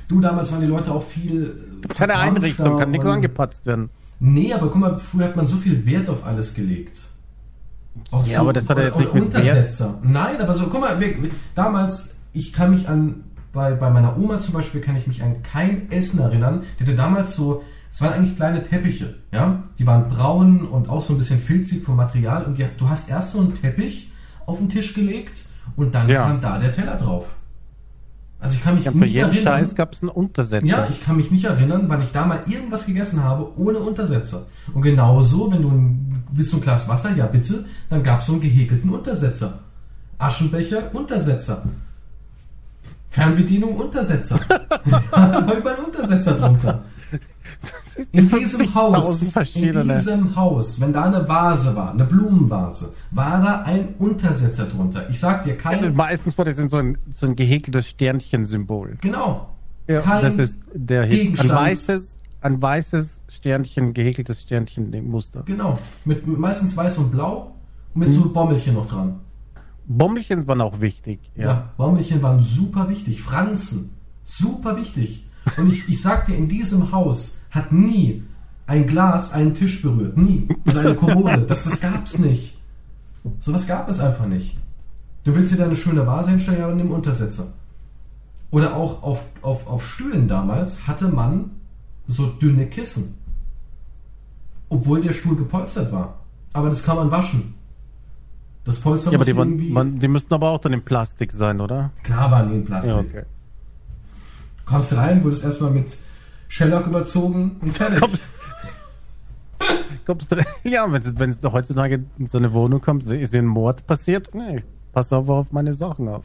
Du, 0.08 0.20
damals 0.20 0.52
waren 0.52 0.60
die 0.60 0.66
Leute 0.66 0.92
auch 0.92 1.02
viel. 1.02 1.80
Keine 1.88 2.12
verkrampfter 2.12 2.18
Einrichtung, 2.20 2.78
kann 2.78 2.90
nichts 2.90 3.06
angepatzt 3.06 3.64
werden. 3.66 3.88
Nee, 4.20 4.52
aber 4.52 4.68
guck 4.70 4.76
mal, 4.80 4.98
früher 4.98 5.24
hat 5.24 5.36
man 5.36 5.46
so 5.46 5.56
viel 5.56 5.86
Wert 5.86 6.10
auf 6.10 6.24
alles 6.26 6.52
gelegt. 6.54 7.00
Auch 8.10 8.26
Ja, 8.26 8.40
aber 8.40 8.52
das 8.52 8.68
hat 8.68 8.76
ja 8.76 8.84
jetzt 8.84 8.98
nicht 8.98 9.14
mit 9.14 9.32
Wert- 9.32 9.34
Untersetzer. 9.36 9.98
Nein, 10.02 10.40
aber 10.40 10.52
so, 10.52 10.66
guck 10.66 10.80
mal, 10.82 11.00
wir- 11.00 11.30
damals, 11.54 12.14
ich 12.32 12.52
kann 12.52 12.70
mich 12.70 12.88
an, 12.88 13.24
bei, 13.52 13.72
bei 13.74 13.90
meiner 13.90 14.16
Oma 14.18 14.38
zum 14.38 14.54
Beispiel, 14.54 14.80
kann 14.80 14.96
ich 14.96 15.06
mich 15.06 15.22
an 15.22 15.42
kein 15.42 15.90
Essen 15.90 16.20
erinnern. 16.20 16.62
Die 16.78 16.84
hatte 16.84 16.94
damals 16.96 17.34
so, 17.36 17.62
es 17.90 18.00
waren 18.00 18.12
eigentlich 18.12 18.36
kleine 18.36 18.62
Teppiche, 18.62 19.16
ja. 19.32 19.62
Die 19.78 19.86
waren 19.86 20.08
braun 20.08 20.66
und 20.68 20.88
auch 20.88 21.00
so 21.02 21.14
ein 21.14 21.18
bisschen 21.18 21.40
filzig 21.40 21.82
vom 21.82 21.96
Material. 21.96 22.44
Und 22.44 22.58
die, 22.58 22.66
du 22.78 22.88
hast 22.88 23.08
erst 23.10 23.32
so 23.32 23.40
einen 23.40 23.54
Teppich 23.54 24.12
auf 24.46 24.58
den 24.58 24.68
Tisch 24.68 24.94
gelegt 24.94 25.44
und 25.76 25.94
dann 25.94 26.08
Ja. 26.08 26.26
kam 26.26 26.40
da 26.40 26.58
der 26.58 26.70
Teller 26.70 26.96
drauf. 26.96 27.36
Also 28.42 28.54
ich 28.54 28.62
kann 28.64 28.74
mich 28.76 28.84
Ja, 28.86 28.92
nicht 28.92 29.14
erinnern. 29.14 29.42
Scheiß 29.42 29.74
gab 29.74 29.92
es 29.92 30.00
einen 30.00 30.08
Untersetzer. 30.08 30.64
Ja, 30.66 30.86
ich 30.88 31.02
kann 31.04 31.16
mich 31.18 31.30
nicht 31.30 31.44
erinnern, 31.44 31.84
wann 31.88 32.00
ich 32.00 32.10
da 32.10 32.24
mal 32.24 32.40
irgendwas 32.46 32.86
gegessen 32.86 33.22
habe 33.22 33.48
ohne 33.58 33.78
Untersetzer. 33.78 34.46
Und 34.72 34.80
genauso, 34.80 35.52
wenn 35.52 35.60
du 35.60 35.68
ein, 35.68 36.24
willst 36.32 36.52
du 36.54 36.56
ein 36.56 36.62
Glas 36.62 36.88
Wasser, 36.88 37.14
ja 37.14 37.26
bitte, 37.26 37.66
dann 37.90 38.02
gab 38.02 38.20
es 38.20 38.26
so 38.26 38.32
einen 38.32 38.40
gehäkelten 38.40 38.88
Untersetzer. 38.88 39.58
Aschenbecher, 40.18 40.94
Untersetzer. 40.94 41.64
Fernbedienung, 43.10 43.76
Untersetzer. 43.76 44.38
ja, 44.48 45.00
da 45.10 45.46
war 45.46 45.54
überall 45.56 45.76
ein 45.78 45.84
Untersetzer 45.84 46.34
drunter. 46.34 46.84
In 48.12 48.30
50.000 48.30 48.38
diesem 48.38 48.74
Haus, 48.74 49.22
in 49.54 49.72
diesem 49.88 50.36
Haus, 50.36 50.80
wenn 50.80 50.92
da 50.92 51.04
eine 51.04 51.28
Vase 51.28 51.74
war, 51.76 51.92
eine 51.92 52.04
Blumenvase, 52.04 52.92
war 53.10 53.40
da 53.42 53.62
ein 53.62 53.94
Untersetzer 53.98 54.64
drunter. 54.64 55.10
Ich 55.10 55.18
sag 55.20 55.42
dir, 55.42 55.56
kein, 55.56 55.94
Meistens 55.94 56.38
war 56.38 56.44
das 56.44 56.56
so 56.56 56.76
ein, 56.78 56.96
so 57.12 57.26
ein 57.26 57.36
gehäkeltes 57.36 57.88
Sternchen-Symbol. 57.88 58.98
genau, 59.02 59.48
Ja, 59.88 60.00
kein 60.00 60.22
das 60.22 60.38
ist 60.38 60.60
der 60.72 61.02
Hit. 61.02 61.12
Ein 61.12 61.18
Gegenstand. 61.18 61.50
weißes, 61.52 62.16
ein 62.40 62.62
weißes 62.62 63.22
Sternchen, 63.28 63.92
gehäkeltes 63.92 64.40
Sternchen 64.42 64.92
im 64.92 65.10
Muster. 65.10 65.42
Genau. 65.44 65.76
Mit 66.04 66.26
meistens 66.26 66.76
weiß 66.76 66.98
und 66.98 67.10
blau 67.10 67.54
und 67.94 68.00
mit 68.00 68.12
so 68.12 68.30
Bommelchen 68.32 68.74
noch 68.74 68.86
dran. 68.86 69.20
Bommelchen 69.92 70.46
waren 70.46 70.60
auch 70.60 70.80
wichtig. 70.80 71.18
Ja. 71.34 71.44
Ja. 71.44 71.72
Bommelchen 71.76 72.22
waren 72.22 72.42
super 72.42 72.88
wichtig. 72.88 73.20
Franzen. 73.22 73.90
Super 74.22 74.76
wichtig. 74.76 75.26
Und 75.56 75.72
ich, 75.72 75.88
ich 75.88 76.00
sag 76.00 76.26
dir, 76.26 76.36
in 76.36 76.46
diesem 76.46 76.92
Haus 76.92 77.38
hat 77.50 77.72
nie 77.72 78.22
ein 78.68 78.86
Glas 78.86 79.32
einen 79.32 79.52
Tisch 79.52 79.82
berührt. 79.82 80.16
Nie. 80.16 80.48
Oder 80.68 80.80
eine 80.80 80.94
Kommode. 80.94 81.40
Das, 81.40 81.64
das 81.64 81.80
gab's 81.80 82.18
nicht. 82.20 82.56
Sowas 83.40 83.66
gab 83.66 83.88
es 83.88 83.98
einfach 83.98 84.26
nicht. 84.26 84.56
Du 85.24 85.34
willst 85.34 85.52
dir 85.52 85.56
da 85.56 85.64
eine 85.64 85.74
schöne 85.74 86.06
Vase 86.06 86.30
hinstellen, 86.30 86.60
ja, 86.60 86.66
aber 86.66 86.76
nimm 86.76 86.92
Untersetzer. 86.92 87.48
Oder 88.52 88.76
auch 88.76 89.02
auf, 89.02 89.24
auf, 89.42 89.66
auf 89.66 89.86
Stühlen 89.86 90.28
damals 90.28 90.86
hatte 90.86 91.08
man 91.08 91.50
so 92.06 92.26
dünne 92.26 92.66
Kissen. 92.66 93.16
Obwohl 94.68 95.00
der 95.00 95.12
Stuhl 95.12 95.34
gepolstert 95.34 95.90
war. 95.90 96.20
Aber 96.52 96.70
das 96.70 96.84
kann 96.84 96.96
man 96.96 97.10
waschen. 97.10 97.54
Das 98.64 98.78
Polster 98.78 99.10
Ja, 99.12 99.18
aber 99.18 99.24
die, 99.24 99.30
irgendwie... 99.32 99.70
man, 99.70 99.98
die 99.98 100.08
müssten 100.08 100.34
aber 100.34 100.50
auch 100.50 100.60
dann 100.60 100.72
in 100.72 100.82
Plastik 100.82 101.32
sein, 101.32 101.60
oder? 101.60 101.90
Klar 102.02 102.30
waren 102.30 102.48
die 102.50 102.56
in 102.56 102.64
Plastik. 102.64 102.92
Ja, 102.92 102.98
okay. 103.00 103.22
Kommst 104.66 104.96
rein, 104.96 105.24
wurdest 105.24 105.44
erstmal 105.44 105.70
mit 105.70 105.96
Shellac 106.48 106.86
überzogen 106.86 107.56
und 107.60 107.76
fertig. 107.76 108.00
Komm. 108.00 108.10
Kommst 110.06 110.32
du, 110.32 110.36
ja, 110.68 110.90
wenn 110.90 111.02
es 111.02 111.18
wenn 111.18 111.30
es 111.30 111.40
heutzutage 111.42 112.04
in 112.18 112.26
so 112.26 112.38
eine 112.38 112.52
Wohnung 112.52 112.80
kommt, 112.80 113.06
ist 113.06 113.34
dir 113.34 113.38
ein 113.38 113.46
Mord 113.46 113.86
passiert? 113.86 114.34
Nee, 114.34 114.62
pass 114.92 115.12
aber 115.12 115.34
auf 115.34 115.52
meine 115.52 115.74
Sachen 115.74 116.08
auf. 116.08 116.24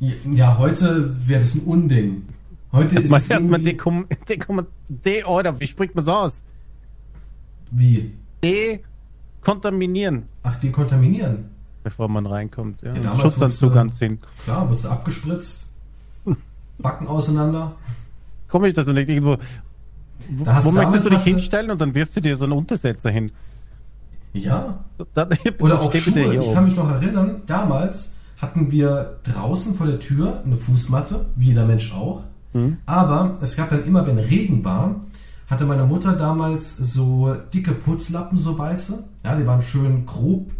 Ja, 0.00 0.58
heute 0.58 1.14
wäre 1.28 1.40
das 1.40 1.54
ein 1.54 1.60
Unding. 1.60 2.24
Heute 2.72 2.96
ist 2.96 3.02
Erstmal 3.02 3.20
es 3.20 3.30
erstmal 3.30 3.60
irgendwie... 3.60 3.70
dekom, 3.72 4.66
de, 4.88 5.24
oder 5.24 5.60
wie 5.60 5.66
spricht 5.66 5.94
man 5.94 6.04
so 6.04 6.12
aus? 6.12 6.42
Wie? 7.70 8.12
dekontaminieren, 8.42 10.24
Ach, 10.42 10.56
dekontaminieren. 10.56 11.51
Bevor 11.82 12.08
man 12.08 12.26
reinkommt. 12.26 12.82
Ja. 12.82 12.94
Ja, 12.94 13.18
Schutzanzug 13.18 13.76
anziehen. 13.76 14.18
Klar, 14.44 14.68
wurdest 14.68 14.84
du 14.84 14.88
abgespritzt. 14.88 15.66
Backen 16.78 17.06
auseinander. 17.06 17.76
Komisch, 18.48 18.74
dass 18.74 18.86
du 18.86 18.92
nicht 18.92 19.08
irgendwo. 19.08 19.36
Wo, 20.30 20.44
Da 20.44 20.64
wo 20.64 20.70
möchtest 20.72 21.06
du 21.06 21.10
dich 21.10 21.22
hinstellen 21.22 21.70
und 21.70 21.80
dann 21.80 21.94
wirfst 21.94 22.16
du 22.16 22.20
dir 22.20 22.36
so 22.36 22.44
einen 22.44 22.52
Untersetzer 22.52 23.10
hin? 23.10 23.32
Ja. 24.32 24.84
Dann, 25.14 25.28
Oder 25.60 25.80
auch 25.80 25.92
Schuhe. 25.92 26.34
Ich 26.34 26.52
kann 26.52 26.64
mich 26.64 26.76
noch 26.76 26.90
erinnern, 26.90 27.42
damals 27.46 28.14
hatten 28.38 28.70
wir 28.70 29.18
draußen 29.22 29.74
vor 29.74 29.86
der 29.86 30.00
Tür 30.00 30.42
eine 30.44 30.56
Fußmatte, 30.56 31.26
wie 31.36 31.46
jeder 31.46 31.64
Mensch 31.66 31.92
auch. 31.92 32.22
Mhm. 32.52 32.78
Aber 32.86 33.38
es 33.40 33.56
gab 33.56 33.70
dann 33.70 33.84
immer, 33.84 34.06
wenn 34.06 34.18
Regen 34.18 34.64
war, 34.64 34.96
hatte 35.48 35.64
meine 35.64 35.84
Mutter 35.84 36.14
damals 36.14 36.76
so 36.76 37.34
dicke 37.52 37.72
Putzlappen, 37.72 38.38
so 38.38 38.58
weiße. 38.58 39.04
Ja, 39.24 39.36
die 39.36 39.46
waren 39.46 39.62
schön 39.62 40.06
grob 40.06 40.50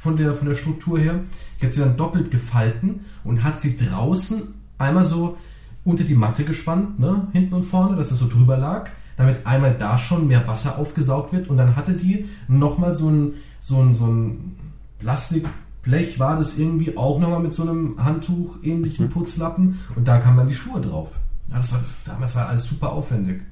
von 0.00 0.16
der, 0.16 0.32
von 0.32 0.48
der 0.48 0.54
Struktur 0.54 0.98
her. 0.98 1.20
Die 1.60 1.66
hat 1.66 1.74
sie 1.74 1.80
dann 1.80 1.98
doppelt 1.98 2.30
gefalten 2.30 3.00
und 3.22 3.44
hat 3.44 3.60
sie 3.60 3.76
draußen 3.76 4.54
einmal 4.78 5.04
so 5.04 5.36
unter 5.84 6.04
die 6.04 6.14
Matte 6.14 6.44
gespannt, 6.44 6.98
ne, 6.98 7.28
hinten 7.32 7.52
und 7.52 7.64
vorne, 7.64 7.96
dass 7.96 8.10
es 8.10 8.18
so 8.18 8.26
drüber 8.26 8.56
lag, 8.56 8.88
damit 9.18 9.46
einmal 9.46 9.76
da 9.78 9.98
schon 9.98 10.26
mehr 10.26 10.48
Wasser 10.48 10.78
aufgesaugt 10.78 11.34
wird 11.34 11.48
und 11.48 11.58
dann 11.58 11.76
hatte 11.76 11.92
die 11.92 12.30
nochmal 12.48 12.94
so 12.94 13.10
ein, 13.10 13.34
so 13.60 13.78
ein, 13.78 13.92
so 13.92 14.06
ein 14.06 14.56
Plastikblech 15.00 16.18
war 16.18 16.34
das 16.36 16.56
irgendwie 16.56 16.96
auch 16.96 17.18
nochmal 17.18 17.40
mit 17.40 17.52
so 17.52 17.62
einem 17.62 18.02
Handtuch 18.02 18.56
ähnlichen 18.62 19.10
Putzlappen 19.10 19.80
und 19.96 20.08
da 20.08 20.16
kamen 20.16 20.38
dann 20.38 20.48
die 20.48 20.54
Schuhe 20.54 20.80
drauf. 20.80 21.10
Ja, 21.50 21.56
das 21.56 21.72
war, 21.72 21.80
damals 22.06 22.34
war 22.36 22.48
alles 22.48 22.64
super 22.64 22.92
aufwendig. 22.92 23.42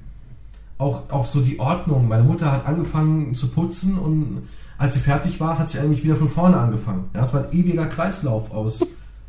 Auch, 0.79 1.11
auch 1.11 1.25
so 1.25 1.41
die 1.41 1.59
Ordnung. 1.59 2.07
Meine 2.07 2.23
Mutter 2.23 2.51
hat 2.51 2.65
angefangen 2.65 3.35
zu 3.35 3.49
putzen 3.49 3.99
und 3.99 4.47
als 4.79 4.93
sie 4.93 5.01
fertig 5.01 5.39
war, 5.39 5.59
hat 5.59 5.67
sie 5.67 5.77
eigentlich 5.77 6.03
wieder 6.03 6.15
von 6.15 6.29
vorne 6.29 6.57
angefangen. 6.57 7.09
Ja, 7.13 7.23
es 7.23 7.33
war 7.33 7.45
ein 7.45 7.53
ewiger 7.53 7.85
Kreislauf 7.87 8.49
aus 8.51 8.83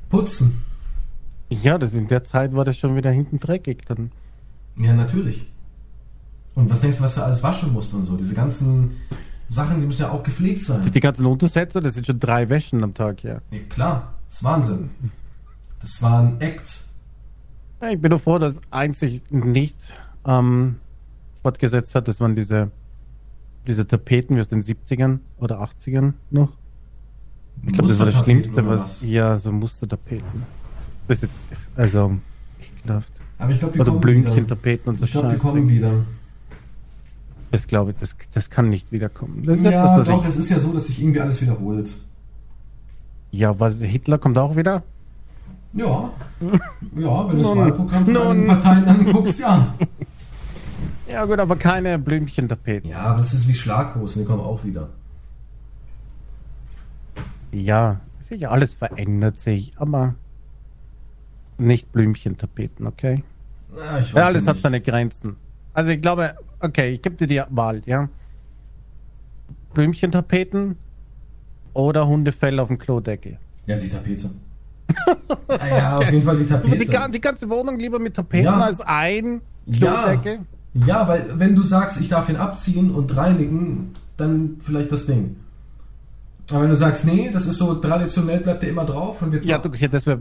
Putzen. 0.09 0.63
Ja, 1.51 1.77
das 1.77 1.93
in 1.93 2.07
der 2.07 2.23
Zeit 2.23 2.55
war 2.55 2.65
das 2.65 2.79
schon 2.79 2.95
wieder 2.95 3.11
hinten 3.11 3.41
dreckig. 3.41 3.85
Dann. 3.87 4.13
Ja, 4.77 4.93
natürlich. 4.95 5.45
Und 6.55 6.71
was 6.71 6.81
denkst 6.81 6.99
du, 6.99 7.03
was 7.03 7.17
du 7.17 7.25
alles 7.25 7.43
waschen 7.43 7.73
musst 7.73 7.93
und 7.93 8.05
so? 8.05 8.17
Diese 8.17 8.35
ganzen 8.35 8.93
Sachen, 9.49 9.81
die 9.81 9.87
müssen 9.87 10.03
ja 10.03 10.11
auch 10.11 10.23
gepflegt 10.23 10.61
sein. 10.61 10.89
Die 10.93 11.01
ganzen 11.01 11.27
Untersetzer, 11.27 11.81
das 11.81 11.95
sind 11.95 12.07
schon 12.07 12.21
drei 12.21 12.49
Wäschen 12.49 12.85
am 12.85 12.95
Tag, 12.95 13.25
ja. 13.25 13.41
Ja, 13.51 13.59
klar, 13.69 14.15
das 14.29 14.37
ist 14.37 14.45
Wahnsinn. 14.45 14.91
Das 15.81 16.01
war 16.01 16.21
ein 16.21 16.41
Act. 16.41 16.85
Ja, 17.83 17.91
Ich 17.91 18.01
bin 18.01 18.11
nur 18.11 18.21
froh, 18.21 18.39
dass 18.39 18.61
einzig 18.71 19.23
nicht 19.31 19.75
ähm, 20.25 20.77
fortgesetzt 21.43 21.97
hat, 21.97 22.07
das 22.07 22.21
waren 22.21 22.37
diese, 22.37 22.71
diese 23.67 23.87
Tapeten 23.87 24.37
wie 24.37 24.41
aus 24.41 24.49
den 24.49 24.63
70ern 24.63 25.19
oder 25.39 25.61
80ern 25.63 26.15
noch. 26.31 26.51
Ich 27.67 27.73
glaube, 27.75 27.89
das 27.89 27.99
war 27.99 28.07
das 28.07 28.19
Schlimmste, 28.25 28.67
was. 28.67 29.03
Ja, 29.03 29.37
so 29.37 29.53
Mustertapeten. 29.53 30.43
Das 31.09 31.23
ist 31.23 31.35
also 31.77 32.17
ekelhaft. 32.79 33.13
Aber 33.39 33.53
ich 33.53 33.59
glaube, 33.59 33.75
die 33.75 33.81
Oder 33.81 33.91
kommen 33.93 34.03
wieder. 34.03 34.13
Blümchentapeten 34.23 34.89
und 34.91 34.99
so 34.99 35.05
Ich 35.05 35.13
glaube, 35.13 35.29
die 35.29 35.37
kommen 35.37 35.69
wieder. 35.69 35.93
Das 37.51 37.67
glaube 37.67 37.91
ich, 37.91 37.97
das, 37.99 38.17
das 38.33 38.49
kann 38.49 38.69
nicht 38.69 38.93
wiederkommen. 38.93 39.45
Das 39.45 39.59
ist 39.59 39.65
etwas, 39.65 39.75
Ja, 39.75 39.99
was 39.99 40.07
doch, 40.07 40.23
ich, 40.23 40.29
es 40.29 40.37
ist 40.37 40.49
ja 40.51 40.59
so, 40.59 40.73
dass 40.73 40.87
sich 40.87 41.03
irgendwie 41.03 41.21
alles 41.21 41.43
wiederholt. 41.43 41.91
ja, 43.33 43.59
was 43.59 43.81
Hitler 43.81 44.19
kommt 44.19 44.39
auch 44.39 44.57
wieder. 44.57 44.83
Ja. 45.75 46.11
Ja, 46.97 47.29
wenn 47.29 47.37
du 47.37 47.43
das 47.43 47.57
Wahlprogramm 47.57 48.05
von 48.05 48.13
nun. 48.15 48.27
einigen 48.27 48.47
Parteien 48.49 48.85
anguckst, 48.87 49.39
ja. 49.41 49.75
Ja 51.11 51.25
gut, 51.25 51.39
aber 51.39 51.57
keine 51.57 51.99
Blümchentapeten. 51.99 52.89
Ja, 52.91 52.99
aber 53.03 53.19
das 53.19 53.35
ist 53.35 53.49
wie 53.49 53.55
Schlaghosen, 53.55 54.23
die 54.23 54.27
kommen 54.29 54.41
auch 54.43 54.65
wieder. 54.65 54.91
Ja, 57.53 58.01
sicher, 58.21 58.51
alles 58.53 58.75
verändert 58.75 59.41
sich, 59.41 59.73
aber 59.77 60.15
nicht 61.59 61.91
Blümchentapeten, 61.93 62.87
okay? 62.87 63.25
Na, 63.75 63.99
ich 64.01 64.15
weiß 64.15 64.21
Ja, 64.21 64.25
alles 64.27 64.45
ja 64.45 64.51
hat 64.51 64.59
seine 64.59 64.81
Grenzen. 64.81 65.37
Also 65.75 65.91
ich 65.91 66.01
glaube, 66.01 66.35
okay, 66.61 66.91
ich 66.95 67.03
gebe 67.03 67.17
dir 67.17 67.27
die 67.27 67.43
Wahl, 67.55 67.83
ja? 67.87 68.09
Blümchentapeten 69.75 70.77
oder 71.75 72.07
Hundefell 72.07 72.59
auf 72.61 72.69
dem 72.69 72.79
Klodeckel. 72.79 73.39
Ja, 73.67 73.77
die 73.77 73.89
Tapete. 73.89 74.31
ja, 75.49 75.67
ja, 75.77 75.99
auf 75.99 76.11
jeden 76.11 76.23
Fall 76.23 76.37
die 76.39 76.47
Tapete. 76.47 76.79
Die, 76.79 77.13
die 77.13 77.21
ganze 77.21 77.49
Wohnung 77.49 77.79
lieber 77.79 77.99
mit 77.99 78.15
Tapeten 78.15 78.45
Ja. 78.45 78.59
als 78.61 78.81
ein. 78.81 79.41
Klodeckel? 79.73 80.33
Ja, 80.35 80.41
weil 80.75 81.33
wenn 81.35 81.55
du 81.57 81.63
sagst, 81.63 82.01
ich 82.01 82.09
darf 82.09 82.29
ihn 82.29 82.37
abziehen 82.37 82.91
und 82.93 83.17
reinigen, 83.17 83.95
dann 84.17 84.57
vielleicht 84.63 84.93
das 84.93 85.07
Ding. 85.07 85.37
Aber 86.51 86.63
wenn 86.63 86.71
du 86.71 86.77
sagst, 86.77 87.05
nee, 87.05 87.31
das 87.33 87.47
ist 87.47 87.59
so 87.59 87.75
traditionell, 87.75 88.41
bleibt 88.41 88.63
der 88.63 88.71
immer 88.71 88.85
drauf 88.85 89.23
und 89.23 89.33
wird 89.33 89.45
Ja, 89.45 89.59
du, 89.59 89.69
ja, 89.77 89.89
das 89.89 90.07
wäre 90.07 90.19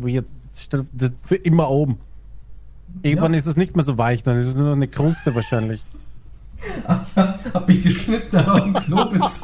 das 0.94 1.12
für 1.24 1.36
immer 1.36 1.70
oben. 1.70 1.98
Irgendwann 3.04 3.34
Ja. 3.34 3.40
ist 3.40 3.46
es 3.48 3.58
nicht 3.58 3.76
mehr 3.76 3.86
so 3.86 3.98
weich, 3.98 4.24
dann 4.24 4.38
ist 4.38 4.48
es 4.48 4.56
nur 4.56 4.72
eine 4.74 4.88
Kruste 4.88 5.34
wahrscheinlich. 5.36 5.84
Ach 6.88 7.06
ja, 7.16 7.36
hab 7.54 7.68
mich 7.68 7.84
geschnitten 7.84 8.38
auf 8.38 8.62
dem 8.62 8.74
Klobitz. 8.74 9.44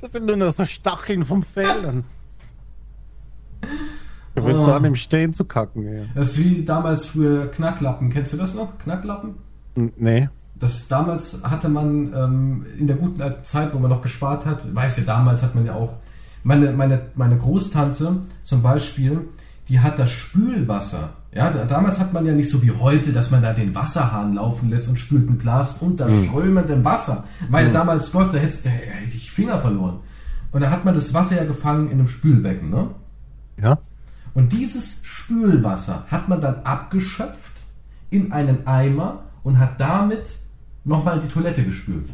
Das 0.00 0.12
sind 0.12 0.26
nur 0.26 0.36
noch 0.36 0.52
so 0.52 0.64
Stacheln 0.64 1.24
vom 1.24 1.42
Fell. 1.42 1.82
Dann. 1.82 2.04
Du 4.34 4.44
willst 4.44 4.66
Oh. 4.68 4.72
an 4.72 4.82
dem 4.82 4.96
Stehen 4.96 5.32
zu 5.32 5.44
kacken, 5.44 5.82
ja. 5.84 6.04
Das 6.14 6.30
ist 6.32 6.38
wie 6.44 6.62
damals 6.64 7.06
früher 7.06 7.46
Knacklappen. 7.48 8.10
Kennst 8.10 8.32
du 8.32 8.36
das 8.36 8.54
noch? 8.54 8.76
Knacklappen? 8.78 9.34
Nee. 9.76 10.28
Das 10.58 10.88
damals 10.88 11.42
hatte 11.42 11.68
man 11.68 12.12
ähm, 12.14 12.66
in 12.78 12.86
der 12.86 12.96
guten 12.96 13.20
alten 13.20 13.44
Zeit, 13.44 13.74
wo 13.74 13.78
man 13.78 13.90
noch 13.90 14.00
gespart 14.00 14.46
hat, 14.46 14.74
weißt 14.74 14.98
du, 14.98 15.02
damals 15.02 15.42
hat 15.42 15.54
man 15.54 15.66
ja 15.66 15.74
auch. 15.74 15.96
Meine, 16.42 16.72
meine, 16.72 17.02
meine 17.14 17.36
Großtante 17.36 18.20
zum 18.42 18.62
Beispiel, 18.62 19.28
die 19.68 19.80
hat 19.80 19.98
das 19.98 20.10
Spülwasser. 20.10 21.10
Ja, 21.32 21.50
da, 21.50 21.64
damals 21.64 21.98
hat 21.98 22.12
man 22.12 22.24
ja 22.24 22.32
nicht 22.32 22.48
so 22.48 22.62
wie 22.62 22.70
heute, 22.70 23.12
dass 23.12 23.30
man 23.30 23.42
da 23.42 23.52
den 23.52 23.74
Wasserhahn 23.74 24.34
laufen 24.34 24.70
lässt 24.70 24.88
und 24.88 24.98
spült 24.98 25.28
ein 25.28 25.38
Glas 25.38 25.76
unter 25.80 26.08
strömendem 26.08 26.84
Wasser. 26.84 27.24
Weil 27.50 27.66
da 27.66 27.80
damals 27.80 28.12
Gott, 28.12 28.32
da 28.32 28.38
hätte 28.38 28.70
ich 29.06 29.30
Finger 29.30 29.58
verloren. 29.58 29.98
Und 30.52 30.62
da 30.62 30.70
hat 30.70 30.86
man 30.86 30.94
das 30.94 31.12
Wasser 31.12 31.36
ja 31.36 31.44
gefangen 31.44 31.88
in 31.88 31.98
einem 31.98 32.06
Spülbecken, 32.06 32.70
ne? 32.70 32.88
Ja? 33.60 33.78
Und 34.32 34.52
dieses 34.52 35.00
Spülwasser 35.02 36.04
hat 36.08 36.28
man 36.28 36.40
dann 36.40 36.62
abgeschöpft 36.62 37.52
in 38.08 38.32
einen 38.32 38.66
Eimer 38.66 39.25
und 39.46 39.60
hat 39.60 39.80
damit 39.80 40.38
nochmal 40.84 41.20
die 41.20 41.28
Toilette 41.28 41.62
gespült. 41.62 42.10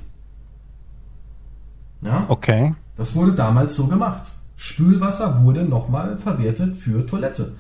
Ja, 2.02 2.26
Okay. 2.28 2.74
das 2.96 3.14
wurde 3.14 3.32
damals 3.32 3.74
so 3.74 3.86
gemacht. 3.86 4.32
Spülwasser 4.56 5.42
wurde 5.42 5.64
nochmal 5.64 6.18
verwertet 6.18 6.76
für 6.76 7.06
Toilette. 7.06 7.54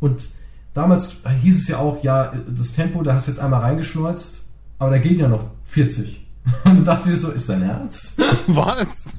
Und 0.00 0.28
damals 0.74 1.16
hieß 1.42 1.60
es 1.60 1.68
ja 1.68 1.78
auch, 1.78 2.02
ja, 2.04 2.30
das 2.54 2.72
Tempo, 2.72 3.02
da 3.02 3.14
hast 3.14 3.26
du 3.26 3.30
jetzt 3.30 3.40
einmal 3.40 3.60
reingeschneuzt, 3.62 4.42
aber 4.78 4.90
da 4.90 4.98
geht 4.98 5.18
ja 5.18 5.28
noch 5.28 5.46
40. 5.64 6.26
Und 6.64 6.76
du 6.80 6.82
dachtest 6.84 7.08
dir 7.08 7.16
so, 7.16 7.30
ist 7.30 7.48
dein 7.48 7.62
Ernst? 7.62 8.18
Was? 8.48 9.16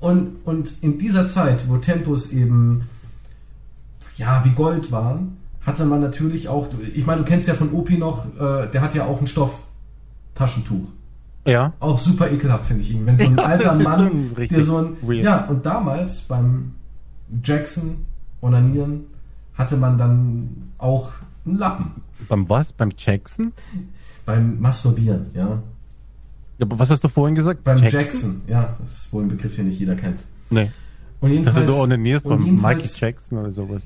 Und, 0.00 0.44
und 0.44 0.82
in 0.82 0.98
dieser 0.98 1.26
Zeit, 1.28 1.68
wo 1.68 1.78
Tempos 1.78 2.30
eben 2.32 2.88
ja 4.16 4.44
wie 4.44 4.50
Gold 4.50 4.90
waren, 4.92 5.38
hatte 5.64 5.84
man 5.84 6.00
natürlich 6.00 6.48
auch, 6.48 6.68
ich 6.94 7.06
meine, 7.06 7.22
du 7.22 7.26
kennst 7.26 7.48
ja 7.48 7.54
von 7.54 7.72
Opi 7.72 7.96
noch, 7.98 8.26
äh, 8.38 8.68
der 8.70 8.80
hat 8.82 8.94
ja 8.94 9.04
auch 9.06 9.20
ein 9.20 9.26
Stofftaschentuch. 9.26 10.88
Ja. 11.46 11.72
Auch 11.80 11.98
super 11.98 12.30
ekelhaft, 12.30 12.66
finde 12.66 12.82
ich 12.82 12.90
ihn. 12.92 13.04
Wenn 13.06 13.16
so 13.16 13.24
ein 13.24 13.36
Ja, 13.36 13.42
alter 13.44 13.74
Mann, 13.74 14.30
richtig 14.36 14.56
der 14.58 14.64
so 14.64 14.78
ein. 14.78 14.96
weird. 15.02 15.24
Ja, 15.24 15.44
und 15.46 15.64
damals 15.66 16.22
beim 16.22 16.72
Jackson 17.42 18.04
Onanieren 18.40 19.04
hatte 19.54 19.76
man 19.76 19.98
dann 19.98 20.70
auch 20.78 21.12
einen 21.46 21.58
Lappen. 21.58 22.02
Beim 22.28 22.48
was? 22.48 22.72
Beim 22.72 22.90
Jackson? 22.96 23.52
Beim 24.24 24.58
Masturbieren, 24.60 25.26
ja. 25.34 25.46
Ja, 26.58 26.66
aber 26.66 26.78
was 26.78 26.88
hast 26.90 27.04
du 27.04 27.08
vorhin 27.08 27.34
gesagt? 27.34 27.62
Beim 27.64 27.78
Jackson, 27.78 28.42
ja, 28.46 28.74
das 28.80 28.92
ist 29.04 29.12
wohl 29.12 29.22
ein 29.24 29.28
Begriff, 29.28 29.54
den 29.56 29.66
nicht 29.68 29.78
jeder 29.80 29.96
kennt. 29.96 30.24
Nee. 30.50 30.70
Und 31.20 31.30
jedenfalls. 31.30 31.66
du 31.66 31.74
onanierst 31.74 32.24
beim 32.24 32.38
Michael 32.38 32.46
jedenfalls- 32.54 33.00
Jackson 33.00 33.38
oder 33.38 33.50
sowas. 33.50 33.82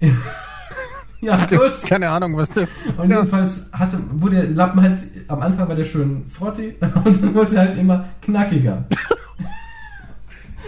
Ja, 1.22 1.36
gut. 1.46 1.82
Keine 1.86 2.10
Ahnung, 2.10 2.36
was 2.36 2.50
das 2.50 2.68
Und 2.98 3.08
ja. 3.08 3.18
jedenfalls 3.18 3.68
hatte, 3.72 3.96
wurde 4.14 4.36
der 4.42 4.50
Lappen 4.50 4.80
halt, 4.82 4.98
am 5.28 5.40
Anfang 5.40 5.68
war 5.68 5.76
der 5.76 5.84
schön 5.84 6.24
frotti 6.28 6.74
und 6.80 7.22
dann 7.22 7.34
wurde 7.34 7.54
er 7.56 7.68
halt 7.68 7.78
immer 7.78 8.06
knackiger. 8.20 8.84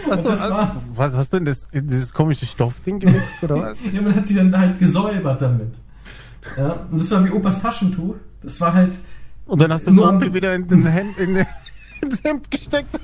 was, 0.07 0.19
und 0.19 0.25
du, 0.25 0.29
war- 0.49 0.81
was 0.95 1.13
hast 1.15 1.33
du 1.33 1.37
denn 1.37 1.45
das, 1.45 1.67
dieses 1.73 2.13
komische 2.13 2.45
Stoffding 2.45 2.99
gemixt 2.99 3.43
oder 3.43 3.57
was? 3.61 3.77
Ja, 3.91 4.01
man 4.01 4.15
hat 4.15 4.25
sich 4.25 4.37
dann 4.37 4.57
halt 4.57 4.79
gesäubert 4.79 5.41
damit. 5.41 5.73
Ja, 6.57 6.85
und 6.91 6.99
das 7.01 7.11
war 7.11 7.25
wie 7.25 7.31
Opas 7.31 7.61
Taschentuch. 7.61 8.15
Das 8.41 8.61
war 8.61 8.73
halt, 8.73 8.95
Und 9.47 9.59
dann 9.61 9.73
hast 9.73 9.87
du 9.87 9.93
so 9.93 10.07
Opel 10.07 10.33
wieder 10.33 10.53
in 10.55 10.67
den 10.67 10.85
Hemd, 10.85 11.17
in 11.17 11.33
den, 11.35 11.45
ins 12.01 12.23
Hemd 12.23 12.49
gesteckt. 12.49 12.97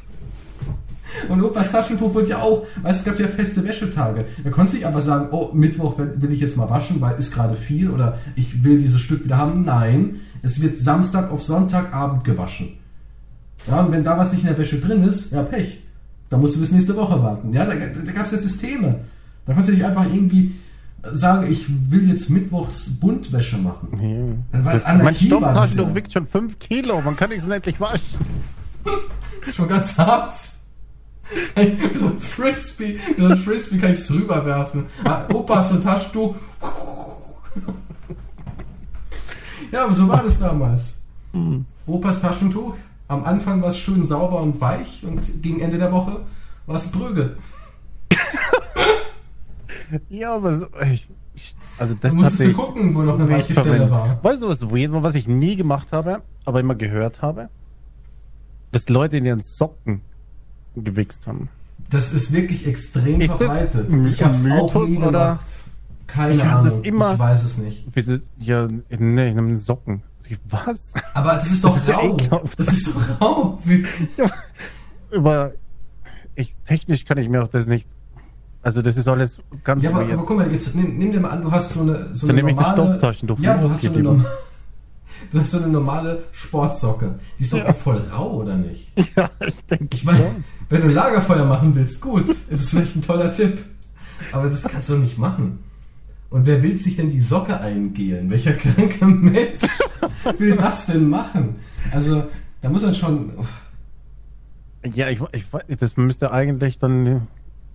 Und 1.29 1.43
Opas 1.43 1.71
Taschentuch 1.71 2.13
wurde 2.13 2.29
ja 2.29 2.39
auch, 2.39 2.65
weißt 2.81 2.99
es 2.99 3.05
gab 3.05 3.19
ja 3.19 3.27
feste 3.27 3.63
Wäschetage. 3.63 4.25
Da 4.43 4.49
konntest 4.49 4.73
du 4.73 4.77
nicht 4.77 4.87
einfach 4.87 5.01
sagen, 5.01 5.29
oh, 5.31 5.51
Mittwoch 5.53 5.97
will 5.97 6.31
ich 6.33 6.39
jetzt 6.39 6.57
mal 6.57 6.69
waschen, 6.69 7.01
weil 7.01 7.17
ist 7.17 7.33
gerade 7.33 7.55
viel 7.55 7.89
oder 7.89 8.17
ich 8.35 8.63
will 8.63 8.77
dieses 8.77 9.01
Stück 9.01 9.23
wieder 9.23 9.37
haben. 9.37 9.63
Nein, 9.63 10.21
es 10.41 10.61
wird 10.61 10.77
Samstag 10.77 11.31
auf 11.31 11.43
Sonntagabend 11.43 12.23
gewaschen. 12.23 12.73
Ja, 13.67 13.81
und 13.81 13.91
wenn 13.91 14.03
da 14.03 14.17
was 14.17 14.31
nicht 14.31 14.41
in 14.41 14.47
der 14.47 14.57
Wäsche 14.57 14.79
drin 14.79 15.03
ist, 15.03 15.31
ja, 15.31 15.43
Pech. 15.43 15.81
Da 16.29 16.37
musst 16.37 16.55
du 16.55 16.59
bis 16.61 16.71
nächste 16.71 16.95
Woche 16.95 17.21
warten. 17.21 17.51
Ja, 17.51 17.65
da, 17.65 17.73
da 17.73 18.11
gab 18.11 18.25
es 18.25 18.31
ja 18.31 18.37
Systeme. 18.37 19.01
Da 19.45 19.53
konntest 19.53 19.69
du 19.69 19.73
nicht 19.73 19.85
einfach 19.85 20.05
irgendwie 20.05 20.55
sagen, 21.11 21.51
ich 21.51 21.65
will 21.91 22.09
jetzt 22.09 22.29
mittwochs 22.29 22.89
Buntwäsche 22.99 23.57
machen. 23.57 24.37
Ja. 24.53 24.63
Weil 24.63 24.97
mein 25.03 25.15
Stofftaschentuch 25.15 25.89
ja. 25.89 25.95
wiegt 25.95 26.13
schon 26.13 26.27
5 26.27 26.59
Kilo. 26.59 27.01
Wann 27.03 27.15
kann 27.15 27.31
ich 27.31 27.39
es 27.39 27.47
endlich 27.47 27.79
waschen? 27.79 28.25
Schon 29.55 29.67
ganz 29.67 29.97
hart. 29.97 30.35
Wie 31.55 31.97
so 31.97 32.07
ein 32.07 32.19
Frisbee, 32.19 32.99
wie 33.15 33.21
so 33.21 33.27
ein 33.29 33.37
Frisbee 33.37 33.77
kann 33.77 33.91
ich 33.93 33.99
es 33.99 34.11
rüberwerfen. 34.11 34.87
Ah, 35.03 35.25
Opa, 35.33 35.57
hast 35.57 35.71
du 35.71 35.75
ein 35.75 35.83
Taschentuch? 35.83 36.35
Ja, 39.71 39.85
aber 39.85 39.93
so 39.93 40.07
war 40.07 40.21
das 40.23 40.39
damals. 40.39 40.95
Opas 41.85 42.21
Taschentuch, 42.21 42.75
am 43.07 43.23
Anfang 43.23 43.61
war 43.61 43.69
es 43.69 43.77
schön 43.77 44.03
sauber 44.03 44.41
und 44.41 44.59
weich 44.59 45.03
und 45.05 45.41
gegen 45.41 45.61
Ende 45.61 45.77
der 45.77 45.91
Woche 45.91 46.21
war 46.65 46.75
es 46.75 46.91
Prügel. 46.91 47.37
Ja, 50.09 50.35
aber 50.35 50.55
so, 50.55 50.67
ich, 50.89 51.09
ich, 51.35 51.53
also 51.77 51.93
Da 51.95 51.99
das 52.03 52.13
musstest 52.13 52.41
du 52.41 52.53
gucken, 52.53 52.95
wo 52.95 53.01
noch 53.01 53.15
eine 53.19 53.29
weiche 53.29 53.51
Stelle 53.51 53.91
war. 53.91 54.23
Weißt 54.23 54.41
du, 54.41 54.47
was 54.47 54.61
weird 54.69 54.93
war, 54.93 55.03
was 55.03 55.15
ich 55.15 55.27
nie 55.27 55.57
gemacht 55.57 55.89
habe, 55.91 56.21
aber 56.45 56.61
immer 56.61 56.75
gehört 56.75 57.21
habe? 57.21 57.49
Dass 58.71 58.87
Leute 58.87 59.17
in 59.17 59.25
ihren 59.25 59.41
Socken 59.41 59.99
gewichst 60.75 61.27
haben. 61.27 61.49
Das 61.89 62.13
ist 62.13 62.31
wirklich 62.31 62.65
extrem 62.67 63.19
Ist 63.21 63.33
verbreitet. 63.35 63.87
Ich 64.07 64.23
hab's 64.23 64.45
auch 64.45 64.73
Mythos 64.73 64.89
nie 64.89 64.97
oder- 64.97 65.11
gemacht. 65.11 65.45
Keine 66.07 66.33
Ich 66.35 66.43
Ahnung. 66.43 66.81
immer- 66.83 67.13
Ich 67.13 67.19
weiß 67.19 67.43
es 67.43 67.57
nicht. 67.57 67.85
Ja, 68.39 68.67
nee, 68.89 69.29
ich 69.29 69.35
nehme 69.35 69.55
Socken. 69.57 70.03
Was? 70.49 70.93
Aber 71.13 71.33
das 71.33 71.51
ist 71.51 71.63
doch 71.63 71.73
Das 71.75 71.81
ist 71.83 71.87
ja. 71.89 72.41
Das 72.57 72.67
ist 72.67 72.87
doch 72.87 73.21
Raub. 73.21 73.61
Aber 75.15 75.53
ich, 76.35 76.55
technisch 76.65 77.05
kann 77.05 77.17
ich 77.17 77.27
mir 77.29 77.43
auch 77.43 77.47
das 77.47 77.67
nicht. 77.67 77.87
Also 78.61 78.81
das 78.81 78.95
ist 78.95 79.07
alles 79.07 79.39
ganz 79.63 79.83
Ja, 79.83 79.89
aber, 79.89 80.01
aber 80.01 80.23
guck 80.23 80.37
mal, 80.37 80.51
jetzt 80.51 80.73
nimm, 80.75 80.97
nimm 80.97 81.11
dir 81.11 81.19
mal 81.19 81.29
an, 81.31 81.41
du 81.41 81.51
hast 81.51 81.73
so 81.73 81.81
eine, 81.81 82.09
so 82.13 82.27
Dann 82.27 82.35
eine 82.37 82.43
nehme 82.47 82.51
ich 82.51 82.57
das 82.57 82.75
normale... 82.75 82.89
Stofftaschentuch 82.91 83.39
Ja, 83.39 83.57
du 83.57 83.69
hast, 83.69 83.81
so 83.81 83.87
eine, 83.87 83.97
lieber. 83.97 84.25
Du 85.31 85.39
hast 85.39 85.51
so 85.51 85.57
eine 85.57 85.67
normale 85.67 86.23
Sportsocke. 86.31 87.15
Die 87.39 87.43
ist 87.43 87.53
doch 87.53 87.59
Ja. 87.59 87.73
voll 87.73 87.97
rau, 88.11 88.35
oder 88.41 88.55
nicht? 88.55 88.91
Ja, 89.15 89.29
ich 89.45 89.55
denke 89.65 89.87
Ich 89.93 90.03
meine, 90.03 90.31
wenn 90.69 90.81
du 90.81 90.87
Lagerfeuer 90.87 91.45
machen 91.45 91.73
willst, 91.75 92.01
gut, 92.01 92.29
ist 92.29 92.39
es 92.49 92.69
vielleicht 92.69 92.95
ein 92.95 93.01
toller 93.01 93.31
Tipp. 93.31 93.63
Aber 94.31 94.49
das 94.49 94.63
kannst 94.63 94.89
du 94.89 94.97
nicht 94.97 95.17
machen. 95.17 95.59
Und 96.29 96.45
wer 96.45 96.61
will 96.63 96.77
sich 96.77 96.95
denn 96.95 97.09
die 97.09 97.19
Socke 97.19 97.59
eingehen? 97.59 98.29
Welcher 98.29 98.53
kranke 98.53 99.05
Mensch 99.05 99.61
will 100.37 100.55
das 100.55 100.85
denn 100.85 101.09
machen? 101.09 101.55
Also, 101.91 102.23
da 102.61 102.69
muss 102.69 102.83
man 102.83 102.93
schon... 102.93 103.31
Ja, 104.93 105.09
ich, 105.09 105.19
ich 105.33 105.45
das 105.77 105.97
müsste 105.97 106.31
eigentlich 106.31 106.77
dann. 106.79 107.27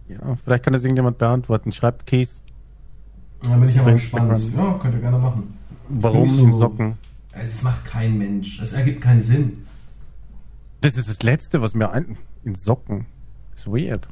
Ja, 0.09 0.37
vielleicht 0.43 0.65
kann 0.65 0.73
das 0.73 0.83
irgendjemand 0.85 1.19
beantworten. 1.19 1.71
Schreibt 1.73 2.07
Keys, 2.07 2.43
Da 3.43 3.51
bin 3.57 3.69
ich 3.69 3.79
aber 3.79 3.93
gespannt. 3.93 4.41
Ja, 4.57 4.79
könnt 4.81 4.95
ihr 4.95 5.01
gerne 5.01 5.19
machen. 5.19 5.55
warum 5.89 6.27
so- 6.27 6.43
in 6.43 6.53
Socken? 6.53 6.99
Also, 7.37 7.53
Es 7.53 7.63
macht 7.63 7.85
kein 7.85 8.17
Mensch. 8.19 8.61
Es 8.61 8.73
ergibt 8.73 9.01
keinen 9.03 9.21
Sinn. 9.23 9.67
Das 10.81 10.97
ist 10.97 11.09
das 11.09 11.23
Letzte, 11.23 11.61
was 11.63 11.75
mir 11.75 11.91
ein. 11.93 12.17
In 12.45 12.55
Socken. 12.55 13.07
ist 13.55 13.67
weird. 13.67 14.09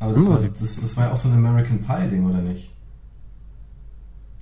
Aber 0.00 0.12
das 0.14 0.22
Hm. 0.24 0.30
war, 0.30 0.38
das, 0.40 0.58
das 0.80 0.96
war 0.96 1.06
ja 1.06 1.12
auch 1.12 1.16
so 1.16 1.28
ein 1.28 1.34
American 1.34 1.80
Pie-Ding, 1.82 2.24
oder 2.26 2.40
nicht? 2.40 2.70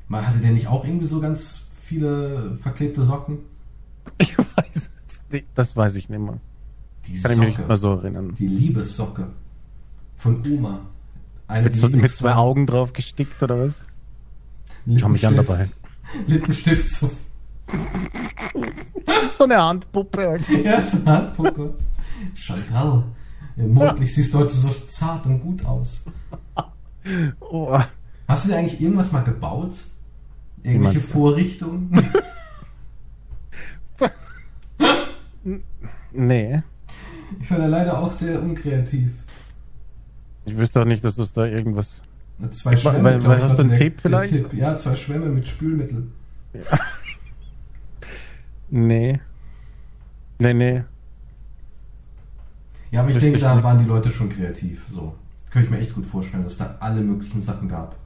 Mal 0.08 0.26
hatte 0.26 0.38
der 0.38 0.52
nicht 0.52 0.68
auch 0.68 0.84
irgendwie 0.84 1.06
so 1.06 1.20
ganz 1.20 1.66
viele 1.84 2.56
verklebte 2.60 3.02
Socken? 3.04 3.38
Ich 4.18 4.38
weiß 4.38 4.90
es 5.06 5.20
nicht. 5.30 5.46
Das 5.56 5.74
weiß 5.76 5.96
ich 5.96 6.08
nicht 6.08 6.20
mehr. 6.20 6.38
Die 7.06 7.20
Kann 7.20 7.32
ich 7.32 7.38
mich 7.38 7.46
nicht 7.48 7.56
Socke. 7.56 7.68
mehr 7.68 7.76
so 7.76 7.92
erinnern. 7.92 8.34
Die 8.38 8.46
Liebessocke. 8.46 9.26
Von 10.16 10.42
Oma. 10.46 10.80
Eine, 11.48 11.64
Mit, 11.64 11.76
so, 11.76 11.88
mit 11.88 12.10
zwei 12.10 12.34
Augen 12.34 12.66
drauf 12.66 12.92
gestickt 12.92 13.42
oder 13.42 13.66
was? 13.66 13.74
Schau 14.98 15.08
mich 15.08 15.26
an 15.26 15.36
dabei. 15.36 15.68
Lippenstift 16.26 16.88
so. 16.88 17.10
So 19.32 19.44
eine 19.44 19.62
Handpuppe. 19.62 20.28
Alter. 20.28 20.52
Ja, 20.60 20.84
so 20.84 20.96
eine 20.98 21.06
Handpuppe. 21.12 21.74
Chantal. 22.34 23.02
Mondlich 23.56 24.14
siehst 24.14 24.34
du 24.34 24.38
heute 24.38 24.54
so 24.54 24.68
zart 24.68 25.26
und 25.26 25.40
gut 25.40 25.64
aus. 25.64 26.04
Oh. 27.40 27.78
Hast 28.28 28.44
du 28.44 28.48
dir 28.48 28.56
eigentlich 28.58 28.80
irgendwas 28.80 29.12
mal 29.12 29.22
gebaut? 29.22 29.74
Irgendwelche? 30.62 31.00
Vorrichtungen? 31.00 31.90
Nee. 36.12 36.62
Ich 37.40 37.50
war 37.50 37.58
da 37.58 37.66
leider 37.66 37.98
auch 37.98 38.12
sehr 38.12 38.40
unkreativ. 38.42 39.10
Ich 40.44 40.56
wüsste 40.56 40.80
auch 40.80 40.84
nicht, 40.84 41.04
dass 41.04 41.16
du 41.16 41.22
es 41.22 41.32
da 41.32 41.44
irgendwas. 41.46 42.02
Zwei 42.52 42.70
Weil- 42.72 42.78
Schwämme, 42.78 43.02
weil- 43.04 43.24
weil 43.26 43.38
ich, 43.38 43.44
hast 43.44 43.56
du 43.58 43.62
einen 43.62 43.70
der 43.78 43.92
vielleicht? 43.98 44.30
Tipp. 44.32 44.52
Ja, 44.54 44.76
zwei 44.76 44.94
Schwämme 44.96 45.26
mit 45.26 45.46
Spülmittel. 45.46 46.08
Nee. 48.70 49.20
Nee, 50.38 50.54
nee. 50.54 50.82
Ja, 52.90 53.00
aber 53.00 53.10
ich 53.10 53.18
denke, 53.18 53.38
da 53.38 53.62
waren 53.62 53.78
die 53.78 53.84
Leute 53.84 54.10
schon 54.10 54.28
kreativ. 54.28 54.86
So. 54.90 55.14
Könnte 55.50 55.66
ich 55.66 55.70
mir 55.70 55.78
echt 55.78 55.94
gut 55.94 56.06
vorstellen, 56.06 56.42
dass 56.42 56.58
da 56.58 56.76
alle 56.80 57.00
möglichen 57.00 57.40
Sachen 57.40 57.68
gab. 57.68 57.96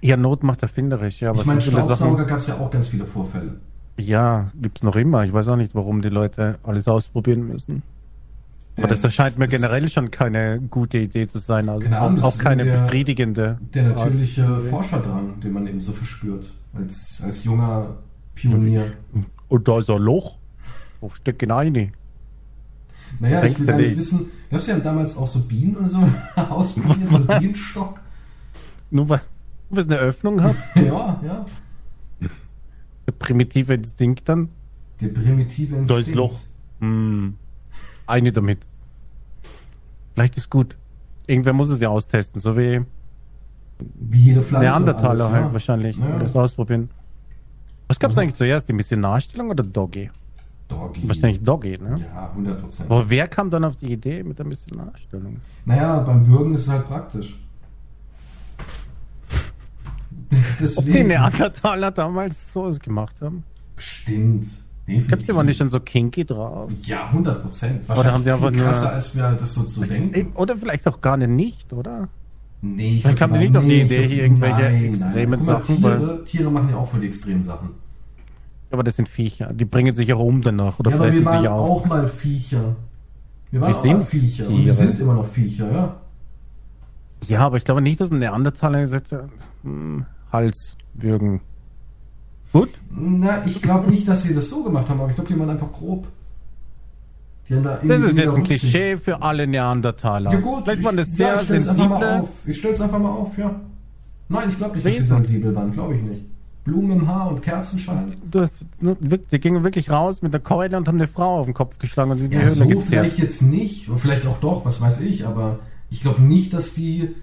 Ja, 0.00 0.16
Not 0.16 0.42
macht 0.44 0.62
erfinderisch, 0.62 1.20
ja. 1.20 1.30
Aber 1.30 1.40
ich 1.40 1.46
meine, 1.46 1.60
Staubsauger 1.60 2.24
gab 2.24 2.38
es 2.38 2.46
ja 2.46 2.54
auch 2.58 2.70
ganz 2.70 2.88
viele 2.88 3.06
Vorfälle. 3.06 3.56
Ja, 3.98 4.50
gibt's 4.60 4.82
noch 4.82 4.94
immer. 4.96 5.24
Ich 5.24 5.32
weiß 5.32 5.48
auch 5.48 5.56
nicht, 5.56 5.74
warum 5.74 6.00
die 6.00 6.08
Leute 6.08 6.58
alles 6.62 6.86
ausprobieren 6.88 7.46
müssen. 7.46 7.82
Aber 8.78 8.86
das 8.88 8.98
ist- 8.98 9.04
erscheint 9.04 9.38
mir 9.38 9.48
generell 9.48 9.88
schon 9.88 10.10
keine 10.10 10.60
gute 10.60 10.98
Idee 10.98 11.26
zu 11.26 11.38
sein. 11.38 11.68
Also 11.68 11.88
das 11.88 12.22
auch 12.22 12.32
ist 12.34 12.38
keine 12.38 12.64
der- 12.64 12.82
befriedigende. 12.82 13.58
Der 13.74 13.82
natürliche 13.90 14.46
Art. 14.46 14.62
Forscherdrang, 14.62 15.40
den 15.40 15.52
man 15.52 15.66
eben 15.66 15.80
so 15.80 15.92
verspürt. 15.92 16.52
Als, 16.72 17.20
als 17.24 17.44
junger 17.44 17.96
Pionier. 18.34 18.92
Und 19.48 19.68
da 19.68 19.78
ist 19.78 19.90
ein 19.90 20.00
Loch. 20.02 20.36
Wo 21.00 21.10
steckt 21.10 21.42
ihn 21.42 21.50
rein? 21.50 21.92
Naja, 23.18 23.42
ich 23.44 23.58
will 23.58 23.66
gar 23.66 23.76
nicht 23.76 23.86
nicht? 23.88 23.96
wissen. 23.98 24.30
Glaubst 24.48 24.68
du, 24.68 24.72
die 24.72 24.76
haben 24.76 24.84
damals 24.84 25.16
auch 25.16 25.26
so 25.26 25.40
Bienen 25.40 25.76
und 25.76 25.88
so 25.88 25.98
ausprobiert? 26.36 27.10
So 27.10 27.16
einen 27.16 27.26
Bienenstock? 27.40 28.00
Nur 28.90 29.08
weil 29.08 29.20
weil 29.70 29.80
es 29.80 29.86
eine 29.86 29.98
Öffnung 29.98 30.42
hat? 30.42 30.56
Ja, 30.74 31.20
ja. 31.24 31.46
Der 33.06 33.12
primitive 33.12 33.74
Instinkt 33.74 34.28
dann? 34.28 34.48
Der 35.00 35.08
primitive 35.08 35.76
Instinkt. 35.76 35.90
Da 35.90 35.98
ist 35.98 36.14
Loch. 36.14 36.38
Hm. 36.80 37.34
Eine 38.06 38.32
damit. 38.32 38.66
Vielleicht 40.14 40.36
ist 40.36 40.50
gut. 40.50 40.76
Irgendwer 41.26 41.52
muss 41.52 41.70
es 41.70 41.80
ja 41.80 41.88
austesten, 41.88 42.40
so 42.40 42.56
wie 42.56 42.82
Wie 43.98 44.20
jede 44.24 44.42
Pflanze. 44.42 44.66
Neandertaler 44.68 45.24
alles, 45.24 45.32
halt 45.32 45.46
ja. 45.46 45.52
wahrscheinlich. 45.52 45.96
Ja. 45.96 46.18
Das 46.18 46.36
ausprobieren. 46.36 46.90
Was 47.88 47.98
gab's 47.98 48.14
Mhm. 48.14 48.20
eigentlich 48.20 48.34
zuerst? 48.34 48.68
Die 48.68 48.72
Missionarstellung 48.72 49.50
oder 49.50 49.64
Doggy? 49.64 50.10
Doggy. 50.68 51.08
Wahrscheinlich 51.08 51.42
Doggy, 51.42 51.76
ne? 51.82 51.96
Ja, 52.14 52.30
100 52.30 52.60
Prozent. 52.60 52.90
Aber 52.90 53.10
wer 53.10 53.26
kam 53.26 53.50
dann 53.50 53.64
auf 53.64 53.76
die 53.76 53.92
Idee 53.92 54.22
mit 54.22 54.38
der 54.38 54.46
Missionarstellung? 54.46 55.38
Naja, 55.64 55.98
beim 56.00 56.24
Würgen 56.28 56.54
ist 56.54 56.60
es 56.62 56.68
halt 56.68 56.86
praktisch. 56.86 57.36
Ob 60.76 60.84
die. 60.84 61.04
Neandertaler 61.04 61.90
damals 61.90 62.52
sowas 62.52 62.78
gemacht 62.78 63.16
haben? 63.20 63.44
Bestimmt. 63.76 64.46
Ich 64.86 65.06
glaube, 65.06 65.22
die 65.22 65.34
waren 65.34 65.46
nicht 65.46 65.58
schon 65.58 65.68
so 65.68 65.78
kinky 65.80 66.24
drauf. 66.24 66.70
Ja, 66.82 67.06
100 67.06 67.42
Prozent. 67.42 67.88
Oder 67.88 68.12
haben 68.12 68.24
die 68.24 68.30
einfach 68.30 68.50
nur- 68.50 68.64
krasser, 68.64 68.92
als 68.92 69.14
wir 69.14 69.22
das 69.32 69.54
so, 69.54 69.62
so 69.62 69.82
denken. 69.84 70.32
Oder 70.34 70.56
vielleicht 70.56 70.86
auch 70.88 71.00
gar 71.00 71.16
nicht, 71.16 71.72
oder? 71.72 72.08
Nee, 72.62 72.96
ich 72.96 73.02
Dann 73.02 73.14
kam 73.14 73.32
nicht 73.32 73.56
auf 73.56 73.64
die 73.64 73.80
Idee, 73.80 74.06
hier 74.06 74.24
irgendwelche 74.24 74.62
nein, 74.62 74.84
extremen 74.84 75.30
nein. 75.30 75.46
Mal, 75.46 75.62
Sachen, 75.62 75.76
Tiere, 75.76 76.24
Tiere 76.24 76.50
machen 76.50 76.68
ja 76.68 76.76
auch 76.76 76.90
voll 76.90 77.00
die 77.00 77.06
extremen 77.06 77.42
Sachen. 77.42 77.70
Aber 78.70 78.84
das 78.84 78.96
sind 78.96 79.08
Viecher. 79.08 79.52
Die 79.52 79.64
bringen 79.64 79.94
sich 79.94 80.12
auch 80.12 80.20
um 80.20 80.42
danach 80.42 80.78
oder 80.78 80.90
ja, 80.90 80.96
aber 80.96 81.12
wir 81.12 81.24
waren 81.24 81.46
auch 81.46 81.84
mal 81.86 82.06
Viecher. 82.06 82.76
Wir 83.50 83.60
waren 83.60 83.70
Wir 83.70 83.76
auch 83.76 83.82
mal 83.84 83.96
sind 83.96 84.06
Viecher. 84.06 84.46
Und 84.46 84.56
wir 84.58 84.62
Tiere. 84.64 84.74
sind 84.74 85.00
immer 85.00 85.14
noch 85.14 85.26
Viecher, 85.26 85.72
ja. 85.72 85.96
Ja, 87.28 87.40
aber 87.40 87.56
ich 87.56 87.64
glaube 87.64 87.80
nicht, 87.80 88.00
dass 88.00 88.10
ein 88.10 88.18
Neandertaler 88.18 88.80
gesagt 88.80 89.12
hat, 89.12 89.28
hm, 89.62 90.04
Hals 90.32 90.76
würgen. 90.94 91.40
Gut? 92.52 92.70
Na, 92.90 93.44
ich 93.46 93.62
glaube 93.62 93.90
nicht, 93.90 94.06
dass 94.08 94.22
sie 94.22 94.34
das 94.34 94.48
so 94.48 94.64
gemacht 94.64 94.88
haben, 94.88 95.00
aber 95.00 95.08
ich 95.10 95.14
glaube, 95.14 95.32
die 95.32 95.38
waren 95.38 95.50
einfach 95.50 95.72
grob. 95.72 96.06
Die 97.50 97.88
Das 97.88 98.00
ist 98.02 98.16
jetzt 98.16 98.34
ein. 98.36 98.44
Klischee 98.44 98.96
für 98.96 99.20
alle 99.22 99.46
Neandertaler. 99.46 100.32
Ja 100.32 100.40
gut, 100.40 100.64
Vielleicht 100.64 100.84
waren 100.84 100.96
das 100.96 101.08
ich, 101.08 101.14
sehr 101.16 101.26
ja, 101.28 101.36
ich 101.40 101.42
stell's 101.42 101.68
einfach 101.68 101.88
mal 101.88 101.98
sensible. 101.98 102.20
auf. 102.22 102.30
Ich 102.46 102.58
stell's 102.58 102.80
einfach 102.80 102.98
mal 103.00 103.10
auf, 103.10 103.36
ja. 103.38 103.60
Nein, 104.28 104.48
ich 104.48 104.56
glaube 104.56 104.74
nicht, 104.74 104.86
dass 104.86 104.94
sie 104.96 105.02
sensibel 105.02 105.54
waren, 105.54 105.72
glaube 105.72 105.96
ich 105.96 106.02
nicht. 106.02 106.22
Blumen 106.62 106.92
im 107.00 107.08
Haar 107.08 107.28
und 107.32 107.42
Kerzenschein. 107.42 108.14
Du 108.30 108.40
hast, 108.40 108.52
wirk- 108.80 109.28
die 109.30 109.40
gingen 109.40 109.64
wirklich 109.64 109.90
raus 109.90 110.22
mit 110.22 110.32
der 110.32 110.40
Keule 110.40 110.76
und 110.76 110.86
haben 110.86 110.96
eine 110.98 111.08
Frau 111.08 111.40
auf 111.40 111.46
den 111.46 111.54
Kopf 111.54 111.78
geschlagen 111.78 112.12
und 112.12 112.18
sie 112.18 112.28
die 112.28 112.36
Ja, 112.36 112.42
Höhle 112.42 112.50
so 112.52 112.66
gezerrt. 112.66 112.86
vielleicht 112.86 113.18
jetzt 113.18 113.42
nicht, 113.42 113.88
vielleicht 113.96 114.26
auch 114.26 114.38
doch, 114.38 114.64
was 114.64 114.80
weiß 114.80 115.00
ich, 115.00 115.26
aber 115.26 115.58
ich 115.90 116.02
glaube 116.02 116.22
nicht, 116.22 116.52
dass 116.54 116.74
die. 116.74 117.16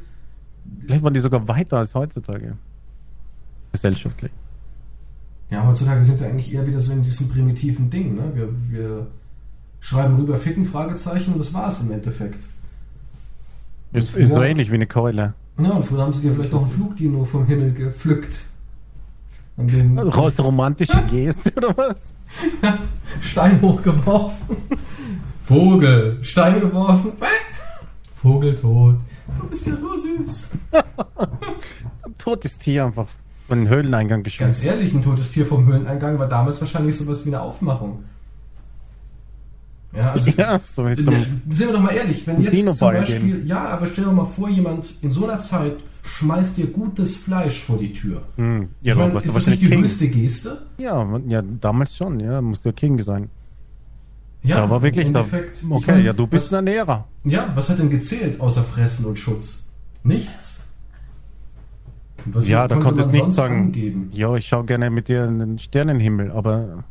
Vielleicht 0.85 1.03
waren 1.03 1.13
die 1.13 1.19
sogar 1.21 1.47
weiter 1.47 1.77
als 1.77 1.95
heutzutage. 1.95 2.57
Gesellschaftlich. 3.71 4.31
Ja, 5.49 5.65
heutzutage 5.65 6.03
sind 6.03 6.19
wir 6.19 6.27
eigentlich 6.27 6.53
eher 6.53 6.67
wieder 6.67 6.79
so 6.79 6.91
in 6.91 7.03
diesem 7.03 7.29
primitiven 7.29 7.89
Ding. 7.89 8.15
Ne? 8.15 8.31
Wir, 8.33 8.49
wir 8.69 9.07
schreiben 9.79 10.15
rüber 10.17 10.37
Ficken, 10.37 10.65
Fragezeichen 10.65 11.33
und 11.33 11.39
das 11.39 11.53
war's 11.53 11.81
im 11.81 11.91
Endeffekt. 11.91 12.39
Ist, 13.93 14.15
ist 14.15 14.33
so 14.33 14.41
ähnlich 14.43 14.69
wie 14.71 14.75
eine 14.75 14.87
Keule. 14.87 15.33
Ja, 15.59 15.71
und 15.71 15.83
früher 15.83 16.01
haben 16.01 16.13
sie 16.13 16.21
dir 16.21 16.33
vielleicht 16.33 16.51
noch 16.51 16.61
einen 16.61 16.69
Flugdino 16.69 17.25
vom 17.25 17.45
Himmel 17.45 17.73
gepflückt. 17.73 18.41
Den 19.57 19.97
Raus 19.97 20.39
romantische 20.39 21.01
Geste 21.09 21.51
oder 21.55 21.75
was? 21.75 22.13
Stein 23.21 23.59
hochgeworfen. 23.59 24.57
Vogel, 25.43 26.19
Stein 26.21 26.59
geworfen. 26.59 27.13
Vogel 28.15 28.53
tot. 28.53 28.97
Du 29.39 29.47
bist 29.47 29.65
ja 29.65 29.75
so 29.75 29.95
süß. 29.95 30.51
Ein 30.71 32.17
totes 32.19 32.57
Tier 32.59 32.85
einfach 32.85 33.07
von 33.47 33.59
den 33.59 33.69
Höhleneingang 33.69 34.21
Ganz 34.23 34.25
geschmissen. 34.35 34.67
ehrlich, 34.67 34.93
ein 34.93 35.01
totes 35.01 35.31
Tier 35.31 35.45
vom 35.45 35.65
Höhleneingang 35.65 36.19
war 36.19 36.27
damals 36.27 36.59
wahrscheinlich 36.61 36.95
sowas 36.95 37.25
wie 37.25 37.29
eine 37.29 37.41
Aufmachung. 37.41 38.03
Ja, 39.95 40.11
also 40.11 40.29
Ja, 40.37 40.59
so 40.67 40.83
Ne, 40.83 40.95
sind 41.49 41.67
wir 41.67 41.73
doch 41.73 41.81
mal 41.81 41.93
ehrlich, 41.93 42.25
wenn 42.27 42.41
jetzt 42.41 42.77
zum 42.77 42.89
Beispiel, 42.91 43.45
ja, 43.45 43.65
aber 43.69 43.87
stell 43.87 44.05
doch 44.05 44.13
mal 44.13 44.25
vor, 44.25 44.49
jemand 44.49 44.93
in 45.01 45.09
so 45.09 45.27
einer 45.27 45.39
Zeit 45.39 45.77
schmeißt 46.03 46.57
dir 46.57 46.67
gutes 46.67 47.15
Fleisch 47.15 47.59
vor 47.59 47.77
die 47.77 47.91
Tür. 47.93 48.21
Hm, 48.35 48.69
ja, 48.81 48.93
ich 48.93 48.99
dann 48.99 49.13
meine, 49.13 49.23
ist 49.25 49.35
das 49.35 49.47
nicht 49.47 49.61
die 49.61 49.67
King. 49.69 49.81
höchste 49.81 50.07
Geste? 50.07 50.61
Ja, 50.77 51.19
ja, 51.27 51.41
damals 51.41 51.95
schon, 51.95 52.19
ja, 52.19 52.41
musst 52.41 52.65
du 52.65 52.71
King 52.73 53.01
sein. 53.01 53.29
Ja, 54.43 54.69
war 54.69 54.81
wirklich, 54.81 55.07
im 55.07 55.13
da, 55.13 55.19
Endeffekt, 55.21 55.57
ich 55.63 55.69
okay, 55.69 55.91
meine, 55.91 56.03
ja, 56.05 56.13
du 56.13 56.27
bist 56.27 56.45
was, 56.45 56.53
ein 56.53 56.67
Ernährer. 56.67 57.05
Ja, 57.25 57.51
was 57.55 57.69
hat 57.69 57.79
denn 57.79 57.89
gezählt 57.89 58.39
außer 58.39 58.63
Fressen 58.63 59.05
und 59.05 59.17
Schutz? 59.19 59.67
Nichts. 60.03 60.61
Was 62.25 62.47
Ja, 62.47 62.67
da 62.67 62.75
konnte 62.75 63.01
konntest 63.01 63.13
du 63.13 63.25
nicht 63.25 63.33
sagen, 63.33 63.55
angeben? 63.65 64.09
ja, 64.13 64.33
ich 64.35 64.47
schaue 64.47 64.65
gerne 64.65 64.89
mit 64.89 65.07
dir 65.07 65.25
in 65.25 65.39
den 65.39 65.59
Sternenhimmel, 65.59 66.31
aber 66.31 66.83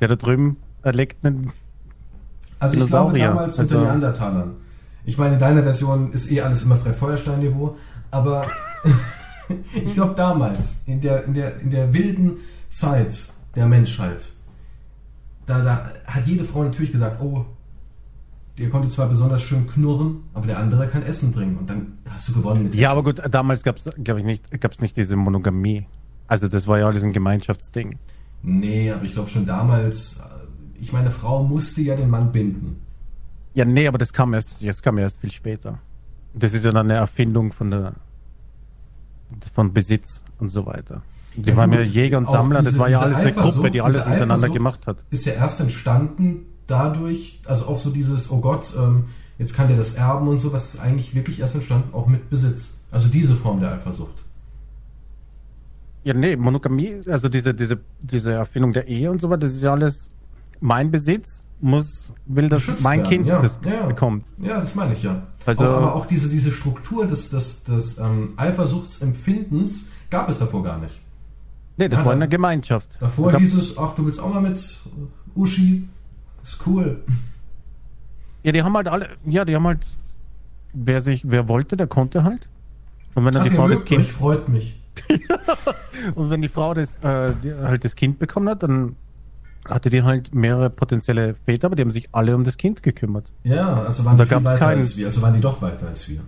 der 0.00 0.08
da 0.08 0.16
drüben 0.16 0.56
erlegt 0.82 1.24
einen, 1.24 1.52
Also 2.58 2.74
ich 2.74 2.86
glaube 2.86 3.12
Dinosaurier, 3.12 3.28
damals 3.28 3.58
also- 3.58 3.76
unter 3.76 3.88
Neandertalern. 3.88 4.54
Ich 5.04 5.18
meine, 5.18 5.34
in 5.34 5.40
deiner 5.40 5.62
Version 5.62 6.12
ist 6.12 6.30
eh 6.32 6.40
alles 6.40 6.64
immer 6.64 6.76
Fred 6.76 6.96
Feuerstein-Niveau, 6.96 7.76
aber 8.10 8.46
ich 9.74 9.94
glaube 9.94 10.14
damals, 10.16 10.82
in 10.86 11.00
der, 11.00 11.24
in, 11.24 11.34
der, 11.34 11.60
in 11.60 11.70
der 11.70 11.92
wilden 11.92 12.38
Zeit 12.68 13.30
der 13.54 13.66
Menschheit, 13.66 14.26
da, 15.46 15.62
da 15.62 15.92
hat 16.06 16.26
jede 16.26 16.44
Frau 16.44 16.64
natürlich 16.64 16.90
gesagt, 16.90 17.20
oh, 17.22 17.46
der 18.58 18.70
konnte 18.70 18.88
zwar 18.88 19.08
besonders 19.08 19.42
schön 19.42 19.66
knurren, 19.66 20.24
aber 20.34 20.46
der 20.46 20.58
andere 20.58 20.88
kann 20.88 21.02
Essen 21.02 21.30
bringen. 21.30 21.56
Und 21.58 21.68
dann 21.68 21.98
hast 22.08 22.28
du 22.28 22.32
gewonnen 22.32 22.64
mit 22.64 22.74
ja, 22.74 22.88
Essen. 22.88 22.98
aber 22.98 23.12
gut, 23.12 23.22
damals 23.32 23.62
gab 23.62 23.76
es, 23.76 23.88
glaube 24.02 24.20
ich, 24.20 24.26
nicht, 24.26 24.60
gab's 24.60 24.80
nicht 24.80 24.96
diese 24.96 25.14
Monogamie. 25.14 25.86
Also 26.26 26.48
das 26.48 26.66
war 26.66 26.78
ja 26.78 26.86
alles 26.86 27.04
ein 27.04 27.12
Gemeinschaftsding. 27.12 27.96
Nee, 28.42 28.90
aber 28.90 29.04
ich 29.04 29.12
glaube 29.12 29.28
schon 29.28 29.46
damals, 29.46 30.20
ich 30.80 30.92
meine, 30.92 31.10
Frau 31.10 31.42
musste 31.42 31.82
ja 31.82 31.94
den 31.96 32.10
Mann 32.10 32.32
binden. 32.32 32.80
Ja, 33.54 33.64
nee, 33.64 33.86
aber 33.88 33.98
das 33.98 34.12
kam 34.12 34.34
erst, 34.34 34.62
das 34.66 34.82
kam 34.82 34.98
erst 34.98 35.20
viel 35.20 35.30
später. 35.32 35.78
Das 36.34 36.52
ist 36.52 36.64
ja 36.64 36.70
dann 36.72 36.86
eine 36.90 36.94
Erfindung 36.98 37.52
von 37.52 37.70
der, 37.70 37.94
von 39.54 39.72
Besitz 39.72 40.22
und 40.38 40.50
so 40.50 40.66
weiter. 40.66 41.02
Die 41.36 41.50
Ja, 41.50 41.56
waren 41.56 41.72
ja 41.72 41.80
Jäger 41.82 42.18
und 42.18 42.28
Sammler, 42.28 42.58
das 42.58 42.68
diese- 42.68 42.78
war 42.78 42.88
ja 42.88 43.00
alles 43.00 43.16
eine 43.18 43.32
Gruppe, 43.32 43.70
die 43.70 43.80
alles 43.80 44.04
miteinander 44.06 44.34
Eifersucht 44.34 44.54
gemacht 44.54 44.86
hat. 44.86 44.98
ist 45.10 45.24
ja 45.26 45.32
erst 45.34 45.60
entstanden 45.60 46.46
dadurch, 46.66 47.40
also 47.44 47.66
auch 47.66 47.78
so 47.78 47.90
dieses, 47.90 48.30
oh 48.30 48.40
Gott, 48.40 48.74
ähm, 48.78 49.04
jetzt 49.38 49.54
kann 49.54 49.68
der 49.68 49.76
das 49.76 49.94
erben 49.94 50.28
und 50.28 50.38
so, 50.38 50.52
was 50.52 50.74
ist 50.74 50.80
eigentlich 50.80 51.14
wirklich 51.14 51.40
erst 51.40 51.54
entstanden, 51.54 51.94
auch 51.94 52.06
mit 52.06 52.28
Besitz. 52.30 52.78
Also 52.90 53.08
diese 53.08 53.36
Form 53.36 53.60
der 53.60 53.72
Eifersucht. 53.72 54.24
Ja, 56.04 56.14
nee, 56.14 56.36
Monogamie, 56.36 57.00
also 57.08 57.28
diese, 57.28 57.52
diese, 57.52 57.80
diese 58.00 58.32
Erfindung 58.32 58.72
der 58.72 58.86
Ehe 58.86 59.10
und 59.10 59.20
so 59.20 59.28
weiter, 59.28 59.40
das 59.40 59.54
ist 59.54 59.62
ja 59.62 59.72
alles 59.72 60.08
mein 60.60 60.90
Besitz, 60.90 61.42
muss, 61.60 62.12
will, 62.26 62.48
dass 62.48 62.62
Geschützt 62.66 62.84
mein 62.84 63.00
werden, 63.00 63.10
Kind 63.10 63.26
ja, 63.26 63.40
das 63.40 63.58
ja. 63.64 63.86
bekommt. 63.86 64.24
Ja, 64.38 64.58
das 64.58 64.74
meine 64.74 64.92
ich 64.92 65.02
ja. 65.02 65.22
Also- 65.44 65.64
auch, 65.64 65.76
aber 65.76 65.94
auch 65.94 66.06
diese, 66.06 66.28
diese 66.28 66.52
Struktur 66.52 67.06
des, 67.06 67.30
des, 67.30 67.64
des 67.64 67.98
ähm, 67.98 68.34
Eifersuchtsempfindens 68.36 69.86
gab 70.10 70.28
es 70.28 70.38
davor 70.38 70.62
gar 70.62 70.78
nicht. 70.78 70.94
Nee, 71.78 71.88
das 71.88 72.00
Ja, 72.00 72.06
war 72.06 72.12
eine 72.12 72.28
Gemeinschaft. 72.28 72.96
Davor 73.00 73.36
hieß 73.36 73.54
es, 73.54 73.76
ach, 73.78 73.94
du 73.94 74.06
willst 74.06 74.20
auch 74.20 74.32
mal 74.32 74.40
mit 74.40 74.56
äh, 74.56 75.38
Uschi? 75.38 75.88
Ist 76.42 76.66
cool. 76.66 77.02
Ja, 78.42 78.52
die 78.52 78.62
haben 78.62 78.74
halt 78.76 78.88
alle, 78.88 79.08
ja, 79.24 79.44
die 79.44 79.54
haben 79.54 79.66
halt, 79.66 79.86
wer 80.72 81.00
sich, 81.00 81.22
wer 81.28 81.48
wollte, 81.48 81.76
der 81.76 81.86
konnte 81.86 82.22
halt. 82.24 82.48
Und 83.14 83.24
wenn 83.24 83.32
dann 83.32 83.42
Ach, 83.42 83.48
die 83.48 83.56
Frau 83.56 83.68
das 83.68 83.84
Kind, 83.84 84.02
euch, 84.02 84.12
freut 84.12 84.48
mich. 84.48 84.80
und 86.14 86.30
wenn 86.30 86.42
die 86.42 86.48
Frau 86.48 86.72
das, 86.72 86.96
äh, 86.96 87.32
die, 87.42 87.52
halt 87.52 87.84
das 87.84 87.96
Kind 87.96 88.18
bekommen 88.18 88.48
hat, 88.48 88.62
dann 88.62 88.96
hatte 89.68 89.90
die 89.90 90.02
halt 90.02 90.34
mehrere 90.34 90.70
potenzielle 90.70 91.34
Väter, 91.34 91.66
aber 91.66 91.76
die 91.76 91.82
haben 91.82 91.90
sich 91.90 92.08
alle 92.12 92.34
um 92.34 92.44
das 92.44 92.56
Kind 92.56 92.82
gekümmert. 92.82 93.32
Ja, 93.44 93.82
also 93.82 94.04
waren 94.04 94.16
die 94.16 94.24
viel 94.24 94.44
weiter 94.44 94.58
keinen- 94.58 94.78
als 94.78 94.96
wir. 94.96 95.06
Also 95.06 95.22
waren 95.22 95.34
die 95.34 95.40
doch 95.40 95.60
weiter 95.62 95.86
als 95.88 96.08
wir. 96.08 96.20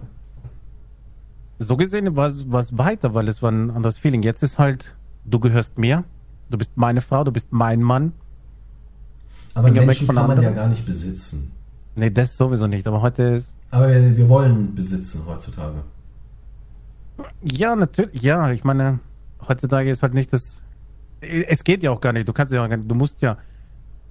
So 1.61 1.77
gesehen 1.77 2.15
war 2.17 2.27
es 2.29 2.79
weiter, 2.79 3.15
weil 3.15 3.27
es 3.29 3.43
war 3.43 3.51
ein 3.51 3.71
anderes 3.71 3.99
Feeling. 3.99 4.23
Jetzt 4.23 4.43
ist 4.43 4.59
halt, 4.59 4.95
du 5.25 5.41
gehörst 5.41 5.77
mir, 5.79 6.05
du 6.51 6.59
bist 6.59 6.73
meine 6.77 7.01
Frau, 7.01 7.25
du 7.25 7.33
bist 7.33 7.49
mein 7.53 7.83
Mann. 7.83 8.13
Aber 9.55 9.71
Menschen 9.71 10.07
kann 10.07 10.15
man 10.15 10.25
anderen. 10.31 10.45
ja 10.45 10.51
gar 10.53 10.69
nicht 10.69 10.87
besitzen. 10.87 11.51
Nee, 11.97 12.11
das 12.11 12.37
sowieso 12.37 12.69
nicht, 12.69 12.87
aber 12.87 13.03
heute 13.03 13.23
ist, 13.25 13.57
Aber 13.73 13.89
wir, 13.89 14.17
wir 14.17 14.29
wollen 14.29 14.73
besitzen 14.77 15.23
heutzutage. 15.27 15.83
ja, 17.43 17.75
natürlich, 17.75 18.23
ja, 18.23 18.53
ich 18.53 18.63
meine, 18.63 19.01
heutzutage 19.49 19.91
ist 19.91 20.03
halt 20.05 20.15
nicht 20.15 20.33
das, 20.33 20.63
es 21.21 21.65
geht 21.65 21.83
ja 21.83 21.91
auch 21.91 22.01
gar 22.01 22.13
nicht, 22.13 22.29
du 22.29 22.33
kannst 22.33 22.53
ja 22.53 22.65
auch 22.65 22.69
gar 22.69 22.77
nicht, 22.77 22.91
du 22.91 22.95
musst 22.95 23.21
ja, 23.23 23.37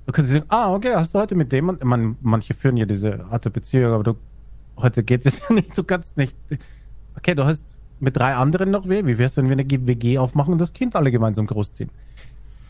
du 0.05 0.11
kannst 0.11 0.31
sagen, 0.31 0.45
ah, 0.49 0.73
okay, 0.73 0.93
hast 0.95 1.13
du 1.15 1.19
heute 1.19 1.35
mit 1.35 1.51
dem, 1.51 1.69
und- 1.69 1.83
man, 1.83 2.17
manche 2.21 2.53
führen 2.53 2.77
ja 2.77 2.85
diese 2.85 3.25
Art 3.25 3.45
der 3.45 3.49
Beziehung, 3.49 3.93
aber 3.93 4.03
du, 4.03 4.15
heute 4.77 5.03
geht 5.03 5.25
es 5.25 5.39
ja 5.49 5.55
nicht, 5.55 5.77
du 5.77 5.83
kannst 5.83 6.17
nicht, 6.17 6.35
okay, 7.15 7.33
du 7.35 7.45
hast 7.45 7.63
mit 7.99 8.15
drei 8.17 8.35
anderen 8.35 8.69
noch 8.71 8.87
weh, 8.87 9.05
wie 9.05 9.17
wär's, 9.17 9.35
wenn 9.37 9.45
wir 9.49 9.53
eine 9.53 9.65
WG 9.69 10.17
aufmachen 10.19 10.53
und 10.53 10.59
das 10.59 10.73
Kind 10.73 10.95
alle 10.95 11.11
gemeinsam 11.11 11.47
großziehen? 11.47 11.89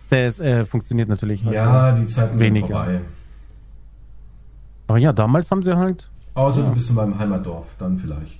Das 0.09 0.39
äh, 0.39 0.63
funktioniert 0.63 1.09
natürlich. 1.09 1.41
Ja, 1.43 1.91
die 1.91 2.07
Zeiten 2.07 2.39
Weniger. 2.39 2.67
sind 2.67 2.75
vorbei. 2.75 3.01
Aber 4.87 4.97
ja, 4.99 5.11
damals 5.11 5.51
haben 5.51 5.63
sie 5.63 5.75
halt, 5.75 6.09
Außer 6.33 6.61
Ja. 6.61 6.67
du 6.67 6.73
bist 6.75 6.89
in 6.89 6.95
meinem 6.95 7.17
Heimatdorf, 7.19 7.65
dann 7.79 7.97
vielleicht. 7.97 8.39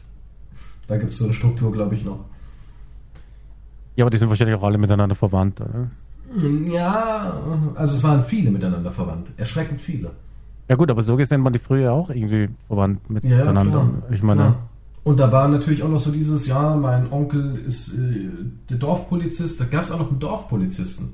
Da 0.87 0.97
gibt 0.97 1.11
es 1.11 1.17
so 1.17 1.25
eine 1.25 1.33
Struktur, 1.33 1.71
glaube 1.73 1.95
ich, 1.95 2.05
noch. 2.05 2.23
Ja, 3.97 4.05
aber 4.05 4.09
die 4.11 4.17
sind 4.17 4.29
wahrscheinlich 4.29 4.55
auch 4.55 4.63
alle 4.63 4.77
miteinander 4.77 5.15
verwandt. 5.15 5.59
Oder? 5.59 5.89
Ja, 6.71 7.41
also 7.75 7.95
es 7.97 8.03
waren 8.03 8.23
viele 8.23 8.51
miteinander 8.51 8.91
verwandt. 8.91 9.31
Erschreckend 9.37 9.81
viele. 9.81 10.11
Ja 10.69 10.75
gut, 10.75 10.89
aber 10.89 11.01
so 11.01 11.15
gesehen 11.17 11.43
waren 11.43 11.53
die 11.53 11.59
früher 11.59 11.91
auch 11.91 12.09
irgendwie 12.09 12.47
verwandt 12.67 13.01
Ja, 13.09 13.29
ja, 13.29 13.37
miteinander. 13.37 13.71
klar. 13.79 13.89
ich 14.11 14.23
meine, 14.23 14.41
Klar. 14.41 14.55
Und 15.03 15.19
da 15.21 15.31
war 15.31 15.47
natürlich 15.47 15.83
auch 15.83 15.89
noch 15.89 15.99
so 15.99 16.11
dieses, 16.11 16.47
ja, 16.47 16.75
mein 16.75 17.11
Onkel 17.13 17.55
ist 17.65 17.93
äh, 17.93 18.27
der 18.69 18.77
Dorfpolizist. 18.77 19.59
Da 19.61 19.63
gab 19.65 19.83
es 19.85 19.91
auch 19.91 19.99
noch 19.99 20.09
einen 20.09 20.19
Dorfpolizisten. 20.19 21.13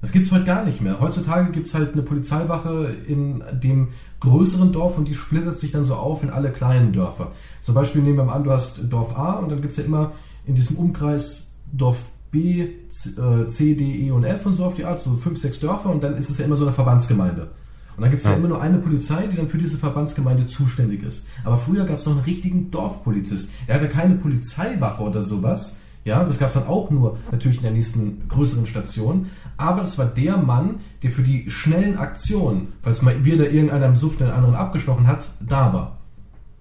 Das 0.00 0.10
gibt's 0.10 0.32
heute 0.32 0.42
gar 0.44 0.64
nicht 0.64 0.80
mehr. 0.80 0.98
Heutzutage 0.98 1.52
gibt's 1.52 1.72
halt 1.74 1.92
eine 1.92 2.02
Polizeiwache 2.02 2.96
in 3.06 3.44
dem 3.52 3.90
größeren 4.18 4.72
Dorf 4.72 4.98
und 4.98 5.06
die 5.06 5.14
splittert 5.14 5.56
sich 5.58 5.70
dann 5.70 5.84
so 5.84 5.94
auf 5.94 6.24
in 6.24 6.30
alle 6.30 6.50
kleinen 6.50 6.90
Dörfer. 6.92 7.30
Zum 7.60 7.76
Beispiel 7.76 8.02
nehmen 8.02 8.16
wir 8.16 8.24
mal 8.24 8.32
an, 8.32 8.42
du 8.42 8.50
hast 8.50 8.80
Dorf 8.90 9.16
A 9.16 9.34
und 9.34 9.52
dann 9.52 9.62
gibt's 9.62 9.76
ja 9.76 9.84
immer 9.84 10.10
in 10.44 10.56
diesem 10.56 10.76
Umkreis 10.76 11.51
Dorf 11.72 11.98
B, 12.30 12.68
C, 12.88 13.10
äh, 13.10 13.46
C, 13.46 13.74
D, 13.74 14.06
E 14.06 14.10
und 14.10 14.24
F 14.24 14.46
und 14.46 14.54
so 14.54 14.64
auf 14.64 14.74
die 14.74 14.84
Art, 14.84 14.98
so 14.98 15.14
fünf, 15.14 15.38
sechs 15.38 15.60
Dörfer 15.60 15.90
und 15.90 16.02
dann 16.02 16.16
ist 16.16 16.30
es 16.30 16.38
ja 16.38 16.44
immer 16.44 16.56
so 16.56 16.64
eine 16.64 16.72
Verbandsgemeinde. 16.74 17.50
Und 17.96 18.02
dann 18.02 18.10
gibt's 18.10 18.24
ja. 18.24 18.32
Ja. 18.32 18.38
immer 18.38 18.48
nur 18.48 18.60
eine 18.62 18.78
Polizei, 18.78 19.26
die 19.26 19.36
dann 19.36 19.48
für 19.48 19.58
diese 19.58 19.76
Verbandsgemeinde 19.76 20.46
zuständig 20.46 21.02
ist. 21.02 21.26
Aber 21.44 21.58
früher 21.58 21.84
gab's 21.84 22.06
noch 22.06 22.14
einen 22.14 22.24
richtigen 22.24 22.70
Dorfpolizist. 22.70 23.50
Er 23.66 23.74
hatte 23.74 23.88
keine 23.88 24.14
Polizeiwache 24.14 25.02
oder 25.02 25.22
sowas. 25.22 25.76
Ja, 26.04 26.24
das 26.24 26.38
gab's 26.38 26.54
dann 26.54 26.66
auch 26.66 26.90
nur 26.90 27.18
natürlich 27.30 27.58
in 27.58 27.62
der 27.64 27.72
nächsten 27.72 28.26
größeren 28.28 28.66
Station. 28.66 29.26
Aber 29.56 29.80
das 29.82 29.98
war 29.98 30.06
der 30.06 30.38
Mann, 30.38 30.76
der 31.02 31.10
für 31.10 31.22
die 31.22 31.50
schnellen 31.50 31.96
Aktionen, 31.98 32.72
falls 32.82 33.02
mal 33.02 33.24
wieder 33.24 33.50
irgendeiner 33.50 33.86
im 33.86 33.94
Suff 33.94 34.16
den 34.16 34.30
anderen 34.30 34.54
abgestochen 34.54 35.06
hat, 35.06 35.28
da 35.40 35.72
war. 35.72 35.98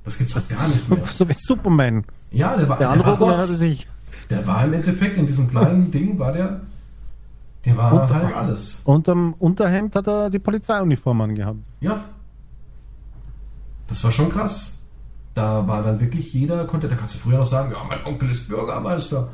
Das 0.03 0.17
gibt's 0.17 0.35
heute 0.35 0.53
gar 0.53 0.67
nicht 0.67 0.89
mehr. 0.89 0.99
so 1.11 1.27
wie 1.27 1.33
Superman. 1.33 2.03
Ja, 2.31 2.57
der 2.57 2.67
war, 2.69 2.77
Der 2.77 2.93
der 2.93 3.05
war 3.05 3.17
Gott. 3.17 3.47
sich 3.47 3.87
Der 4.31 4.47
war 4.47 4.63
im 4.65 4.73
Endeffekt 4.73 5.17
in 5.17 5.27
diesem 5.27 5.49
kleinen 5.49 5.91
Ding, 5.91 6.17
war 6.17 6.31
der, 6.31 6.61
der 7.65 7.77
war 7.77 7.93
Und- 7.93 8.09
halt 8.09 8.33
alles. 8.35 8.81
unterm 8.85 9.33
Unterhemd 9.37 9.95
hat 9.95 10.07
er 10.07 10.29
die 10.29 10.39
Polizeiuniform 10.39 11.21
angehabt. 11.21 11.59
Ja. 11.81 11.99
Das 13.87 14.03
war 14.03 14.11
schon 14.11 14.29
krass. 14.29 14.77
Da 15.33 15.67
war 15.67 15.83
dann 15.83 15.99
wirklich 15.99 16.33
jeder, 16.33 16.65
konnte, 16.65 16.87
da 16.87 16.95
kannst 16.95 17.15
du 17.15 17.19
früher 17.19 17.37
noch 17.37 17.45
sagen, 17.45 17.71
ja, 17.71 17.83
mein 17.87 18.03
Onkel 18.05 18.29
ist 18.31 18.47
Bürgermeister. 18.47 19.27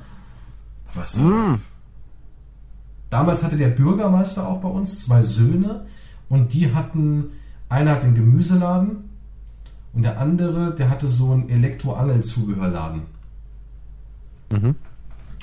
Was? 0.94 1.16
Hm. 1.18 1.60
Damals 3.10 3.44
hatte 3.44 3.56
der 3.58 3.70
Bürgermeister 3.70 4.48
auch 4.48 4.60
bei 4.62 4.68
uns 4.68 5.06
zwei 5.06 5.22
Söhne 5.22 5.86
und 6.30 6.54
die 6.54 6.74
hatten, 6.74 7.32
einer 7.70 7.92
hat 7.92 8.04
den 8.04 8.16
Gemüseladen 8.16 9.10
und 9.94 10.04
der 10.04 10.20
andere, 10.20 10.74
der 10.76 10.90
hatte 10.90 11.08
so 11.08 11.32
einen 11.32 11.50
Elektroangelzubehörladen. 11.50 13.02
Mhm. 14.52 14.76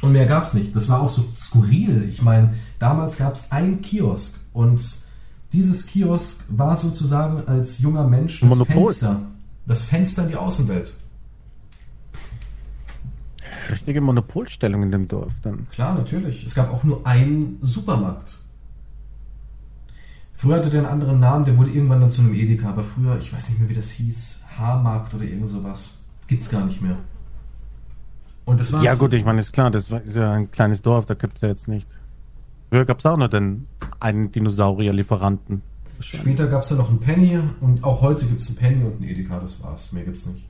Und 0.04 0.12
mehr 0.12 0.26
gab 0.26 0.44
es 0.44 0.52
nicht. 0.52 0.76
Das 0.76 0.90
war 0.90 1.00
auch 1.00 1.08
so 1.08 1.24
skurril. 1.38 2.04
Ich 2.06 2.20
meine, 2.20 2.52
damals 2.78 3.16
gab 3.16 3.36
es 3.36 3.50
einen 3.50 3.80
Kiosk 3.80 4.38
und 4.52 4.78
dieses 5.54 5.86
Kiosk 5.86 6.44
war 6.50 6.76
sozusagen 6.76 7.48
als 7.48 7.78
junger 7.78 8.06
Mensch 8.06 8.40
das 8.40 8.48
Monopol. 8.50 8.92
Fenster. 8.92 9.22
Das 9.64 9.82
Fenster 9.82 10.24
in 10.24 10.28
die 10.28 10.36
Außenwelt. 10.36 10.92
Richtige 13.70 14.02
Monopolstellung 14.02 14.82
in 14.82 14.90
dem 14.92 15.06
Dorf 15.06 15.32
dann. 15.42 15.66
Klar, 15.70 15.94
natürlich. 15.94 16.44
Es 16.44 16.54
gab 16.54 16.70
auch 16.70 16.84
nur 16.84 17.06
einen 17.06 17.56
Supermarkt. 17.62 18.36
Früher 20.34 20.56
hatte 20.56 20.68
der 20.68 20.80
einen 20.80 20.90
anderen 20.90 21.18
Namen, 21.18 21.46
der 21.46 21.56
wurde 21.56 21.70
irgendwann 21.70 22.02
dann 22.02 22.10
zu 22.10 22.20
einem 22.20 22.34
Edeka, 22.34 22.68
aber 22.68 22.84
früher, 22.84 23.16
ich 23.16 23.32
weiß 23.32 23.48
nicht 23.48 23.58
mehr, 23.58 23.70
wie 23.70 23.74
das 23.74 23.88
hieß, 23.88 24.40
Haarmarkt 24.58 25.14
oder 25.14 25.24
irgend 25.24 25.48
sowas. 25.48 25.96
Gibt's 26.26 26.50
gar 26.50 26.66
nicht 26.66 26.82
mehr. 26.82 26.98
Und 28.46 28.60
das 28.60 28.72
war's. 28.72 28.82
Ja 28.84 28.94
gut, 28.94 29.12
ich 29.14 29.24
meine, 29.24 29.40
ist 29.40 29.52
klar, 29.52 29.70
das 29.70 29.90
war- 29.90 30.02
ist 30.02 30.16
ja 30.16 30.30
ein 30.32 30.50
kleines 30.50 30.82
Dorf, 30.82 31.06
da 31.06 31.14
gibt 31.14 31.36
es 31.36 31.40
ja 31.42 31.48
jetzt 31.48 31.68
nicht. 31.68 31.88
Früher 32.70 32.84
gab 32.84 32.98
es 32.98 33.06
auch 33.06 33.16
noch 33.16 33.28
den 33.28 33.66
einen 34.00 34.30
Dinosaurier-Lieferanten. 34.32 35.62
Später 36.00 36.46
gab 36.48 36.62
es 36.62 36.68
dann 36.68 36.78
noch 36.78 36.90
einen 36.90 36.98
Penny 37.00 37.38
und 37.60 37.84
auch 37.84 38.02
heute 38.02 38.26
gibt 38.26 38.40
es 38.40 38.48
einen 38.48 38.56
Penny 38.56 38.84
und 38.84 38.96
einen 39.00 39.04
Edeka, 39.10 39.38
das 39.38 39.62
war's. 39.62 39.92
Mehr 39.92 40.04
gibt's 40.04 40.26
nicht. 40.26 40.44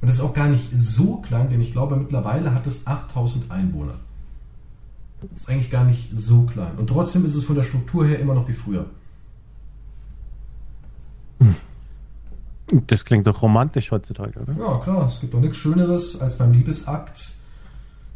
Und 0.00 0.08
das 0.08 0.16
ist 0.16 0.22
auch 0.22 0.34
gar 0.34 0.48
nicht 0.48 0.70
so 0.74 1.16
klein, 1.16 1.48
denn 1.48 1.60
ich 1.60 1.72
glaube, 1.72 1.96
mittlerweile 1.96 2.54
hat 2.54 2.66
es 2.66 2.86
8000 2.86 3.50
Einwohner. 3.50 3.94
Das 5.32 5.42
ist 5.42 5.48
eigentlich 5.48 5.70
gar 5.70 5.84
nicht 5.84 6.10
so 6.12 6.42
klein. 6.42 6.76
Und 6.76 6.88
trotzdem 6.88 7.24
ist 7.24 7.34
es 7.34 7.44
von 7.44 7.56
der 7.56 7.62
Struktur 7.62 8.06
her 8.06 8.18
immer 8.20 8.34
noch 8.34 8.46
wie 8.48 8.52
früher. 8.52 8.86
Das 12.86 13.04
klingt 13.04 13.26
doch 13.26 13.42
romantisch 13.42 13.90
heutzutage, 13.90 14.40
oder? 14.40 14.54
Ja, 14.58 14.78
klar, 14.78 15.06
es 15.06 15.20
gibt 15.20 15.34
doch 15.34 15.40
nichts 15.40 15.56
Schöneres, 15.58 16.20
als 16.20 16.38
beim 16.38 16.52
Liebesakt 16.52 17.30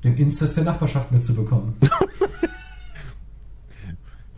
den 0.05 0.16
Inzest 0.16 0.57
der 0.57 0.65
Nachbarschaft 0.65 1.12
mitzubekommen. 1.12 1.75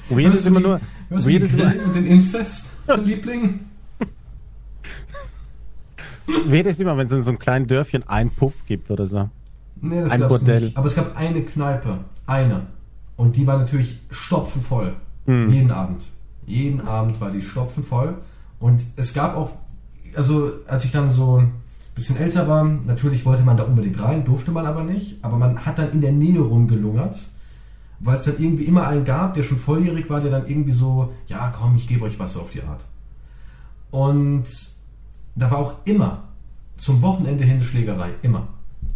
Weird 0.08 0.34
ist 0.34 0.46
immer 0.46 0.60
nur. 0.60 0.80
Weird 1.08 1.42
ist, 1.44 1.54
immer, 1.54 1.72
und 1.84 1.94
den 1.94 2.06
Inzest, 2.06 2.72
Liebling? 3.04 3.60
weird 6.26 6.66
ist 6.66 6.80
immer, 6.80 6.96
wenn 6.96 7.06
es 7.06 7.12
in 7.12 7.22
so 7.22 7.30
einem 7.30 7.38
kleinen 7.38 7.66
Dörfchen 7.66 8.08
einen 8.08 8.30
Puff 8.30 8.54
gibt 8.66 8.90
oder 8.90 9.06
so. 9.06 9.30
Nee, 9.80 10.02
das 10.02 10.10
Ein 10.10 10.28
Bordell. 10.28 10.60
nicht. 10.62 10.76
Aber 10.76 10.86
es 10.86 10.94
gab 10.94 11.16
eine 11.16 11.42
Kneipe. 11.42 11.98
Eine. 12.26 12.66
Und 13.16 13.36
die 13.36 13.46
war 13.46 13.58
natürlich 13.58 13.98
stopfenvoll. 14.10 14.94
Hm. 15.26 15.50
Jeden 15.50 15.70
Abend. 15.70 16.04
Jeden 16.46 16.80
Abend 16.86 17.20
war 17.20 17.30
die 17.30 17.42
stopfenvoll. 17.42 18.18
Und 18.58 18.82
es 18.96 19.14
gab 19.14 19.36
auch, 19.36 19.52
also 20.14 20.52
als 20.66 20.84
ich 20.84 20.92
dann 20.92 21.10
so 21.10 21.40
ein 21.40 21.52
bisschen 22.00 22.16
älter 22.16 22.48
war, 22.48 22.64
natürlich 22.64 23.24
wollte 23.26 23.42
man 23.42 23.56
da 23.56 23.64
unbedingt 23.64 24.00
rein, 24.00 24.24
durfte 24.24 24.50
man 24.52 24.64
aber 24.64 24.84
nicht. 24.84 25.22
Aber 25.22 25.36
man 25.36 25.64
hat 25.66 25.78
dann 25.78 25.92
in 25.92 26.00
der 26.00 26.12
Nähe 26.12 26.40
rumgelungert. 26.40 27.20
Weil 28.02 28.16
es 28.16 28.24
dann 28.24 28.36
irgendwie 28.38 28.64
immer 28.64 28.86
einen 28.86 29.04
gab, 29.04 29.34
der 29.34 29.42
schon 29.42 29.58
volljährig 29.58 30.08
war, 30.08 30.22
der 30.22 30.30
dann 30.30 30.48
irgendwie 30.48 30.72
so, 30.72 31.12
ja 31.26 31.52
komm, 31.54 31.76
ich 31.76 31.86
gebe 31.86 32.06
euch 32.06 32.18
was 32.18 32.32
so 32.32 32.40
auf 32.40 32.50
die 32.50 32.62
Art. 32.62 32.86
Und 33.90 34.44
da 35.34 35.50
war 35.50 35.58
auch 35.58 35.74
immer 35.84 36.24
zum 36.78 37.02
Wochenende 37.02 37.44
hin 37.44 37.56
eine 37.56 37.64
Schlägerei. 37.64 38.12
Immer. 38.22 38.48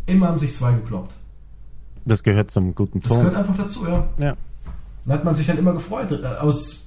Immer 0.07 0.29
haben 0.29 0.39
sich 0.39 0.57
zwei 0.57 0.73
gekloppt. 0.73 1.15
Das 2.07 2.23
gehört 2.23 2.51
zum 2.51 2.75
guten 2.75 3.01
Das 3.01 3.11
gehört 3.11 3.29
Ton. 3.29 3.37
einfach 3.37 3.57
dazu, 3.57 3.87
ja. 3.87 4.07
Ja. 4.19 4.37
Da 5.05 5.13
hat 5.13 5.25
man 5.25 5.35
sich 5.35 5.47
dann 5.47 5.59
immer 5.59 5.75
gefreut, 5.75 6.11
äh, 6.13 6.25
aus 6.25 6.87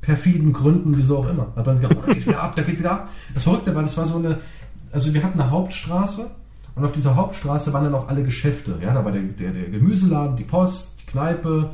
perfiden 0.00 0.54
Gründen, 0.54 0.96
wieso 0.96 1.18
auch 1.18 1.28
immer. 1.28 1.48
Hat 1.54 1.66
man 1.66 1.76
sich 1.76 1.86
gedacht, 1.86 2.02
oh, 2.02 2.06
da 2.06 2.14
geht 2.14 2.26
wieder 2.26 2.42
ab, 2.42 2.56
da 2.56 2.62
geht 2.62 2.78
wieder 2.78 2.92
ab. 2.92 3.10
Das 3.34 3.42
Verrückte 3.42 3.74
war, 3.74 3.82
das 3.82 3.94
war 3.98 4.06
so 4.06 4.16
eine, 4.16 4.38
also 4.92 5.12
wir 5.14 5.22
hatten 5.22 5.40
eine 5.40 5.50
Hauptstraße 5.50 6.30
und 6.74 6.84
auf 6.84 6.92
dieser 6.92 7.16
Hauptstraße 7.16 7.72
waren 7.72 7.84
dann 7.84 7.94
auch 7.94 8.08
alle 8.08 8.22
Geschäfte. 8.22 8.78
Ja, 8.82 8.94
da 8.94 9.04
war 9.04 9.12
der, 9.12 9.22
der, 9.22 9.52
der 9.52 9.68
Gemüseladen, 9.68 10.36
die 10.36 10.44
Post, 10.44 10.96
die 11.00 11.06
Kneipe, 11.06 11.70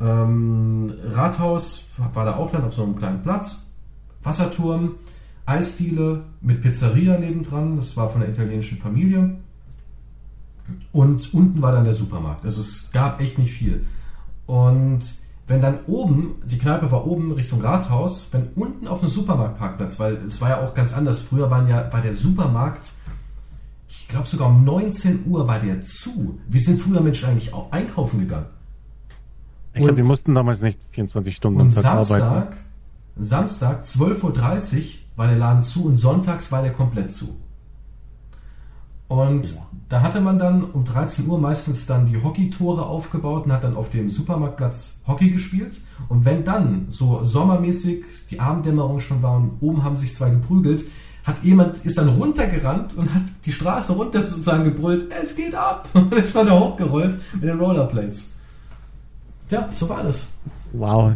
ähm, 0.00 0.94
Rathaus 1.04 1.86
war 2.12 2.24
da 2.24 2.36
auch 2.36 2.50
dann 2.50 2.64
auf 2.64 2.74
so 2.74 2.82
einem 2.82 2.96
kleinen 2.96 3.22
Platz, 3.22 3.66
Wasserturm, 4.22 4.96
Eisdiele 5.46 6.24
mit 6.40 6.60
Pizzeria 6.60 7.18
nebendran, 7.18 7.76
das 7.76 7.96
war 7.96 8.08
von 8.08 8.20
der 8.20 8.30
italienischen 8.30 8.78
Familie. 8.78 9.36
Und 10.92 11.34
unten 11.34 11.60
war 11.60 11.72
dann 11.72 11.84
der 11.84 11.92
Supermarkt. 11.92 12.44
Also 12.44 12.60
es 12.60 12.90
gab 12.92 13.20
echt 13.20 13.38
nicht 13.38 13.52
viel. 13.52 13.84
Und 14.46 15.00
wenn 15.52 15.60
dann 15.60 15.80
oben, 15.86 16.36
die 16.46 16.56
Kneipe 16.56 16.90
war 16.90 17.06
oben 17.06 17.32
Richtung 17.32 17.60
Rathaus, 17.60 18.28
wenn 18.32 18.48
unten 18.54 18.88
auf 18.88 19.00
dem 19.00 19.10
Supermarktparkplatz, 19.10 20.00
weil 20.00 20.14
es 20.26 20.40
war 20.40 20.48
ja 20.48 20.66
auch 20.66 20.72
ganz 20.72 20.94
anders, 20.94 21.20
früher 21.20 21.50
waren 21.50 21.68
ja, 21.68 21.92
war 21.92 22.00
der 22.00 22.14
Supermarkt, 22.14 22.92
ich 23.86 24.08
glaube 24.08 24.26
sogar 24.26 24.48
um 24.48 24.64
19 24.64 25.26
Uhr 25.26 25.46
war 25.46 25.58
der 25.58 25.82
zu. 25.82 26.38
Wie 26.48 26.58
sind 26.58 26.80
früher 26.80 27.02
Menschen 27.02 27.28
eigentlich 27.28 27.52
auch 27.52 27.70
einkaufen 27.70 28.20
gegangen? 28.20 28.46
Ich 29.74 29.82
glaube, 29.82 30.00
die 30.00 30.08
mussten 30.08 30.34
damals 30.34 30.62
nicht 30.62 30.78
24 30.92 31.36
Stunden 31.36 31.60
Und 31.60 31.66
am 31.68 31.74
Tag 31.74 31.84
arbeiten. 31.84 32.54
Samstag, 33.18 33.82
Samstag 33.82 33.82
12.30 33.84 34.78
Uhr 34.78 34.84
war 35.16 35.26
der 35.26 35.36
Laden 35.36 35.62
zu 35.62 35.84
und 35.84 35.96
sonntags 35.96 36.50
war 36.50 36.62
der 36.62 36.72
komplett 36.72 37.12
zu. 37.12 37.36
Und 39.08 39.54
da 39.88 40.00
hatte 40.00 40.20
man 40.20 40.38
dann 40.38 40.64
um 40.64 40.84
13 40.84 41.26
Uhr 41.28 41.38
meistens 41.38 41.84
dann 41.86 42.06
die 42.06 42.22
Hockeytore 42.22 42.86
aufgebaut 42.86 43.44
und 43.44 43.52
hat 43.52 43.62
dann 43.62 43.76
auf 43.76 43.90
dem 43.90 44.08
Supermarktplatz 44.08 44.94
Hockey 45.06 45.28
gespielt. 45.30 45.80
Und 46.08 46.24
wenn 46.24 46.44
dann 46.44 46.86
so 46.88 47.22
sommermäßig 47.22 48.04
die 48.30 48.40
Abenddämmerung 48.40 49.00
schon 49.00 49.22
war 49.22 49.36
und 49.36 49.52
oben 49.60 49.84
haben 49.84 49.98
sich 49.98 50.14
zwei 50.14 50.30
geprügelt, 50.30 50.86
hat 51.24 51.44
jemand, 51.44 51.84
ist 51.84 51.98
dann 51.98 52.08
runtergerannt 52.08 52.96
und 52.96 53.14
hat 53.14 53.22
die 53.44 53.52
Straße 53.52 53.92
runter 53.92 54.22
sozusagen 54.22 54.64
gebrüllt, 54.64 55.12
es 55.22 55.36
geht 55.36 55.54
ab. 55.54 55.88
Und 55.92 56.12
es 56.18 56.34
war 56.34 56.44
da 56.44 56.58
hochgerollt 56.58 57.18
mit 57.34 57.44
den 57.44 57.60
Rollerblades. 57.60 58.30
Ja, 59.50 59.68
so 59.70 59.88
war 59.88 60.02
das. 60.02 60.28
Wow. 60.72 61.12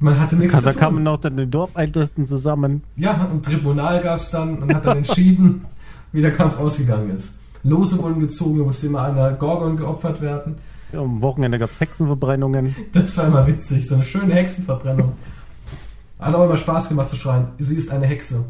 Man 0.00 0.18
hatte 0.18 0.36
nichts 0.36 0.52
Da 0.54 0.60
zu 0.60 0.70
tun. 0.70 0.78
kamen 0.78 1.02
noch 1.04 1.18
dann 1.18 1.36
die 1.36 1.46
Dorfältesten 1.46 2.26
zusammen. 2.26 2.82
Ja, 2.96 3.28
im 3.30 3.40
Tribunal 3.40 4.02
gab 4.02 4.18
es 4.18 4.30
dann 4.30 4.58
und 4.62 4.74
hat 4.74 4.84
dann 4.84 4.98
entschieden, 4.98 5.64
wie 6.14 6.22
der 6.22 6.32
Kampf 6.32 6.58
ausgegangen 6.58 7.10
ist. 7.10 7.34
Lose 7.64 7.98
wurden 7.98 8.20
gezogen, 8.20 8.58
da 8.58 8.64
musste 8.64 8.86
immer 8.86 9.02
einer 9.02 9.32
Gorgon 9.32 9.76
geopfert 9.76 10.22
werden. 10.22 10.56
Ja, 10.92 11.00
am 11.00 11.20
Wochenende 11.20 11.58
gab 11.58 11.70
es 11.72 11.80
Hexenverbrennungen. 11.80 12.74
Das 12.92 13.18
war 13.18 13.26
immer 13.26 13.46
witzig, 13.46 13.88
so 13.88 13.96
eine 13.96 14.04
schöne 14.04 14.34
Hexenverbrennung. 14.34 15.12
Hat 16.20 16.34
auch 16.34 16.44
immer 16.44 16.56
Spaß 16.56 16.88
gemacht 16.88 17.08
zu 17.08 17.16
schreien, 17.16 17.48
sie 17.58 17.74
ist 17.74 17.90
eine 17.90 18.06
Hexe. 18.06 18.44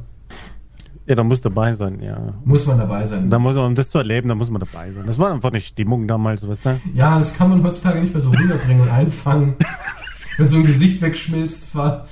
Ja, 1.07 1.15
da 1.15 1.25
muss 1.25 1.41
dabei 1.41 1.73
sein, 1.73 2.01
ja. 2.01 2.35
Muss 2.45 2.67
man 2.67 2.79
dabei 2.79 3.07
sein. 3.07 3.31
Da 3.31 3.39
muss 3.39 3.55
man, 3.55 3.67
um 3.67 3.75
das 3.75 3.91
zu 3.91 3.99
erleben, 3.99 4.29
da 4.29 4.35
muss 4.35 4.51
man 4.51 4.61
dabei 4.61 4.91
sein. 4.91 5.05
Das 5.07 5.19
war 5.19 5.33
einfach 5.33 5.51
eine 5.51 5.61
Stimmung 5.61 6.07
damals, 6.07 6.47
weißt 6.47 6.65
du? 6.65 6.81
Ja, 6.95 7.19
das 7.19 7.35
kann 7.35 7.51
man 7.51 7.63
heutzutage 7.63 8.01
nicht 8.01 8.13
mehr 8.13 8.21
so 8.21 8.31
rüberbringen 8.31 8.83
und 8.83 8.91
einfangen. 8.91 9.55
Wenn 10.37 10.49
so 10.49 10.57
ein 10.57 10.65
Gesicht 10.65 11.01
wegschmilzt, 11.01 11.65
das 11.65 11.75
war. 11.75 12.07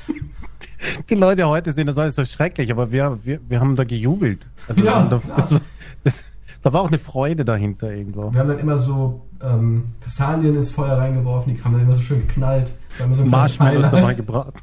Die 1.09 1.15
Leute 1.15 1.47
heute 1.49 1.73
sehen 1.73 1.87
das 1.87 1.99
alles 1.99 2.15
so 2.15 2.25
schrecklich, 2.25 2.71
aber 2.71 2.91
wir, 2.91 3.19
wir, 3.23 3.41
wir 3.49 3.61
haben 3.61 3.77
da 3.77 3.85
gejubelt. 3.85 4.49
Also 4.69 4.83
Ja, 4.83 5.05
da, 5.07 5.21
das, 5.37 5.61
das, 6.05 6.25
da 6.63 6.73
war 6.73 6.81
auch 6.83 6.89
eine 6.89 6.99
Freude 6.99 7.45
dahinter 7.45 7.93
irgendwo. 7.93 8.33
Wir 8.33 8.41
haben 8.41 8.49
dann 8.49 8.59
immer 8.59 8.79
so 8.79 9.27
ähm, 9.41 9.93
Kastanien 10.01 10.57
ins 10.57 10.71
Feuer 10.71 10.97
reingeworfen, 10.97 11.55
die 11.55 11.63
haben 11.63 11.73
dann 11.73 11.83
immer 11.83 11.95
so 11.95 12.03
schön 12.03 12.27
geknallt. 12.27 12.73
Da 12.99 13.05
haben 13.05 13.11
wir 13.11 13.17
so 13.17 13.25
Marshmallows 13.25 13.91
dabei 13.91 14.15
gebracht. 14.15 14.55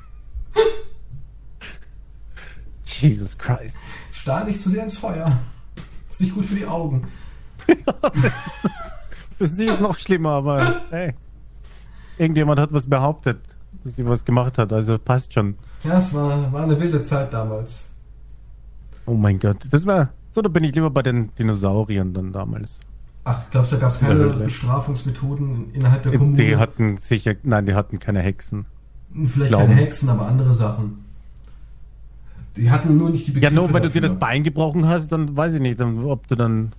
Jesus 2.84 3.38
Christ. 3.38 3.78
Stahl 4.12 4.46
nicht 4.46 4.62
zu 4.62 4.70
sehr 4.70 4.84
ins 4.84 4.98
Feuer. 4.98 5.38
Ist 6.10 6.22
nicht 6.22 6.34
gut 6.34 6.46
für 6.46 6.56
die 6.56 6.66
Augen. 6.66 7.08
Für 9.38 9.48
sie 9.48 9.68
ist 9.68 9.80
noch 9.80 9.98
schlimmer, 9.98 10.32
aber 10.32 10.82
hey. 10.90 11.14
Irgendjemand 12.18 12.60
hat 12.60 12.74
was 12.74 12.88
behauptet, 12.88 13.40
dass 13.84 13.96
sie 13.96 14.06
was 14.06 14.26
gemacht 14.26 14.58
hat, 14.58 14.74
also 14.74 15.00
passt 15.00 15.34
schon. 15.34 15.56
Ja, 15.84 15.98
es 15.98 16.14
war, 16.14 16.52
war 16.52 16.64
eine 16.64 16.80
wilde 16.80 17.02
Zeit 17.04 17.34
damals. 17.34 17.90
Oh 19.06 19.14
mein 19.14 19.40
Gott. 19.40 19.58
Das 19.72 19.86
war. 19.86 20.10
So, 20.36 20.42
da 20.42 20.50
bin 20.50 20.64
ich 20.64 20.76
lieber 20.76 20.90
bei 20.90 21.02
den 21.02 21.34
Dinosauriern 21.36 22.14
dann 22.14 22.32
damals. 22.32 22.80
Ach, 23.24 23.42
glaubst 23.52 23.72
du, 23.72 23.76
da 23.78 23.82
gab 23.82 23.92
es 23.94 24.00
keine? 24.00 24.30
Bestrafungsmethoden 24.30 25.74
innerhalb 25.74 26.04
der 26.04 26.12
Kommune? 26.18 26.38
Die 26.38 26.58
hatten 26.58 26.98
sicher. 26.98 27.36
Nein, 27.44 27.66
die 27.66 27.74
hatten 27.74 28.00
keine 28.00 28.20
Hexen. 28.22 28.66
Vielleicht 29.26 29.50
glauben. 29.50 29.68
keine 29.70 29.82
Hexen, 29.82 30.10
aber 30.10 30.28
andere 30.28 30.54
Sachen. 30.54 30.96
Die 32.56 32.70
hatten 32.72 32.98
nur 32.98 33.10
nicht 33.10 33.26
die 33.28 33.32
Ja, 33.32 33.36
Begriffe 33.50 33.56
nur 33.56 33.74
weil 33.74 33.82
du 33.82 33.90
dir 33.90 34.02
dafür. 34.02 34.16
das 34.16 34.20
Bein 34.20 34.44
gebrochen 34.44 34.88
hast, 34.88 35.12
dann 35.12 35.36
weiß 35.36 35.54
ich 35.56 35.62
nicht, 35.62 35.80
dann, 35.80 36.04
ob 36.04 36.28
du 36.28 36.36
dann 36.36 36.74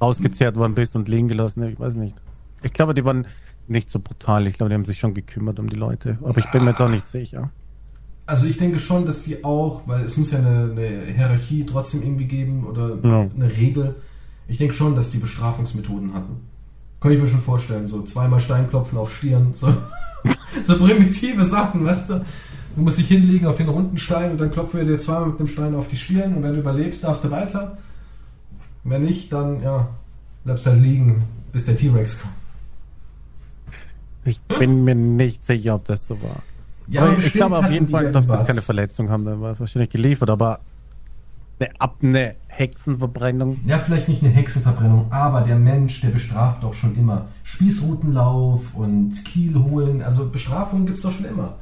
rausgezerrt 0.00 0.56
worden 0.56 0.74
bist 0.74 0.94
und 0.96 1.08
liegen 1.08 1.28
gelassen. 1.28 1.62
Ich 1.64 1.78
weiß 1.80 1.94
nicht. 1.94 2.14
Ich 2.62 2.72
glaube, 2.72 2.94
die 2.94 3.04
waren 3.04 3.26
nicht 3.68 3.90
so 3.90 3.98
brutal. 3.98 4.46
Ich 4.46 4.54
glaube, 4.54 4.70
die 4.70 4.74
haben 4.74 4.84
sich 4.84 4.98
schon 4.98 5.14
gekümmert 5.14 5.58
um 5.58 5.68
die 5.68 5.76
Leute. 5.76 6.18
Aber 6.22 6.38
ich 6.38 6.50
bin 6.50 6.64
mir 6.64 6.70
jetzt 6.70 6.80
auch 6.80 6.88
nicht 6.88 7.08
sicher. 7.08 7.50
Also 8.26 8.46
ich 8.46 8.56
denke 8.58 8.78
schon, 8.78 9.06
dass 9.06 9.22
die 9.22 9.44
auch, 9.44 9.82
weil 9.86 10.04
es 10.04 10.16
muss 10.16 10.32
ja 10.32 10.38
eine, 10.38 10.70
eine 10.72 11.04
Hierarchie 11.14 11.64
trotzdem 11.64 12.02
irgendwie 12.02 12.24
geben 12.24 12.64
oder 12.66 12.96
Ja. 13.02 13.28
eine 13.34 13.56
Regel. 13.56 13.94
Ich 14.48 14.58
denke 14.58 14.74
schon, 14.74 14.94
dass 14.96 15.10
die 15.10 15.18
Bestrafungsmethoden 15.18 16.12
hatten. 16.14 16.36
Kann 17.00 17.12
ich 17.12 17.18
mir 17.20 17.26
schon 17.28 17.40
vorstellen. 17.40 17.86
So 17.86 18.02
zweimal 18.02 18.40
Steinklopfen 18.40 18.98
auf 18.98 19.14
Stirn. 19.14 19.52
So, 19.52 19.72
so 20.62 20.76
primitive 20.78 21.44
Sachen, 21.44 21.84
weißt 21.84 22.10
du? 22.10 22.24
Du 22.74 22.82
musst 22.82 22.98
dich 22.98 23.08
hinlegen 23.08 23.46
auf 23.46 23.56
den 23.56 23.68
runden 23.68 23.96
Stein 23.96 24.32
und 24.32 24.40
dann 24.40 24.50
klopfen 24.50 24.80
wir 24.80 24.86
dir 24.86 24.98
zweimal 24.98 25.28
mit 25.30 25.38
dem 25.40 25.46
Stein 25.46 25.74
auf 25.74 25.88
die 25.88 25.96
Stirn 25.96 26.34
und 26.34 26.42
wenn 26.42 26.52
du 26.52 26.58
überlebst, 26.60 27.04
darfst 27.04 27.24
du 27.24 27.30
weiter. 27.30 27.78
Wenn 28.84 29.02
nicht, 29.04 29.32
dann 29.32 29.62
ja, 29.62 29.88
bleibst 30.44 30.66
halt 30.66 30.80
liegen, 30.82 31.24
bis 31.52 31.64
der 31.64 31.76
T-Rex 31.76 32.20
kommt. 32.22 32.34
Ich 34.26 34.40
bin 34.42 34.84
mir 34.84 34.94
nicht 34.94 35.46
sicher, 35.46 35.76
ob 35.76 35.86
das 35.86 36.06
so 36.06 36.20
war. 36.20 36.42
Ja, 36.88 37.02
aber 37.02 37.18
ich 37.18 37.32
glaube 37.32 37.58
auf 37.58 37.70
jeden 37.70 37.88
Fall, 37.88 38.12
dass 38.12 38.26
das 38.26 38.46
keine 38.46 38.60
Verletzung 38.60 39.08
haben. 39.08 39.24
Da 39.24 39.40
war 39.40 39.58
wahrscheinlich 39.58 39.90
geliefert, 39.90 40.30
aber 40.30 40.60
ne, 41.58 41.68
ab 41.78 41.96
eine 42.02 42.34
Hexenverbrennung. 42.48 43.60
Ja, 43.66 43.78
vielleicht 43.78 44.08
nicht 44.08 44.22
eine 44.22 44.32
Hexenverbrennung, 44.32 45.10
aber 45.10 45.42
der 45.42 45.56
Mensch, 45.56 46.00
der 46.00 46.08
bestraft 46.08 46.62
doch 46.62 46.74
schon 46.74 46.96
immer. 46.96 47.26
Spießrutenlauf 47.42 48.74
und 48.74 49.24
Kiel 49.24 49.54
holen, 49.56 50.02
also 50.02 50.28
Bestrafungen 50.28 50.86
gibt's 50.86 51.02
doch 51.02 51.12
schon 51.12 51.26
immer. 51.26 51.54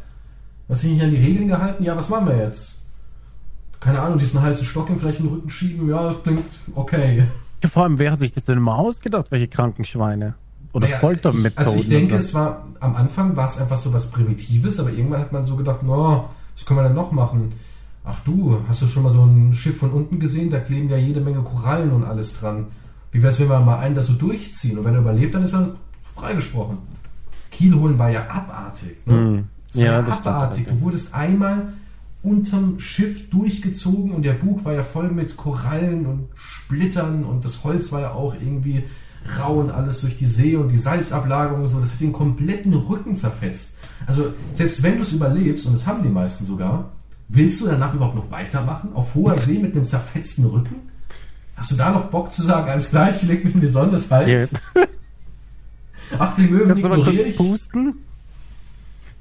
Was 0.69 0.81
sich 0.81 0.93
nicht 0.93 1.03
an 1.03 1.11
die 1.11 1.19
Regeln 1.19 1.49
gehalten? 1.49 1.85
Ja, 1.85 1.97
was 1.97 2.09
machen 2.09 2.27
wir 2.27 2.37
jetzt? 2.37 2.83
Keine 3.81 4.01
Ahnung, 4.01 4.19
diesen 4.19 4.41
heißen 4.41 4.65
Stock 4.65 4.89
ihm 4.89 4.97
vielleicht 4.97 5.21
in 5.21 5.27
den 5.27 5.35
Rücken 5.35 5.51
schieben? 5.51 5.89
Ja, 5.89 6.05
das 6.05 6.23
klingt 6.23 6.47
okay. 6.75 7.25
Vor 7.71 7.83
allem, 7.83 7.99
wer 7.99 8.13
hat 8.13 8.19
sich 8.19 8.33
das 8.33 8.45
denn 8.45 8.59
immer 8.59 8.77
ausgedacht, 8.77 9.27
welche 9.31 9.49
kranken 9.49 9.85
Schweine? 9.85 10.35
Oder 10.75 10.89
Naja, 10.89 10.99
Foltermethoden? 10.99 11.57
Also 11.57 11.77
ich 11.77 11.89
denke, 11.89 12.17
es 12.17 12.35
war 12.35 12.67
am 12.81 12.97
Anfang 12.97 13.37
war 13.37 13.47
es 13.47 13.59
einfach 13.59 13.77
so 13.77 13.93
was 13.93 14.11
Primitives, 14.11 14.79
aber 14.81 14.91
irgendwann 14.91 15.21
hat 15.21 15.33
man 15.33 15.45
so 15.45 15.57
gedacht, 15.57 15.83
no, 15.83 16.29
was 16.55 16.67
können 16.67 16.81
wir 16.81 16.85
denn 16.85 16.95
noch 16.95 17.13
machen? 17.13 17.53
Ach 18.05 18.21
du, 18.21 18.59
hast 18.69 18.83
du 18.83 18.87
schon 18.87 19.05
mal 19.05 19.11
so 19.11 19.25
ein 19.25 19.55
Schiff 19.55 19.79
von 19.79 19.93
unten 19.93 20.19
gesehen? 20.19 20.51
Da 20.51 20.59
kleben 20.59 20.91
ja 20.91 20.97
jede 20.97 21.21
Menge 21.21 21.43
Korallen 21.43 21.93
und 21.93 22.05
alles 22.05 22.39
dran. 22.39 22.67
Wie 23.13 23.23
wär's, 23.23 23.39
wenn 23.39 23.49
wir 23.49 23.61
mal 23.61 23.79
einen 23.79 23.95
das 23.95 24.07
so 24.07 24.13
durchziehen? 24.15 24.77
Und 24.77 24.85
wenn 24.85 24.95
er 24.95 25.01
überlebt, 25.01 25.35
dann 25.35 25.45
ist 25.45 25.55
er 25.55 25.77
freigesprochen. 26.15 26.79
Kiel 27.51 27.75
holen 27.75 27.99
war 27.99 28.11
ja 28.11 28.29
abartig. 28.29 28.97
Ne? 29.07 29.45
Es 29.71 29.77
war 29.77 29.85
Ja, 29.85 29.93
ja, 29.93 30.03
das 30.03 30.15
stimmt 30.17 30.27
abartig. 30.27 30.67
Du 30.67 30.81
wurdest 30.81 31.15
einmal 31.15 31.73
unterm 32.25 32.81
Schiff 32.81 33.31
durchgezogen 33.31 34.11
und 34.11 34.25
der 34.25 34.33
Bug 34.33 34.65
war 34.65 34.73
ja 34.73 34.83
voll 34.83 35.11
mit 35.11 35.37
Korallen 35.37 36.07
und 36.07 36.29
Splittern 36.35 37.25
und 37.25 37.45
das 37.45 37.63
Holz 37.63 37.93
war 37.93 38.01
ja 38.01 38.11
auch 38.11 38.35
irgendwie 38.35 38.83
rau 39.39 39.55
und 39.61 39.71
alles 39.71 40.01
durch 40.01 40.17
die 40.17 40.27
See 40.27 40.57
und 40.57 40.69
die 40.69 40.77
Salzablagerung 40.77 41.63
und 41.63 41.69
so. 41.69 41.81
Das 41.81 41.93
hat 41.93 42.01
den 42.01 42.13
kompletten 42.13 42.75
Rücken 42.75 43.17
zerfetzt. 43.17 43.77
Also 44.07 44.33
selbst 44.53 44.83
wenn 44.83 44.97
du 44.97 45.03
es 45.03 45.13
überlebst, 45.13 45.67
und 45.67 45.73
das 45.73 45.87
haben 45.87 46.03
die 46.03 46.09
meisten 46.09 46.45
sogar, 46.45 46.91
willst 47.29 47.61
du 47.61 47.67
danach 47.67 47.95
überhaupt 47.95 48.17
noch 48.17 48.31
weitermachen? 48.31 48.91
Auf 48.95 49.15
hoher 49.15 49.39
See 49.39 49.59
mit 49.59 49.75
einem 49.75 49.85
zerfetzten 49.85 50.45
Rücken? 50.47 50.77
Hast 51.57 51.71
du 51.71 51.77
da 51.77 51.91
noch 51.91 52.07
Bock 52.07 52.33
zu 52.33 52.43
sagen, 52.43 52.69
alles 52.69 52.91
klar, 52.91 53.11
ich 53.11 53.23
leg 53.23 53.45
mich 53.45 53.55
in 53.55 53.61
die 53.61 53.67
Sonne, 53.69 53.93
das 53.93 54.11
heißt, 54.11 54.61
ach, 56.19 56.35
die 56.35 56.43
Möwen 56.43 56.69
Kannst 56.69 56.85
du 56.85 56.89
mal 56.89 56.99
ignoriere 56.99 57.23
kurz 57.25 57.29
ich. 57.31 57.37
pusten? 57.37 57.95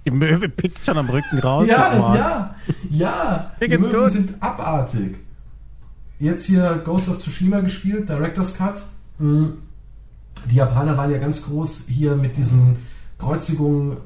Die 0.05 0.11
Möwe 0.11 0.49
pickt 0.49 0.83
schon 0.83 0.97
am 0.97 1.09
Rücken 1.09 1.39
raus. 1.39 1.65
Ja, 1.67 1.93
ja, 2.15 2.55
ja. 2.89 3.51
Mir 3.59 3.69
Die 3.69 3.77
Möwen 3.77 4.01
gut. 4.01 4.09
sind 4.09 4.33
abartig. 4.43 5.15
Jetzt 6.19 6.45
hier 6.45 6.81
Ghost 6.83 7.07
of 7.07 7.19
Tsushima 7.19 7.61
gespielt, 7.61 8.09
Director's 8.09 8.53
Cut. 8.55 8.83
Mhm. 9.19 9.53
Die 10.49 10.55
Japaner 10.55 10.97
waren 10.97 11.11
ja 11.11 11.17
ganz 11.17 11.43
groß 11.43 11.83
hier 11.87 12.15
mit 12.15 12.37
diesen 12.37 12.77
Kreuzigungen 13.17 13.97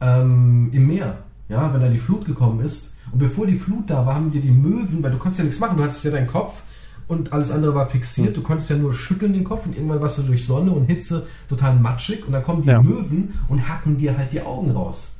ähm, 0.00 0.70
im 0.72 0.86
Meer. 0.86 1.18
Ja, 1.48 1.72
wenn 1.72 1.80
da 1.80 1.88
die 1.88 1.98
Flut 1.98 2.24
gekommen 2.24 2.60
ist. 2.60 2.94
Und 3.10 3.18
bevor 3.20 3.46
die 3.46 3.58
Flut 3.58 3.88
da 3.88 4.04
war, 4.04 4.14
haben 4.14 4.30
dir 4.30 4.40
die 4.42 4.50
Möwen, 4.50 5.02
weil 5.02 5.10
du 5.10 5.18
konntest 5.18 5.38
ja 5.38 5.44
nichts 5.46 5.60
machen, 5.60 5.78
du 5.78 5.82
hattest 5.82 6.04
ja 6.04 6.10
deinen 6.10 6.26
Kopf 6.26 6.62
und 7.08 7.32
alles 7.32 7.50
andere 7.50 7.74
war 7.74 7.88
fixiert. 7.88 8.36
Du 8.36 8.42
konntest 8.42 8.68
ja 8.68 8.76
nur 8.76 8.92
schütteln 8.92 9.32
den 9.32 9.44
Kopf 9.44 9.64
und 9.64 9.74
irgendwann 9.74 10.00
warst 10.02 10.18
du 10.18 10.22
durch 10.22 10.44
Sonne 10.46 10.72
und 10.72 10.84
Hitze 10.84 11.26
total 11.48 11.74
matschig 11.76 12.26
und 12.26 12.32
dann 12.32 12.42
kommen 12.42 12.60
die 12.62 12.68
Ja. 12.68 12.82
Möwen 12.82 13.32
und 13.48 13.66
hacken 13.66 13.96
dir 13.96 14.18
halt 14.18 14.32
die 14.32 14.42
Augen 14.42 14.72
raus. 14.72 15.12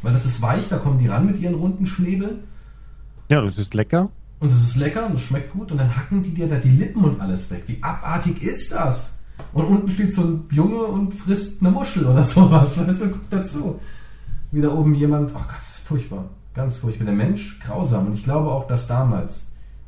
Weil 0.00 0.14
das 0.14 0.24
ist 0.24 0.40
weich, 0.40 0.68
da 0.70 0.78
kommen 0.78 0.96
die 0.98 1.06
ran 1.06 1.26
mit 1.26 1.38
ihren 1.38 1.54
runden 1.54 1.84
Schnäbeln 1.86 2.38
ja, 3.30 3.40
das 3.40 3.56
ist 3.58 3.72
lecker. 3.74 4.10
und 4.40 4.52
es 4.52 4.62
ist 4.62 4.76
lecker 4.76 5.06
und 5.06 5.16
es 5.16 5.22
schmeckt 5.22 5.50
gut 5.52 5.70
und 5.72 5.78
dann 5.78 5.94
hacken 5.96 6.22
die 6.22 6.34
dir 6.34 6.46
da 6.46 6.56
die 6.56 6.70
Lippen 6.70 7.04
und 7.04 7.20
alles 7.20 7.50
weg. 7.50 7.64
Wie 7.66 7.82
abartig 7.82 8.42
ist 8.42 8.72
das? 8.72 9.13
Und 9.52 9.64
unten 9.64 9.90
steht 9.90 10.12
so 10.12 10.22
ein 10.22 10.44
Junge 10.50 10.82
und 10.84 11.14
frisst 11.14 11.60
eine 11.60 11.70
Muschel 11.70 12.06
oder 12.06 12.22
sowas, 12.24 12.78
weißt 12.78 13.02
du, 13.02 13.08
guck 13.10 13.30
dazu. 13.30 13.80
Wie 14.50 14.60
da 14.60 14.68
oben 14.72 14.94
jemand, 14.94 15.32
ach 15.34 15.48
Gott, 15.48 15.56
das 15.56 15.76
ist 15.76 15.86
furchtbar, 15.86 16.28
ganz 16.54 16.76
furchtbar. 16.76 17.06
Der 17.06 17.14
Mensch, 17.14 17.58
grausam. 17.60 18.06
Und 18.06 18.14
ich 18.14 18.24
glaube 18.24 18.50
auch, 18.50 18.66
dass 18.66 18.86
damals 18.86 19.46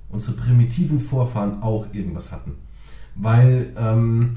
unsere 0.09 0.37
primitiven 0.37 0.99
Vorfahren 1.01 1.63
auch 1.63 1.87
irgendwas 1.93 2.33
hatten. 2.33 2.53
Weil 3.15 3.73
ähm, 3.77 4.37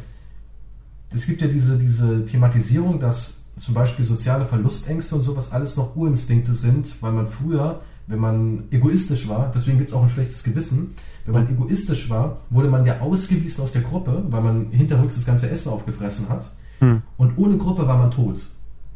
es 1.14 1.26
gibt 1.26 1.42
ja 1.42 1.48
diese, 1.48 1.78
diese 1.78 2.26
Thematisierung, 2.26 3.00
dass 3.00 3.42
zum 3.58 3.74
Beispiel 3.74 4.06
soziale 4.06 4.46
Verlustängste 4.46 5.16
und 5.16 5.22
sowas 5.22 5.52
alles 5.52 5.76
noch 5.76 5.96
Urinstinkte 5.96 6.54
sind, 6.54 7.02
weil 7.02 7.12
man 7.12 7.28
früher, 7.28 7.82
wenn 8.10 8.20
man 8.20 8.64
egoistisch 8.72 9.30
war, 9.30 9.52
deswegen 9.54 9.78
gibt 9.78 9.92
es 9.92 9.96
auch 9.96 10.02
ein 10.02 10.10
schlechtes 10.10 10.44
Gewissen, 10.44 10.96
wenn 11.26 11.34
man 11.36 11.50
egoistisch 11.50 12.10
war, 12.10 12.38
wurde 12.50 12.68
man 12.68 12.84
ja 12.84 13.00
ausgewiesen 13.02 13.64
aus 13.64 13.72
der 13.72 13.84
Gruppe, 13.84 14.24
weil 14.30 14.42
man 14.42 14.72
hinterrücks 14.72 15.16
das 15.16 15.26
ganze 15.26 15.48
Essen 15.48 15.72
aufgefressen 15.72 16.28
hat. 16.28 16.52
Hm. 16.80 17.04
Und 17.18 17.38
ohne 17.38 17.58
Gruppe 17.58 17.88
war 17.88 18.00
man 18.00 18.10
tot. 18.10 18.42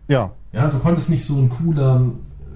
Ja. 0.07 0.31
Ja, 0.51 0.67
du 0.67 0.79
konntest 0.79 1.11
nicht 1.11 1.25
so 1.25 1.37
ein 1.37 1.49
cooler 1.49 2.07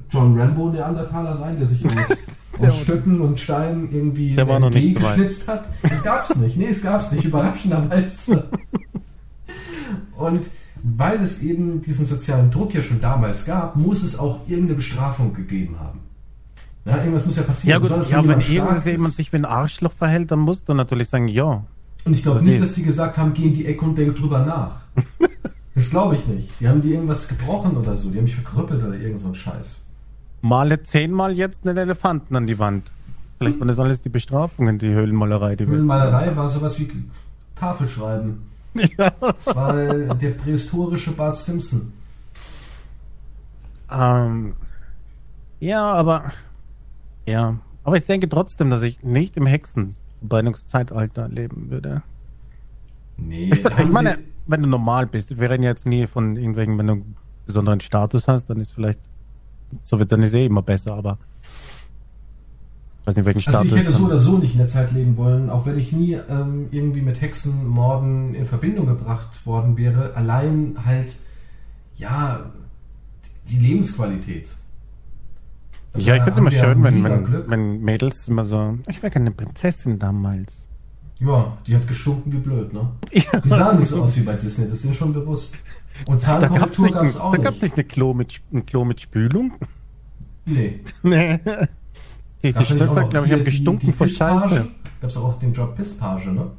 John 0.10 0.40
Rambo 0.40 0.70
Neandertaler 0.70 1.36
sein, 1.36 1.60
der 1.60 1.68
sich 1.68 1.86
aus, 1.86 2.18
aus 2.60 2.78
Stöcken 2.80 3.22
und 3.22 3.40
Steinen 3.40 3.92
irgendwie 3.94 4.36
Der 4.36 4.48
war 4.48 4.60
noch 4.60 4.72
nicht 4.72 4.98
so 4.98 5.00
geschnitzt 5.00 5.48
hat. 5.48 5.70
Es 5.84 6.02
gab's 6.02 6.36
nicht. 6.38 6.58
Nee, 6.58 6.70
es 6.70 6.82
gab's 6.82 7.12
nicht, 7.12 7.24
überraschenderweise. 7.24 8.46
Und 10.16 10.50
weil 10.82 11.22
es 11.22 11.44
eben 11.44 11.82
diesen 11.82 12.08
sozialen 12.08 12.50
Druck 12.50 12.74
ja 12.74 12.82
schon 12.82 13.00
damals 13.00 13.46
gab, 13.46 13.76
muss 13.76 14.02
es 14.02 14.18
auch 14.18 14.40
irgendeine 14.48 14.76
Bestrafung 14.78 15.36
gegeben 15.36 15.76
haben. 15.80 16.00
Ja, 16.88 16.98
irgendwas 17.00 17.26
muss 17.26 17.36
ja 17.36 17.44
passieren. 17.44 17.70
Ja 17.70 17.78
gut, 17.78 17.90
Besonders, 17.90 18.10
ja, 18.10 18.18
wenn 18.18 18.40
jemand 18.40 18.48
irgendjemand 18.48 19.10
ist. 19.10 19.18
sich 19.18 19.34
wie 19.34 19.38
ein 19.38 19.46
Arschloch 19.46 19.92
verhält, 19.92 20.32
dann 20.32 20.40
musst 20.40 20.70
du 20.70 20.74
natürlich 20.74 21.10
sagen, 21.10 21.28
ja. 21.28 21.66
Und 22.06 22.14
ich 22.14 22.24
glaube 22.24 22.42
nicht, 22.42 22.62
dass 22.62 22.74
die 22.74 22.84
gesagt 22.84 23.18
haben, 23.18 23.34
geh 23.34 23.48
in 23.48 23.54
die 23.54 23.66
Ecke 23.66 23.84
und 23.84 23.98
denk 23.98 24.16
drüber 24.16 24.40
nach. 24.40 24.82
das 25.76 25.90
glaube 25.90 26.16
ich 26.16 26.26
nicht. 26.28 26.50
Die 26.62 26.68
haben 26.70 26.82
die 26.82 26.94
irgendwas 26.94 27.28
gebrochen 27.28 27.76
oder 27.76 27.94
so. 27.94 28.10
Die 28.10 28.18
haben 28.18 28.24
mich 28.24 28.36
verkrüppelt 28.36 28.82
oder 28.82 28.96
irgend 28.96 29.20
so 29.20 29.28
ein 29.28 29.36
Scheiß. 29.36 29.86
Male 30.42 30.82
zehnmal 30.84 31.34
jetzt 31.34 31.68
einen 31.68 31.78
Elefanten 31.78 32.36
an 32.38 32.48
die 32.48 32.58
Wand. 32.58 32.90
Vielleicht 33.38 33.60
waren 33.60 33.68
das 33.68 33.80
alles 33.80 34.02
die 34.02 34.10
Bestrafungen, 34.10 34.80
die 34.80 34.88
Höhlenmalerei, 34.88 35.58
die. 35.58 35.66
Höhlenmalerei 35.66 36.36
war 36.38 36.48
sowas 36.48 36.80
wie 36.80 36.90
Tafelschreiben. 37.56 38.48
Ja. 38.96 39.10
Das 39.10 39.56
war 39.56 39.74
der 39.74 40.30
prähistorische 40.32 41.12
Bart 41.12 41.36
Simpson. 41.36 41.94
Ähm, 43.92 44.54
ja, 45.60 45.84
aber 45.84 46.32
ja, 47.28 47.58
aber 47.84 47.98
ich 47.98 48.06
denke 48.06 48.28
trotzdem, 48.28 48.70
dass 48.72 48.82
ich 48.82 49.04
nicht 49.04 49.38
im 49.38 49.46
Hexenverbrennungszeitalter 49.46 51.28
leben 51.30 51.70
würde. 51.70 52.02
Nee, 53.18 53.52
Ich, 53.54 53.64
ich 53.64 53.92
meine, 53.92 54.16
sie- 54.16 54.24
wenn 54.48 54.62
du 54.64 54.68
normal 54.70 55.06
bist, 55.08 55.38
wir 55.40 55.50
reden 55.50 55.64
jetzt 55.64 55.86
nie 55.86 56.08
von 56.08 56.36
irgendwelchen, 56.36 56.78
wenn 56.78 56.88
du 56.88 56.94
einen 56.94 57.16
besonderen 57.46 57.82
Status 57.82 58.28
hast, 58.28 58.46
dann 58.50 58.60
ist 58.60 58.72
vielleicht, 58.72 59.00
so 59.82 60.00
wird 60.00 60.12
dann 60.12 60.24
ist 60.24 60.34
eh 60.34 60.46
immer 60.46 60.62
besser, 60.62 60.94
aber 60.94 61.18
ich 63.02 63.08
weiß 63.08 63.16
nicht, 63.18 63.26
welchen 63.26 63.40
also 63.40 63.52
Status. 63.52 63.72
ich 63.72 63.78
hätte 63.78 63.92
so 63.92 64.06
oder 64.06 64.18
so 64.20 64.38
nicht 64.38 64.52
in 64.54 64.58
der 64.60 64.68
Zeit 64.68 64.92
leben 64.92 65.16
wollen, 65.18 65.50
auch 65.50 65.66
wenn 65.66 65.78
ich 65.80 65.92
nie 65.94 66.14
ähm, 66.14 66.68
irgendwie 66.72 67.02
mit 67.02 67.22
Hexenmorden 67.22 68.36
in 68.36 68.46
Verbindung 68.46 68.86
gebracht 68.86 69.46
worden 69.46 69.78
wäre. 69.78 70.14
Allein 70.16 70.78
halt, 70.86 71.16
ja, 71.96 72.52
die 73.50 73.58
Lebensqualität. 73.58 74.50
Also 75.98 76.10
ja, 76.10 76.16
ich 76.16 76.20
da 76.24 76.32
finde 76.32 76.50
es 76.50 76.56
immer 76.56 76.64
schön, 76.66 76.84
wenn, 76.84 77.04
wenn, 77.04 77.50
wenn 77.50 77.82
Mädels 77.82 78.28
immer 78.28 78.44
so, 78.44 78.78
ich 78.88 79.02
wäre 79.02 79.12
keine 79.12 79.32
Prinzessin 79.32 80.00
damals. 80.00 80.68
Ja, 81.20 81.58
die 81.66 81.76
hat 81.76 81.88
gestunken 81.88 82.32
wie 82.32 82.38
blöd, 82.38 82.74
ne? 82.74 82.90
Ja. 83.12 83.40
Die 83.40 83.50
sahen 83.50 83.80
nicht 83.80 83.90
so 83.90 84.04
aus 84.04 84.16
wie 84.16 84.22
bei 84.22 84.34
Disney, 84.34 84.66
das 84.66 84.78
ist 84.78 84.84
denen 84.84 84.94
schon 84.94 85.14
bewusst. 85.14 85.56
Und 86.06 86.24
Da 86.28 86.38
gab 86.38 86.44
es 86.44 86.50
Zahnkorrektur 86.52 86.86
nicht, 86.86 86.94
gab 86.94 87.06
es 87.06 87.18
auch 87.18 87.36
da 87.36 87.50
nicht. 87.50 87.64
nicht 87.64 87.74
eine 87.74 87.84
Klo 87.84 88.14
mit, 88.14 88.42
ein 88.54 88.66
Klo 88.66 88.86
mit 88.86 89.02
Spülung. 89.02 89.54
Nee. 90.46 90.80
Nee. 91.04 91.40
Die, 92.44 92.54
die 92.54 92.58
auch 92.58 92.66
Schwester, 92.66 93.04
glaube 93.06 93.26
ich, 93.26 93.34
haben 93.34 93.44
gestunken 93.44 93.88
die, 93.88 93.94
vor 93.94 94.06
die 94.06 94.12
Pisspage? 94.14 94.50
Scheiße. 94.50 94.68
Gab 95.02 95.10
es 95.10 95.18
auch 95.18 95.40
den 95.40 95.54
Job 95.54 95.76
Pisspage, 95.76 96.32
ne? 96.32 96.52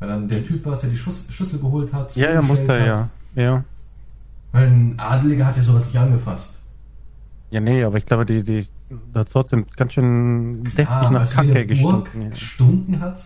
Weil 0.00 0.08
dann 0.08 0.26
der 0.26 0.44
Typ 0.44 0.66
war, 0.66 0.76
der 0.76 0.90
die 0.90 0.96
Schuss, 0.96 1.26
Schüssel 1.30 1.60
geholt 1.60 1.92
hat. 1.92 2.16
Ja, 2.16 2.32
ja, 2.32 2.42
musste 2.42 2.72
er, 2.72 2.86
ja. 2.86 3.08
Ja. 3.36 3.64
Weil 4.50 4.66
ein 4.66 4.98
Adeliger 4.98 5.46
hat 5.46 5.56
ja 5.56 5.62
sowas 5.62 5.86
nicht 5.86 5.96
angefasst. 5.98 6.59
Ja, 7.50 7.60
nee, 7.60 7.82
aber 7.82 7.98
ich 7.98 8.06
glaube, 8.06 8.24
die, 8.26 8.42
die 8.44 8.66
da 9.12 9.20
hat 9.20 9.30
trotzdem 9.32 9.66
ganz 9.76 9.92
schön 9.94 10.62
deftig 10.64 10.88
Ah, 10.88 11.10
nach 11.10 11.28
Kacke 11.30 11.66
gestunken. 11.66 12.22
Ja. 12.22 12.28
gestunken 12.30 13.00
hat? 13.00 13.24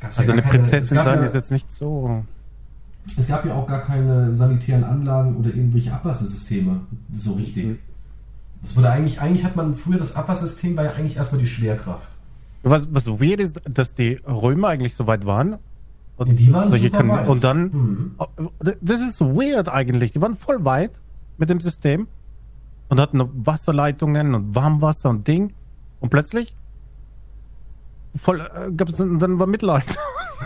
Gab's 0.00 0.18
Also 0.18 0.30
ja 0.30 0.32
eine 0.34 0.42
keine- 0.42 0.58
Prinzessin 0.58 0.96
sein 0.96 1.18
ja, 1.20 1.24
ist 1.24 1.34
jetzt 1.34 1.50
nicht 1.50 1.70
so. 1.72 2.24
Es 3.18 3.26
gab 3.28 3.44
ja 3.44 3.54
auch 3.54 3.66
gar 3.66 3.80
keine 3.82 4.32
sanitären 4.32 4.84
Anlagen 4.84 5.36
oder 5.36 5.48
irgendwelche 5.50 5.92
Abwassersysteme 5.92 6.80
so 7.12 7.32
richtig. 7.32 7.78
Das 8.62 8.76
wurde 8.76 8.90
eigentlich, 8.90 9.20
eigentlich 9.20 9.44
hat 9.44 9.56
man 9.56 9.74
früher 9.74 9.98
das 9.98 10.14
Abwassersystem 10.14 10.76
war 10.76 10.84
ja 10.84 10.92
eigentlich 10.92 11.16
erstmal 11.16 11.40
die 11.40 11.48
Schwerkraft. 11.48 12.08
Was, 12.62 12.86
was 12.94 13.04
so 13.04 13.20
weird 13.20 13.40
ist, 13.40 13.60
dass 13.68 13.94
die 13.94 14.20
Römer 14.24 14.68
eigentlich 14.68 14.94
so 14.94 15.08
weit 15.08 15.26
waren. 15.26 15.56
Und, 16.16 16.38
die 16.38 16.52
waren 16.52 16.68
solche 16.70 16.90
super 16.90 17.08
weit. 17.08 17.28
und 17.28 17.42
dann, 17.42 17.62
Mhm. 17.64 18.10
das 18.80 19.00
ist 19.00 19.16
so 19.16 19.34
weird 19.34 19.68
eigentlich. 19.68 20.12
Die 20.12 20.20
waren 20.20 20.36
voll 20.36 20.64
weit 20.64 20.92
mit 21.42 21.50
dem 21.50 21.58
System 21.58 22.06
und 22.88 23.00
hatten 23.00 23.16
noch 23.16 23.28
Wasserleitungen 23.34 24.32
und 24.36 24.54
Warmwasser 24.54 25.10
und 25.10 25.26
Ding. 25.26 25.52
Und 25.98 26.10
plötzlich 26.10 26.54
voll, 28.14 28.40
äh, 28.40 28.70
gab's, 28.70 28.96
dann 28.96 29.38
war 29.40 29.46
Mitleid. 29.48 29.84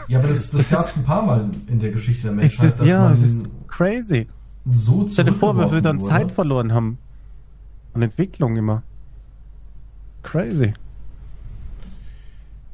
Ja, 0.08 0.18
aber 0.18 0.28
das, 0.28 0.50
das 0.50 0.68
gab 0.68 0.86
es 0.86 0.96
ein 0.98 1.04
paar 1.04 1.22
Mal 1.24 1.50
in 1.68 1.80
der 1.80 1.90
Geschichte 1.90 2.24
der 2.24 2.32
Menschheit, 2.32 2.66
ist, 2.66 2.80
ja, 2.82 3.10
es 3.12 3.22
ist 3.22 3.46
crazy. 3.66 4.28
so 4.70 5.08
Stell 5.10 5.24
dir 5.24 5.32
vor, 5.32 5.56
wir 5.56 5.62
dann 5.62 5.98
zurückgeworfen 5.98 6.08
Zeit 6.10 6.22
wurde. 6.24 6.34
verloren 6.34 6.72
haben. 6.74 6.98
An 7.94 8.02
Entwicklung 8.02 8.56
immer. 8.56 8.82
Crazy. 10.22 10.74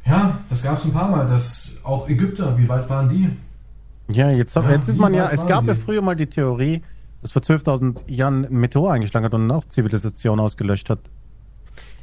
Ja, 0.04 0.40
das 0.48 0.62
gab 0.64 0.78
es 0.78 0.84
ein 0.84 0.92
paar 0.92 1.10
Mal. 1.10 1.26
Das, 1.26 1.70
auch 1.84 2.08
Ägypter, 2.08 2.58
wie 2.58 2.68
weit 2.68 2.90
waren 2.90 3.08
die? 3.08 3.30
Ja, 4.12 4.30
jetzt, 4.30 4.56
Ja, 4.56 4.68
jetzt 4.70 4.88
ist 4.88 4.98
man 4.98 5.14
ja, 5.14 5.28
es 5.30 5.46
gab 5.46 5.62
die? 5.62 5.68
ja 5.68 5.74
früher 5.76 6.02
mal 6.02 6.16
die 6.16 6.26
Theorie, 6.26 6.82
dass 7.22 7.32
vor 7.32 7.42
12.000 7.42 7.96
Jahren 8.08 8.44
ein 8.44 8.56
Meteor 8.56 8.92
eingeschlagen 8.92 9.24
hat 9.24 9.34
und 9.34 9.50
auch 9.50 9.64
Zivilisation 9.64 10.40
ausgelöscht 10.40 10.90
hat. 10.90 10.98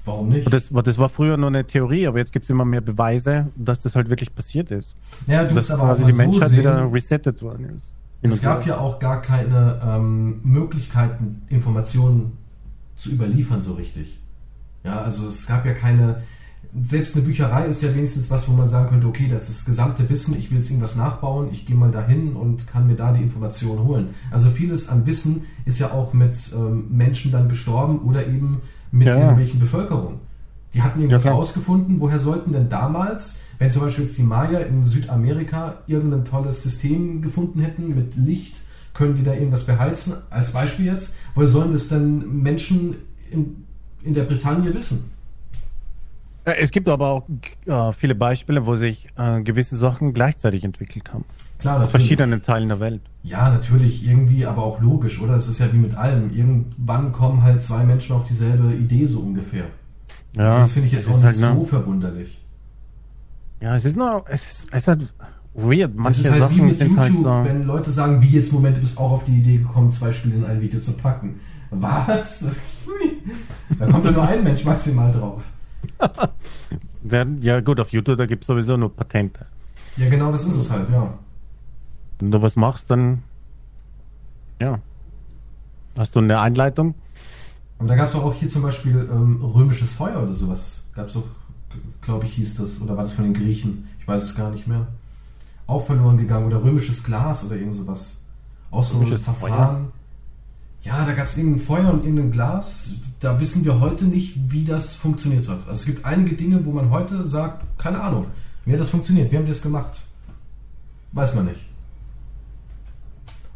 Warum 0.06 0.30
nicht? 0.30 0.52
Das, 0.52 0.70
das 0.70 0.98
war 0.98 1.10
früher 1.10 1.38
nur 1.38 1.48
eine 1.48 1.66
Theorie, 1.66 2.08
aber 2.08 2.18
jetzt 2.18 2.32
gibt 2.32 2.46
es 2.46 2.50
immer 2.50 2.66
mehr 2.66 2.82
Beweise, 2.82 3.48
dass 3.56 3.82
das 3.82 3.96
halt 3.96 4.10
wirklich 4.10 4.34
passiert 4.34 4.72
ist. 4.72 4.96
ja, 5.28 5.44
du 5.44 5.54
dass 5.54 5.70
aber 5.70 5.84
quasi 5.84 6.06
die 6.06 6.14
so 6.14 6.18
Menschheit 6.18 6.50
sehen, 6.50 6.60
wieder 6.60 6.91
resettet 6.91 7.41
worden 7.41 7.76
ist. 7.76 7.94
Es 8.22 8.41
gab 8.41 8.66
ja 8.66 8.78
auch 8.78 9.00
gar 9.00 9.22
keine 9.22 9.80
ähm, 9.86 10.41
Möglichkeiten, 10.44 11.44
Informationen 11.48 12.38
zu 12.96 13.12
überliefern 13.12 13.62
so 13.62 13.74
richtig. 13.74 14.20
Ja, 14.84 15.02
also 15.02 15.28
es 15.28 15.46
gab 15.48 15.66
ja 15.66 15.74
keine. 15.74 16.22
Selbst 16.84 17.16
eine 17.16 17.26
Bücherei 17.26 17.66
ist 17.66 17.82
ja 17.82 17.94
wenigstens 17.96 18.30
was, 18.30 18.48
wo 18.48 18.54
man 18.54 18.68
sagen 18.68 18.90
könnte, 18.90 19.08
okay, 19.08 19.28
das 19.28 19.50
ist 19.50 19.60
das 19.62 19.66
gesamte 19.66 20.08
Wissen, 20.08 20.38
ich 20.38 20.52
will 20.52 20.60
jetzt 20.60 20.70
irgendwas 20.70 20.96
nachbauen, 20.96 21.48
ich 21.52 21.66
gehe 21.66 21.76
mal 21.76 21.90
dahin 21.90 22.36
und 22.36 22.68
kann 22.68 22.86
mir 22.86 22.96
da 22.96 23.12
die 23.12 23.24
Informationen 23.24 23.84
holen. 23.86 24.10
Also 24.30 24.50
vieles 24.52 24.88
an 24.88 25.06
Wissen 25.08 25.46
ist 25.66 25.80
ja 25.80 25.91
auch 25.91 26.14
mit 26.14 26.36
ähm, 26.56 26.86
Menschen 26.91 27.32
dann 27.32 27.50
gestorben 27.50 28.00
oder 28.00 28.28
eben 28.28 28.62
mit 28.91 29.08
Ja. 29.08 29.18
irgendwelchen 29.18 29.60
Bevölkerungen. 29.60 30.18
Die 30.76 30.84
hatten 30.84 31.00
irgendwas 31.00 31.24
Ja, 31.24 31.32
rausgefunden, 31.32 32.00
woher 32.00 32.20
sollten 32.20 32.52
denn 32.52 32.70
damals, 32.70 33.40
wenn 33.58 33.72
zum 33.72 33.82
Beispiel 33.82 34.06
jetzt 34.06 34.20
die 34.20 34.24
Maya 34.24 34.60
in 34.60 34.84
Südamerika 34.84 35.78
irgendein 35.88 36.24
tolles 36.24 36.62
System 36.62 37.24
gefunden 37.24 37.62
hätten 37.62 37.96
mit 37.96 38.16
Licht, 38.16 38.62
können 38.94 39.16
die 39.16 39.24
da 39.24 39.34
irgendwas 39.34 39.64
beheizen? 39.66 40.14
Als 40.30 40.52
Beispiel 40.52 40.86
jetzt, 40.86 41.16
woher 41.34 41.48
sollen 41.48 41.72
das 41.72 41.88
denn 41.88 42.44
Menschen 42.44 42.96
in, 43.32 43.66
in 44.04 44.14
der 44.14 44.24
Bretagne 44.26 44.72
wissen? 44.72 45.10
Äh, 46.45 46.56
Es 46.60 46.72
gibt 46.72 46.88
aber 46.90 47.07
auch 47.07 47.24
äh, 47.66 47.94
viele 47.94 48.16
Beispiele, 48.16 48.66
wo 48.66 48.76
sich 48.76 49.07
äh, 49.18 49.41
gewisse 49.41 49.76
Sachen 49.76 50.14
gleichzeitig 50.14 50.64
entwickelt 50.64 51.14
haben. 51.14 51.26
Klar, 51.60 51.80
natürlich. 51.80 51.91
verschiedenen 51.91 52.41
Teilen 52.41 52.70
der 52.70 52.80
Welt. 52.80 53.02
Ja, 53.24 53.49
natürlich, 53.49 54.07
irgendwie, 54.07 54.45
aber 54.45 54.64
auch 54.64 54.80
logisch, 54.80 55.22
oder? 55.22 55.36
Es 55.36 55.48
ist 55.48 55.60
ja 55.60 55.72
wie 55.74 55.78
mit 55.78 55.94
allem. 55.95 56.34
Irgendwann 56.34 57.11
kommen 57.11 57.44
halt 57.44 57.61
zwei 57.61 57.84
Menschen 57.84 58.16
auf 58.16 58.26
dieselbe 58.26 58.74
Idee, 58.74 59.06
so 59.06 59.20
ungefähr. 59.20 59.66
Ja, 60.36 60.60
das 60.60 60.72
finde 60.72 60.88
ich 60.88 60.94
jetzt 60.94 61.10
auch 61.10 61.16
nicht 61.16 61.24
halt, 61.24 61.40
ne? 61.40 61.53
so 61.53 61.66
verwunderlich. 61.66 62.40
Ja, 63.61 63.76
es 63.76 63.84
ist 63.84 63.98
nur, 63.98 64.24
es 64.30 64.44
ist, 64.44 64.68
es 64.72 64.78
ist 64.78 64.88
halt 64.88 65.02
weird. 65.53 65.91
Das 65.95 66.03
Manche 66.03 66.22
ist 66.22 66.32
halt 66.32 66.36
wie 66.36 66.40
Sachen 66.56 66.66
mit 66.68 66.78
sind 66.78 66.88
YouTube, 66.91 67.26
halt 67.26 67.45
so. 67.45 67.49
wenn 67.49 67.64
Leute 67.64 67.91
sagen, 67.91 68.22
wie 68.22 68.30
jetzt 68.30 68.53
Moment, 68.53 68.78
du 68.78 68.82
bist 68.82 68.98
auch 68.98 69.11
auf 69.11 69.26
die 69.26 69.38
Idee 69.38 69.57
gekommen, 69.57 69.91
zwei 69.91 70.14
Spiele 70.14 70.36
in 70.36 70.45
ein 70.45 70.61
Video 70.61 70.80
zu 70.80 70.94
packen. 70.94 71.41
Was? 71.72 72.45
da 73.80 73.86
kommt 73.86 74.06
ja 74.06 74.11
nur 74.11 74.28
ein 74.28 74.44
Mensch 74.44 74.64
maximal 74.64 75.11
drauf. 75.11 75.44
Ja, 77.41 77.61
gut, 77.61 77.80
auf 77.80 77.91
YouTube, 77.91 78.18
da 78.18 78.26
gibt 78.26 78.44
es 78.44 78.48
sowieso 78.48 78.76
nur 78.76 78.94
Patente. 78.94 79.45
Ja, 79.98 80.10
genau 80.10 80.32
das 80.32 80.44
ist 80.44 80.56
es 80.56 80.70
halt, 80.70 80.90
ja. 80.90 81.14
Wenn 82.20 82.32
du 82.32 82.41
was 82.41 82.56
machst, 82.56 82.91
dann. 82.91 83.24
Ja. 84.60 84.80
Hast 85.98 86.16
du 86.16 86.20
eine 86.20 86.40
Einleitung? 86.40 86.95
Aber 87.80 87.88
da 87.88 87.95
gab 87.95 88.10
es 88.10 88.16
auch 88.16 88.34
hier 88.34 88.49
zum 88.49 88.61
Beispiel 88.61 89.07
ähm, 89.11 89.41
römisches 89.41 89.94
Feuer 89.94 90.22
oder 90.22 90.34
sowas. 90.34 90.82
Gab 90.94 91.07
es 91.07 91.14
doch, 91.14 91.24
glaube 92.02 92.26
ich, 92.26 92.34
hieß 92.34 92.56
das. 92.56 92.82
Oder 92.82 92.98
war 92.98 93.03
das 93.03 93.14
von 93.14 93.24
den 93.24 93.34
Griechen? 93.34 93.88
Ich 93.99 94.07
weiß 94.07 94.24
es 94.24 94.36
gar 94.36 94.52
nicht 94.52 94.68
mehr. 94.68 94.88
Auch 95.68 95.86
verloren 95.86 96.18
gegangen. 96.18 96.48
Oder 96.48 96.64
römisches 96.64 97.03
Glas 97.03 97.45
oder 97.45 97.56
irgend 97.56 97.76
sowas. 97.76 98.22
Auch 98.72 98.84
so 98.84 98.98
ein 98.98 99.03
Römisches 99.03 99.24
Verfahren. 99.24 99.94
Ja, 100.82 101.06
da 101.06 101.14
gab 101.14 101.28
es 101.28 101.38
irgendein 101.38 101.60
Feuer 101.60 101.92
und 101.92 102.06
irgendein 102.06 102.32
Glas. 102.32 102.92
Da 103.20 103.40
wissen 103.40 103.66
wir 103.66 103.80
heute 103.82 104.06
nicht, 104.06 104.52
wie 104.52 104.64
das 104.64 104.94
funktioniert 104.94 105.48
hat. 105.50 105.60
Also 105.68 105.72
es 105.72 105.86
gibt 105.86 106.06
einige 106.06 106.36
Dinge, 106.36 106.66
wo 106.66 106.72
man 106.72 106.90
heute 106.90 107.26
sagt, 107.28 107.66
keine 107.78 108.02
Ahnung, 108.02 108.28
wie 108.66 108.72
hat 108.72 108.80
das 108.80 108.90
funktioniert? 108.90 109.32
Wie 109.32 109.38
haben 109.38 109.46
die 109.46 109.52
das 109.52 109.62
gemacht? 109.62 110.00
Weiß 111.12 111.36
man 111.36 111.46
nicht. 111.46 111.62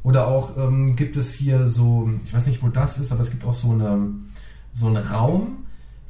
Oder 0.03 0.27
auch 0.27 0.57
ähm, 0.57 0.97
gibt 0.97 1.15
es 1.15 1.33
hier 1.33 1.65
so, 1.65 2.09
ich 2.25 2.33
weiß 2.33 2.47
nicht, 2.47 2.61
wo 2.61 2.67
das 2.67 2.99
ist, 2.99 3.11
aber 3.13 3.21
es 3.21 3.31
gibt 3.31 3.45
auch 3.45 3.53
so, 3.53 3.71
eine, 3.71 4.09
so 4.73 4.87
einen 4.87 4.97
Raum, 4.97 5.65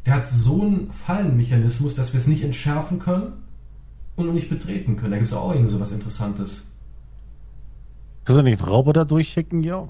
der 0.07 0.15
hat 0.15 0.27
so 0.27 0.61
einen 0.61 0.91
Fallenmechanismus, 0.91 1.94
dass 1.94 2.14
wir 2.14 2.19
es 2.19 2.26
nicht 2.26 2.44
entschärfen 2.44 2.98
können 2.98 3.34
und 4.15 4.34
nicht 4.34 4.49
betreten 4.49 4.95
können. 4.95 5.11
Da 5.11 5.18
gibt 5.18 5.27
es 5.27 5.34
auch 5.34 5.53
irgend 5.53 5.69
so 5.69 5.80
was 5.80 5.91
Interessantes. 5.91 6.68
Kannst 8.26 8.40
du 8.40 8.44
nicht 8.44 8.65
Roboter 8.65 9.06
durchschicken? 9.06 9.64
Ja. 9.64 9.88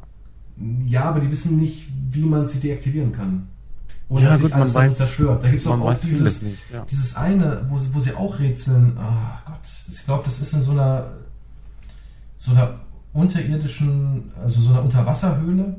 Ja, 0.86 1.06
aber 1.06 1.20
die 1.20 1.32
wissen 1.32 1.58
nicht, 1.58 1.88
wie 2.12 2.24
man 2.24 2.46
sie 2.46 2.60
deaktivieren 2.60 3.12
kann. 3.12 3.48
Oder 4.10 4.24
Ja, 4.24 4.30
dass 4.30 4.38
sich 4.40 4.44
gut, 4.44 4.52
man 4.52 4.62
alles 4.62 4.76
weiß- 4.76 4.94
zerstört. 4.96 5.44
Da 5.44 5.50
gibt 5.50 5.62
es 5.62 5.68
auch, 5.68 5.80
auch 5.80 5.94
dieses, 6.00 6.44
ja. 6.72 6.86
dieses 6.90 7.16
eine, 7.16 7.66
wo, 7.70 7.78
sie- 7.78 7.94
wo 7.94 8.00
sie 8.00 8.14
auch 8.14 8.38
rätseln. 8.40 8.98
Ah 8.98 9.42
Gott, 9.46 9.60
ich 9.92 10.06
glaube, 10.06 10.24
das 10.26 10.40
ist 10.40 10.54
in 10.54 10.62
so 10.62 10.72
einer, 10.74 11.08
so 12.38 12.52
einer 12.52 12.80
unterirdischen, 13.14 14.32
also 14.42 14.62
so 14.62 14.70
einer 14.72 14.84
Unterwasserhöhle, 14.84 15.76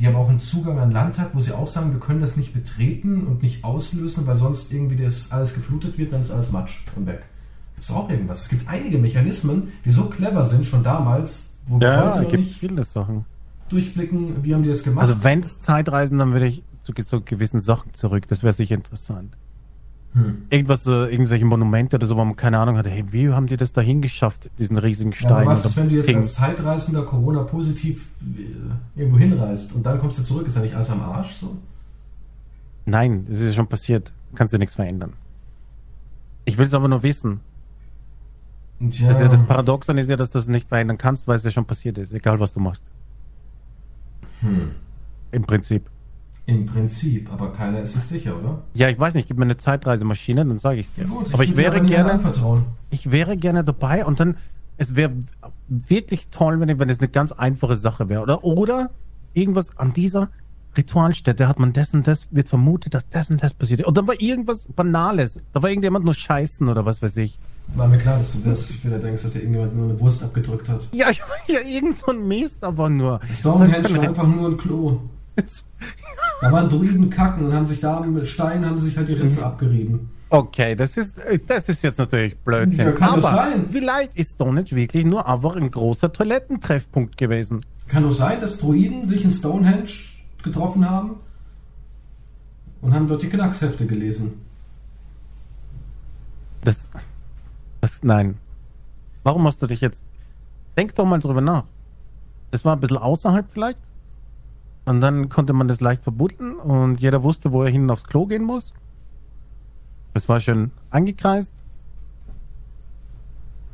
die 0.00 0.06
aber 0.08 0.18
auch 0.18 0.28
einen 0.28 0.40
Zugang 0.40 0.80
an 0.80 0.90
Land 0.90 1.18
hat, 1.20 1.34
wo 1.34 1.40
sie 1.40 1.52
auch 1.52 1.68
sagen, 1.68 1.92
wir 1.92 2.00
können 2.00 2.20
das 2.20 2.36
nicht 2.36 2.52
betreten 2.52 3.26
und 3.26 3.42
nicht 3.42 3.62
auslösen, 3.62 4.26
weil 4.26 4.36
sonst 4.36 4.72
irgendwie 4.72 4.96
das 4.96 5.30
alles 5.30 5.54
geflutet 5.54 5.98
wird, 5.98 6.12
dann 6.12 6.20
ist 6.20 6.32
alles 6.32 6.50
Matsch 6.50 6.80
und 6.96 7.06
weg. 7.06 7.22
Gibt 7.74 7.84
es 7.84 7.90
auch 7.92 8.10
irgendwas? 8.10 8.42
Es 8.42 8.48
gibt 8.48 8.68
einige 8.68 8.98
Mechanismen, 8.98 9.72
die 9.84 9.90
so 9.90 10.06
clever 10.08 10.42
sind, 10.44 10.66
schon 10.66 10.82
damals, 10.82 11.50
wo 11.66 11.80
wir 11.80 11.86
Ja, 11.88 12.10
es 12.16 12.22
noch 12.22 12.30
gibt 12.30 12.44
viele 12.46 12.84
Sachen. 12.84 13.24
durchblicken, 13.68 14.42
wie 14.44 14.54
haben 14.54 14.62
die 14.62 14.68
das 14.68 14.82
gemacht. 14.82 15.02
Also 15.08 15.22
wenn 15.24 15.40
es 15.40 15.58
Zeitreisen, 15.60 16.18
dann 16.18 16.32
würde 16.32 16.46
ich 16.46 16.62
zu, 16.82 16.92
zu 16.92 17.20
gewissen 17.22 17.60
Sachen 17.60 17.94
zurück. 17.94 18.28
Das 18.28 18.42
wäre 18.42 18.52
sicher 18.52 18.74
interessant. 18.74 19.34
hm. 20.12 20.42
Irgendwas, 20.50 20.84
so, 20.84 20.92
irgendwelche 21.06 21.44
Monumente 21.44 21.96
oder 21.96 22.06
so, 22.06 22.16
wo 22.16 22.24
man 22.24 22.36
keine 22.36 22.58
Ahnung 22.58 22.76
hat, 22.76 22.86
hey, 22.86 23.04
wie 23.10 23.30
haben 23.30 23.46
die 23.46 23.56
das 23.56 23.72
dahin 23.72 24.02
geschafft, 24.02 24.50
diesen 24.58 24.76
riesigen 24.76 25.12
Ja, 25.12 25.28
aber 25.30 25.36
Stein? 25.40 25.46
was 25.48 25.60
oder 25.60 25.68
ist, 25.70 25.76
wenn 25.78 25.88
du 25.88 25.94
jetzt 25.96 26.08
Ding? 26.08 26.16
als 26.18 26.34
Zeitreisender 26.34 27.02
Corona-positiv 27.02 28.08
äh, 28.36 29.00
irgendwo 29.00 29.18
hinreist 29.18 29.74
und 29.74 29.84
dann 29.86 29.98
kommst 29.98 30.18
du 30.18 30.22
zurück? 30.22 30.46
Ist 30.46 30.56
ja 30.56 30.62
nicht 30.62 30.74
alles 30.74 30.90
am 30.90 31.00
Arsch 31.00 31.32
so? 31.32 31.56
Nein, 32.86 33.24
das 33.28 33.38
ist 33.40 33.46
ja 33.48 33.52
schon 33.54 33.66
passiert. 33.66 34.12
Kannst 34.34 34.52
du 34.52 34.58
nichts 34.58 34.74
verändern. 34.74 35.14
Ich 36.44 36.58
will 36.58 36.66
es 36.66 36.74
aber 36.74 36.88
nur 36.88 37.02
wissen. 37.02 37.40
Ja, 38.80 38.86
Das, 39.08 39.16
ist 39.16 39.20
ja, 39.22 39.28
das 39.28 39.42
Paradoxon 39.42 39.98
ist 39.98 40.10
ja, 40.10 40.16
dass 40.16 40.30
du 40.30 40.38
es 40.38 40.48
nicht 40.48 40.68
verändern 40.68 40.98
kannst, 40.98 41.26
weil 41.28 41.36
es 41.36 41.44
ja 41.44 41.50
schon 41.50 41.64
passiert 41.64 41.98
ist, 41.98 42.12
egal 42.12 42.40
was 42.40 42.52
du 42.52 42.60
machst. 42.60 42.84
hm. 44.40 44.70
Im 45.32 45.42
Prinzip. 45.42 45.90
Im 46.46 46.66
Prinzip, 46.66 47.32
aber 47.32 47.52
keiner 47.52 47.80
ist 47.80 47.94
sich 47.94 48.02
sicher, 48.02 48.38
oder? 48.38 48.62
Ja, 48.74 48.90
ich 48.90 48.98
weiß 48.98 49.14
nicht, 49.14 49.26
gib 49.26 49.38
mir 49.38 49.44
eine 49.44 49.56
Zeitreisemaschine, 49.56 50.44
dann 50.44 50.58
sage 50.58 50.78
ich 50.78 50.88
es 50.88 50.92
dir. 50.92 51.06
aber 51.32 51.42
ich 51.42 51.50
dir 51.50 51.56
wäre 51.56 51.80
gerne, 51.80 52.20
ich 52.90 53.10
wäre 53.10 53.36
gerne 53.38 53.64
dabei 53.64 54.04
und 54.04 54.20
dann, 54.20 54.36
es 54.76 54.94
wäre 54.94 55.12
wirklich 55.68 56.28
toll, 56.28 56.60
wenn, 56.60 56.78
wenn 56.78 56.88
es 56.90 56.98
eine 56.98 57.08
ganz 57.08 57.32
einfache 57.32 57.76
Sache 57.76 58.10
wäre. 58.10 58.22
Oder, 58.22 58.44
oder 58.44 58.90
irgendwas 59.32 59.76
an 59.78 59.94
dieser 59.94 60.28
Ritualstätte 60.76 61.48
hat 61.48 61.58
man 61.58 61.72
das 61.72 61.94
und 61.94 62.06
das, 62.06 62.28
wird 62.30 62.48
vermutet, 62.48 62.92
dass 62.92 63.08
das 63.08 63.30
und 63.30 63.42
das 63.42 63.54
passiert. 63.54 63.84
Und 63.84 63.96
dann 63.96 64.06
war 64.06 64.20
irgendwas 64.20 64.68
Banales. 64.68 65.40
Da 65.52 65.62
war 65.62 65.70
irgendjemand 65.70 66.04
nur 66.04 66.14
scheißen 66.14 66.68
oder 66.68 66.84
was 66.84 67.00
weiß 67.00 67.16
ich. 67.18 67.38
War 67.74 67.88
mir 67.88 67.98
klar, 67.98 68.18
dass 68.18 68.32
du 68.32 68.38
das 68.38 68.84
wieder 68.84 68.98
denkst, 68.98 69.22
dass 69.22 69.32
dir 69.32 69.40
irgendjemand 69.40 69.74
nur 69.74 69.88
eine 69.90 70.00
Wurst 70.00 70.22
abgedrückt 70.22 70.68
hat. 70.68 70.86
Ja, 70.92 71.10
ja, 71.10 71.24
ja 71.48 71.60
irgend 71.60 71.96
so 71.96 72.06
ein 72.12 72.26
Mist, 72.28 72.62
aber 72.62 72.88
nur. 72.88 73.20
Stonehenge 73.32 73.96
war 73.96 74.02
einfach 74.02 74.26
nur 74.26 74.48
ein 74.50 74.56
Klo. 74.56 75.00
Da 76.40 76.52
waren 76.52 76.68
Druiden 76.68 77.08
kacken 77.10 77.46
und 77.46 77.54
haben 77.54 77.64
sich 77.66 77.80
da 77.80 78.00
mit 78.00 78.26
Steinen 78.28 78.66
haben 78.66 78.76
sich 78.76 78.96
halt 78.96 79.08
die 79.08 79.14
Mhm. 79.14 79.22
Ritze 79.22 79.44
abgerieben. 79.46 80.10
Okay, 80.28 80.74
das 80.74 80.96
ist, 80.96 81.18
äh, 81.18 81.38
das 81.46 81.68
ist 81.68 81.82
jetzt 81.82 81.98
natürlich 81.98 82.36
Blödsinn. 82.38 82.86
Ja, 82.86 82.92
kann 82.92 83.10
aber 83.10 83.22
sein. 83.22 83.66
vielleicht 83.70 84.14
ist 84.16 84.32
Stonehenge 84.32 84.70
wirklich 84.72 85.04
nur 85.06 85.26
einfach 85.28 85.56
ein 85.56 85.70
großer 85.70 86.12
Toilettentreffpunkt 86.12 87.16
gewesen. 87.16 87.64
Kann 87.88 88.02
doch 88.02 88.12
sein, 88.12 88.40
dass 88.40 88.58
Druiden 88.58 89.04
sich 89.04 89.24
in 89.24 89.30
Stonehenge 89.30 89.88
getroffen 90.42 90.88
haben 90.88 91.16
und 92.82 92.92
haben 92.94 93.08
dort 93.08 93.22
die 93.22 93.28
Knackshefte 93.28 93.86
gelesen. 93.86 94.40
Das, 96.62 96.90
das, 97.84 98.02
nein. 98.02 98.38
Warum 99.22 99.46
hast 99.46 99.60
du 99.60 99.66
dich 99.66 99.80
jetzt, 99.80 100.02
denk 100.76 100.94
doch 100.94 101.04
mal 101.04 101.20
drüber 101.20 101.40
nach. 101.40 101.64
Das 102.50 102.64
war 102.64 102.74
ein 102.74 102.80
bisschen 102.80 102.96
außerhalb 102.96 103.46
vielleicht. 103.50 103.78
Und 104.86 105.00
dann 105.00 105.28
konnte 105.28 105.52
man 105.52 105.68
das 105.68 105.80
leicht 105.80 106.02
verbuddeln 106.02 106.56
und 106.56 107.00
jeder 107.00 107.22
wusste, 107.22 107.52
wo 107.52 107.62
er 107.62 107.70
hinten 107.70 107.90
aufs 107.90 108.04
Klo 108.04 108.26
gehen 108.26 108.44
muss. 108.44 108.72
Das 110.14 110.28
war 110.28 110.40
schön 110.40 110.70
angekreist. 110.90 111.52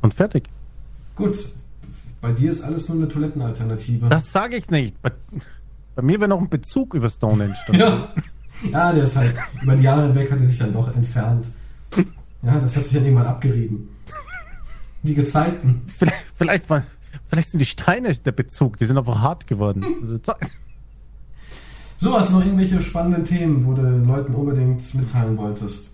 Und 0.01 0.13
fertig. 0.13 0.49
Gut, 1.15 1.49
bei 2.21 2.31
dir 2.31 2.49
ist 2.49 2.63
alles 2.63 2.89
nur 2.89 2.97
eine 2.97 3.07
Toilettenalternative. 3.07 4.09
Das 4.09 4.31
sage 4.31 4.57
ich 4.57 4.69
nicht. 4.69 4.99
Bei, 5.01 5.11
bei 5.95 6.01
mir 6.01 6.19
wäre 6.19 6.29
noch 6.29 6.39
ein 6.39 6.49
Bezug 6.49 6.95
über 6.95 7.09
Stonehenge. 7.09 7.55
ja. 7.73 8.13
ja, 8.71 8.93
der 8.93 9.03
ist 9.03 9.15
halt 9.15 9.35
über 9.61 9.75
die 9.75 9.83
Jahre 9.83 10.07
hinweg 10.07 10.31
hat 10.31 10.39
er 10.39 10.47
sich 10.47 10.57
dann 10.57 10.73
doch 10.73 10.93
entfernt. 10.95 11.45
Ja, 12.41 12.59
das 12.59 12.75
hat 12.75 12.85
sich 12.85 12.93
dann 12.93 13.05
irgendwann 13.05 13.27
abgerieben. 13.27 13.89
Die 15.03 15.15
Gezeiten. 15.15 15.81
Vielleicht, 15.97 16.25
vielleicht, 16.35 16.69
war, 16.69 16.83
vielleicht 17.27 17.49
sind 17.51 17.59
die 17.59 17.65
Steine 17.65 18.13
der 18.15 18.31
Bezug, 18.31 18.77
die 18.77 18.85
sind 18.85 18.97
einfach 18.97 19.19
hart 19.21 19.47
geworden. 19.47 20.21
So, 21.97 22.17
hast 22.17 22.29
du 22.31 22.35
noch 22.35 22.45
irgendwelche 22.45 22.81
spannenden 22.81 23.23
Themen, 23.23 23.65
wo 23.65 23.73
du 23.73 23.81
den 23.83 24.05
Leuten 24.05 24.33
unbedingt 24.33 24.93
mitteilen 24.95 25.37
wolltest? 25.37 25.89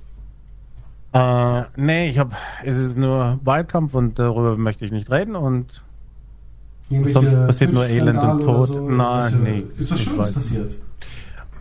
Äh, 1.13 1.63
nee, 1.77 2.09
ich 2.09 2.17
habe, 2.19 2.35
es 2.63 2.75
ist 2.77 2.97
nur 2.97 3.39
Wahlkampf 3.43 3.93
und 3.93 4.19
darüber 4.19 4.57
möchte 4.57 4.85
ich 4.85 4.91
nicht 4.91 5.09
reden 5.09 5.35
und 5.35 5.83
Sonst 6.89 7.33
passiert 7.33 7.73
nur 7.73 7.85
Elend 7.85 8.17
und 8.17 8.41
Tod. 8.43 8.67
So? 8.69 8.89
Nein, 8.89 9.43
nee, 9.43 9.65
Ist 9.77 9.91
was 9.91 9.99
Schönes 9.99 10.31
passiert? 10.33 10.71
äh, 10.71 10.75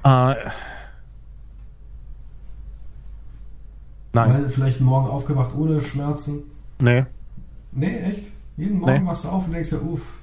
nein, 0.05 0.45
Weil 4.13 4.49
vielleicht 4.49 4.81
morgen 4.81 5.09
aufgewacht 5.09 5.51
ohne 5.57 5.81
Schmerzen. 5.83 6.43
nee. 6.81 7.05
Nee, 7.77 7.99
echt? 7.99 8.25
Jeden 8.57 8.79
Morgen 8.81 9.03
Nee. 9.03 9.07
wachst 9.09 9.25
du 9.25 9.29
auf 9.29 9.47
und 9.47 9.53
denkst 9.53 9.71
ja, 9.73 9.79
uff. 9.79 10.19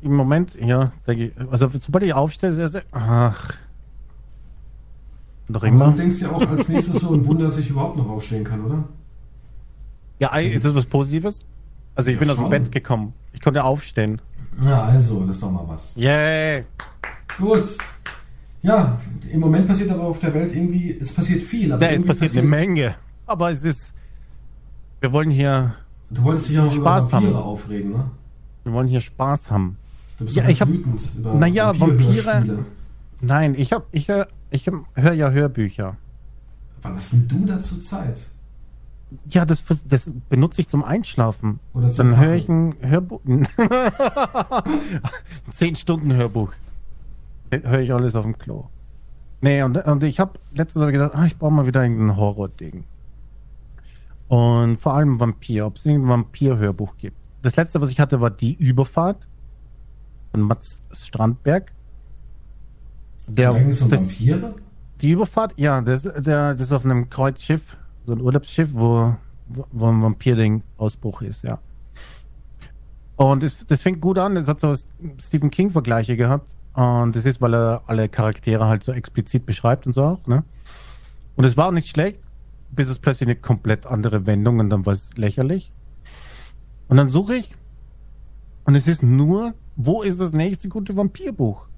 Im 0.00 0.14
Moment, 0.14 0.54
ja, 0.60 0.92
denke 1.08 1.26
ich, 1.26 1.32
also 1.50 1.68
sobald 1.78 2.04
ich 2.04 2.14
aufstehe, 2.14 2.50
ist 2.50 2.58
das 2.58 2.74
erste, 2.74 2.88
ach. 2.92 3.54
Noch 5.48 5.62
Aber 5.62 5.66
immer. 5.66 5.90
du 5.90 5.96
denkst 5.96 6.20
ja 6.22 6.30
auch 6.30 6.48
als 6.48 6.68
nächstes 6.68 7.00
so 7.00 7.12
ein 7.12 7.26
Wunder, 7.26 7.46
dass 7.46 7.58
ich 7.58 7.68
überhaupt 7.68 7.96
noch 7.96 8.08
aufstehen 8.08 8.44
kann, 8.44 8.64
oder? 8.64 8.84
Ja, 10.20 10.36
ist 10.36 10.64
das 10.64 10.72
was 10.74 10.86
Positives? 10.86 11.40
Also 11.96 12.10
ich 12.10 12.14
Ja, 12.14 12.20
bin 12.20 12.30
aus 12.30 12.36
dem 12.36 12.42
schon. 12.42 12.50
Bett 12.50 12.70
gekommen. 12.70 13.12
Ich 13.32 13.40
konnte 13.40 13.64
aufstehen. 13.64 14.22
Ja, 14.64 14.82
also, 14.84 15.20
das 15.26 15.36
ist 15.36 15.42
doch 15.42 15.50
mal 15.50 15.64
was. 15.66 15.92
Yay! 15.96 16.64
Gut. 17.38 17.76
Ja, 18.62 19.00
im 19.32 19.40
Moment 19.40 19.66
passiert 19.66 19.90
aber 19.90 20.04
auf 20.04 20.20
der 20.20 20.32
Welt 20.32 20.54
irgendwie, 20.54 20.96
es 21.00 21.12
passiert 21.12 21.42
viel. 21.42 21.72
Aber 21.72 21.82
Ja, 21.82 21.88
es 21.90 22.02
irgendwie 22.02 22.08
passiert 22.20 22.36
eine 22.38 22.46
Menge. 22.48 22.94
Aber 23.26 23.50
es 23.50 23.64
ist, 23.64 23.92
wir 25.00 25.12
wollen 25.12 25.30
hier, 25.30 25.74
Du 26.12 26.22
wolltest 26.24 26.48
dich 26.48 26.56
ja 26.56 26.64
noch 26.64 26.72
Spaß 26.74 27.04
über 27.08 27.12
Vampire 27.12 27.34
haben. 27.36 27.42
aufregen, 27.44 27.90
ne? 27.92 28.10
wir 28.64 28.72
wollen 28.72 28.88
hier 28.88 29.00
Spaß 29.00 29.50
haben. 29.50 29.76
Du 30.18 30.24
bist 30.24 30.36
Ja, 30.36 30.48
ich 30.48 30.60
hab- 30.60 30.68
wütend 30.68 31.00
über 31.16 31.34
Naja, 31.34 31.78
Vampir-Hörspiele. 31.78 32.64
Nein, 33.20 33.54
ich 33.56 33.72
hab, 33.72 33.86
ich 33.92 34.08
höre, 34.08 34.26
ich 34.50 34.66
höre 34.94 35.12
ja 35.12 35.30
Hörbücher. 35.30 35.96
Wann 36.82 36.96
hast 36.96 37.12
denn 37.12 37.28
du 37.28 37.44
dazu 37.46 37.78
Zeit? 37.78 38.28
Ja, 39.28 39.44
das, 39.44 39.62
das 39.88 40.10
benutze 40.28 40.60
ich 40.62 40.68
zum 40.68 40.82
Einschlafen. 40.84 41.60
Oder 41.74 41.90
zum 41.90 42.10
Dann 42.10 42.20
höre 42.20 42.34
ich 42.34 42.48
ein 42.48 42.74
Hörbuch. 42.80 43.20
Zehn 45.50 45.76
Stunden 45.76 46.12
Hörbuch. 46.14 46.52
Höre 47.50 47.80
ich 47.80 47.92
alles 47.92 48.16
auf 48.16 48.24
dem 48.24 48.38
Klo. 48.38 48.64
Nee, 49.40 49.62
und, 49.62 49.76
und 49.76 50.02
ich 50.04 50.20
habe 50.20 50.38
letztens 50.54 50.82
hab 50.82 50.88
ich 50.88 50.94
gedacht, 50.94 51.14
ah, 51.14 51.26
ich 51.26 51.36
brauche 51.36 51.52
mal 51.52 51.66
wieder 51.66 51.82
irgendein 51.82 52.16
Horror-Ding. 52.16 52.84
Und 54.32 54.78
vor 54.78 54.94
allem 54.94 55.20
Vampir, 55.20 55.66
ob 55.66 55.76
es 55.76 55.84
irgendein 55.84 56.08
Vampir-Hörbuch 56.08 56.96
gibt. 56.96 57.18
Das 57.42 57.56
letzte, 57.56 57.82
was 57.82 57.90
ich 57.90 58.00
hatte, 58.00 58.22
war 58.22 58.30
Die 58.30 58.54
Überfahrt 58.54 59.28
von 60.30 60.40
Mats 60.40 60.82
Strandberg. 60.90 61.70
Der, 63.26 63.52
um 63.52 63.68
das, 63.68 63.90
Vampire? 63.90 64.54
die 65.02 65.10
Überfahrt, 65.10 65.52
ja, 65.58 65.82
das, 65.82 66.04
der, 66.04 66.54
das 66.54 66.62
ist 66.62 66.72
auf 66.72 66.86
einem 66.86 67.10
Kreuzschiff, 67.10 67.76
so 68.04 68.14
ein 68.14 68.22
Urlaubsschiff, 68.22 68.70
wo, 68.72 69.14
wo 69.48 69.86
ein 69.88 70.02
Vampir-Ding-Ausbruch 70.02 71.20
ist, 71.20 71.44
ja. 71.44 71.58
Und 73.16 73.42
das, 73.42 73.66
das 73.66 73.82
fängt 73.82 74.00
gut 74.00 74.16
an, 74.16 74.38
es 74.38 74.48
hat 74.48 74.60
so 74.60 74.74
Stephen 75.20 75.50
King-Vergleiche 75.50 76.16
gehabt. 76.16 76.50
Und 76.72 77.14
das 77.14 77.26
ist, 77.26 77.42
weil 77.42 77.54
er 77.54 77.82
alle 77.84 78.08
Charaktere 78.08 78.66
halt 78.66 78.82
so 78.82 78.92
explizit 78.92 79.44
beschreibt 79.44 79.86
und 79.86 79.92
so 79.92 80.04
auch, 80.04 80.26
ne? 80.26 80.42
Und 81.36 81.44
es 81.44 81.58
war 81.58 81.68
auch 81.68 81.72
nicht 81.72 81.88
schlecht, 81.88 82.18
bis 82.72 82.88
es 82.88 82.98
plötzlich 82.98 83.28
eine 83.28 83.36
komplett 83.36 83.86
andere 83.86 84.26
Wendung 84.26 84.58
und 84.58 84.70
dann 84.70 84.84
war 84.84 84.92
es 84.92 85.16
lächerlich. 85.16 85.72
Und 86.88 86.96
dann 86.96 87.08
suche 87.08 87.36
ich 87.36 87.54
und 88.64 88.74
es 88.74 88.86
ist 88.88 89.02
nur, 89.02 89.54
wo 89.76 90.02
ist 90.02 90.20
das 90.20 90.32
nächste 90.32 90.68
gute 90.68 90.96
Vampirbuch? 90.96 91.68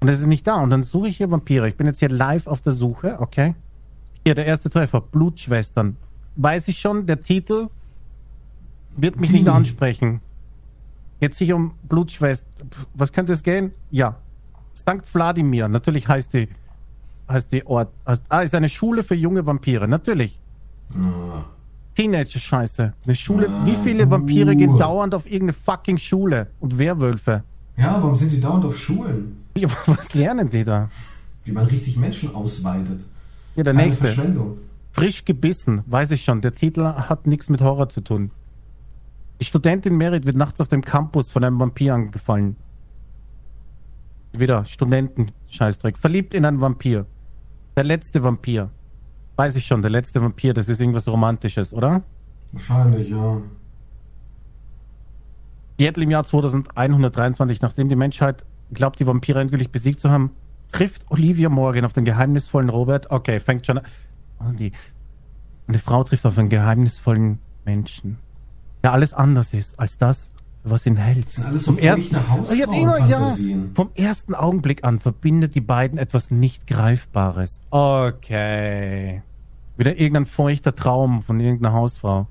Und 0.00 0.08
es 0.08 0.20
ist 0.20 0.26
nicht 0.26 0.46
da. 0.46 0.62
Und 0.62 0.70
dann 0.70 0.82
suche 0.82 1.08
ich 1.08 1.18
hier 1.18 1.30
Vampire. 1.30 1.68
Ich 1.68 1.76
bin 1.76 1.86
jetzt 1.86 1.98
hier 1.98 2.08
live 2.08 2.46
auf 2.46 2.62
der 2.62 2.72
Suche, 2.72 3.20
okay? 3.20 3.54
Hier, 4.24 4.34
der 4.34 4.46
erste 4.46 4.70
Treffer, 4.70 5.00
Blutschwestern. 5.00 5.96
Weiß 6.36 6.68
ich 6.68 6.80
schon, 6.80 7.06
der 7.06 7.20
Titel 7.20 7.68
wird 8.96 9.20
mich 9.20 9.30
nicht 9.30 9.48
ansprechen. 9.48 10.20
Jetzt 11.20 11.36
sich 11.36 11.52
um 11.52 11.74
Blutschwestern. 11.82 12.70
Was 12.94 13.12
könnte 13.12 13.34
es 13.34 13.42
gehen? 13.42 13.72
Ja. 13.90 14.16
St. 14.74 15.02
Wladimir. 15.12 15.68
Natürlich 15.68 16.08
heißt 16.08 16.32
die, 16.32 16.48
heißt 17.30 17.52
die 17.52 17.66
Ort. 17.66 17.92
Heißt, 18.06 18.24
ah, 18.28 18.40
ist 18.40 18.54
eine 18.54 18.68
Schule 18.68 19.02
für 19.02 19.14
junge 19.14 19.46
Vampire. 19.46 19.88
Natürlich. 19.88 20.38
Ah, 20.94 21.44
Teenager-Scheiße. 21.94 22.92
Eine 23.04 23.14
Schule. 23.14 23.48
Ah, 23.48 23.66
Wie 23.66 23.76
viele 23.76 24.10
Vampire 24.10 24.56
gehen 24.56 24.70
uh. 24.70 24.78
dauernd 24.78 25.14
auf 25.14 25.26
irgendeine 25.26 25.52
fucking 25.52 25.98
Schule? 25.98 26.48
Und 26.60 26.78
Werwölfe. 26.78 27.44
Ja, 27.76 28.02
warum 28.02 28.16
sind 28.16 28.32
die 28.32 28.40
dauernd 28.40 28.64
auf 28.64 28.78
Schulen? 28.78 29.44
Ja, 29.56 29.68
Was 29.86 30.14
lernen 30.14 30.50
die 30.50 30.64
da? 30.64 30.90
Wie 31.44 31.52
man 31.52 31.66
richtig 31.66 31.96
Menschen 31.96 32.34
ausweitet. 32.34 33.04
Ja, 33.56 33.64
der 33.64 33.74
Keine 33.74 33.86
nächste. 33.86 34.04
Verschwendung. 34.04 34.58
Frisch 34.92 35.24
gebissen, 35.24 35.82
weiß 35.86 36.10
ich 36.10 36.24
schon. 36.24 36.40
Der 36.40 36.54
Titel 36.54 36.84
hat 36.84 37.26
nichts 37.26 37.48
mit 37.48 37.60
Horror 37.60 37.88
zu 37.88 38.00
tun. 38.00 38.30
Die 39.40 39.44
Studentin 39.44 39.96
Merit 39.96 40.26
wird 40.26 40.36
nachts 40.36 40.60
auf 40.60 40.68
dem 40.68 40.82
Campus 40.82 41.30
von 41.30 41.44
einem 41.44 41.58
Vampir 41.58 41.94
angefallen. 41.94 42.56
Wieder 44.32 44.64
Studenten-Scheißdreck. 44.64 45.96
Verliebt 45.96 46.34
in 46.34 46.44
einen 46.44 46.60
Vampir. 46.60 47.06
Der 47.80 47.86
letzte 47.86 48.22
Vampir. 48.22 48.68
Weiß 49.36 49.56
ich 49.56 49.66
schon, 49.66 49.80
der 49.80 49.90
letzte 49.90 50.20
Vampir, 50.20 50.52
das 50.52 50.68
ist 50.68 50.80
irgendwas 50.80 51.08
Romantisches, 51.08 51.72
oder? 51.72 52.02
Wahrscheinlich, 52.52 53.08
ja. 53.08 53.40
Seattle 55.78 56.04
im 56.04 56.10
Jahr 56.10 56.24
2123, 56.24 57.62
nachdem 57.62 57.88
die 57.88 57.96
Menschheit 57.96 58.44
glaubt, 58.74 59.00
die 59.00 59.06
Vampire 59.06 59.40
endgültig 59.40 59.70
besiegt 59.70 59.98
zu 59.98 60.10
haben, 60.10 60.32
trifft 60.72 61.10
Olivia 61.10 61.48
Morgan 61.48 61.86
auf 61.86 61.94
den 61.94 62.04
geheimnisvollen 62.04 62.68
Robert. 62.68 63.10
Okay, 63.10 63.40
fängt 63.40 63.64
schon 63.64 63.78
an. 63.78 63.86
Oh, 64.40 64.52
die, 64.52 64.72
eine 65.66 65.78
Frau 65.78 66.04
trifft 66.04 66.26
auf 66.26 66.36
einen 66.36 66.50
geheimnisvollen 66.50 67.38
Menschen, 67.64 68.18
der 68.82 68.92
alles 68.92 69.14
anders 69.14 69.54
ist 69.54 69.80
als 69.80 69.96
das, 69.96 70.32
was. 70.62 70.84
Das 70.84 70.84
sind 70.84 70.98
alles 70.98 71.64
so 71.64 71.72
Vom 71.72 71.78
ersten- 71.78 72.16
Oh, 72.16 72.54
ja, 72.54 72.72
immer, 72.72 73.06
ja. 73.06 73.34
Vom 73.74 73.90
ersten 73.94 74.34
Augenblick 74.34 74.84
an 74.84 74.98
verbindet 75.00 75.54
die 75.54 75.60
beiden 75.60 75.98
etwas 75.98 76.30
nicht 76.30 76.66
Greifbares. 76.66 77.60
Okay. 77.70 79.22
Wieder 79.76 79.98
irgendein 79.98 80.26
feuchter 80.26 80.74
Traum 80.74 81.22
von 81.22 81.40
irgendeiner 81.40 81.72
Hausfrau. 81.74 82.26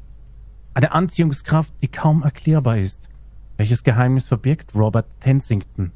Eine 0.74 0.92
Anziehungskraft, 0.92 1.74
die 1.82 1.88
kaum 1.88 2.22
erklärbar 2.24 2.78
ist. 2.78 3.10
Welches 3.58 3.84
Geheimnis 3.84 4.28
verbirgt 4.28 4.76
Robert 4.76 5.08
Tensington? 5.20 5.92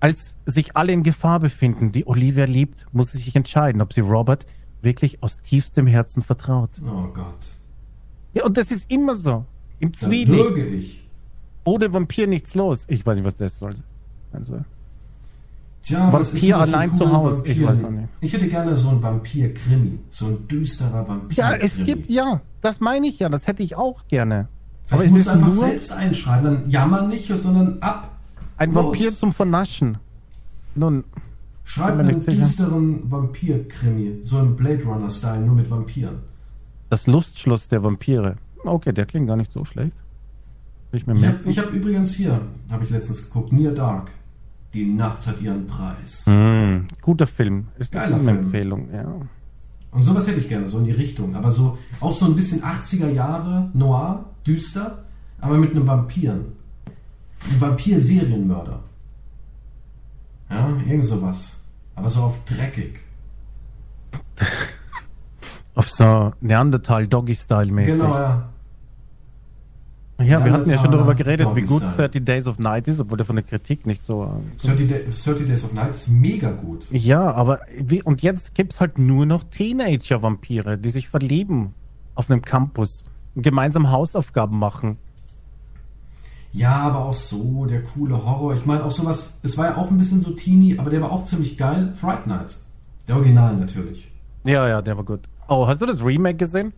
Als 0.00 0.36
sich 0.44 0.76
alle 0.76 0.92
in 0.92 1.04
Gefahr 1.04 1.38
befinden, 1.38 1.92
die 1.92 2.06
Olivia 2.06 2.44
liebt, 2.44 2.86
muss 2.92 3.12
sie 3.12 3.18
sich 3.18 3.36
entscheiden, 3.36 3.80
ob 3.80 3.92
sie 3.92 4.00
Robert 4.00 4.44
wirklich 4.82 5.22
aus 5.22 5.36
tiefstem 5.40 5.86
Herzen 5.86 6.22
vertraut. 6.22 6.70
Oh 6.84 7.06
Gott. 7.14 7.38
Ja, 8.34 8.44
und 8.44 8.56
das 8.56 8.72
ist 8.72 8.90
immer 8.90 9.14
so. 9.14 9.46
Im 9.78 9.94
Zwielicht. 9.94 10.32
würge 10.32 10.66
ich. 10.66 11.01
Ohne 11.64 11.92
Vampir 11.92 12.26
nichts 12.26 12.54
los. 12.54 12.84
Ich 12.88 13.04
weiß 13.06 13.16
nicht, 13.16 13.24
was 13.26 13.36
das 13.36 13.58
soll. 13.58 13.74
Also, 14.32 14.58
Tja, 15.82 16.12
Vampir 16.12 16.58
allein 16.58 16.94
zu 16.94 17.04
an 17.04 17.12
Haus? 17.12 17.42
Ich 17.44 17.60
weiß 17.64 17.82
auch 17.84 17.90
nicht. 17.90 18.08
Ich 18.20 18.32
hätte 18.32 18.48
gerne 18.48 18.74
so 18.76 18.88
einen 18.90 19.02
Vampir-Krimi. 19.02 19.98
So 20.10 20.26
ein 20.26 20.48
düsterer 20.48 21.08
Vampir-Krimi. 21.08 21.34
ja, 21.36 21.54
es 21.56 21.76
gibt, 21.82 22.08
ja, 22.08 22.40
das 22.60 22.78
meine 22.80 23.08
ich 23.08 23.18
ja, 23.18 23.28
das 23.28 23.46
hätte 23.48 23.62
ich 23.64 23.74
auch 23.76 24.06
gerne. 24.08 24.48
Aber 24.90 25.00
Vielleicht 25.02 25.06
es 25.06 25.12
musst 25.12 25.26
du 25.26 25.30
einfach 25.30 25.54
selbst 25.54 25.92
einschreiben. 25.92 26.44
Dann 26.44 26.70
jammern 26.70 27.08
nicht, 27.08 27.26
sondern 27.26 27.78
ab. 27.80 28.12
ein 28.58 28.72
los. 28.72 28.84
Vampir 28.84 29.10
zum 29.12 29.32
Vernaschen. 29.32 29.98
Nun, 30.74 31.04
Schreib 31.64 31.98
einen 31.98 32.18
sicher. 32.20 32.36
düsteren 32.38 33.10
Vampir-Krimi. 33.10 34.18
So 34.22 34.38
ein 34.38 34.54
Blade 34.56 34.84
Runner-Style, 34.84 35.40
nur 35.40 35.54
mit 35.56 35.70
Vampiren. 35.70 36.16
das 36.90 37.06
Lustschloss 37.06 37.68
der 37.68 37.82
Vampire. 37.82 38.36
Okay, 38.64 38.92
der 38.92 39.06
klingt 39.06 39.26
gar 39.26 39.36
nicht 39.36 39.50
so 39.50 39.64
schlecht. 39.64 39.96
Will 40.92 41.00
Ich 41.00 41.06
mir 41.06 41.14
Ich 41.46 41.58
habe 41.58 41.68
hab 41.68 41.74
übrigens 41.74 42.14
hier, 42.14 42.40
habe 42.70 42.84
ich 42.84 42.90
letztens 42.90 43.24
geguckt, 43.24 43.52
Near 43.52 43.72
Dark. 43.72 44.10
Die 44.74 44.84
Nacht 44.84 45.26
hat 45.26 45.40
ihren 45.40 45.66
Preis. 45.66 46.24
Hm, 46.26 46.86
guter 47.00 47.26
Film. 47.26 47.68
Ist 47.78 47.92
Geiler 47.92 48.16
eine 48.16 48.24
Film. 48.24 48.36
Empfehlung, 48.38 48.88
ja. 48.92 49.14
Und 49.90 50.02
sowas 50.02 50.26
hätte 50.26 50.38
ich 50.38 50.48
gerne, 50.48 50.66
so 50.66 50.78
in 50.78 50.84
die 50.84 50.92
Richtung. 50.92 51.34
Aber 51.34 51.50
so, 51.50 51.76
auch 52.00 52.12
so 52.12 52.26
ein 52.26 52.34
bisschen 52.34 52.62
80er 52.62 53.10
Jahre, 53.10 53.70
noir, 53.74 54.24
düster, 54.46 55.04
aber 55.40 55.58
mit 55.58 55.72
einem 55.72 55.86
Vampiren. 55.86 56.52
Ein 57.50 57.60
Vampir-Serienmörder. 57.60 58.82
Ja, 60.50 60.68
irgend 60.86 61.04
sowas. 61.04 61.58
Aber 61.94 62.08
so 62.08 62.20
auf 62.20 62.44
dreckig. 62.44 63.00
Auf 65.74 65.90
so 65.90 66.34
Neandertal-Doggy-Style-mäßig. 66.42 67.94
Genau, 67.94 68.14
ja. 68.14 68.51
Ja, 70.24 70.44
wir 70.44 70.52
hatten 70.52 70.70
ja 70.70 70.76
schon 70.78 70.90
Neandertaler 70.90 70.96
darüber 70.96 71.14
geredet, 71.14 71.48
wie 71.56 71.62
gut 71.62 71.82
Doggy-Style. 71.82 72.08
30 72.08 72.24
Days 72.24 72.46
of 72.46 72.58
Night 72.58 72.88
ist, 72.88 73.00
obwohl 73.00 73.16
der 73.16 73.26
von 73.26 73.36
der 73.36 73.44
Kritik 73.44 73.86
nicht 73.86 74.02
so. 74.02 74.24
äh, 74.24 74.66
30, 74.66 74.88
Day, 74.88 75.04
30 75.04 75.46
Days 75.46 75.64
of 75.64 75.72
Night 75.72 75.90
ist 75.90 76.08
mega 76.08 76.50
gut. 76.50 76.86
Ja, 76.90 77.32
aber 77.32 77.60
wie, 77.78 78.02
und 78.02 78.22
jetzt 78.22 78.54
gibt's 78.54 78.80
halt 78.80 78.98
nur 78.98 79.26
noch 79.26 79.44
Teenager-Vampire, 79.44 80.78
die 80.78 80.90
sich 80.90 81.08
verlieben 81.08 81.74
auf 82.14 82.30
einem 82.30 82.42
Campus. 82.42 83.04
gemeinsam 83.34 83.90
Hausaufgaben 83.90 84.58
machen. 84.58 84.98
Ja, 86.52 86.76
aber 86.76 87.06
auch 87.06 87.14
so, 87.14 87.64
der 87.64 87.82
coole 87.82 88.24
Horror. 88.24 88.54
Ich 88.54 88.66
meine, 88.66 88.84
auch 88.84 88.90
sowas, 88.90 89.40
es 89.42 89.56
war 89.56 89.66
ja 89.66 89.76
auch 89.78 89.90
ein 89.90 89.96
bisschen 89.96 90.20
so 90.20 90.32
teeny, 90.32 90.78
aber 90.78 90.90
der 90.90 91.00
war 91.00 91.10
auch 91.10 91.24
ziemlich 91.24 91.56
geil. 91.56 91.92
Fright 91.94 92.26
Night. 92.26 92.56
Der 93.08 93.16
Original 93.16 93.56
natürlich. 93.56 94.10
Ja, 94.44 94.68
ja, 94.68 94.82
der 94.82 94.96
war 94.96 95.04
gut. 95.04 95.20
Oh, 95.48 95.66
hast 95.66 95.80
du 95.80 95.86
das 95.86 96.04
Remake 96.04 96.36
gesehen? 96.36 96.72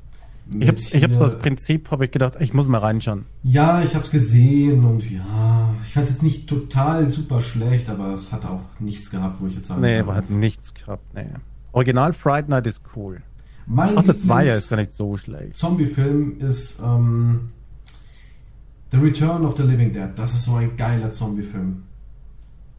Ich 0.60 0.68
hab's, 0.68 0.92
ich 0.92 1.02
hab's 1.02 1.18
aus 1.20 1.38
Prinzip, 1.38 1.90
habe 1.90 2.04
ich 2.04 2.10
gedacht, 2.10 2.34
ich 2.38 2.52
muss 2.52 2.68
mal 2.68 2.78
reinschauen. 2.78 3.24
Ja, 3.42 3.82
ich 3.82 3.94
hab's 3.94 4.10
gesehen 4.10 4.84
und 4.84 5.10
ja, 5.10 5.74
ich 5.82 5.92
fand's 5.94 6.10
jetzt 6.10 6.22
nicht 6.22 6.46
total 6.48 7.08
super 7.08 7.40
schlecht, 7.40 7.88
aber 7.88 8.12
es 8.12 8.30
hat 8.32 8.44
auch 8.44 8.60
nichts 8.78 9.10
gehabt, 9.10 9.40
wo 9.40 9.46
ich 9.46 9.54
jetzt 9.56 9.68
sagen 9.68 9.80
Nee, 9.80 9.98
aber 10.00 10.14
hat 10.14 10.28
nichts 10.28 10.74
gehabt, 10.74 11.02
nee. 11.14 11.24
Original 11.72 12.12
Fright 12.12 12.48
Night 12.48 12.66
ist 12.66 12.82
cool. 12.94 13.22
Mein 13.66 13.96
Ach, 13.96 14.02
der 14.02 14.16
Zweier 14.18 14.56
ist 14.56 14.68
gar 14.68 14.76
nicht 14.76 14.92
so 14.92 15.16
schlecht. 15.16 15.56
Zombie-Film 15.56 16.38
ist 16.40 16.78
ähm, 16.84 17.48
The 18.92 18.98
Return 18.98 19.44
of 19.46 19.56
the 19.56 19.62
Living 19.62 19.92
Dead. 19.92 20.10
Das 20.14 20.34
ist 20.34 20.44
so 20.44 20.56
ein 20.56 20.76
geiler 20.76 21.08
Zombie-Film. 21.10 21.82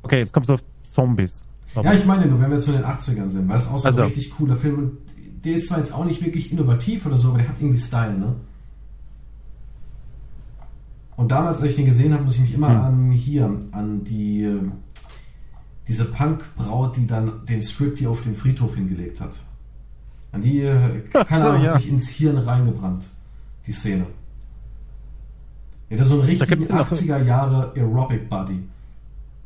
Okay, 0.03 0.19
jetzt 0.19 0.31
kommst 0.31 0.49
du 0.49 0.53
auf 0.53 0.63
Zombies. 0.91 1.43
Ja, 1.73 1.93
ich 1.93 2.05
meine 2.05 2.27
nur, 2.27 2.39
wenn 2.39 2.51
wir 2.51 2.57
jetzt 2.57 2.67
in 2.67 2.73
den 2.75 2.85
80ern 2.85 3.29
sind, 3.29 3.49
weil 3.49 3.57
es 3.57 3.67
auch 3.67 3.79
so 3.79 3.87
Also. 3.87 4.01
ein 4.03 4.07
richtig 4.09 4.29
cooler 4.29 4.55
Film 4.55 4.77
und 4.77 4.97
der 5.45 5.53
ist 5.53 5.67
zwar 5.67 5.77
jetzt 5.77 5.93
auch 5.93 6.03
nicht 6.05 6.23
wirklich 6.25 6.51
innovativ 6.51 7.05
oder 7.05 7.17
so, 7.17 7.29
aber 7.29 7.37
der 7.37 7.47
hat 7.49 7.59
irgendwie 7.61 7.77
Style, 7.77 8.17
ne? 8.17 8.35
Und 11.15 11.31
damals, 11.31 11.61
als 11.61 11.69
ich 11.71 11.75
den 11.77 11.85
gesehen 11.85 12.13
habe, 12.13 12.23
muss 12.23 12.35
ich 12.35 12.41
mich 12.41 12.53
immer 12.53 12.69
Hm. 12.69 12.81
an 12.81 13.11
hier, 13.11 13.45
an 13.71 14.03
die 14.03 14.43
äh, 14.43 14.59
diese 15.87 16.05
Punk-Braut, 16.05 16.97
die 16.97 17.07
dann 17.07 17.45
den 17.45 17.61
Strip, 17.61 17.95
die 17.95 18.07
auf 18.07 18.21
dem 18.21 18.33
Friedhof 18.33 18.75
hingelegt 18.75 19.21
hat. 19.21 19.39
An 20.31 20.41
die, 20.41 20.61
äh, 20.61 21.01
keine 21.25 21.43
So, 21.43 21.49
Ahnung, 21.51 21.63
ja. 21.63 21.73
hat 21.73 21.81
sich 21.81 21.89
ins 21.89 22.09
Hirn 22.09 22.37
reingebrannt, 22.37 23.05
die 23.67 23.71
Szene. 23.71 24.07
Ja, 25.89 25.97
das 25.97 26.07
ist 26.07 26.13
so 26.13 26.19
ein 26.19 26.25
richtigen 26.25 26.49
gibt's 26.61 26.73
noch- 26.73 26.91
80er 26.91 27.23
Jahre 27.23 27.71
Aerobic 27.75 28.29
Buddy. 28.29 28.63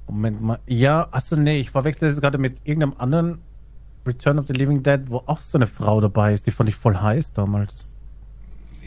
Moment 0.08 0.42
mal. 0.42 0.60
Ja, 0.66 1.08
achso, 1.12 1.36
nee, 1.36 1.60
ich 1.60 1.70
verwechsel 1.70 2.10
das 2.10 2.20
gerade 2.20 2.38
mit 2.40 2.58
irgendeinem 2.64 2.94
anderen 2.98 3.40
Return 4.10 4.40
of 4.40 4.48
the 4.48 4.54
Living 4.54 4.84
Dead, 4.84 5.02
wo 5.08 5.18
auch 5.26 5.42
so 5.42 5.58
eine 5.58 5.68
Frau 5.68 6.02
dabei 6.02 6.34
ist. 6.34 6.46
Die 6.48 6.52
fand 6.52 6.70
ich 6.70 6.76
voll 6.76 6.96
heiß 6.96 7.34
damals. 7.34 7.86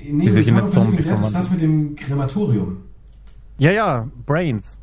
Nee, 0.05 0.24
Die 0.24 0.31
sich 0.31 0.49
in 0.49 0.55
Living 0.55 0.70
Zombie 0.70 1.03
Dead 1.03 1.19
ist 1.19 1.35
das 1.35 1.51
mit 1.51 1.62
dem 1.62 1.97
Krematorium. 1.97 2.78
Ja, 3.59 3.70
ja, 3.70 4.09
Brains. 4.27 4.81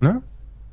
Ne? 0.00 0.22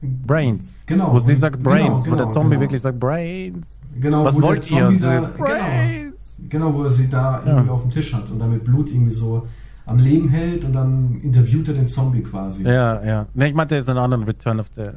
Brains. 0.01 0.79
Genau. 0.85 1.13
Wo 1.13 1.19
sie 1.19 1.35
sagt 1.35 1.61
Brains, 1.61 2.03
genau, 2.03 2.13
wo 2.13 2.15
der 2.15 2.25
genau, 2.25 2.31
Zombie 2.31 2.49
genau. 2.51 2.61
wirklich 2.61 2.81
sagt 2.81 2.99
Brains. 2.99 3.79
Genau, 3.99 4.25
Was 4.25 4.41
wollt 4.41 4.71
ihr? 4.71 4.91
Da, 4.99 5.19
genau, 5.19 5.27
Brains. 5.37 6.41
genau, 6.49 6.73
wo 6.73 6.83
er 6.83 6.89
sie 6.89 7.09
da 7.09 7.43
irgendwie 7.45 7.69
auf 7.69 7.81
dem 7.81 7.91
Tisch 7.91 8.13
hat 8.13 8.29
und 8.31 8.39
dann 8.39 8.51
mit 8.51 8.63
Blut 8.63 8.89
irgendwie 8.89 9.11
so 9.11 9.47
am 9.85 9.99
Leben 9.99 10.29
hält 10.29 10.63
und 10.63 10.73
dann 10.73 11.19
interviewt 11.21 11.67
er 11.67 11.73
den 11.73 11.87
Zombie 11.87 12.21
quasi. 12.21 12.63
Ja, 12.63 13.03
ja. 13.03 13.25
Ne, 13.33 13.49
ich 13.49 13.53
meinte, 13.53 13.75
der 13.75 13.79
ist 13.79 13.89
ein 13.89 13.97
anderer 13.97 14.25
Return 14.25 14.59
of 14.59 14.67
the 14.75 14.91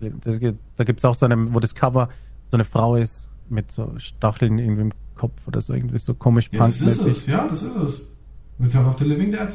das 0.00 0.38
Da 0.76 0.84
gibt 0.84 0.98
es 0.98 1.04
auch 1.04 1.14
so 1.14 1.26
eine, 1.26 1.54
wo 1.54 1.60
das 1.60 1.74
Cover 1.74 2.08
so 2.50 2.56
eine 2.56 2.64
Frau 2.64 2.96
ist 2.96 3.28
mit 3.48 3.70
so 3.70 3.92
Stacheln 3.98 4.58
irgendwie 4.58 4.82
im 4.82 4.92
Kopf 5.14 5.46
oder 5.46 5.60
so, 5.60 5.72
irgendwie 5.72 5.98
so 5.98 6.14
komisch 6.14 6.48
Ja, 6.52 6.64
das 6.64 6.80
ist 6.80 7.04
es, 7.04 7.26
ja, 7.26 7.46
das 7.46 7.62
ist 7.62 7.76
es. 7.76 8.12
Return 8.60 8.86
of 8.86 8.98
the 8.98 9.04
Living 9.04 9.30
Dead. 9.30 9.48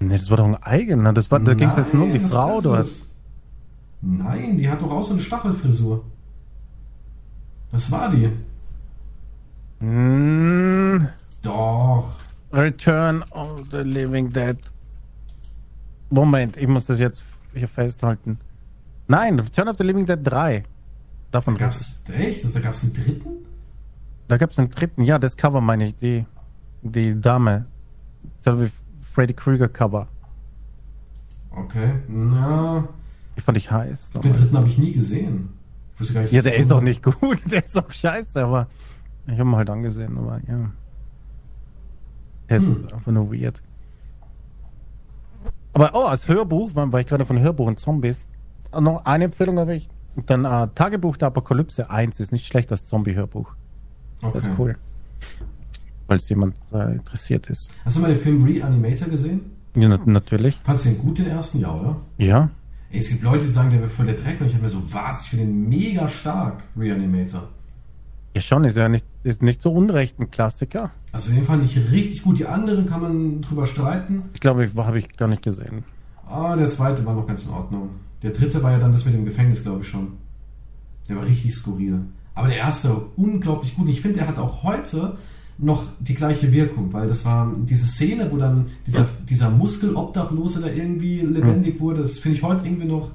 Nee, 0.00 0.16
das 0.16 0.30
war 0.30 0.36
doch 0.38 0.46
ein 0.46 0.62
eigener. 0.62 1.12
Das 1.12 1.30
war, 1.30 1.40
da 1.40 1.54
ging 1.54 1.68
es 1.68 1.76
jetzt 1.76 1.94
nur 1.94 2.04
um 2.04 2.12
die 2.12 2.18
Frau, 2.18 2.62
hast. 2.74 3.14
Nein, 4.02 4.58
die 4.58 4.68
hat 4.68 4.82
doch 4.82 4.90
auch 4.90 5.02
so 5.02 5.14
eine 5.14 5.22
Stachelfrisur. 5.22 6.04
Das 7.72 7.90
war 7.90 8.10
die. 8.10 8.30
Mm, 9.84 11.08
Doch. 11.42 12.12
Return 12.52 13.24
of 13.30 13.62
the 13.70 13.78
Living 13.78 14.32
Dead. 14.32 14.56
Moment, 16.10 16.56
ich 16.56 16.68
muss 16.68 16.86
das 16.86 16.98
jetzt 16.98 17.24
hier 17.54 17.66
festhalten. 17.66 18.38
Nein, 19.08 19.40
Return 19.40 19.68
of 19.68 19.76
the 19.76 19.84
Living 19.84 20.06
Dead 20.06 20.18
3. 20.22 20.64
Davon 21.34 21.56
gab 21.56 21.72
es. 21.72 22.04
Gab's 22.06 22.16
echt? 22.16 22.44
Das, 22.44 22.52
da 22.52 22.60
gab's 22.60 22.84
einen 22.84 22.92
dritten? 22.94 23.30
Da 24.28 24.36
gab 24.36 24.52
es 24.52 24.58
einen 24.60 24.70
dritten. 24.70 25.02
Ja, 25.02 25.18
das 25.18 25.36
Cover 25.36 25.60
meine 25.60 25.88
ich. 25.88 25.96
Die, 25.96 26.26
die 26.82 27.20
Dame. 27.20 27.66
Wie 28.44 28.70
Freddy 29.00 29.34
Krueger 29.34 29.68
Cover. 29.68 30.06
Okay. 31.50 31.90
Ja. 32.08 32.86
Die 33.36 33.40
fand 33.40 33.58
ich 33.58 33.68
heiß. 33.68 34.10
Den 34.10 34.32
dritten 34.32 34.56
habe 34.56 34.68
ich 34.68 34.78
nie 34.78 34.92
gesehen. 34.92 35.48
Ich 35.92 36.00
wusste 36.00 36.14
gar 36.14 36.20
nicht, 36.22 36.32
Ja, 36.32 36.40
der 36.42 36.54
es 36.54 36.66
ist 36.66 36.72
auch 36.72 36.80
nicht 36.80 37.02
gut. 37.02 37.40
Der 37.50 37.64
ist 37.64 37.76
auch 37.76 37.90
scheiße, 37.90 38.44
aber 38.44 38.68
ich 39.26 39.36
habe 39.36 39.50
ihn 39.50 39.56
halt 39.56 39.70
angesehen, 39.70 40.16
aber 40.16 40.40
ja. 40.46 40.70
Der 42.48 42.56
ist 42.58 42.66
Hm. 42.66 42.88
einfach 42.92 43.10
nur 43.10 43.32
weird. 43.32 43.60
Aber 45.72 45.90
oh, 45.94 46.04
als 46.04 46.28
Hörbuch, 46.28 46.70
weil, 46.74 47.00
ich 47.00 47.08
gerade 47.08 47.26
von 47.26 47.40
Hörbuch 47.40 47.66
und 47.66 47.80
Zombies, 47.80 48.28
noch 48.72 49.04
eine 49.04 49.24
Empfehlung 49.24 49.58
habe 49.58 49.74
ich. 49.74 49.88
Dann 50.26 50.44
äh, 50.44 50.68
Tagebuch 50.74 51.16
der 51.16 51.28
Apokalypse 51.28 51.90
1 51.90 52.20
ist 52.20 52.32
nicht 52.32 52.46
schlecht 52.46 52.70
als 52.70 52.86
Zombie-Hörbuch. 52.86 53.54
Okay. 54.22 54.30
Das 54.34 54.44
ist 54.44 54.50
cool. 54.58 54.76
Falls 56.06 56.28
jemand 56.28 56.54
äh, 56.72 56.94
interessiert 56.94 57.46
ist. 57.46 57.70
Hast 57.84 57.96
du 57.96 58.00
mal 58.00 58.10
den 58.10 58.20
Film 58.20 58.44
Reanimator 58.44 59.08
gesehen? 59.08 59.40
Ja, 59.76 59.88
na 59.88 59.98
natürlich. 60.04 60.60
Fandest 60.62 60.86
du 60.86 60.90
den 60.90 60.98
gut, 60.98 61.18
den 61.18 61.26
ersten? 61.26 61.58
Ja, 61.58 61.74
oder? 61.74 61.96
Ja. 62.18 62.50
Ey, 62.90 63.00
es 63.00 63.08
gibt 63.08 63.22
Leute, 63.22 63.44
die 63.44 63.50
sagen, 63.50 63.70
der 63.70 63.80
wäre 63.80 63.88
voll 63.88 64.06
der 64.06 64.14
Dreck 64.14 64.40
und 64.40 64.46
ich 64.46 64.52
habe 64.52 64.62
mir 64.62 64.68
so, 64.68 64.80
was? 64.92 65.24
Ich 65.24 65.30
finde 65.30 65.46
den 65.46 65.68
mega 65.68 66.06
stark, 66.06 66.62
Reanimator. 66.76 67.48
Ja, 68.34 68.40
schon, 68.40 68.64
ist 68.64 68.76
ja 68.76 68.88
nicht, 68.88 69.06
ist 69.22 69.42
nicht 69.42 69.62
so 69.62 69.72
unrecht 69.72 70.18
ein 70.18 70.30
Klassiker. 70.30 70.90
Also 71.12 71.32
den 71.32 71.44
fand 71.44 71.64
ich 71.64 71.76
richtig 71.92 72.22
gut. 72.22 72.38
Die 72.38 72.46
anderen 72.46 72.86
kann 72.86 73.00
man 73.00 73.42
drüber 73.42 73.66
streiten. 73.66 74.24
Ich 74.34 74.40
glaube, 74.40 74.64
ich 74.64 74.74
habe 74.76 74.98
ich 74.98 75.16
gar 75.16 75.28
nicht 75.28 75.42
gesehen. 75.42 75.84
Ah, 76.26 76.56
der 76.56 76.68
zweite 76.68 77.04
war 77.06 77.14
noch 77.14 77.26
ganz 77.26 77.44
in 77.44 77.50
Ordnung. 77.50 77.90
Der 78.24 78.32
dritte 78.32 78.62
war 78.62 78.72
ja 78.72 78.78
dann 78.78 78.90
das 78.90 79.04
mit 79.04 79.14
dem 79.14 79.24
Gefängnis, 79.24 79.62
glaube 79.62 79.82
ich 79.82 79.88
schon. 79.88 80.14
Der 81.08 81.16
war 81.16 81.26
richtig 81.26 81.54
skurril. 81.54 82.00
Aber 82.34 82.48
der 82.48 82.56
erste, 82.56 82.90
unglaublich 83.16 83.76
gut. 83.76 83.88
Ich 83.88 84.00
finde, 84.00 84.18
der 84.20 84.28
hat 84.28 84.38
auch 84.38 84.62
heute 84.64 85.16
noch 85.58 85.84
die 86.00 86.14
gleiche 86.14 86.50
Wirkung, 86.50 86.92
weil 86.92 87.06
das 87.06 87.24
war 87.24 87.52
diese 87.54 87.86
Szene, 87.86 88.32
wo 88.32 88.38
dann 88.38 88.66
dieser, 88.86 89.06
dieser 89.28 89.50
Muskelobdachlose 89.50 90.60
da 90.62 90.66
irgendwie 90.68 91.20
lebendig 91.20 91.78
wurde, 91.78 92.00
das 92.00 92.18
finde 92.18 92.38
ich 92.38 92.42
heute 92.42 92.66
irgendwie 92.66 92.86
noch 92.86 93.12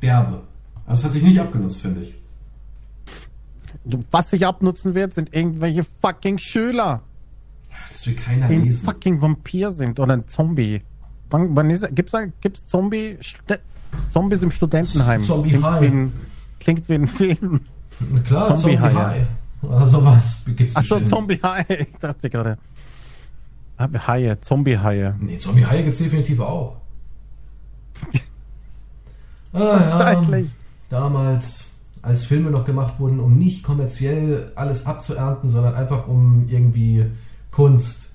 derbe. 0.00 0.40
Also 0.86 1.00
es 1.00 1.04
hat 1.04 1.12
sich 1.12 1.22
nicht 1.24 1.38
abgenutzt, 1.40 1.82
finde 1.82 2.02
ich. 2.02 2.14
Was 4.10 4.30
sich 4.30 4.46
abnutzen 4.46 4.94
wird, 4.94 5.12
sind 5.12 5.34
irgendwelche 5.34 5.84
fucking 6.00 6.38
Schüler, 6.38 7.02
Das 7.90 8.06
will 8.06 8.14
keiner 8.14 8.48
die 8.48 8.54
ein 8.54 8.64
lesen. 8.64 8.86
fucking 8.86 9.20
Vampir 9.20 9.70
sind 9.70 10.00
oder 10.00 10.14
ein 10.14 10.26
Zombie. 10.26 10.82
Wann, 11.30 11.54
wann 11.54 11.68
ist, 11.68 11.86
gibt's, 11.94 12.12
gibt's 12.40 12.66
Zombie, 12.66 13.18
Zombies 14.10 14.42
im 14.42 14.50
Studentenheim? 14.50 15.22
Zombie 15.22 15.50
klingt, 15.50 15.64
High. 15.64 15.80
wie 15.80 15.86
ein, 15.86 16.12
klingt 16.60 16.88
wie 16.88 16.94
ein 16.94 17.06
Film. 17.06 17.60
Na 18.00 18.20
Klar, 18.22 18.54
Zombie 18.54 18.76
Zombie, 18.76 18.78
High, 18.78 18.94
High. 18.94 19.26
Oder 19.62 19.86
sowas 19.86 20.42
gibt's 20.56 20.76
Achso. 20.76 21.00
Zombie 21.00 21.40
High. 21.42 21.66
Ich 21.80 21.98
dachte 22.00 22.30
gerade. 22.30 22.58
Ah, 23.76 23.88
Haie, 24.08 24.40
Zombie-Haie. 24.40 25.14
Nee, 25.20 25.38
Zombie 25.38 25.64
High 25.64 25.84
gibt's 25.84 26.00
definitiv 26.00 26.40
auch. 26.40 26.76
ah, 29.52 30.12
ja. 30.12 30.44
Damals, 30.90 31.70
als 32.02 32.24
Filme 32.24 32.50
noch 32.50 32.64
gemacht 32.64 32.98
wurden, 32.98 33.20
um 33.20 33.38
nicht 33.38 33.62
kommerziell 33.62 34.52
alles 34.56 34.86
abzuernten, 34.86 35.48
sondern 35.48 35.74
einfach 35.74 36.08
um 36.08 36.48
irgendwie 36.48 37.06
Kunst. 37.52 38.07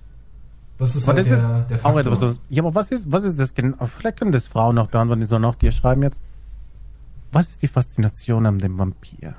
Das 0.78 0.96
ist 0.96 1.08
halt 1.08 1.20
das 1.20 1.28
der, 1.28 1.38
ist 1.38 1.44
der 1.70 1.78
auch 1.78 1.82
Faktor. 1.82 2.00
etwas, 2.02 2.22
was, 2.22 2.40
ja, 2.50 2.64
aber 2.64 2.74
was 2.76 2.92
ist, 2.92 3.12
was 3.12 3.24
ist 3.24 3.40
das 3.40 3.54
genau? 3.54 3.86
Vielleicht 3.86 4.18
können 4.18 4.32
das 4.32 4.48
Frauen 4.48 4.76
noch 4.76 4.88
beantworten, 4.88 5.22
die 5.22 5.28
so 5.28 5.40
nach 5.40 5.56
dir 5.56 5.72
schreiben 5.72 6.02
jetzt. 6.04 6.20
Was 7.32 7.50
ist 7.50 7.62
die 7.62 7.68
Faszination 7.68 8.46
an 8.46 8.60
dem 8.60 8.78
Vampir? 8.78 9.36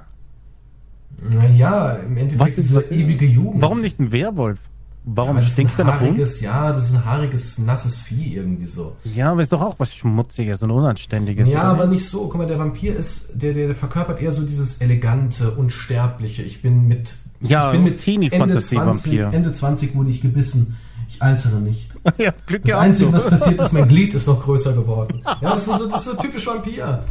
Naja, 1.28 1.92
im 1.94 2.16
Endeffekt 2.16 2.40
Was 2.40 2.58
ist 2.58 2.74
was- 2.74 2.90
ewige 2.90 3.26
Jugend. 3.26 3.62
Warum 3.62 3.80
nicht 3.80 4.00
ein 4.00 4.10
Werwolf? 4.12 4.60
Warum 5.06 5.36
ja, 5.36 5.42
das 5.42 5.52
stinkt 5.52 5.74
ein 5.74 5.76
der 5.76 5.84
nach 5.86 6.00
haariges, 6.00 6.40
Ja, 6.40 6.72
das 6.72 6.86
ist 6.88 6.94
ein 6.94 7.04
haariges, 7.04 7.58
nasses 7.58 7.98
Vieh 7.98 8.34
irgendwie 8.36 8.64
so. 8.64 8.96
Ja, 9.04 9.32
aber 9.32 9.42
ist 9.42 9.52
doch 9.52 9.60
auch 9.60 9.74
was 9.78 9.94
Schmutziges 9.94 10.62
und 10.62 10.70
Unanständiges. 10.70 11.50
Ja, 11.50 11.64
aber 11.64 11.86
nicht? 11.86 12.08
so. 12.08 12.22
Guck 12.28 12.36
mal, 12.38 12.46
der 12.46 12.58
Vampir 12.58 12.96
ist, 12.96 13.30
der, 13.34 13.52
der 13.52 13.74
verkörpert 13.74 14.22
eher 14.22 14.32
so 14.32 14.42
dieses 14.44 14.78
elegante, 14.80 15.50
unsterbliche. 15.50 16.42
Ich 16.42 16.62
bin 16.62 16.88
mit, 16.88 17.16
Ja, 17.42 17.66
ich 17.66 17.72
bin 17.72 17.84
mit 17.84 17.98
Teenie-Fantasy 18.00 18.76
Ende 18.76 18.92
20, 18.92 19.12
Vampir. 19.20 19.36
Ende 19.36 19.52
20 19.52 19.94
wurde 19.94 20.08
ich 20.10 20.22
gebissen. 20.22 20.76
Ich 21.14 21.22
altere 21.22 21.60
nicht. 21.60 21.90
ja, 22.18 22.32
Glück 22.46 22.62
Das 22.62 22.70
gehabt. 22.70 22.84
Einzige, 22.84 23.12
was 23.12 23.28
passiert 23.28 23.60
ist, 23.60 23.72
mein 23.72 23.86
Glied 23.88 24.14
ist 24.14 24.26
noch 24.26 24.42
größer 24.42 24.72
geworden. 24.72 25.20
Ja, 25.24 25.36
das 25.40 25.68
ist 25.68 25.78
so, 25.78 25.88
das 25.88 26.00
ist 26.00 26.12
so 26.12 26.16
typisch 26.16 26.46
Vampir. 26.46 27.04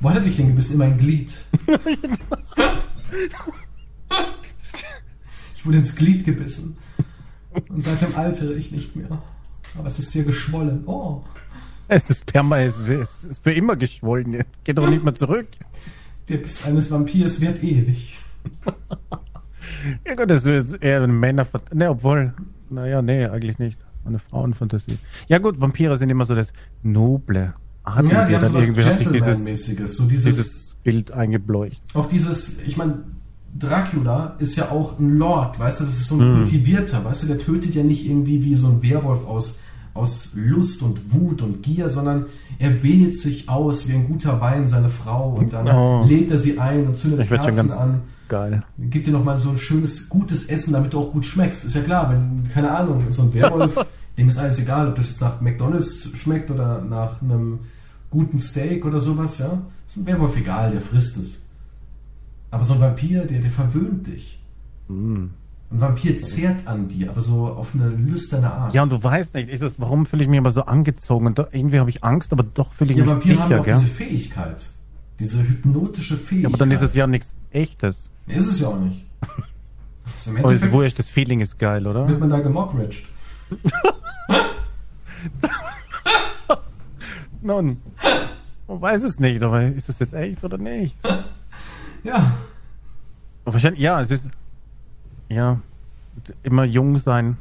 Wo 0.00 0.08
hat 0.10 0.16
er 0.16 0.22
dich 0.22 0.36
denn 0.36 0.48
gebissen? 0.48 0.72
In 0.72 0.78
mein 0.78 0.98
Glied. 0.98 1.32
Ich 5.54 5.66
wurde 5.66 5.78
ins 5.78 5.96
Glied 5.96 6.24
gebissen. 6.24 6.76
Und 7.68 7.82
seitdem 7.82 8.16
altere 8.16 8.54
ich 8.54 8.70
nicht 8.70 8.94
mehr. 8.94 9.08
Aber 9.76 9.88
es 9.88 9.98
ist 9.98 10.12
hier 10.12 10.22
geschwollen. 10.24 10.84
Oh. 10.86 11.22
Es 11.88 12.10
ist 12.10 12.26
perma, 12.26 12.60
es 12.60 12.78
ist, 12.78 13.24
es 13.24 13.38
für 13.38 13.52
immer 13.52 13.74
geschwollen. 13.74 14.34
jetzt. 14.34 14.64
Geht 14.64 14.78
doch 14.78 14.88
nicht 14.88 15.02
mehr 15.02 15.14
zurück. 15.16 15.48
Der 16.28 16.36
Biss 16.36 16.64
eines 16.64 16.90
Vampirs 16.90 17.40
wird 17.40 17.62
ewig. 17.64 18.20
Ja 20.06 20.14
gut, 20.14 20.30
das 20.30 20.46
ist 20.46 20.74
eher 20.74 20.98
eine 20.98 21.12
Männer... 21.12 21.46
Ne, 21.72 21.90
obwohl... 21.90 22.32
Naja, 22.70 23.02
nee, 23.02 23.26
eigentlich 23.26 23.58
nicht. 23.58 23.78
Eine 24.04 24.18
Frauenfantasie. 24.18 24.96
Ja 25.28 25.38
gut, 25.38 25.60
Vampire 25.60 25.96
sind 25.96 26.08
immer 26.10 26.24
so 26.24 26.34
das 26.34 26.52
noble, 26.82 27.52
adlige. 27.82 28.14
Ja, 28.14 28.20
haben 28.22 28.32
dann 28.42 28.54
irgendwie 28.54 28.82
hat 28.84 28.98
sich 28.98 29.08
dieses. 29.08 29.96
So 29.96 30.04
dieses, 30.06 30.24
dieses 30.24 30.76
Bild 30.84 31.12
eingebleucht. 31.12 31.82
auch 31.94 32.06
dieses, 32.06 32.60
ich 32.62 32.76
meine, 32.76 33.00
Dracula 33.58 34.36
ist 34.38 34.56
ja 34.56 34.70
auch 34.70 34.98
ein 34.98 35.18
Lord, 35.18 35.58
weißt 35.58 35.80
du, 35.80 35.84
das 35.84 35.94
ist 35.94 36.06
so 36.08 36.16
ein 36.16 36.30
Mhm. 36.32 36.36
kultivierter, 36.38 37.04
weißt 37.04 37.24
du, 37.24 37.26
der 37.26 37.38
tötet 37.38 37.74
ja 37.74 37.82
nicht 37.82 38.06
irgendwie 38.06 38.44
wie 38.44 38.54
so 38.54 38.68
ein 38.68 38.82
Werwolf 38.82 39.26
aus, 39.26 39.58
aus 39.94 40.32
Lust 40.36 40.82
und 40.82 41.12
Wut 41.12 41.42
und 41.42 41.62
Gier, 41.62 41.88
sondern 41.88 42.26
er 42.58 42.82
wählt 42.82 43.14
sich 43.16 43.48
aus 43.48 43.88
wie 43.88 43.94
ein 43.94 44.06
guter 44.06 44.40
Wein 44.40 44.68
seine 44.68 44.88
Frau 44.90 45.30
und 45.34 45.52
dann 45.52 45.66
Oh. 45.68 46.04
lädt 46.06 46.30
er 46.30 46.38
sie 46.38 46.58
ein 46.58 46.86
und 46.86 46.96
zündet 46.96 47.26
Kerzen 47.28 47.72
an. 47.72 48.00
Geil. 48.28 48.62
Gib 48.78 49.04
dir 49.04 49.12
nochmal 49.12 49.38
so 49.38 49.50
ein 49.50 49.58
schönes, 49.58 50.08
gutes 50.08 50.44
Essen, 50.44 50.72
damit 50.72 50.92
du 50.92 51.00
auch 51.00 51.12
gut 51.12 51.24
schmeckst. 51.24 51.64
Ist 51.64 51.74
ja 51.74 51.82
klar, 51.82 52.10
wenn, 52.10 52.46
keine 52.52 52.70
Ahnung, 52.70 53.10
so 53.10 53.22
ein 53.22 53.34
Werwolf, 53.34 53.86
dem 54.18 54.28
ist 54.28 54.38
alles 54.38 54.58
egal, 54.58 54.88
ob 54.88 54.96
das 54.96 55.08
jetzt 55.08 55.20
nach 55.20 55.40
McDonalds 55.40 56.10
schmeckt 56.14 56.50
oder 56.50 56.82
nach 56.82 57.22
einem 57.22 57.60
guten 58.10 58.38
Steak 58.38 58.84
oder 58.84 59.00
sowas, 59.00 59.38
ja. 59.38 59.62
Ist 59.86 59.96
ein 59.96 60.06
Werwolf 60.06 60.36
egal, 60.36 60.72
der 60.72 60.80
frisst 60.80 61.16
es. 61.16 61.42
Aber 62.50 62.64
so 62.64 62.74
ein 62.74 62.80
Vampir, 62.80 63.24
der, 63.24 63.40
der 63.40 63.50
verwöhnt 63.50 64.06
dich. 64.06 64.40
Mm. 64.88 65.26
Ein 65.70 65.80
Vampir 65.80 66.20
zehrt 66.20 66.66
an 66.66 66.88
dir, 66.88 67.10
aber 67.10 67.20
so 67.20 67.46
auf 67.46 67.74
eine 67.74 67.88
lüsterne 67.88 68.50
Art. 68.50 68.72
Ja, 68.72 68.82
und 68.82 68.90
du 68.90 69.02
weißt 69.02 69.34
nicht, 69.34 69.50
ist 69.50 69.62
das, 69.62 69.78
warum 69.78 70.06
fühle 70.06 70.22
ich 70.22 70.28
mich 70.28 70.38
immer 70.38 70.50
so 70.50 70.62
angezogen? 70.62 71.26
Und 71.26 71.38
da, 71.38 71.48
irgendwie 71.52 71.78
habe 71.78 71.90
ich 71.90 72.04
Angst, 72.04 72.32
aber 72.32 72.42
doch 72.42 72.72
fühle 72.72 72.92
ich 72.92 72.98
ja 72.98 73.04
mich 73.04 73.14
Vampire 73.14 73.38
haben 73.38 73.48
sicher, 73.48 73.60
auch 73.60 73.64
gell? 73.64 73.74
diese 73.74 73.86
Fähigkeit. 73.86 74.66
Diese 75.20 75.42
hypnotische 75.42 76.16
Fähigkeit. 76.16 76.42
Ja, 76.42 76.48
aber 76.48 76.58
dann 76.58 76.70
ist 76.70 76.80
es 76.80 76.94
ja 76.94 77.06
nichts 77.06 77.34
Echtes. 77.50 78.10
Ist 78.28 78.46
es 78.46 78.60
ja 78.60 78.68
auch 78.68 78.78
nicht. 78.78 79.06
Das 80.04 80.26
ist 80.26 80.26
Im 80.26 80.44
Aber 80.44 80.86
ist 80.86 80.98
das 80.98 81.08
Feeling 81.08 81.40
ist 81.40 81.58
geil, 81.58 81.86
oder? 81.86 82.06
wird 82.08 82.20
man 82.20 82.30
da 82.30 82.40
gemockridged. 82.40 83.04
Nun, 87.40 87.78
man 88.66 88.80
weiß 88.80 89.04
es 89.04 89.20
nicht, 89.20 89.42
aber 89.42 89.62
ist 89.66 89.88
es 89.88 89.98
jetzt 90.00 90.14
echt 90.14 90.44
oder 90.44 90.58
nicht? 90.58 90.96
Ja. 92.04 92.32
Wahrscheinlich, 93.44 93.82
ja, 93.82 94.00
es 94.00 94.12
ist, 94.12 94.28
ja, 95.28 95.60
immer 96.44 96.62
jung 96.62 96.96
sein, 96.96 97.36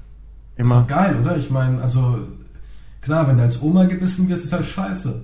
Ist 0.55 0.65
immer, 0.65 0.81
doch 0.81 0.88
geil, 0.88 1.15
oder? 1.22 1.38
Ich 1.38 1.51
meine, 1.51 1.80
also, 1.80 2.18
klar, 3.01 3.27
wenn 3.27 3.38
du 3.38 3.43
als 3.43 3.61
Oma 3.61 3.85
gebissen 3.85 4.27
wirst, 4.27 4.45
ist 4.45 4.51
halt 4.53 4.65
scheiße. 4.65 5.23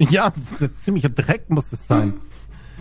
ja, 0.00 0.32
ziemlicher 0.80 1.08
Dreck 1.08 1.48
muss 1.48 1.72
es 1.72 1.86
sein. 1.86 2.14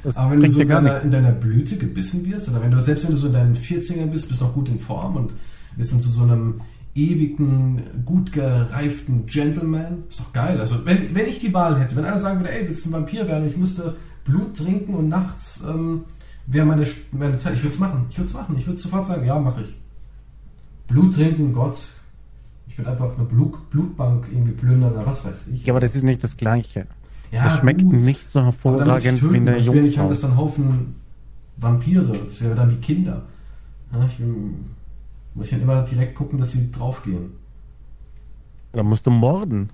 Das 0.04 0.18
Aber 0.18 0.32
wenn 0.32 0.42
du 0.42 0.50
so 0.50 0.60
in 0.60 0.68
deiner, 0.68 1.02
in 1.02 1.12
deiner 1.12 1.32
Blüte 1.32 1.78
gebissen 1.78 2.26
wirst, 2.26 2.50
oder 2.50 2.62
wenn 2.62 2.72
du, 2.72 2.82
selbst 2.82 3.06
wenn 3.06 3.12
du 3.12 3.18
so 3.18 3.28
in 3.28 3.34
deinen 3.34 3.56
40ern 3.56 4.08
bist, 4.08 4.28
bist 4.28 4.42
noch 4.42 4.54
gut 4.54 4.70
in 4.70 4.80
Form 4.80 5.16
und 5.16 5.34
bist 5.78 5.94
dann 5.94 6.02
zu 6.02 6.10
so 6.10 6.24
einem 6.24 6.62
ewigen, 6.96 7.82
gut 8.06 8.32
gereiften 8.32 9.26
Gentleman, 9.26 10.04
ist 10.10 10.20
doch 10.20 10.34
geil. 10.34 10.60
Also, 10.60 10.86
wenn, 10.86 11.16
wenn 11.16 11.28
ich 11.28 11.40
die 11.40 11.54
Wahl 11.54 11.80
hätte, 11.80 11.96
wenn 11.96 12.06
einer 12.06 12.20
sagen 12.20 12.40
würde, 12.40 12.52
ey, 12.52 12.68
willst 12.68 12.86
du 12.86 12.90
ein 12.90 12.94
Vampir 12.94 13.28
werden 13.28 13.44
und 13.44 13.50
ich 13.50 13.58
müsste 13.58 13.96
Blut 14.26 14.56
trinken 14.58 14.94
und 14.94 15.10
nachts 15.10 15.64
ähm, 15.68 16.04
wäre 16.46 16.66
meine, 16.66 16.86
meine 17.12 17.38
Zeit, 17.38 17.54
ich 17.54 17.64
würde 17.64 17.74
es 17.74 17.80
machen, 17.80 18.06
ich 18.10 18.18
würde 18.18 18.28
es 18.28 18.34
machen, 18.34 18.56
ich 18.58 18.68
würde 18.68 18.80
sofort 18.80 19.06
sagen, 19.06 19.26
ja, 19.26 19.40
mache 19.40 19.62
ich. 19.62 19.76
Blut 20.88 21.16
trinken, 21.16 21.54
Gott, 21.54 21.78
ich 22.68 22.78
würde 22.78 22.92
einfach 22.92 23.16
eine 23.18 23.26
Blut, 23.26 23.70
Blutbank 23.70 24.26
irgendwie 24.32 24.52
plündern 24.52 24.92
oder 24.92 25.06
was 25.06 25.26
weiß 25.26 25.48
ich. 25.48 25.66
Ja, 25.66 25.74
aber 25.74 25.80
das 25.80 25.96
ist 25.96 26.04
nicht 26.04 26.24
das 26.24 26.38
Gleiche. 26.38 26.88
Ja, 27.34 27.46
das 27.46 27.60
schmeckt 27.60 27.82
gut. 27.82 27.94
nicht 27.94 28.30
so 28.30 28.40
dann 28.40 28.46
hervorragend 28.46 29.20
töten, 29.20 29.34
wie 29.34 29.38
eine 29.38 29.52
weil 29.54 29.60
ich 29.60 29.72
will 29.72 29.82
nicht 29.82 29.98
haben, 29.98 30.06
Jungfrau. 30.06 30.10
dass 30.10 30.22
dann 30.22 30.38
Haufen 30.38 30.96
Vampire, 31.58 32.04
das 32.04 32.34
ist 32.34 32.42
ja 32.42 32.54
dann 32.54 32.70
wie 32.70 32.76
Kinder. 32.76 33.24
Ja, 33.92 34.06
ich 34.06 34.20
will, 34.20 34.36
muss 35.34 35.48
ich 35.48 35.54
dann 35.54 35.62
immer 35.62 35.82
direkt 35.82 36.14
gucken, 36.14 36.38
dass 36.38 36.52
sie 36.52 36.72
draufgehen. 36.72 37.32
Da 38.72 38.84
musst 38.84 39.08
du 39.08 39.12
morden. 39.12 39.72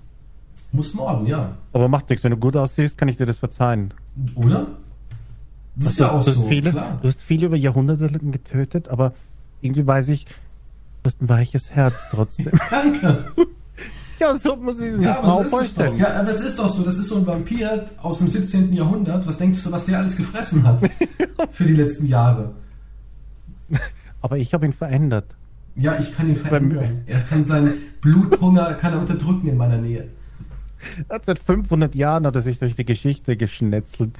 Muss 0.72 0.94
morden, 0.94 1.26
ja. 1.26 1.56
Aber 1.74 1.88
macht 1.88 2.08
nichts, 2.08 2.24
wenn 2.24 2.30
du 2.30 2.38
gut 2.38 2.56
aussiehst, 2.56 2.96
kann 2.96 3.08
ich 3.08 3.18
dir 3.18 3.26
das 3.26 3.38
verzeihen. 3.38 3.92
Oder? 4.34 4.68
Das 5.76 5.90
ist 5.90 6.00
Du 6.00 6.04
ja 6.04 6.12
auch 6.12 6.22
so, 6.22 6.46
viele, 6.46 6.70
klar. 6.70 6.98
Du 7.02 7.08
hast 7.08 7.20
viele 7.20 7.46
über 7.46 7.56
Jahrhunderte 7.56 8.06
getötet, 8.08 8.88
aber 8.88 9.12
irgendwie 9.60 9.86
weiß 9.86 10.08
ich, 10.08 10.24
du 10.24 10.30
hast 11.06 11.20
ein 11.20 11.28
weiches 11.28 11.72
Herz 11.72 12.08
trotzdem. 12.10 12.52
Danke. 12.70 13.26
Ja, 14.20 14.34
so 14.38 14.56
muss 14.56 14.80
ich 14.80 14.92
sich 14.94 15.04
Ja, 15.04 15.18
aber, 15.22 15.28
so 15.28 15.40
ist 15.40 15.44
es 15.46 15.50
doch. 15.50 15.58
vorstellen. 15.58 15.96
ja, 15.98 16.14
aber 16.20 16.30
es 16.30 16.40
ist 16.40 16.58
doch 16.58 16.68
so, 16.68 16.82
das 16.82 16.98
ist 16.98 17.08
so 17.08 17.16
ein 17.16 17.26
Vampir 17.26 17.84
aus 18.02 18.18
dem 18.18 18.28
17. 18.28 18.72
Jahrhundert. 18.72 19.26
Was 19.26 19.38
denkst 19.38 19.62
du, 19.64 19.72
was 19.72 19.86
der 19.86 19.98
alles 19.98 20.16
gefressen 20.16 20.62
hat 20.66 20.80
für 21.52 21.64
die 21.64 21.74
letzten 21.74 22.06
Jahre? 22.06 22.52
Aber 24.20 24.36
ich 24.38 24.52
habe 24.54 24.66
ihn 24.66 24.72
verändert. 24.72 25.24
Ja, 25.76 25.98
ich 25.98 26.14
kann 26.14 26.28
ihn 26.28 26.36
verändern. 26.36 27.02
Er 27.06 27.20
kann 27.20 27.42
seinen 27.44 27.72
Bluthunger 28.00 28.74
kann 28.74 28.92
er 28.92 29.00
unterdrücken 29.00 29.48
in 29.48 29.56
meiner 29.56 29.78
Nähe. 29.78 30.08
Seit 31.22 31.38
500 31.38 31.94
Jahren 31.94 32.26
hat 32.26 32.34
er 32.34 32.40
sich 32.40 32.58
durch 32.58 32.74
die 32.74 32.84
Geschichte 32.84 33.36
geschnetzelt. 33.36 34.10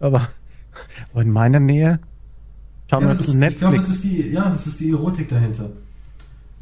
Aber, 0.00 0.28
aber 1.12 1.22
in 1.22 1.30
meiner 1.30 1.60
Nähe 1.60 1.98
schauen 2.90 3.02
Ja, 3.02 3.08
wir 3.08 3.14
das 3.14 3.20
ist, 3.20 3.26
bisschen 3.26 3.42
ich 3.42 3.58
glaube, 3.58 3.76
das 3.76 3.88
Netflix. 3.88 4.04
ist 4.04 4.04
die, 4.04 4.30
ja, 4.30 4.48
das 4.50 4.66
ist 4.66 4.80
die 4.80 4.90
Erotik 4.92 5.28
dahinter. 5.28 5.70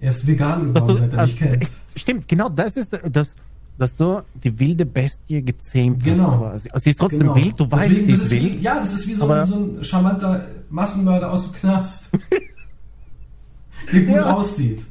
Er 0.01 0.11
ist 0.11 0.27
vegan 0.27 0.75
geworden, 0.75 0.89
du, 0.89 0.95
seit 0.97 1.13
er 1.13 1.25
dich 1.27 1.43
also, 1.43 1.57
kennt. 1.57 1.71
Stimmt, 1.97 2.29
genau 2.29 2.49
das 2.49 2.77
ist 2.77 2.99
das, 3.11 3.35
dass 3.79 3.95
du 3.95 4.23
die 4.43 4.59
wilde 4.59 4.87
Bestie 4.87 5.43
gezähmt 5.43 6.03
Genau. 6.05 6.31
hast. 6.31 6.39
quasi. 6.39 6.69
Also 6.71 6.85
sie 6.85 6.91
ist 6.91 6.99
trotzdem 7.01 7.21
Genau. 7.21 7.35
wild, 7.37 7.61
du 7.61 7.71
weißt, 7.71 7.85
Deswegen, 7.85 8.05
sie 8.07 8.13
das 8.13 8.21
ist 8.21 8.33
ist 8.33 8.43
wie, 8.43 8.51
wild. 8.53 8.61
Ja, 8.63 8.75
das 8.81 8.93
ist 8.95 9.09
wie 9.09 9.15
so, 9.15 9.29
ein, 9.31 9.45
so 9.45 9.57
ein 9.57 9.85
charmanter 9.85 10.47
Massenmörder 10.71 11.31
aus 11.33 11.45
dem 11.45 11.53
Knast. 11.55 12.11
Der 13.93 14.01
gut 14.03 14.15
Ja. 14.15 14.35
aussieht. 14.35 14.85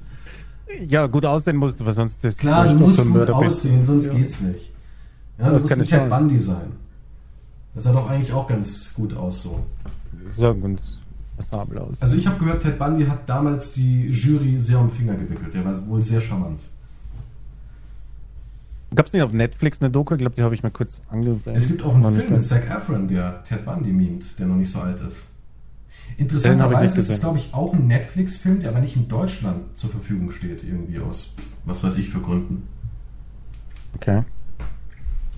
Ja, 0.87 1.07
gut 1.07 1.25
aussehen 1.25 1.55
musst 1.57 1.79
du, 1.79 1.85
weil 1.85 1.93
sonst 1.93 2.23
ist 2.23 2.39
Klar, 2.39 2.67
du 2.67 2.73
musst 2.75 2.97
so 2.97 3.03
gut 3.03 3.13
Mörder 3.13 3.39
bist. 3.39 3.57
aussehen, 3.65 3.83
sonst 3.83 4.07
Ja. 4.07 4.13
geht's 4.13 4.41
nicht. 4.41 4.71
Ja, 5.37 5.45
du 5.47 5.51
Das 5.53 5.61
musst 5.63 5.69
kann 5.69 5.79
ein 5.79 5.83
ich 5.83 5.89
Ted 5.89 5.99
sagen. 5.99 6.09
Bundy 6.09 6.39
sein. 6.39 6.71
Das 7.73 7.83
sah 7.85 7.91
doch 7.93 8.09
eigentlich 8.09 8.31
auch 8.33 8.47
ganz 8.47 8.93
gut 8.93 9.15
aus 9.15 9.41
so. 9.41 9.65
Sagen 10.37 10.61
uns 10.63 11.01
passabel 11.37 11.77
aus. 11.79 12.01
Also 12.01 12.15
ich 12.15 12.25
habe 12.25 12.37
gehört, 12.39 12.61
Ted 12.63 12.77
Bundy 12.79 13.05
hat 13.05 13.27
damals 13.27 13.73
die 13.73 14.09
Jury 14.09 14.59
sehr 14.59 14.79
um 14.79 14.87
den 14.87 14.95
Finger 14.95 15.15
gewickelt. 15.15 15.53
Der 15.53 15.65
war 15.65 15.87
wohl 15.87 16.01
sehr 16.01 16.21
charmant. 16.21 16.61
Gab 18.95 19.07
es 19.07 19.13
nicht 19.13 19.21
auf 19.21 19.33
Netflix 19.33 19.81
eine 19.81 19.91
Doku? 19.91 20.13
Ich 20.15 20.19
glaube, 20.19 20.35
die 20.35 20.41
habe 20.41 20.55
ich 20.55 20.63
mir 20.63 20.71
kurz 20.71 21.01
angesehen. 21.09 21.55
Es 21.55 21.67
gibt 21.67 21.83
auch 21.83 21.93
einen 21.95 22.15
Film 22.15 22.31
mit. 22.33 22.41
Zac 22.41 22.69
Efron, 22.69 23.07
der 23.07 23.43
Ted 23.43 23.65
Bundy 23.65 23.91
mimt, 23.91 24.39
der 24.39 24.47
noch 24.47 24.55
nicht 24.55 24.71
so 24.71 24.79
alt 24.79 24.99
ist. 25.01 25.27
Interessanterweise 26.17 26.97
ist 26.99 27.09
es, 27.09 27.19
glaube 27.19 27.39
ich, 27.39 27.53
auch 27.53 27.73
ein 27.73 27.87
Netflix-Film, 27.87 28.59
der 28.59 28.69
aber 28.69 28.79
nicht 28.79 28.95
in 28.95 29.07
Deutschland 29.07 29.75
zur 29.75 29.89
Verfügung 29.89 30.31
steht, 30.31 30.63
irgendwie 30.63 30.99
aus 30.99 31.33
was 31.65 31.83
weiß 31.83 31.97
ich 31.97 32.09
für 32.09 32.19
Gründen. 32.21 32.67
Okay. 33.95 34.23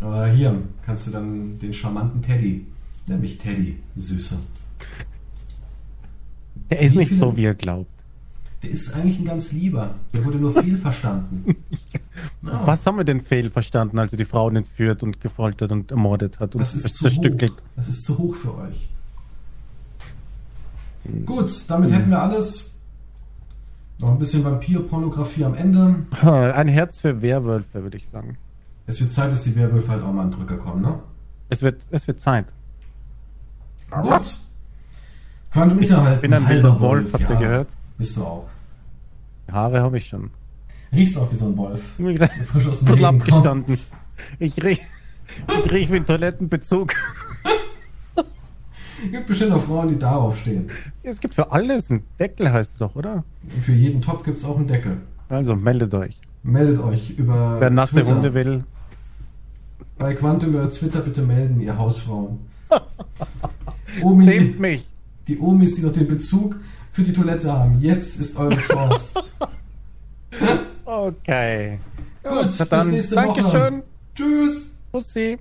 Aber 0.01 0.27
hier 0.27 0.61
kannst 0.85 1.07
du 1.07 1.11
dann 1.11 1.57
den 1.57 1.73
charmanten 1.73 2.21
Teddy, 2.21 2.65
nämlich 3.07 3.37
Teddy, 3.37 3.79
Süße. 3.95 4.37
Der 6.69 6.81
ist 6.81 6.93
Wie 6.93 6.97
nicht 6.99 7.07
viele- 7.09 7.19
so, 7.19 7.37
wie 7.37 7.45
er 7.45 7.55
glaubt. 7.55 7.89
Der 8.63 8.71
ist 8.71 8.93
eigentlich 8.95 9.19
ein 9.19 9.25
ganz 9.25 9.51
lieber. 9.51 9.95
Der 10.13 10.25
wurde 10.25 10.37
nur 10.37 10.51
fehlverstanden. 10.53 11.55
Ja, 11.93 11.99
Was 12.41 12.85
haben 12.85 12.97
wir 12.97 13.03
denn 13.03 13.21
fehlverstanden, 13.21 13.99
als 13.99 14.11
er 14.11 14.17
die 14.17 14.25
Frauen 14.25 14.55
entführt 14.55 15.03
und 15.03 15.21
gefoltert 15.21 15.71
und 15.71 15.91
ermordet 15.91 16.39
hat 16.39 16.55
und 16.55 16.61
Das 16.61 16.73
ist 16.73 16.95
zu 16.95 17.05
hoch. 17.05 17.09
zerstückelt? 17.09 17.53
Das 17.75 17.87
ist 17.87 18.03
zu 18.03 18.17
hoch 18.17 18.35
für 18.35 18.55
euch. 18.55 18.89
Hm. 21.03 21.25
Gut, 21.25 21.51
damit 21.67 21.91
hätten 21.91 22.09
wir 22.09 22.21
alles. 22.21 22.71
Noch 23.99 24.11
ein 24.11 24.19
bisschen 24.19 24.43
Vampirpornografie 24.43 25.43
am 25.45 25.55
Ende. 25.55 25.95
Ein 26.21 26.67
Herz 26.67 26.99
für 26.99 27.21
Werwölfe, 27.21 27.81
würde 27.81 27.97
ich 27.97 28.07
sagen. 28.09 28.37
Es 28.85 28.99
wird 29.01 29.11
Zeit, 29.11 29.31
dass 29.31 29.43
die 29.43 29.55
Werwölfe 29.55 29.89
halt 29.91 30.03
auch 30.03 30.13
mal 30.13 30.21
einen 30.21 30.31
Drücker 30.31 30.57
kommen, 30.57 30.81
ne? 30.81 30.99
Es 31.49 31.61
wird, 31.61 31.81
es 31.91 32.07
wird 32.07 32.19
Zeit. 32.19 32.45
Gut. 33.89 34.35
Quantum 35.51 35.79
ist 35.79 35.89
ja 35.89 36.03
halt 36.03 36.15
Ich 36.15 36.21
bin 36.21 36.33
ein 36.33 36.45
halber 36.45 36.63
wilder 36.69 36.79
Wolf, 36.81 37.13
habt 37.13 37.23
ihr 37.23 37.29
ja. 37.31 37.39
gehört? 37.39 37.69
Bist 37.97 38.17
du 38.17 38.23
auch. 38.23 38.47
Haare 39.51 39.81
habe 39.81 39.97
ich 39.97 40.07
schon. 40.07 40.29
Riechst 40.93 41.17
auch 41.17 41.31
wie 41.31 41.35
so 41.35 41.45
ein 41.47 41.57
Wolf. 41.57 41.81
Frisch 42.47 42.67
aus 42.67 42.79
dem 42.79 42.85
bin 42.85 42.93
Regen 42.95 43.05
abgestanden. 43.05 43.77
Ich 44.39 44.63
riech, 44.63 44.81
ich 45.65 45.71
riech 45.71 45.91
wie 45.91 45.97
ein 45.97 46.05
Toilettenbezug. 46.05 46.93
Gibt 49.11 49.27
bestimmt 49.27 49.51
auch 49.51 49.61
Frauen, 49.63 49.89
die 49.89 49.99
darauf 49.99 50.39
stehen. 50.39 50.67
Es 51.03 51.19
gibt 51.19 51.35
für 51.35 51.51
alles 51.51 51.91
einen 51.91 52.03
Deckel, 52.19 52.51
heißt 52.51 52.71
es 52.73 52.77
doch, 52.77 52.95
oder? 52.95 53.23
Für 53.61 53.73
jeden 53.73 54.01
Topf 54.01 54.23
gibt 54.23 54.39
es 54.39 54.45
auch 54.45 54.57
einen 54.57 54.65
Deckel. 54.67 54.97
Also 55.29 55.55
meldet 55.55 55.93
euch. 55.93 56.19
Meldet 56.41 56.79
euch 56.79 57.11
über 57.11 57.57
Wer 57.59 57.69
nasse 57.69 57.95
Twitter. 57.97 58.15
Hunde 58.15 58.33
will, 58.33 58.63
Bei 59.99 60.15
Quantum 60.15 60.49
über 60.49 60.69
Twitter 60.71 61.01
bitte 61.01 61.21
melden, 61.21 61.61
ihr 61.61 61.77
Hausfrauen. 61.77 62.39
Omi, 64.01 64.25
zähmt 64.25 64.59
mich. 64.59 64.85
die 65.27 65.37
Omis, 65.39 65.75
die 65.75 65.81
noch 65.83 65.93
den 65.93 66.07
Bezug 66.07 66.55
für 66.91 67.03
die 67.03 67.13
Toilette 67.13 67.51
haben. 67.51 67.79
Jetzt 67.79 68.19
ist 68.19 68.35
eure 68.37 68.57
Chance. 68.67 69.19
Okay. 70.87 71.79
Gut, 72.23 72.45
bis 72.45 72.57
dann. 72.69 72.91
nächste 72.91 73.15
Woche. 73.17 73.25
Dankeschön. 73.25 73.83
Tschüss. 74.15 74.71
Pussy. 74.89 75.37